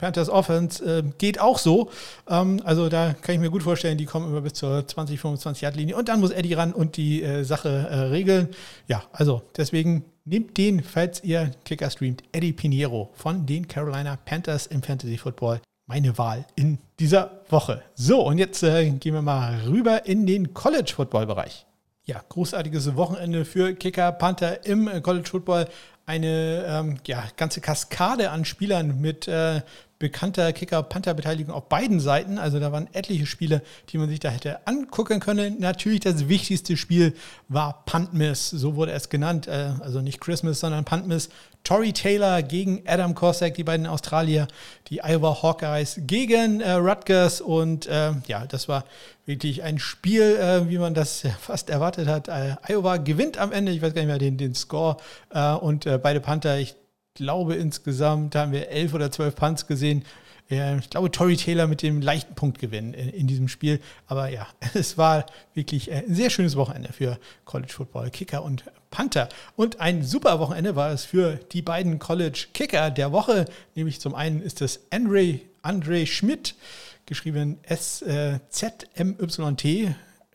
Panthers 0.01 0.31
Offense 0.31 0.83
äh, 0.83 1.03
geht 1.19 1.41
auch 1.41 1.59
so. 1.59 1.91
Ähm, 2.29 2.61
also 2.65 2.89
da 2.89 3.13
kann 3.13 3.35
ich 3.35 3.41
mir 3.41 3.51
gut 3.51 3.63
vorstellen, 3.63 3.99
die 3.99 4.07
kommen 4.07 4.29
immer 4.29 4.41
bis 4.41 4.55
zur 4.55 4.87
20, 4.87 5.21
25 5.21 5.63
Yard 5.63 5.77
Linie 5.77 5.97
und 5.97 6.09
dann 6.09 6.21
muss 6.21 6.31
Eddie 6.31 6.55
ran 6.55 6.73
und 6.73 6.97
die 6.97 7.23
äh, 7.23 7.45
Sache 7.45 7.69
äh, 7.69 7.97
regeln. 8.09 8.49
Ja, 8.89 9.03
also 9.13 9.43
deswegen 9.57 10.05
nehmt 10.25 10.57
den, 10.57 10.83
falls 10.83 11.23
ihr 11.23 11.51
Kicker 11.65 11.91
streamt, 11.91 12.23
Eddie 12.33 12.53
Pinheiro 12.53 13.11
von 13.13 13.47
den 13.47 13.69
Carolina 13.69 14.17
Panthers 14.25 14.67
im 14.67 14.83
Fantasy 14.83 15.19
Football. 15.19 15.61
Meine 15.87 16.17
Wahl 16.17 16.47
in 16.55 16.79
dieser 16.99 17.43
Woche. 17.49 17.83
So, 17.95 18.27
und 18.27 18.39
jetzt 18.39 18.63
äh, 18.63 18.91
gehen 18.91 19.13
wir 19.13 19.23
mal 19.23 19.61
rüber 19.67 20.07
in 20.07 20.27
den 20.27 20.55
College 20.55 20.93
Football 20.95 21.27
Bereich. 21.27 21.67
Ja, 22.05 22.23
großartiges 22.29 22.97
Wochenende 22.97 23.45
für 23.45 23.75
Kicker 23.75 24.11
Panther 24.13 24.65
im 24.65 25.03
College 25.03 25.29
Football 25.29 25.67
eine 26.11 26.65
ähm, 26.67 26.97
ja, 27.07 27.23
ganze 27.37 27.61
Kaskade 27.61 28.31
an 28.31 28.45
Spielern 28.45 29.01
mit 29.01 29.29
äh, 29.29 29.61
bekannter 30.01 30.53
Kicker-Panther-Beteiligung 30.55 31.55
auf 31.55 31.69
beiden 31.69 32.01
Seiten. 32.01 32.39
Also 32.39 32.59
da 32.59 32.73
waren 32.73 32.89
etliche 32.95 33.27
Spiele, 33.27 33.63
die 33.91 33.99
man 33.99 34.09
sich 34.09 34.19
da 34.19 34.31
hätte 34.31 34.67
angucken 34.67 35.21
können. 35.21 35.61
Natürlich 35.61 36.01
das 36.01 36.27
wichtigste 36.29 36.79
Spiel 36.79 37.15
war 37.49 37.85
Puntmiss, 37.85 38.49
so 38.49 38.75
wurde 38.77 38.93
es 38.93 39.11
genannt. 39.11 39.47
Äh, 39.47 39.73
also 39.81 40.01
nicht 40.01 40.21
Christmas, 40.21 40.59
sondern 40.59 40.85
Puntmiss. 40.85 41.29
Tory 41.65 41.93
Taylor 41.93 42.43
gegen 42.43 42.83
Adam 42.87 43.15
Corsack, 43.15 43.55
die 43.55 43.65
beiden 43.65 43.87
Australier, 43.87 44.49
die 44.89 45.03
Iowa 45.05 45.43
Hawkeyes 45.43 46.01
gegen 46.07 46.63
äh, 46.63 46.73
Rutgers. 46.73 47.43
Und 47.43 47.87
äh, 47.87 48.13
ja, 48.27 48.47
das 48.47 48.69
war 48.69 48.87
wirklich 49.27 49.63
ein 49.63 49.79
Spiel, 49.79 50.23
äh, 50.23 50.71
wie 50.71 50.79
man 50.79 50.95
das 50.95 51.25
fast 51.41 51.69
erwartet 51.69 52.09
hat. 52.09 52.29
Äh, 52.29 52.57
Iowa 52.67 52.97
gewinnt 52.97 53.37
am 53.37 53.53
Ende, 53.53 53.71
ich 53.73 53.83
weiß 53.83 53.93
gar 53.93 54.01
nicht 54.01 54.09
mehr 54.09 54.19
den, 54.19 54.39
den 54.39 54.55
Score. 54.55 54.97
Äh, 55.29 55.53
und 55.53 55.85
beide 56.03 56.21
Panther, 56.21 56.59
ich 56.59 56.75
glaube 57.21 57.55
insgesamt 57.55 58.35
haben 58.35 58.53
wir 58.53 58.71
elf 58.71 58.95
oder 58.95 59.11
zwölf 59.11 59.35
Punts 59.37 59.67
gesehen. 59.67 60.07
Ich 60.49 60.91
glaube, 60.91 61.11
Tory 61.13 61.37
Taylor 61.37 61.67
mit 61.69 61.83
dem 61.83 62.01
leichten 62.01 62.35
Punktgewinn 62.35 62.95
in, 62.95 63.27
diesem 63.29 63.47
Spiel. 63.47 63.79
Aber 64.07 64.29
ja, 64.29 64.49
es 64.75 64.99
war 64.99 65.27
wirklich 65.55 65.93
ein 65.93 66.13
sehr 66.15 66.31
schönes 66.31 66.57
Wochenende 66.57 66.93
für 66.93 67.19
College 67.45 67.73
Football 67.73 68.11
Kicker 68.11 68.43
und 68.43 68.65
Panther. 68.91 69.29
Und 69.55 69.81
ein 69.81 70.03
super 70.03 70.41
Wochenende 70.41 70.75
war 70.75 70.91
es 70.91 71.05
für 71.05 71.35
die 71.53 71.63
beiden 71.63 71.99
College 71.99 72.47
Kicker 72.55 72.91
der 72.91 73.13
Woche. 73.13 73.45
Nämlich 73.75 74.01
zum 74.01 74.15
einen 74.15 74.41
ist 74.43 74.63
es 74.63 74.81
Andre, 74.91 75.41
Andre 75.63 76.07
Schmidt, 76.07 76.57
geschrieben 77.05 77.59
S-Z-M-Y-T 77.63 78.41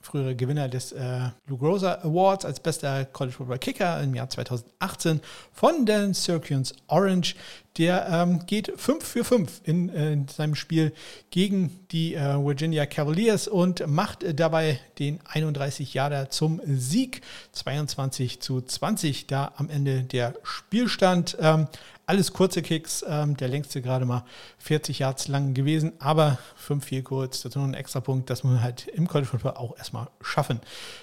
frühere 0.06 0.36
Gewinner 0.36 0.70
des 0.70 0.92
äh, 0.92 1.30
Lou 1.48 1.58
Groza 1.58 2.00
Awards 2.04 2.46
als 2.46 2.60
bester 2.60 3.06
College 3.06 3.36
Football 3.36 3.58
Kicker 3.58 4.02
im 4.02 4.14
Jahr 4.14 4.30
2018 4.30 5.20
von 5.52 5.86
den 5.86 6.14
Syracuse 6.14 6.74
Orange. 6.88 7.36
der 7.78 8.08
ähm, 8.10 8.46
geht 8.46 8.72
5 8.78 9.04
für 9.04 9.24
5 9.26 9.62
in, 9.64 9.90
äh, 9.90 10.14
in 10.14 10.28
seinem 10.28 10.56
Spiel 10.56 10.94
gegen 11.32 11.80
die 11.92 12.14
äh, 12.14 12.36
Virginia 12.38 12.86
Cavaliers 12.86 13.48
und 13.48 13.86
macht 13.88 14.24
dabei 14.40 14.80
den 15.00 15.20
31 15.26 15.94
Jahre 15.94 16.30
zum 16.30 16.62
Sieg. 16.66 17.22
22 17.52 18.40
zu 18.40 18.62
20 18.62 19.28
da 19.28 19.54
am 19.58 19.70
Ende 19.70 20.04
der 20.04 20.36
Spielstand. 20.44 21.36
Ähm, 21.42 21.68
alles 22.08 22.34
kurze 22.34 22.62
Kicks, 22.62 23.04
ähm, 23.08 23.36
der 23.38 23.48
längste 23.48 23.82
gerade 23.82 24.06
mal 24.06 24.24
40 24.60 25.00
Yards 25.00 25.28
lang 25.28 25.54
gewesen, 25.54 25.94
aber 26.00 26.38
5 26.56 26.84
viel 26.86 27.04
kurz, 27.04 27.42
das 27.42 27.52
ist 27.52 27.56
nur 27.56 27.66
ein 27.66 27.74
extra 27.74 28.00
Punkt, 28.00 28.30
das 28.30 28.44
muss 28.44 28.54
man 28.54 28.64
halt 28.64 28.88
im 28.88 29.08
College 29.08 29.30
Football 29.30 29.54
auch 29.54 29.78
erstmal 29.78 30.08
schaffen. 30.22 30.60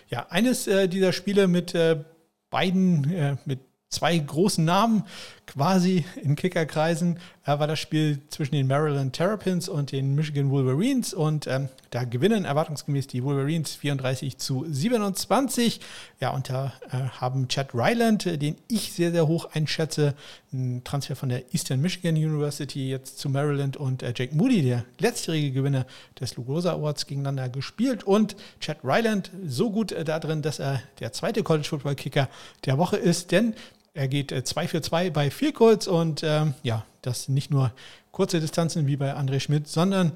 Ja, 0.08 0.26
eines 0.30 0.66
äh, 0.66 0.88
dieser 0.88 1.12
Spiele 1.12 1.48
mit 1.48 1.74
äh, 1.74 2.02
beiden, 2.50 3.10
äh, 3.10 3.36
mit 3.44 3.60
zwei 3.88 4.16
großen 4.18 4.64
Namen 4.64 5.04
quasi 5.46 6.04
in 6.22 6.36
Kickerkreisen 6.36 7.18
äh, 7.44 7.58
war 7.58 7.66
das 7.66 7.78
Spiel 7.78 8.20
zwischen 8.28 8.54
den 8.54 8.66
Maryland 8.66 9.14
Terrapins 9.14 9.68
und 9.68 9.92
den 9.92 10.14
Michigan 10.14 10.50
Wolverines 10.50 11.12
und 11.12 11.46
ähm, 11.46 11.68
da 11.90 12.04
gewinnen 12.04 12.44
erwartungsgemäß 12.44 13.06
die 13.06 13.22
Wolverines 13.22 13.74
34 13.74 14.38
zu 14.38 14.64
27. 14.68 15.80
Ja, 16.20 16.30
und 16.30 16.48
da 16.48 16.72
äh, 16.90 16.96
haben 17.20 17.48
Chad 17.48 17.74
Ryland, 17.74 18.26
äh, 18.26 18.38
den 18.38 18.56
ich 18.68 18.92
sehr, 18.92 19.10
sehr 19.10 19.26
hoch 19.26 19.48
einschätze, 19.52 20.14
ein 20.52 20.82
Transfer 20.84 21.16
von 21.16 21.28
der 21.28 21.52
Eastern 21.52 21.80
Michigan 21.80 22.14
University 22.14 22.88
jetzt 22.88 23.18
zu 23.18 23.28
Maryland 23.28 23.76
und 23.76 24.02
äh, 24.02 24.12
Jake 24.16 24.34
Moody, 24.34 24.62
der 24.62 24.84
letztjährige 24.98 25.52
Gewinner 25.52 25.86
des 26.20 26.36
Lugosa 26.36 26.72
Awards, 26.72 27.06
gegeneinander 27.06 27.48
gespielt 27.48 28.04
und 28.04 28.36
Chad 28.60 28.78
Ryland 28.84 29.30
so 29.44 29.70
gut 29.70 29.92
äh, 29.92 30.04
da 30.04 30.18
drin, 30.18 30.42
dass 30.42 30.60
er 30.60 30.82
der 31.00 31.12
zweite 31.12 31.42
College 31.42 31.68
Football 31.68 31.96
Kicker 31.96 32.28
der 32.64 32.78
Woche 32.78 32.96
ist, 32.96 33.32
denn 33.32 33.54
er 33.94 34.08
geht 34.08 34.30
2 34.30 34.64
äh, 34.64 34.68
für 34.68 34.82
2 34.82 35.10
bei 35.10 35.30
vier 35.30 35.52
Kurz 35.52 35.86
und 35.86 36.22
ähm, 36.22 36.54
ja, 36.62 36.84
das 37.02 37.28
nicht 37.28 37.50
nur 37.50 37.72
kurze 38.10 38.40
Distanzen 38.40 38.86
wie 38.86 38.96
bei 38.96 39.14
André 39.14 39.40
Schmidt, 39.40 39.68
sondern 39.68 40.12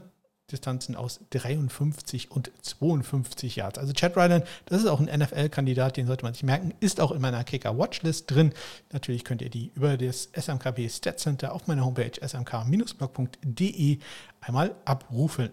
Distanzen 0.51 0.95
aus 0.95 1.21
53 1.31 2.31
und 2.31 2.53
52 2.63 3.57
Yards. 3.57 3.79
Also 3.79 3.93
Chad 3.93 4.17
Ryland, 4.17 4.45
das 4.67 4.81
ist 4.81 4.87
auch 4.87 5.01
ein 5.01 5.07
NFL-Kandidat, 5.07 5.97
den 5.97 6.07
sollte 6.07 6.25
man 6.25 6.35
sich 6.35 6.45
merken, 6.45 6.73
ist 6.79 7.01
auch 7.01 7.11
in 7.11 7.21
meiner 7.21 7.43
Kicker-Watchlist 7.43 8.31
drin. 8.31 8.53
Natürlich 8.93 9.25
könnt 9.25 9.43
ihr 9.43 9.51
die 9.51 9.73
über 9.75 9.97
das 9.97 10.29
SMKP 10.39 10.89
Stat 10.89 11.19
Center 11.19 11.53
auf 11.53 11.67
meiner 11.67 11.85
Homepage 11.85 12.13
smk-blog.de 12.23 13.99
einmal 14.41 14.77
abrufen. 14.85 15.51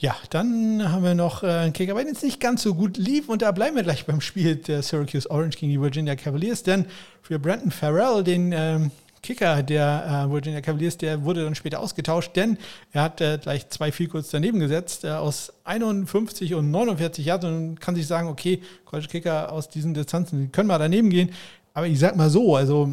Ja, 0.00 0.16
dann 0.30 0.90
haben 0.90 1.04
wir 1.04 1.14
noch 1.14 1.42
äh, 1.42 1.48
einen 1.48 1.74
Kicker, 1.74 1.92
bei 1.92 2.02
es 2.04 2.22
nicht 2.22 2.40
ganz 2.40 2.62
so 2.62 2.74
gut 2.74 2.96
lief. 2.96 3.28
Und 3.28 3.42
da 3.42 3.52
bleiben 3.52 3.76
wir 3.76 3.82
gleich 3.82 4.06
beim 4.06 4.22
Spiel 4.22 4.56
der 4.56 4.82
Syracuse 4.82 5.30
Orange 5.30 5.58
gegen 5.58 5.70
die 5.70 5.78
Virginia 5.78 6.16
Cavaliers. 6.16 6.62
Denn 6.62 6.86
für 7.20 7.38
Brandon 7.38 7.70
Farrell, 7.70 8.24
den 8.24 8.50
ähm, 8.52 8.92
Kicker 9.22 9.62
der 9.62 10.24
äh, 10.26 10.32
Virginia 10.32 10.62
Cavaliers, 10.62 10.96
der 10.96 11.22
wurde 11.22 11.44
dann 11.44 11.54
später 11.54 11.80
ausgetauscht, 11.80 12.34
denn 12.34 12.56
er 12.92 13.02
hat 13.02 13.20
äh, 13.20 13.36
gleich 13.42 13.68
zwei 13.68 13.92
viel 13.92 14.08
kurz 14.08 14.30
daneben 14.30 14.58
gesetzt, 14.58 15.04
äh, 15.04 15.10
aus 15.10 15.52
51 15.64 16.54
und 16.54 16.70
49 16.70 17.26
Yards 17.26 17.44
und 17.44 17.78
kann 17.78 17.94
sich 17.94 18.06
sagen, 18.06 18.28
okay, 18.28 18.62
College 18.86 19.08
Kicker 19.08 19.52
aus 19.52 19.68
diesen 19.68 19.92
Distanzen, 19.92 20.40
die 20.40 20.48
können 20.48 20.68
mal 20.68 20.78
daneben 20.78 21.10
gehen. 21.10 21.28
Aber 21.74 21.86
ich 21.86 21.98
sag 21.98 22.16
mal 22.16 22.30
so, 22.30 22.56
also 22.56 22.88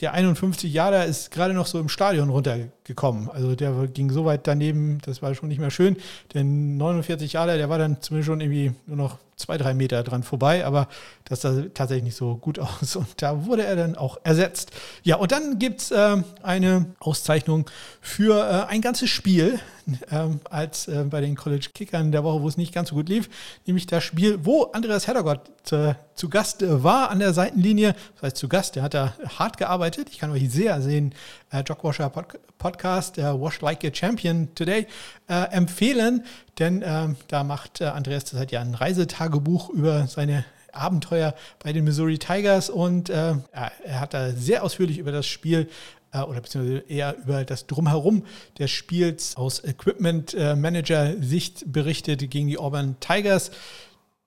der 0.00 0.12
51 0.12 0.72
Jahre 0.72 1.04
ist 1.04 1.30
gerade 1.30 1.54
noch 1.54 1.66
so 1.66 1.78
im 1.78 1.88
Stadion 1.88 2.28
runtergekommen. 2.28 3.30
Also 3.30 3.54
der 3.54 3.72
ging 3.86 4.10
so 4.10 4.24
weit 4.24 4.46
daneben, 4.46 4.98
das 5.04 5.22
war 5.22 5.34
schon 5.34 5.48
nicht 5.48 5.60
mehr 5.60 5.70
schön. 5.70 5.96
Der 6.32 6.42
49 6.44 7.34
Jahre, 7.34 7.56
der 7.56 7.68
war 7.68 7.78
dann 7.78 8.00
zumindest 8.00 8.26
schon 8.26 8.40
irgendwie 8.40 8.72
nur 8.86 8.96
noch 8.96 9.18
zwei, 9.36 9.58
drei 9.58 9.74
Meter 9.74 10.02
dran 10.02 10.22
vorbei, 10.22 10.64
aber 10.64 10.88
das 11.24 11.42
sah 11.42 11.62
tatsächlich 11.74 12.04
nicht 12.04 12.16
so 12.16 12.36
gut 12.36 12.58
aus. 12.60 12.96
Und 12.96 13.22
da 13.22 13.46
wurde 13.46 13.64
er 13.64 13.76
dann 13.76 13.96
auch 13.96 14.18
ersetzt. 14.24 14.72
Ja, 15.02 15.16
und 15.16 15.32
dann 15.32 15.58
gibt 15.58 15.82
es 15.82 15.90
äh, 15.90 16.22
eine 16.42 16.86
Auszeichnung 17.00 17.70
für 18.00 18.38
äh, 18.38 18.70
ein 18.70 18.80
ganzes 18.80 19.10
Spiel, 19.10 19.58
äh, 20.10 20.28
als 20.50 20.88
äh, 20.88 21.04
bei 21.04 21.20
den 21.20 21.36
College 21.36 21.68
Kickern 21.74 22.12
der 22.12 22.24
Woche, 22.24 22.42
wo 22.42 22.48
es 22.48 22.56
nicht 22.56 22.72
ganz 22.72 22.90
so 22.90 22.94
gut 22.94 23.08
lief, 23.08 23.28
nämlich 23.66 23.86
das 23.86 24.04
Spiel, 24.04 24.38
wo 24.44 24.64
Andreas 24.72 25.06
Heddergott 25.06 25.72
äh, 25.72 25.94
zu 26.14 26.28
Gast 26.28 26.62
äh, 26.62 26.82
war 26.82 27.10
an 27.10 27.18
der 27.18 27.32
Seitenlinie. 27.32 27.94
Das 28.14 28.22
heißt, 28.22 28.36
zu 28.36 28.48
Gast, 28.48 28.76
der 28.76 28.82
hat 28.82 28.94
da 28.94 29.14
hart 29.38 29.56
gearbeitet. 29.56 30.08
Ich 30.10 30.18
kann 30.18 30.30
euch 30.30 30.50
sehr 30.50 30.80
sehen, 30.80 31.14
äh, 31.54 31.62
Jogwasher 31.66 32.10
Pod 32.10 32.38
Podcast, 32.58 33.16
der 33.16 33.40
Wash 33.40 33.60
Like 33.60 33.84
a 33.84 33.90
Champion 33.92 34.54
Today, 34.54 34.86
empfehlen, 35.26 36.24
denn 36.58 36.82
ähm, 36.84 37.16
da 37.28 37.44
macht 37.44 37.82
Andreas 37.82 38.24
das 38.24 38.40
hat 38.40 38.52
ja 38.52 38.60
ein 38.62 38.74
Reisetagebuch 38.74 39.68
über 39.68 40.06
seine 40.06 40.44
Abenteuer 40.74 41.34
bei 41.62 41.72
den 41.72 41.84
Missouri 41.84 42.18
Tigers 42.18 42.70
und 42.70 43.10
äh, 43.10 43.34
er 43.52 44.00
hat 44.00 44.14
da 44.14 44.32
sehr 44.32 44.64
ausführlich 44.64 44.98
über 44.98 45.12
das 45.12 45.26
Spiel 45.26 45.68
äh, 46.12 46.20
oder 46.20 46.40
beziehungsweise 46.40 46.84
eher 46.88 47.16
über 47.18 47.44
das 47.44 47.66
Drumherum 47.66 48.24
des 48.58 48.70
Spiels 48.70 49.36
aus 49.36 49.62
Equipment 49.62 50.34
äh, 50.34 50.56
Manager 50.56 51.14
Sicht 51.20 51.72
berichtet 51.72 52.30
gegen 52.30 52.48
die 52.48 52.58
Auburn 52.58 52.96
Tigers. 53.00 53.50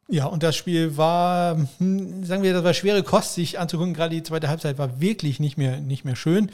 Ja, 0.09 0.25
und 0.25 0.41
das 0.41 0.55
Spiel 0.55 0.95
war, 0.95 1.57
hm, 1.79 2.23
sagen 2.23 2.43
wir, 2.43 2.53
das 2.53 2.63
war 2.63 2.73
schwere 2.73 3.03
Kost, 3.03 3.33
sich 3.33 3.59
anzugucken. 3.59 3.93
Gerade 3.93 4.15
die 4.15 4.23
zweite 4.23 4.47
Halbzeit 4.47 4.77
war 4.77 5.01
wirklich 5.01 5.39
nicht 5.41 5.57
mehr, 5.57 5.81
nicht 5.81 6.05
mehr 6.05 6.15
schön. 6.15 6.49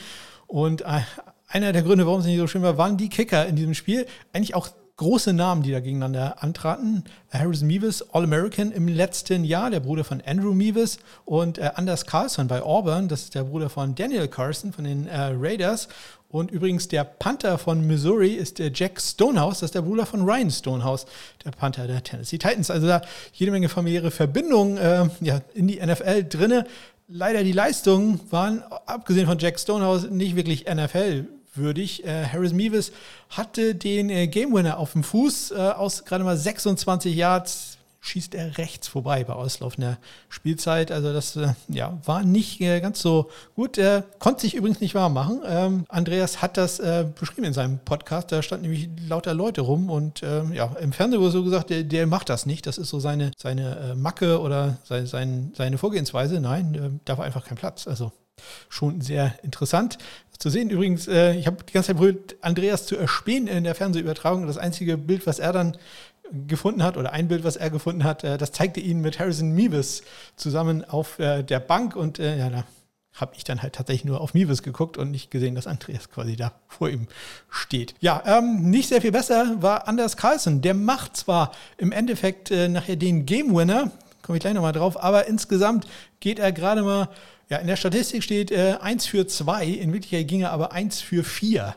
Und 0.48 0.82
äh, 0.82 1.02
einer 1.48 1.74
der 1.74 1.84
Gründe, 1.84 2.06
warum 2.06 2.20
es 2.20 2.26
nicht 2.26 2.40
so 2.40 2.48
schön 2.48 2.64
war, 2.64 2.78
waren 2.78 2.98
die 2.98 3.10
Kicker 3.10 3.46
in 3.46 3.56
diesem 3.56 3.74
Spiel. 3.74 4.06
Eigentlich 4.34 4.56
auch 4.56 4.70
große 4.98 5.34
Namen, 5.34 5.64
die 5.64 5.72
da 5.72 5.80
gegeneinander 5.80 6.44
antraten. 6.44 7.04
Harrison 7.32 7.68
Meeves, 7.68 8.14
All-American 8.14 8.72
im 8.72 8.88
letzten 8.88 9.44
Jahr, 9.44 9.72
der 9.72 9.80
Bruder 9.80 10.04
von 10.04 10.22
Andrew 10.26 10.54
Meeves 10.54 11.00
und 11.26 11.58
äh, 11.58 11.72
Anders 11.76 12.06
Carlson 12.06 12.48
bei 12.48 12.62
Auburn, 12.62 13.08
das 13.08 13.24
ist 13.24 13.36
der 13.36 13.44
Bruder 13.44 13.70
von 13.70 13.96
Daniel 13.96 14.28
Carson 14.28 14.72
von 14.72 14.84
den 14.84 15.08
äh, 15.08 15.32
Raiders. 15.36 15.88
Und 16.30 16.50
übrigens 16.50 16.88
der 16.88 17.04
Panther 17.04 17.60
von 17.60 17.86
Missouri 17.86 18.30
ist 18.30 18.58
der 18.58 18.72
Jack 18.74 19.00
Stonehouse, 19.00 19.60
das 19.60 19.68
ist 19.68 19.76
der 19.76 19.84
Bruder 19.84 20.08
von 20.08 20.24
Ryan 20.24 20.50
Stonehouse, 20.50 21.06
der 21.46 21.52
Panther 21.52 21.86
der 21.86 22.02
Tennessee 22.02 22.40
Titans. 22.40 22.72
Also 22.72 22.88
da 22.88 23.02
jede 23.34 23.52
Menge 23.52 23.70
familiäre 23.70 24.10
Verbindungen 24.10 24.78
äh, 24.78 25.08
ja, 25.22 25.42
in 25.54 25.68
die 25.68 25.80
NFL 25.80 26.24
drinne. 26.24 26.66
Leider 27.08 27.44
die 27.44 27.52
Leistungen 27.52 28.20
waren, 28.32 28.64
abgesehen 28.86 29.28
von 29.28 29.38
Jack 29.38 29.60
Stonehouse, 29.60 30.10
nicht 30.10 30.36
wirklich 30.36 30.66
NFL 30.74 31.28
würdig. 31.54 32.06
Äh, 32.06 32.26
Harris 32.26 32.54
Meeves 32.54 32.92
hatte 33.30 33.76
den 33.76 34.10
äh, 34.10 34.28
Game 34.28 34.54
Winner 34.54 34.78
auf 34.78 34.94
dem 34.94 35.04
Fuß 35.04 35.52
äh, 35.52 35.56
aus 35.56 36.06
gerade 36.06 36.24
mal 36.24 36.38
26 36.38 37.16
Yards. 37.16 37.78
Schießt 38.06 38.36
er 38.36 38.58
rechts 38.58 38.90
vorbei 38.90 39.24
bei 39.24 39.32
auslaufender 39.32 39.98
Spielzeit. 40.28 40.92
Also 40.92 41.14
das 41.14 41.38
äh, 41.38 41.54
ja, 41.70 41.98
war 42.04 42.24
nicht 42.24 42.60
äh, 42.60 42.82
ganz 42.82 43.00
so 43.00 43.30
gut. 43.56 43.78
Er 43.78 44.02
konnte 44.20 44.42
sich 44.42 44.56
übrigens 44.56 44.82
nicht 44.82 44.94
warm 44.94 45.14
machen. 45.14 45.40
Ähm, 45.48 45.86
Andreas 45.88 46.42
hat 46.42 46.58
das 46.58 46.80
äh, 46.80 47.06
beschrieben 47.18 47.46
in 47.46 47.54
seinem 47.54 47.80
Podcast. 47.80 48.30
Da 48.34 48.42
standen 48.44 48.64
nämlich 48.64 48.90
lauter 49.08 49.34
Leute 49.34 49.62
rum 49.62 49.90
und 49.90 50.22
ähm, 50.22 50.52
ja, 50.52 50.66
im 50.82 50.92
Fernsehen 50.92 51.22
wurde 51.22 51.32
so 51.32 51.46
gesagt, 51.46 51.70
der, 51.70 51.84
der, 51.84 52.06
macht 52.06 52.28
das 52.28 52.46
nicht. 52.46 52.68
Das 52.68 52.78
ist 52.78 52.90
so 52.90 53.00
seine, 53.00 53.32
seine 53.38 53.96
Macke 53.96 54.42
oder 54.42 54.80
seine, 54.84 55.08
seine, 55.08 55.52
seine 55.56 55.78
Vorgehensweise. 55.78 56.42
Nein, 56.42 57.00
da 57.06 57.18
war 57.18 57.24
einfach 57.24 57.46
kein 57.46 57.58
Platz. 57.58 57.88
Also 57.88 58.12
schon 58.70 59.02
sehr 59.02 59.36
interessant 59.44 59.98
zu 60.38 60.50
sehen. 60.50 60.70
Übrigens, 60.70 61.08
äh, 61.08 61.36
ich 61.36 61.48
habe 61.48 61.64
die 61.64 61.72
ganze 61.72 61.88
Zeit 61.88 61.98
probiert, 61.98 62.36
Andreas 62.42 62.86
zu 62.86 62.98
erspähen 62.98 63.48
in 63.48 63.64
der 63.64 63.76
Fernsehübertragung. 63.76 64.48
Das 64.48 64.58
einzige 64.58 64.98
Bild, 64.98 65.26
was 65.26 65.40
er 65.40 65.54
dann 65.54 65.78
gefunden 66.32 66.84
hat, 66.84 66.98
oder 66.98 67.12
ein 67.14 67.28
Bild, 67.28 67.44
was 67.44 67.56
er 67.56 67.70
gefunden 67.70 68.04
hat, 68.04 68.24
äh, 68.24 68.38
das 68.38 68.52
zeigte 68.52 68.80
ihn 68.80 69.02
mit 69.02 69.20
Harrison 69.20 69.52
Meeves 69.52 70.04
zusammen 70.36 70.84
auf 70.84 71.20
äh, 71.20 71.44
der 71.44 71.60
Bank. 71.60 71.96
Und 71.96 72.20
äh, 72.20 72.38
ja, 72.38 72.50
da 72.50 72.64
habe 73.14 73.34
ich 73.36 73.44
dann 73.44 73.62
halt 73.62 73.74
tatsächlich 73.76 74.06
nur 74.06 74.22
auf 74.22 74.34
Meeves 74.34 74.64
geguckt 74.64 74.98
und 74.98 75.12
nicht 75.12 75.30
gesehen, 75.30 75.56
dass 75.56 75.68
Andreas 75.68 76.10
quasi 76.10 76.36
da 76.36 76.54
vor 76.68 76.90
ihm 76.90 77.08
steht. 77.50 77.94
Ja, 78.00 78.24
ähm, 78.26 78.70
nicht 78.70 78.90
sehr 78.90 79.02
viel 79.02 79.12
besser 79.12 79.62
war 79.62 79.88
Anders 79.88 80.18
Carlson. 80.18 80.62
Der 80.62 80.74
macht 80.74 81.16
zwar 81.16 81.52
im 81.78 81.92
Endeffekt 81.92 82.50
äh, 82.50 82.68
nachher 82.68 82.96
den 82.96 83.26
Game 83.26 83.56
Winner, 83.56 83.92
komme 84.24 84.38
ich 84.38 84.42
gleich 84.42 84.54
nochmal 84.54 84.74
drauf, 84.74 85.02
aber 85.02 85.28
insgesamt 85.28 85.86
geht 86.20 86.40
er 86.40 86.52
gerade 86.52 86.82
mal 86.82 87.10
ja, 87.50 87.58
in 87.58 87.68
der 87.68 87.76
Statistik 87.76 88.24
steht 88.24 88.50
äh, 88.52 88.78
1 88.82 89.06
für 89.06 89.28
2, 89.28 89.66
in 89.66 89.94
Wirklichkeit 89.94 90.28
ging 90.28 90.42
er 90.42 90.52
aber 90.52 90.72
1 90.72 91.02
für 91.02 91.24
4. 91.24 91.76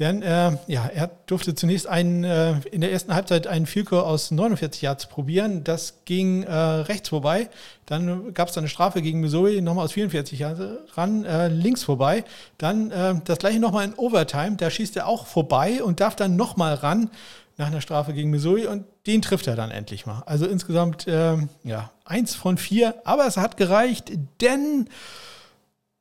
Denn 0.00 0.22
äh, 0.22 0.56
ja, 0.66 0.86
er 0.86 1.10
durfte 1.26 1.54
zunächst 1.54 1.86
einen, 1.86 2.24
äh, 2.24 2.54
in 2.72 2.80
der 2.80 2.90
ersten 2.90 3.14
Halbzeit 3.14 3.46
einen 3.46 3.66
Vielkur 3.66 4.06
aus 4.06 4.30
49 4.30 4.80
Yards 4.80 5.06
probieren. 5.06 5.62
Das 5.62 6.06
ging 6.06 6.42
äh, 6.42 6.54
rechts 6.54 7.10
vorbei. 7.10 7.50
Dann 7.84 8.32
gab 8.32 8.48
es 8.48 8.56
eine 8.56 8.68
Strafe 8.68 9.02
gegen 9.02 9.20
Missouri, 9.20 9.60
nochmal 9.60 9.84
aus 9.84 9.92
44 9.92 10.38
Yards 10.38 10.60
ran, 10.94 11.26
äh, 11.26 11.48
links 11.48 11.84
vorbei. 11.84 12.24
Dann 12.56 12.90
äh, 12.90 13.16
das 13.26 13.38
gleiche 13.38 13.60
nochmal 13.60 13.84
in 13.84 13.94
Overtime. 13.94 14.56
Da 14.56 14.70
schießt 14.70 14.96
er 14.96 15.06
auch 15.06 15.26
vorbei 15.26 15.84
und 15.84 16.00
darf 16.00 16.16
dann 16.16 16.34
nochmal 16.34 16.74
ran 16.74 17.10
nach 17.58 17.66
einer 17.66 17.82
Strafe 17.82 18.14
gegen 18.14 18.30
Missouri 18.30 18.66
und 18.66 18.86
den 19.06 19.20
trifft 19.20 19.46
er 19.48 19.54
dann 19.54 19.70
endlich 19.70 20.06
mal. 20.06 20.22
Also 20.24 20.46
insgesamt, 20.46 21.04
ähm, 21.08 21.50
ja, 21.62 21.90
eins 22.06 22.34
von 22.34 22.56
vier, 22.56 22.94
aber 23.04 23.26
es 23.26 23.36
hat 23.36 23.58
gereicht, 23.58 24.12
denn 24.40 24.88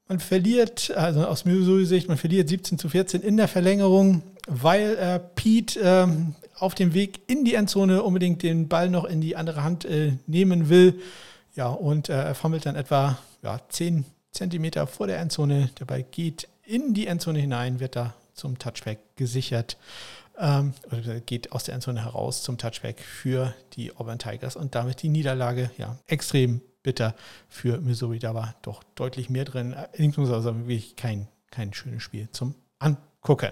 man 0.09 0.19
verliert, 0.19 0.91
also 0.95 1.25
aus 1.25 1.45
Missouri-Sicht, 1.45 2.07
man 2.07 2.17
verliert 2.17 2.49
17 2.49 2.79
zu 2.79 2.89
14 2.89 3.21
in 3.21 3.37
der 3.37 3.47
Verlängerung, 3.47 4.23
weil 4.47 4.97
äh, 4.97 5.19
Pete 5.19 5.79
ähm, 5.79 6.35
auf 6.55 6.73
dem 6.73 6.95
Weg 6.95 7.21
in 7.27 7.45
die 7.45 7.53
Endzone 7.53 8.01
unbedingt 8.01 8.41
den 8.41 8.67
Ball 8.67 8.89
noch 8.89 9.05
in 9.05 9.21
die 9.21 9.35
andere 9.35 9.63
Hand 9.63 9.85
äh, 9.85 10.13
nehmen 10.25 10.67
will. 10.67 10.99
Ja, 11.55 11.67
und 11.67 12.09
äh, 12.09 12.13
er 12.13 12.35
fummelt 12.35 12.65
dann 12.65 12.75
etwa 12.75 13.19
ja, 13.43 13.61
10 13.69 14.03
Zentimeter 14.31 14.87
vor 14.87 15.05
der 15.05 15.19
Endzone. 15.19 15.69
Der 15.79 15.85
Ball 15.85 16.03
geht 16.03 16.47
in 16.65 16.93
die 16.95 17.05
Endzone 17.05 17.39
hinein, 17.39 17.79
wird 17.79 17.95
da 17.95 18.15
zum 18.33 18.57
Touchback 18.57 18.97
gesichert. 19.15 19.77
Ähm, 20.39 20.73
oder 20.91 21.19
geht 21.19 21.51
aus 21.51 21.65
der 21.65 21.75
Endzone 21.75 22.03
heraus 22.03 22.41
zum 22.41 22.57
Touchback 22.57 22.99
für 22.99 23.53
die 23.73 23.95
Auburn 23.95 24.17
Tigers 24.17 24.55
und 24.55 24.73
damit 24.73 25.03
die 25.03 25.09
Niederlage 25.09 25.69
ja 25.77 25.97
extrem 26.07 26.61
bitter 26.89 27.13
für 27.47 27.79
Missouri. 27.81 28.17
Da 28.17 28.33
war 28.33 28.55
doch 28.63 28.81
deutlich 28.95 29.29
mehr 29.29 29.45
drin. 29.45 29.75
Ich 29.93 30.15
sagen, 30.41 30.67
wirklich 30.67 30.95
kein, 30.95 31.27
kein 31.51 31.71
schönes 31.71 32.01
Spiel 32.01 32.29
zum 32.31 32.55
Angucken. 32.79 33.51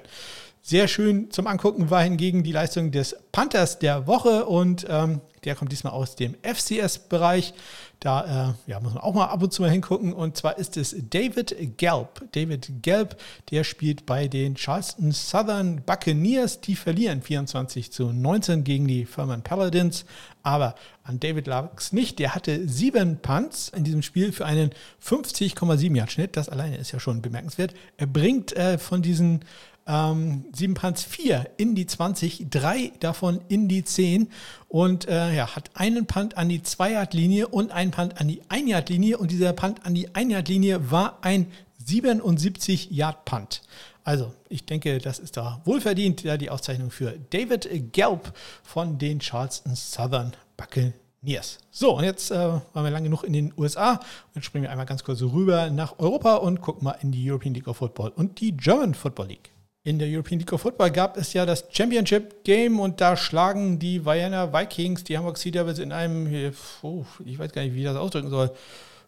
Sehr 0.70 0.90
schön 0.90 1.32
zum 1.32 1.48
Angucken 1.48 1.90
war 1.92 2.04
hingegen 2.04 2.44
die 2.44 2.52
Leistung 2.52 2.92
des 2.92 3.16
Panthers 3.32 3.80
der 3.80 4.06
Woche 4.06 4.44
und 4.48 4.86
ähm, 4.90 5.22
der 5.46 5.56
kommt 5.56 5.72
diesmal 5.72 5.94
aus 5.94 6.18
dem 6.18 6.36
FCS-Bereich. 6.44 7.54
Da 8.02 8.50
äh, 8.68 8.70
ja, 8.70 8.82
muss 8.82 8.94
man 8.94 9.02
auch 9.02 9.14
mal 9.14 9.28
ab 9.28 9.42
und 9.42 9.54
zu 9.54 9.62
mal 9.62 9.72
hingucken. 9.72 10.12
Und 10.12 10.36
zwar 10.36 10.58
ist 10.58 10.76
es 10.76 10.94
David 11.10 11.78
Gelb. 11.78 12.22
David 12.34 12.70
Gelb, 12.82 13.18
der 13.50 13.64
spielt 13.64 14.06
bei 14.06 14.28
den 14.28 14.56
Charleston 14.56 15.14
Southern 15.14 15.84
Buccaneers. 15.86 16.60
Die 16.60 16.76
verlieren 16.76 17.22
24 17.22 17.94
zu 17.94 18.12
19 18.12 18.66
gegen 18.66 18.90
die 18.90 19.06
Furman 19.06 19.44
Paladins. 19.44 20.04
Aber 20.44 20.76
an 21.02 21.22
David 21.22 21.48
lag 21.48 21.70
es 21.78 21.94
nicht. 21.94 22.20
Der 22.20 22.36
hatte 22.36 22.68
sieben 22.68 23.20
Punts 23.22 23.70
in 23.70 23.86
diesem 23.86 24.02
Spiel 24.02 24.34
für 24.34 24.46
einen 24.46 24.72
50,7 25.02 25.96
Yard 25.96 26.12
Schnitt. 26.12 26.36
Das 26.36 26.50
alleine 26.50 26.76
ist 26.76 26.92
ja 26.92 27.00
schon 27.00 27.22
bemerkenswert. 27.22 27.74
Er 27.96 28.08
bringt 28.08 28.52
äh, 28.58 28.78
von 28.78 29.02
diesen 29.02 29.46
ähm, 29.88 30.46
7 30.54 30.74
Punts 30.74 31.04
4 31.04 31.52
in 31.58 31.76
die 31.76 31.88
20, 31.88 32.48
3 32.50 32.94
davon 33.00 33.42
in 33.48 33.68
die 33.68 33.84
10 33.84 34.30
und 34.68 35.08
äh, 35.08 35.36
ja, 35.36 35.56
hat 35.56 35.72
einen 35.74 36.06
Punt 36.06 36.38
an 36.38 36.50
die 36.50 36.60
2-Yard-Linie 36.60 37.48
und 37.48 37.72
einen 37.72 37.92
Punt 37.92 38.20
an 38.20 38.28
die 38.28 38.42
1-Yard-Linie 38.44 39.18
und 39.18 39.32
dieser 39.32 39.54
Punt 39.54 39.86
an 39.86 39.96
die 39.96 40.10
1-Yard-Linie 40.10 40.92
war 40.92 41.20
ein 41.22 41.48
77-Yard-Punt. 41.86 43.62
Also, 44.04 44.34
ich 44.48 44.66
denke, 44.66 45.00
das 45.00 45.20
ist 45.20 45.36
da 45.36 45.62
wohlverdient, 45.66 46.24
ja, 46.24 46.38
die 46.38 46.50
Auszeichnung 46.50 46.92
für 46.92 47.12
David 47.30 47.92
Gelb 47.92 48.34
von 48.64 48.98
den 48.98 49.20
Charleston 49.20 49.76
Southern 49.76 50.34
Buccaneers. 50.56 51.58
So, 51.72 51.98
und 51.98 52.06
jetzt 52.06 52.32
äh, 52.32 52.36
waren 52.36 52.64
wir 52.74 52.90
lang 52.90 53.04
genug 53.04 53.24
in 53.24 53.34
den 53.34 53.54
USA. 53.58 54.00
Jetzt 54.34 54.46
springen 54.46 54.64
wir 54.64 54.72
einmal 54.72 54.86
ganz 54.86 55.04
kurz 55.04 55.22
rüber 55.22 55.70
nach 55.70 56.00
Europa 56.00 56.36
und 56.36 56.62
gucken 56.62 56.86
mal 56.86 56.98
in 57.02 57.12
die 57.12 57.30
European 57.30 57.54
League 57.54 57.68
of 57.68 57.78
Football 57.78 58.12
und 58.16 58.40
die 58.40 58.56
German 58.56 58.94
Football 58.94 59.28
League. 59.28 59.52
In 59.88 60.00
der 60.00 60.10
European 60.10 60.40
League 60.40 60.52
of 60.52 60.60
Football 60.60 60.92
gab 60.92 61.16
es 61.16 61.32
ja 61.32 61.46
das 61.46 61.64
Championship 61.72 62.44
Game 62.44 62.82
und 62.82 63.00
da 63.00 63.16
schlagen 63.16 63.80
die 63.80 64.06
Vienna 64.06 64.52
Vikings 64.52 65.06
die 65.06 65.18
Hamburg 65.18 65.38
Sea 65.38 65.50
Devils 65.50 65.80
in 65.80 65.94
einem, 65.94 66.52
oh, 66.82 67.06
ich 67.24 67.40
weiß 67.40 67.54
gar 67.54 67.62
nicht, 67.62 67.74
wie 67.74 67.80
ich 67.80 67.86
das 67.86 67.96
ausdrücken 67.96 68.30
soll, 68.30 68.52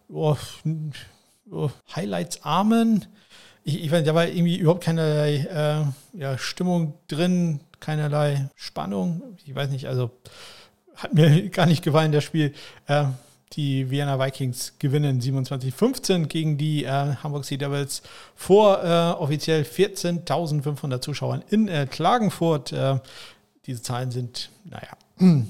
oh, 0.07 0.37
oh, 1.51 1.69
Highlights 1.93 2.45
armen. 2.45 3.07
Ich, 3.65 3.83
ich 3.83 3.91
weiß, 3.91 4.05
da 4.05 4.15
war 4.15 4.25
irgendwie 4.25 4.55
überhaupt 4.55 4.85
keinerlei 4.85 5.49
äh, 5.51 6.17
ja, 6.17 6.37
Stimmung 6.37 6.93
drin, 7.09 7.59
keinerlei 7.81 8.49
Spannung. 8.55 9.21
Ich 9.45 9.53
weiß 9.53 9.71
nicht, 9.71 9.85
also 9.85 10.11
hat 10.95 11.13
mir 11.13 11.49
gar 11.49 11.65
nicht 11.65 11.83
gefallen, 11.83 12.13
das 12.13 12.23
Spiel. 12.23 12.53
Äh, 12.87 13.03
die 13.53 13.89
Vienna 13.89 14.19
Vikings 14.19 14.73
gewinnen 14.77 15.19
27-15 15.19 16.27
gegen 16.27 16.57
die 16.57 16.83
äh, 16.83 17.15
Hamburg 17.15 17.45
Sea 17.45 17.57
Devils 17.57 18.03
vor 18.35 18.83
äh, 18.83 19.11
offiziell 19.19 19.63
14.500 19.63 21.01
Zuschauern 21.01 21.43
in 21.49 21.67
äh, 21.67 21.87
Klagenfurt. 21.89 22.71
Äh, 22.71 22.99
diese 23.65 23.81
Zahlen 23.81 24.11
sind, 24.11 24.51
naja, 24.65 24.97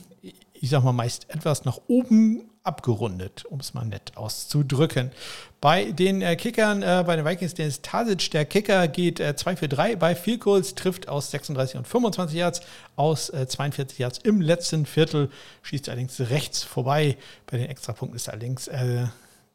ich 0.53 0.69
sag 0.69 0.83
mal 0.83 0.93
meist 0.93 1.29
etwas 1.29 1.65
nach 1.65 1.79
oben 1.87 2.48
abgerundet, 2.69 3.45
um 3.45 3.59
es 3.59 3.73
mal 3.73 3.83
nett 3.83 4.15
auszudrücken. 4.15 5.11
Bei 5.59 5.91
den 5.91 6.21
äh, 6.21 6.35
Kickern, 6.35 6.83
äh, 6.83 7.03
bei 7.05 7.15
den 7.15 7.25
Vikings, 7.25 7.55
Dennis 7.55 7.81
Tasic, 7.81 8.29
der 8.29 8.45
Kicker, 8.45 8.87
geht 8.87 9.19
äh, 9.19 9.35
2 9.35 9.55
für 9.55 9.67
3 9.67 9.95
bei 9.95 10.15
Field 10.15 10.41
Goals, 10.41 10.75
trifft 10.75 11.09
aus 11.09 11.31
36 11.31 11.77
und 11.77 11.87
25 11.87 12.37
Yards, 12.37 12.61
aus 12.95 13.31
äh, 13.31 13.47
42 13.47 13.97
Yards 13.97 14.19
im 14.19 14.39
letzten 14.39 14.85
Viertel, 14.85 15.31
schießt 15.63 15.89
allerdings 15.89 16.19
rechts 16.19 16.63
vorbei. 16.63 17.17
Bei 17.47 17.57
den 17.57 17.69
Extrapunkten 17.69 18.15
ist 18.15 18.29
allerdings 18.29 18.67
äh, 18.67 19.07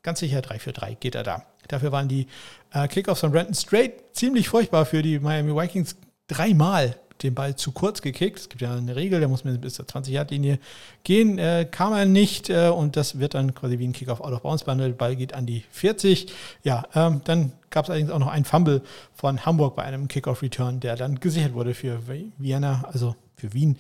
ganz 0.03 0.19
sicher 0.19 0.43
3 0.43 0.59
für 0.59 0.73
3 0.73 0.95
geht 0.95 1.15
er 1.15 1.23
da. 1.23 1.47
Dafür 1.69 1.93
waren 1.93 2.09
die 2.09 2.27
äh, 2.73 2.89
Kickoffs 2.89 3.21
von 3.21 3.31
Brandon 3.31 3.55
Strait 3.55 3.93
ziemlich 4.13 4.49
furchtbar 4.49 4.87
für 4.87 5.03
die 5.03 5.21
Miami 5.21 5.55
Vikings. 5.55 5.97
Dreimal 6.27 6.97
den 7.25 7.35
Ball 7.35 7.57
zu 7.57 7.73
kurz 7.73 8.03
gekickt. 8.03 8.39
Es 8.39 8.49
gibt 8.49 8.63
ja 8.63 8.75
eine 8.75 8.95
Regel, 8.95 9.19
der 9.19 9.29
muss 9.29 9.43
bis 9.43 9.75
zur 9.75 9.87
20-Yard-Linie 9.87 10.59
gehen. 11.03 11.39
Äh, 11.39 11.67
kam 11.71 11.93
er 11.93 12.05
nicht 12.05 12.51
äh, 12.51 12.69
und 12.69 12.97
das 12.97 13.19
wird 13.19 13.35
dann 13.35 13.55
quasi 13.55 13.79
wie 13.79 13.89
ein 13.89 13.93
Kick-Off 13.93 14.21
out 14.21 14.33
of 14.33 14.43
bounds 14.43 14.65
behandelt. 14.65 14.93
Der 14.93 14.99
Ball 14.99 15.17
geht 15.17 15.35
an 15.35 15.47
die 15.47 15.65
40. 15.71 16.33
Ja, 16.63 16.85
ähm, 16.95 17.23
dann 17.25 17.53
gab 17.71 17.85
es 17.85 17.91
allerdings 17.91 18.11
auch 18.11 18.19
noch 18.19 18.29
einen 18.29 18.45
Fumble 18.45 18.83
von 19.15 19.45
Hamburg 19.45 19.75
bei 19.75 19.83
einem 19.83 20.07
Kick-Off-Return, 20.07 20.81
der 20.81 20.97
dann 20.97 21.19
gesichert 21.19 21.55
wurde 21.55 21.75
für 21.75 22.01
Vienna, 22.39 22.85
also 22.93 23.17
für 23.35 23.53
Wien. 23.53 23.79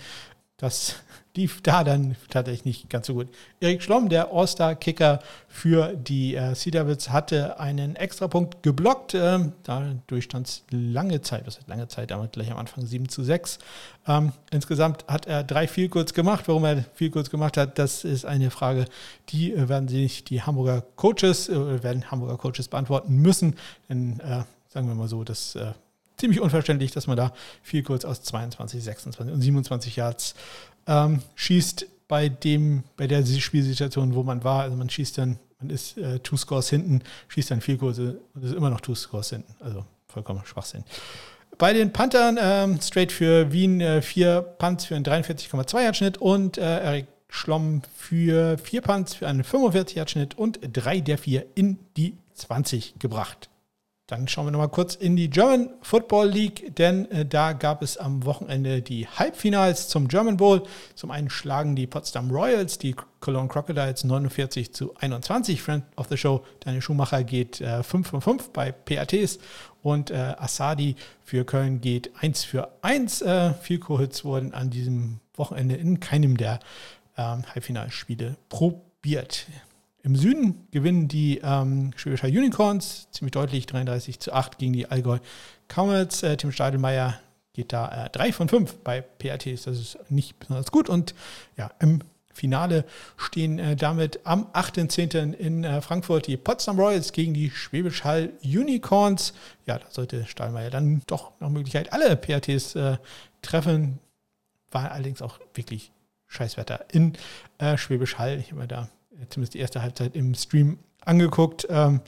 Das 0.56 0.96
lief 1.36 1.62
da 1.62 1.82
dann 1.82 2.16
tatsächlich 2.30 2.64
nicht 2.64 2.90
ganz 2.90 3.08
so 3.08 3.14
gut. 3.14 3.28
Erik 3.60 3.82
Schlomm, 3.82 4.08
der 4.08 4.32
All-Star-Kicker 4.32 5.18
für 5.48 5.94
die 5.94 6.36
äh, 6.36 6.54
Sea 6.54 6.70
Devils, 6.70 7.10
hatte 7.10 7.58
einen 7.58 7.96
Extrapunkt 7.96 8.62
geblockt. 8.62 9.14
Ähm, 9.14 9.52
dadurch 9.64 10.24
stand 10.24 10.46
es 10.46 10.62
lange 10.70 11.22
Zeit, 11.22 11.46
das 11.46 11.58
heißt 11.58 11.68
lange 11.68 11.88
Zeit, 11.88 12.12
damit 12.12 12.32
gleich 12.32 12.52
am 12.52 12.58
Anfang 12.58 12.86
7 12.86 13.08
zu 13.08 13.24
6. 13.24 13.58
Ähm, 14.06 14.32
insgesamt 14.52 15.04
hat 15.08 15.26
er 15.26 15.42
drei 15.42 15.66
Field 15.66 15.90
Goals 15.90 16.14
gemacht. 16.14 16.44
Warum 16.46 16.64
er 16.64 16.84
Field 16.94 17.12
Goals 17.12 17.30
gemacht 17.30 17.56
hat, 17.56 17.78
das 17.78 18.04
ist 18.04 18.24
eine 18.24 18.50
Frage, 18.50 18.84
die 19.30 19.52
äh, 19.52 19.68
werden 19.68 19.88
sich 19.88 20.24
die 20.24 20.42
Hamburger 20.42 20.84
Coaches, 20.94 21.48
äh, 21.48 21.82
werden 21.82 22.10
Hamburger 22.10 22.36
Coaches 22.36 22.68
beantworten 22.68 23.16
müssen. 23.16 23.56
Denn 23.88 24.20
äh, 24.20 24.44
sagen 24.68 24.86
wir 24.86 24.94
mal 24.94 25.08
so, 25.08 25.24
das 25.24 25.56
äh, 25.56 25.72
ziemlich 26.16 26.40
unverständlich, 26.40 26.92
dass 26.92 27.06
man 27.06 27.16
da 27.16 27.32
viel 27.62 27.82
kurz 27.82 28.04
aus 28.04 28.22
22, 28.22 28.82
26 28.82 29.34
und 29.34 29.40
27 29.40 29.96
Yards 29.96 30.34
ähm, 30.86 31.20
schießt 31.34 31.86
bei 32.08 32.28
dem, 32.28 32.84
bei 32.96 33.06
der 33.06 33.24
Spielsituation, 33.24 34.14
wo 34.14 34.22
man 34.22 34.44
war. 34.44 34.62
Also 34.62 34.76
man 34.76 34.90
schießt 34.90 35.18
dann, 35.18 35.38
man 35.58 35.70
ist 35.70 35.96
äh, 35.98 36.18
Two 36.20 36.36
Scores 36.36 36.70
hinten, 36.70 37.02
schießt 37.28 37.50
dann 37.50 37.60
viel 37.60 37.78
Kurse 37.78 38.20
und 38.34 38.44
ist 38.44 38.54
immer 38.54 38.70
noch 38.70 38.80
Two 38.80 38.94
Scores 38.94 39.30
hinten. 39.30 39.54
Also 39.60 39.84
vollkommen 40.08 40.42
Schwachsinn. 40.44 40.84
Bei 41.58 41.72
den 41.72 41.92
Panthern 41.92 42.38
ähm, 42.40 42.80
straight 42.80 43.12
für 43.12 43.52
Wien 43.52 43.80
äh, 43.80 44.02
vier 44.02 44.42
Punts 44.42 44.86
für 44.86 44.96
einen 44.96 45.04
43,2 45.04 45.82
Yard 45.82 46.18
und 46.18 46.58
äh, 46.58 46.62
Erik 46.62 47.06
Schlomm 47.28 47.82
für 47.96 48.58
vier 48.58 48.80
Punts 48.80 49.14
für 49.14 49.26
einen 49.26 49.44
45 49.44 49.96
Yard 49.96 50.38
und 50.38 50.60
drei 50.72 51.00
der 51.00 51.18
vier 51.18 51.46
in 51.54 51.78
die 51.96 52.16
20 52.34 52.94
gebracht. 52.98 53.48
Dann 54.06 54.28
schauen 54.28 54.46
wir 54.46 54.50
nochmal 54.50 54.68
kurz 54.68 54.94
in 54.94 55.16
die 55.16 55.30
German 55.30 55.70
Football 55.80 56.28
League, 56.28 56.76
denn 56.76 57.10
äh, 57.10 57.24
da 57.24 57.54
gab 57.54 57.80
es 57.80 57.96
am 57.96 58.26
Wochenende 58.26 58.82
die 58.82 59.08
Halbfinals 59.08 59.88
zum 59.88 60.08
German 60.08 60.36
Bowl. 60.36 60.62
Zum 60.94 61.10
einen 61.10 61.30
schlagen 61.30 61.74
die 61.74 61.86
Potsdam 61.86 62.30
Royals 62.30 62.76
die 62.76 62.94
Cologne 63.20 63.48
Crocodiles 63.48 64.04
49 64.04 64.74
zu 64.74 64.94
21. 64.96 65.62
Friend 65.62 65.84
of 65.96 66.08
the 66.10 66.18
Show, 66.18 66.44
Daniel 66.60 66.82
Schumacher 66.82 67.24
geht 67.24 67.62
äh, 67.62 67.82
5 67.82 68.06
von 68.06 68.20
5 68.20 68.50
bei 68.50 68.72
PATs 68.72 69.38
und 69.82 70.10
äh, 70.10 70.34
Asadi 70.36 70.96
für 71.22 71.46
Köln 71.46 71.80
geht 71.80 72.10
1 72.20 72.44
für 72.44 72.68
1. 72.82 73.22
Äh, 73.22 73.54
Vielko-Hits 73.54 74.22
wurden 74.22 74.52
an 74.52 74.68
diesem 74.68 75.20
Wochenende 75.34 75.76
in 75.76 76.00
keinem 76.00 76.36
der 76.36 76.60
ähm, 77.16 77.42
Halbfinalspiele 77.54 78.36
probiert. 78.50 79.46
Im 80.04 80.16
Süden 80.16 80.68
gewinnen 80.70 81.08
die 81.08 81.40
ähm, 81.42 81.92
Schwäbischer 81.96 82.28
Unicorns 82.28 83.08
ziemlich 83.10 83.32
deutlich 83.32 83.64
33 83.64 84.20
zu 84.20 84.34
8 84.34 84.58
gegen 84.58 84.74
die 84.74 84.86
Allgäu 84.86 85.18
Comets. 85.66 86.22
Äh, 86.22 86.36
Tim 86.36 86.52
Stadelmeier 86.52 87.18
geht 87.54 87.72
da 87.72 88.04
äh, 88.04 88.10
3 88.10 88.32
von 88.34 88.50
5 88.50 88.76
bei 88.84 89.00
PRTs. 89.00 89.62
Das 89.62 89.80
ist 89.80 89.98
nicht 90.10 90.38
besonders 90.38 90.70
gut. 90.70 90.90
Und 90.90 91.14
ja, 91.56 91.70
im 91.80 92.00
Finale 92.34 92.84
stehen 93.16 93.58
äh, 93.58 93.76
damit 93.76 94.20
am 94.24 94.44
8.10. 94.52 95.32
in 95.32 95.64
äh, 95.64 95.80
Frankfurt 95.80 96.26
die 96.26 96.36
Potsdam 96.36 96.78
Royals 96.78 97.12
gegen 97.12 97.32
die 97.32 97.50
Schwäbisch 97.50 98.04
Hall 98.04 98.34
Unicorns. 98.42 99.32
Ja, 99.64 99.78
da 99.78 99.86
sollte 99.88 100.26
Stahlmeier 100.26 100.68
dann 100.68 101.00
doch 101.06 101.32
nach 101.40 101.48
Möglichkeit 101.48 101.94
alle 101.94 102.14
PRTs 102.14 102.74
äh, 102.74 102.98
treffen. 103.40 104.00
War 104.70 104.90
allerdings 104.90 105.22
auch 105.22 105.38
wirklich 105.54 105.92
Scheißwetter 106.26 106.84
in 106.92 107.14
äh, 107.56 107.78
Schwäbisch 107.78 108.18
Hall. 108.18 108.38
Ich 108.38 108.50
habe 108.50 108.60
mir 108.60 108.68
da 108.68 108.90
zumindest 109.28 109.54
die 109.54 109.58
erste 109.58 109.82
Halbzeit 109.82 110.16
im 110.16 110.34
Stream 110.34 110.78
angeguckt, 111.04 111.66
ähm, 111.70 112.00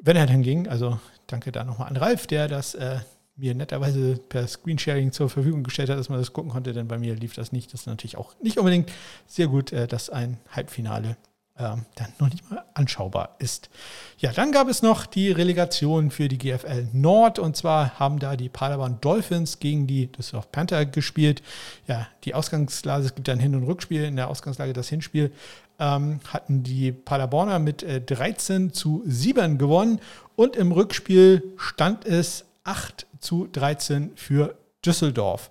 wenn 0.00 0.16
er 0.16 0.26
dann 0.26 0.42
ging. 0.42 0.68
Also 0.68 0.98
danke 1.26 1.52
da 1.52 1.64
nochmal 1.64 1.88
an 1.88 1.96
Ralf, 1.96 2.26
der 2.26 2.48
das 2.48 2.74
äh, 2.74 2.98
mir 3.36 3.54
netterweise 3.54 4.16
per 4.16 4.46
Screensharing 4.46 5.12
zur 5.12 5.30
Verfügung 5.30 5.62
gestellt 5.62 5.88
hat, 5.88 5.98
dass 5.98 6.08
man 6.08 6.18
das 6.18 6.32
gucken 6.32 6.50
konnte, 6.50 6.72
denn 6.72 6.88
bei 6.88 6.98
mir 6.98 7.14
lief 7.14 7.34
das 7.34 7.52
nicht. 7.52 7.72
Das 7.72 7.82
ist 7.82 7.86
natürlich 7.86 8.16
auch 8.16 8.34
nicht 8.42 8.58
unbedingt 8.58 8.90
sehr 9.26 9.48
gut, 9.48 9.72
äh, 9.72 9.86
dass 9.86 10.10
ein 10.10 10.38
Halbfinale 10.50 11.16
ähm, 11.60 11.84
dann 11.94 12.12
noch 12.18 12.30
nicht 12.30 12.50
mal 12.50 12.64
anschaubar 12.74 13.36
ist. 13.38 13.68
Ja, 14.18 14.32
dann 14.32 14.52
gab 14.52 14.68
es 14.68 14.82
noch 14.82 15.06
die 15.06 15.30
Relegation 15.30 16.10
für 16.10 16.28
die 16.28 16.38
GFL 16.38 16.88
Nord 16.92 17.38
und 17.38 17.56
zwar 17.56 17.98
haben 17.98 18.18
da 18.18 18.36
die 18.36 18.48
Paderborn 18.48 18.98
Dolphins 19.00 19.58
gegen 19.58 19.86
die 19.86 20.10
Düsseldorf 20.10 20.50
Panther 20.52 20.86
gespielt. 20.86 21.42
Ja, 21.86 22.08
die 22.24 22.34
Ausgangslage, 22.34 23.04
es 23.04 23.14
gibt 23.14 23.28
ein 23.28 23.40
Hin- 23.40 23.54
und 23.54 23.64
Rückspiel, 23.64 24.04
in 24.04 24.16
der 24.16 24.28
Ausgangslage 24.28 24.72
das 24.72 24.88
Hinspiel 24.88 25.32
ähm, 25.80 26.20
hatten 26.28 26.62
die 26.62 26.92
Paderborner 26.92 27.58
mit 27.58 27.82
äh, 27.82 28.00
13 28.00 28.72
zu 28.72 29.02
7 29.06 29.58
gewonnen. 29.58 30.00
Und 30.36 30.54
im 30.54 30.70
Rückspiel 30.70 31.42
stand 31.56 32.04
es 32.04 32.44
8 32.64 33.06
zu 33.18 33.48
13 33.50 34.12
für 34.14 34.54
Düsseldorf. 34.84 35.50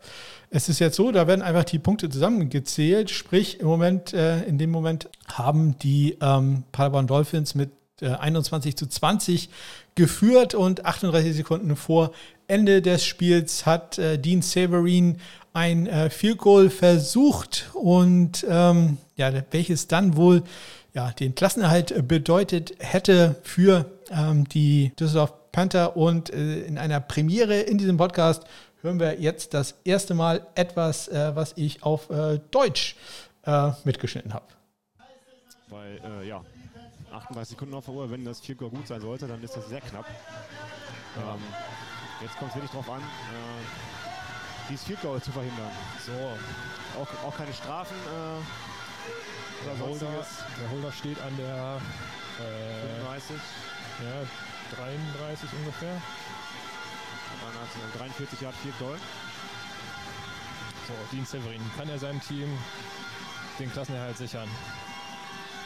Es 0.50 0.70
ist 0.70 0.80
jetzt 0.80 0.96
so, 0.96 1.12
da 1.12 1.28
werden 1.28 1.42
einfach 1.42 1.64
die 1.64 1.78
Punkte 1.78 2.10
zusammengezählt, 2.10 3.12
sprich 3.12 3.60
im 3.60 3.68
Moment, 3.68 4.14
äh, 4.14 4.44
in 4.44 4.58
dem 4.58 4.72
Moment 4.72 5.10
haben 5.28 5.78
die 5.80 6.18
ähm, 6.22 6.64
Paderborn 6.72 7.06
Dolphins 7.06 7.54
mit 7.54 7.70
äh, 8.02 8.08
21 8.10 8.76
zu 8.76 8.88
20 8.88 9.50
geführt. 9.96 10.56
Und 10.56 10.86
38 10.86 11.36
Sekunden 11.36 11.76
vor 11.76 12.12
Ende 12.48 12.82
des 12.82 13.06
Spiels 13.06 13.66
hat 13.68 14.00
äh, 14.00 14.18
Dean 14.18 14.42
Severin 14.42 15.18
ein 15.54 15.86
äh, 15.88 16.10
Field 16.10 16.40
Goal 16.40 16.70
versucht. 16.70 17.70
Und 17.74 18.46
ähm, 18.50 18.98
ja, 19.20 19.32
welches 19.52 19.88
dann 19.88 20.16
wohl 20.16 20.44
ja, 20.94 21.12
den 21.12 21.36
Klassenerhalt 21.36 22.08
bedeutet 22.08 22.74
hätte 22.80 23.36
für 23.44 23.86
ähm, 24.10 24.48
die 24.50 24.92
Düsseldorf 25.00 25.52
Panther 25.52 25.98
und 25.98 26.32
äh, 26.32 26.62
in 26.62 26.78
einer 26.78 27.00
Premiere 27.00 27.60
in 27.60 27.78
diesem 27.78 27.98
Podcast 27.98 28.46
hören 28.82 29.00
wir 29.00 29.20
jetzt 29.20 29.54
das 29.54 29.76
erste 29.84 30.14
Mal 30.14 30.48
etwas, 30.56 31.08
äh, 31.08 31.36
was 31.36 31.54
ich 31.58 31.84
auf 31.84 32.10
äh, 32.10 32.40
Deutsch 32.52 32.96
äh, 33.44 33.72
mitgeschnitten 33.84 34.34
habe. 34.34 34.46
Weil, 35.68 36.00
äh, 36.04 36.28
ja, 36.28 36.44
38 37.12 37.50
Sekunden 37.50 37.74
auf 37.74 37.86
der 37.86 37.94
Uhr, 37.94 38.10
wenn 38.10 38.24
das 38.26 38.40
4 38.40 38.56
gut 38.56 38.88
sein 38.88 39.02
sollte, 39.02 39.28
dann 39.28 39.44
ist 39.44 39.56
das 39.56 39.68
sehr 39.68 39.82
knapp. 39.82 40.06
Ähm, 41.18 41.42
jetzt 42.22 42.38
kommt 42.38 42.52
es 42.52 42.56
wirklich 42.56 42.72
darauf 42.72 42.90
an, 42.90 43.02
äh, 43.02 44.70
dieses 44.70 44.86
Field 44.86 45.02
Goal 45.02 45.22
zu 45.22 45.32
verhindern. 45.32 45.72
So, 46.06 47.02
auch, 47.02 47.28
auch 47.28 47.36
keine 47.36 47.54
Strafen 47.54 47.96
äh, 47.96 48.69
oder 49.64 49.86
Holder, 49.86 50.26
der 50.62 50.72
Holder 50.72 50.92
steht 50.92 51.20
an 51.22 51.36
der 51.38 51.82
äh, 52.40 52.96
35. 52.98 53.36
Ja, 54.04 54.78
33 54.78 55.50
ungefähr. 55.60 56.02
Dann 57.42 57.54
hat 57.54 57.94
er 57.94 58.00
43 58.00 58.42
Yard 58.42 58.56
Field 58.56 58.80
Goal. 58.80 58.98
So, 60.88 60.94
Dean 61.12 61.26
Severin, 61.26 61.62
kann 61.78 61.90
er 61.90 62.00
seinem 62.00 62.22
Team 62.22 62.58
den 63.60 63.72
Klassenerhalt 63.72 64.18
sichern? 64.18 64.50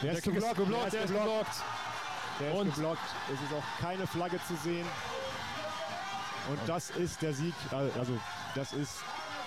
Der, 0.02 0.10
der 0.10 0.18
ist 0.18 0.24
geblockt, 0.24 0.56
geblockt, 0.56 0.92
der 0.92 1.04
ist 1.04 1.12
geblockt. 1.12 1.62
Der 2.40 2.48
ist 2.48 2.58
Und 2.58 2.74
geblockt. 2.74 3.08
Es 3.32 3.40
ist 3.40 3.52
auch 3.52 3.80
keine 3.80 4.06
Flagge 4.06 4.40
zu 4.46 4.56
sehen. 4.56 4.86
Und 6.50 6.58
das 6.66 6.90
ist 6.90 7.22
der 7.22 7.32
Sieg, 7.32 7.54
also 7.70 8.18
das 8.54 8.72
ist 8.74 8.98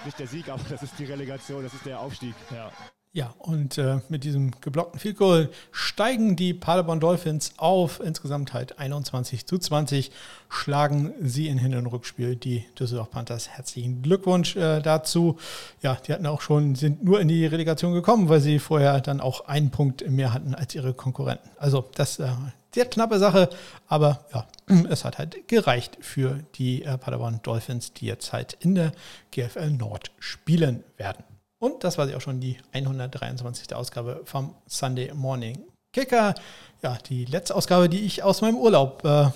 nicht 0.06 0.18
der 0.18 0.28
Sieg, 0.28 0.50
aber 0.50 0.64
das 0.70 0.82
ist 0.84 0.98
die 0.98 1.06
Relegation, 1.06 1.64
das 1.64 1.74
ist 1.74 1.86
der 1.86 2.00
Aufstieg. 2.00 2.36
Ja. 2.50 2.72
Ja, 3.18 3.34
und 3.40 3.80
äh, 3.80 3.98
mit 4.10 4.24
diesem 4.24 4.52
geblockten 4.62 5.00
Field 5.00 5.18
Goal 5.18 5.50
steigen 5.72 6.36
die 6.36 6.54
Paderborn 6.54 7.00
Dolphins 7.00 7.54
auf. 7.58 8.00
Insgesamt 8.00 8.54
halt 8.54 8.78
21 8.78 9.48
zu 9.48 9.58
20 9.58 10.12
schlagen 10.50 11.16
sie 11.20 11.48
in 11.48 11.58
Hin- 11.58 11.74
und 11.74 11.88
Rückspiel 11.88 12.36
die 12.36 12.66
Düsseldorf 12.80 13.10
Panthers. 13.10 13.50
Herzlichen 13.50 14.04
Glückwunsch 14.04 14.56
äh, 14.56 14.82
dazu. 14.84 15.40
Ja, 15.82 15.96
die 15.96 16.14
hatten 16.14 16.28
auch 16.28 16.42
schon, 16.42 16.76
sind 16.76 17.04
nur 17.04 17.20
in 17.20 17.28
die 17.28 17.48
Relegation 17.48 17.96
gekommen, 17.96 18.30
weil 18.30 18.40
sie 18.40 18.60
vorher 18.60 19.02
dann 19.02 19.20
auch 19.20 19.48
einen 19.48 19.72
Punkt 19.72 20.08
mehr 20.08 20.32
hatten 20.32 20.54
als 20.54 20.76
ihre 20.76 20.94
Konkurrenten. 20.94 21.50
Also 21.58 21.90
das 21.96 22.20
äh, 22.20 22.30
sehr 22.72 22.86
knappe 22.86 23.18
Sache, 23.18 23.50
aber 23.88 24.26
ja, 24.32 24.48
es 24.92 25.06
hat 25.06 25.18
halt 25.18 25.48
gereicht 25.48 25.98
für 26.02 26.42
die 26.54 26.84
äh, 26.84 27.00
Paderborn 27.00 27.40
Dolphins, 27.42 27.94
die 27.94 28.06
jetzt 28.06 28.32
halt 28.32 28.56
in 28.60 28.76
der 28.76 28.92
GFL 29.32 29.72
Nord 29.72 30.12
spielen 30.20 30.84
werden. 30.98 31.24
Und 31.60 31.84
das 31.84 31.98
war 31.98 32.08
sie 32.08 32.16
auch 32.16 32.22
schon 32.22 32.40
die 32.40 32.58
123. 32.72 33.74
Ausgabe 33.76 34.22
vom 34.26 34.54
Sunday 34.68 35.12
Morning 35.14 35.58
Kicker. 35.92 36.36
Ja, 36.84 36.98
die 37.10 37.26
letzte 37.26 37.56
Ausgabe, 37.56 37.90
die 37.90 38.02
ich 38.02 38.22
aus 38.22 38.42
meinem 38.42 38.58
Urlaub 38.58 39.04
äh, 39.04 39.30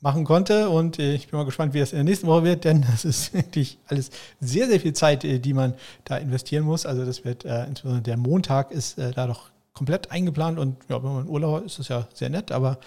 machen 0.00 0.24
konnte. 0.24 0.68
Und 0.68 0.98
äh, 0.98 1.14
ich 1.14 1.28
bin 1.28 1.38
mal 1.38 1.44
gespannt, 1.44 1.74
wie 1.74 1.78
das 1.78 1.92
in 1.92 1.98
der 1.98 2.04
nächsten 2.04 2.26
Woche 2.26 2.42
wird, 2.42 2.64
denn 2.64 2.82
das 2.82 3.04
ist 3.04 3.32
wirklich 3.34 3.78
alles 3.86 4.10
sehr, 4.40 4.66
sehr 4.66 4.80
viel 4.80 4.94
Zeit, 4.94 5.24
äh, 5.24 5.38
die 5.38 5.54
man 5.54 5.74
da 6.04 6.16
investieren 6.16 6.64
muss. 6.64 6.86
Also 6.86 7.04
das 7.04 7.24
wird, 7.24 7.44
äh, 7.44 7.64
insbesondere 7.66 8.02
der 8.02 8.16
Montag 8.16 8.72
ist 8.72 8.98
äh, 8.98 9.12
da 9.12 9.28
doch 9.28 9.50
komplett 9.72 10.10
eingeplant 10.10 10.58
und 10.58 10.76
ja, 10.88 11.02
wenn 11.02 11.12
man 11.12 11.28
Urlaub 11.28 11.64
ist, 11.64 11.72
ist 11.72 11.78
das 11.80 11.88
ja 11.88 12.08
sehr 12.14 12.30
nett, 12.30 12.50
aber 12.50 12.78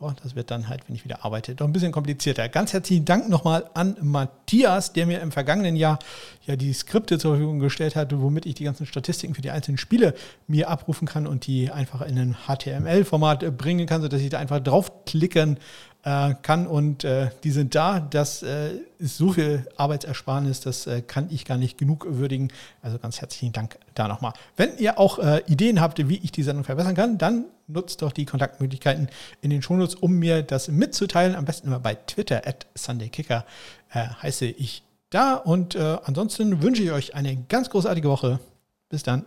oh, 0.00 0.12
das 0.22 0.34
wird 0.34 0.50
dann 0.50 0.68
halt, 0.68 0.88
wenn 0.88 0.96
ich 0.96 1.04
wieder 1.04 1.24
arbeite, 1.24 1.54
doch 1.54 1.66
ein 1.66 1.72
bisschen 1.72 1.92
komplizierter. 1.92 2.48
Ganz 2.48 2.72
herzlichen 2.72 3.04
Dank 3.04 3.28
nochmal 3.28 3.70
an 3.74 3.96
Matthias, 4.00 4.92
der 4.92 5.06
mir 5.06 5.20
im 5.20 5.32
vergangenen 5.32 5.76
Jahr 5.76 5.98
ja 6.46 6.56
die 6.56 6.72
Skripte 6.72 7.18
zur 7.18 7.32
Verfügung 7.32 7.58
gestellt 7.58 7.96
hat, 7.96 8.18
womit 8.18 8.46
ich 8.46 8.54
die 8.54 8.64
ganzen 8.64 8.86
Statistiken 8.86 9.34
für 9.34 9.42
die 9.42 9.50
einzelnen 9.50 9.78
Spiele 9.78 10.14
mir 10.46 10.68
abrufen 10.68 11.06
kann 11.06 11.26
und 11.26 11.46
die 11.46 11.70
einfach 11.70 12.02
in 12.02 12.18
ein 12.18 12.36
HTML-Format 12.46 13.56
bringen 13.56 13.86
kann, 13.86 14.02
sodass 14.02 14.20
ich 14.20 14.30
da 14.30 14.38
einfach 14.38 14.60
draufklicken 14.60 15.58
äh, 16.04 16.34
kann 16.42 16.66
und 16.66 17.04
äh, 17.04 17.30
die 17.42 17.50
sind 17.50 17.74
da. 17.74 18.00
Das 18.00 18.42
äh, 18.42 18.74
ist 18.98 19.16
so 19.16 19.32
viel 19.32 19.66
Arbeitsersparnis, 19.76 20.60
das 20.60 20.86
äh, 20.86 21.02
kann 21.02 21.28
ich 21.30 21.44
gar 21.44 21.56
nicht 21.56 21.78
genug 21.78 22.06
würdigen. 22.08 22.52
Also 22.82 22.98
ganz 22.98 23.20
herzlichen 23.20 23.52
Dank 23.52 23.78
da 23.94 24.06
nochmal. 24.06 24.32
Wenn 24.56 24.76
ihr 24.78 24.98
auch 24.98 25.18
äh, 25.18 25.42
Ideen 25.46 25.80
habt, 25.80 26.06
wie 26.08 26.18
ich 26.18 26.32
die 26.32 26.42
Sendung 26.42 26.64
verbessern 26.64 26.94
kann, 26.94 27.18
dann 27.18 27.46
nutzt 27.66 28.02
doch 28.02 28.12
die 28.12 28.26
Kontaktmöglichkeiten 28.26 29.08
in 29.40 29.50
den 29.50 29.62
Shownotes, 29.62 29.94
um 29.94 30.12
mir 30.18 30.42
das 30.42 30.68
mitzuteilen. 30.68 31.34
Am 31.34 31.46
besten 31.46 31.68
immer 31.68 31.80
bei 31.80 31.94
Twitter 31.94 32.46
at 32.46 32.66
SundayKicker 32.74 33.44
äh, 33.92 34.06
heiße 34.22 34.46
ich 34.46 34.82
da. 35.10 35.34
Und 35.34 35.76
ansonsten 35.76 36.60
wünsche 36.60 36.82
ich 36.82 36.90
euch 36.90 37.14
eine 37.14 37.36
ganz 37.48 37.70
großartige 37.70 38.08
Woche. 38.08 38.40
Bis 38.88 39.04
dann. 39.04 39.24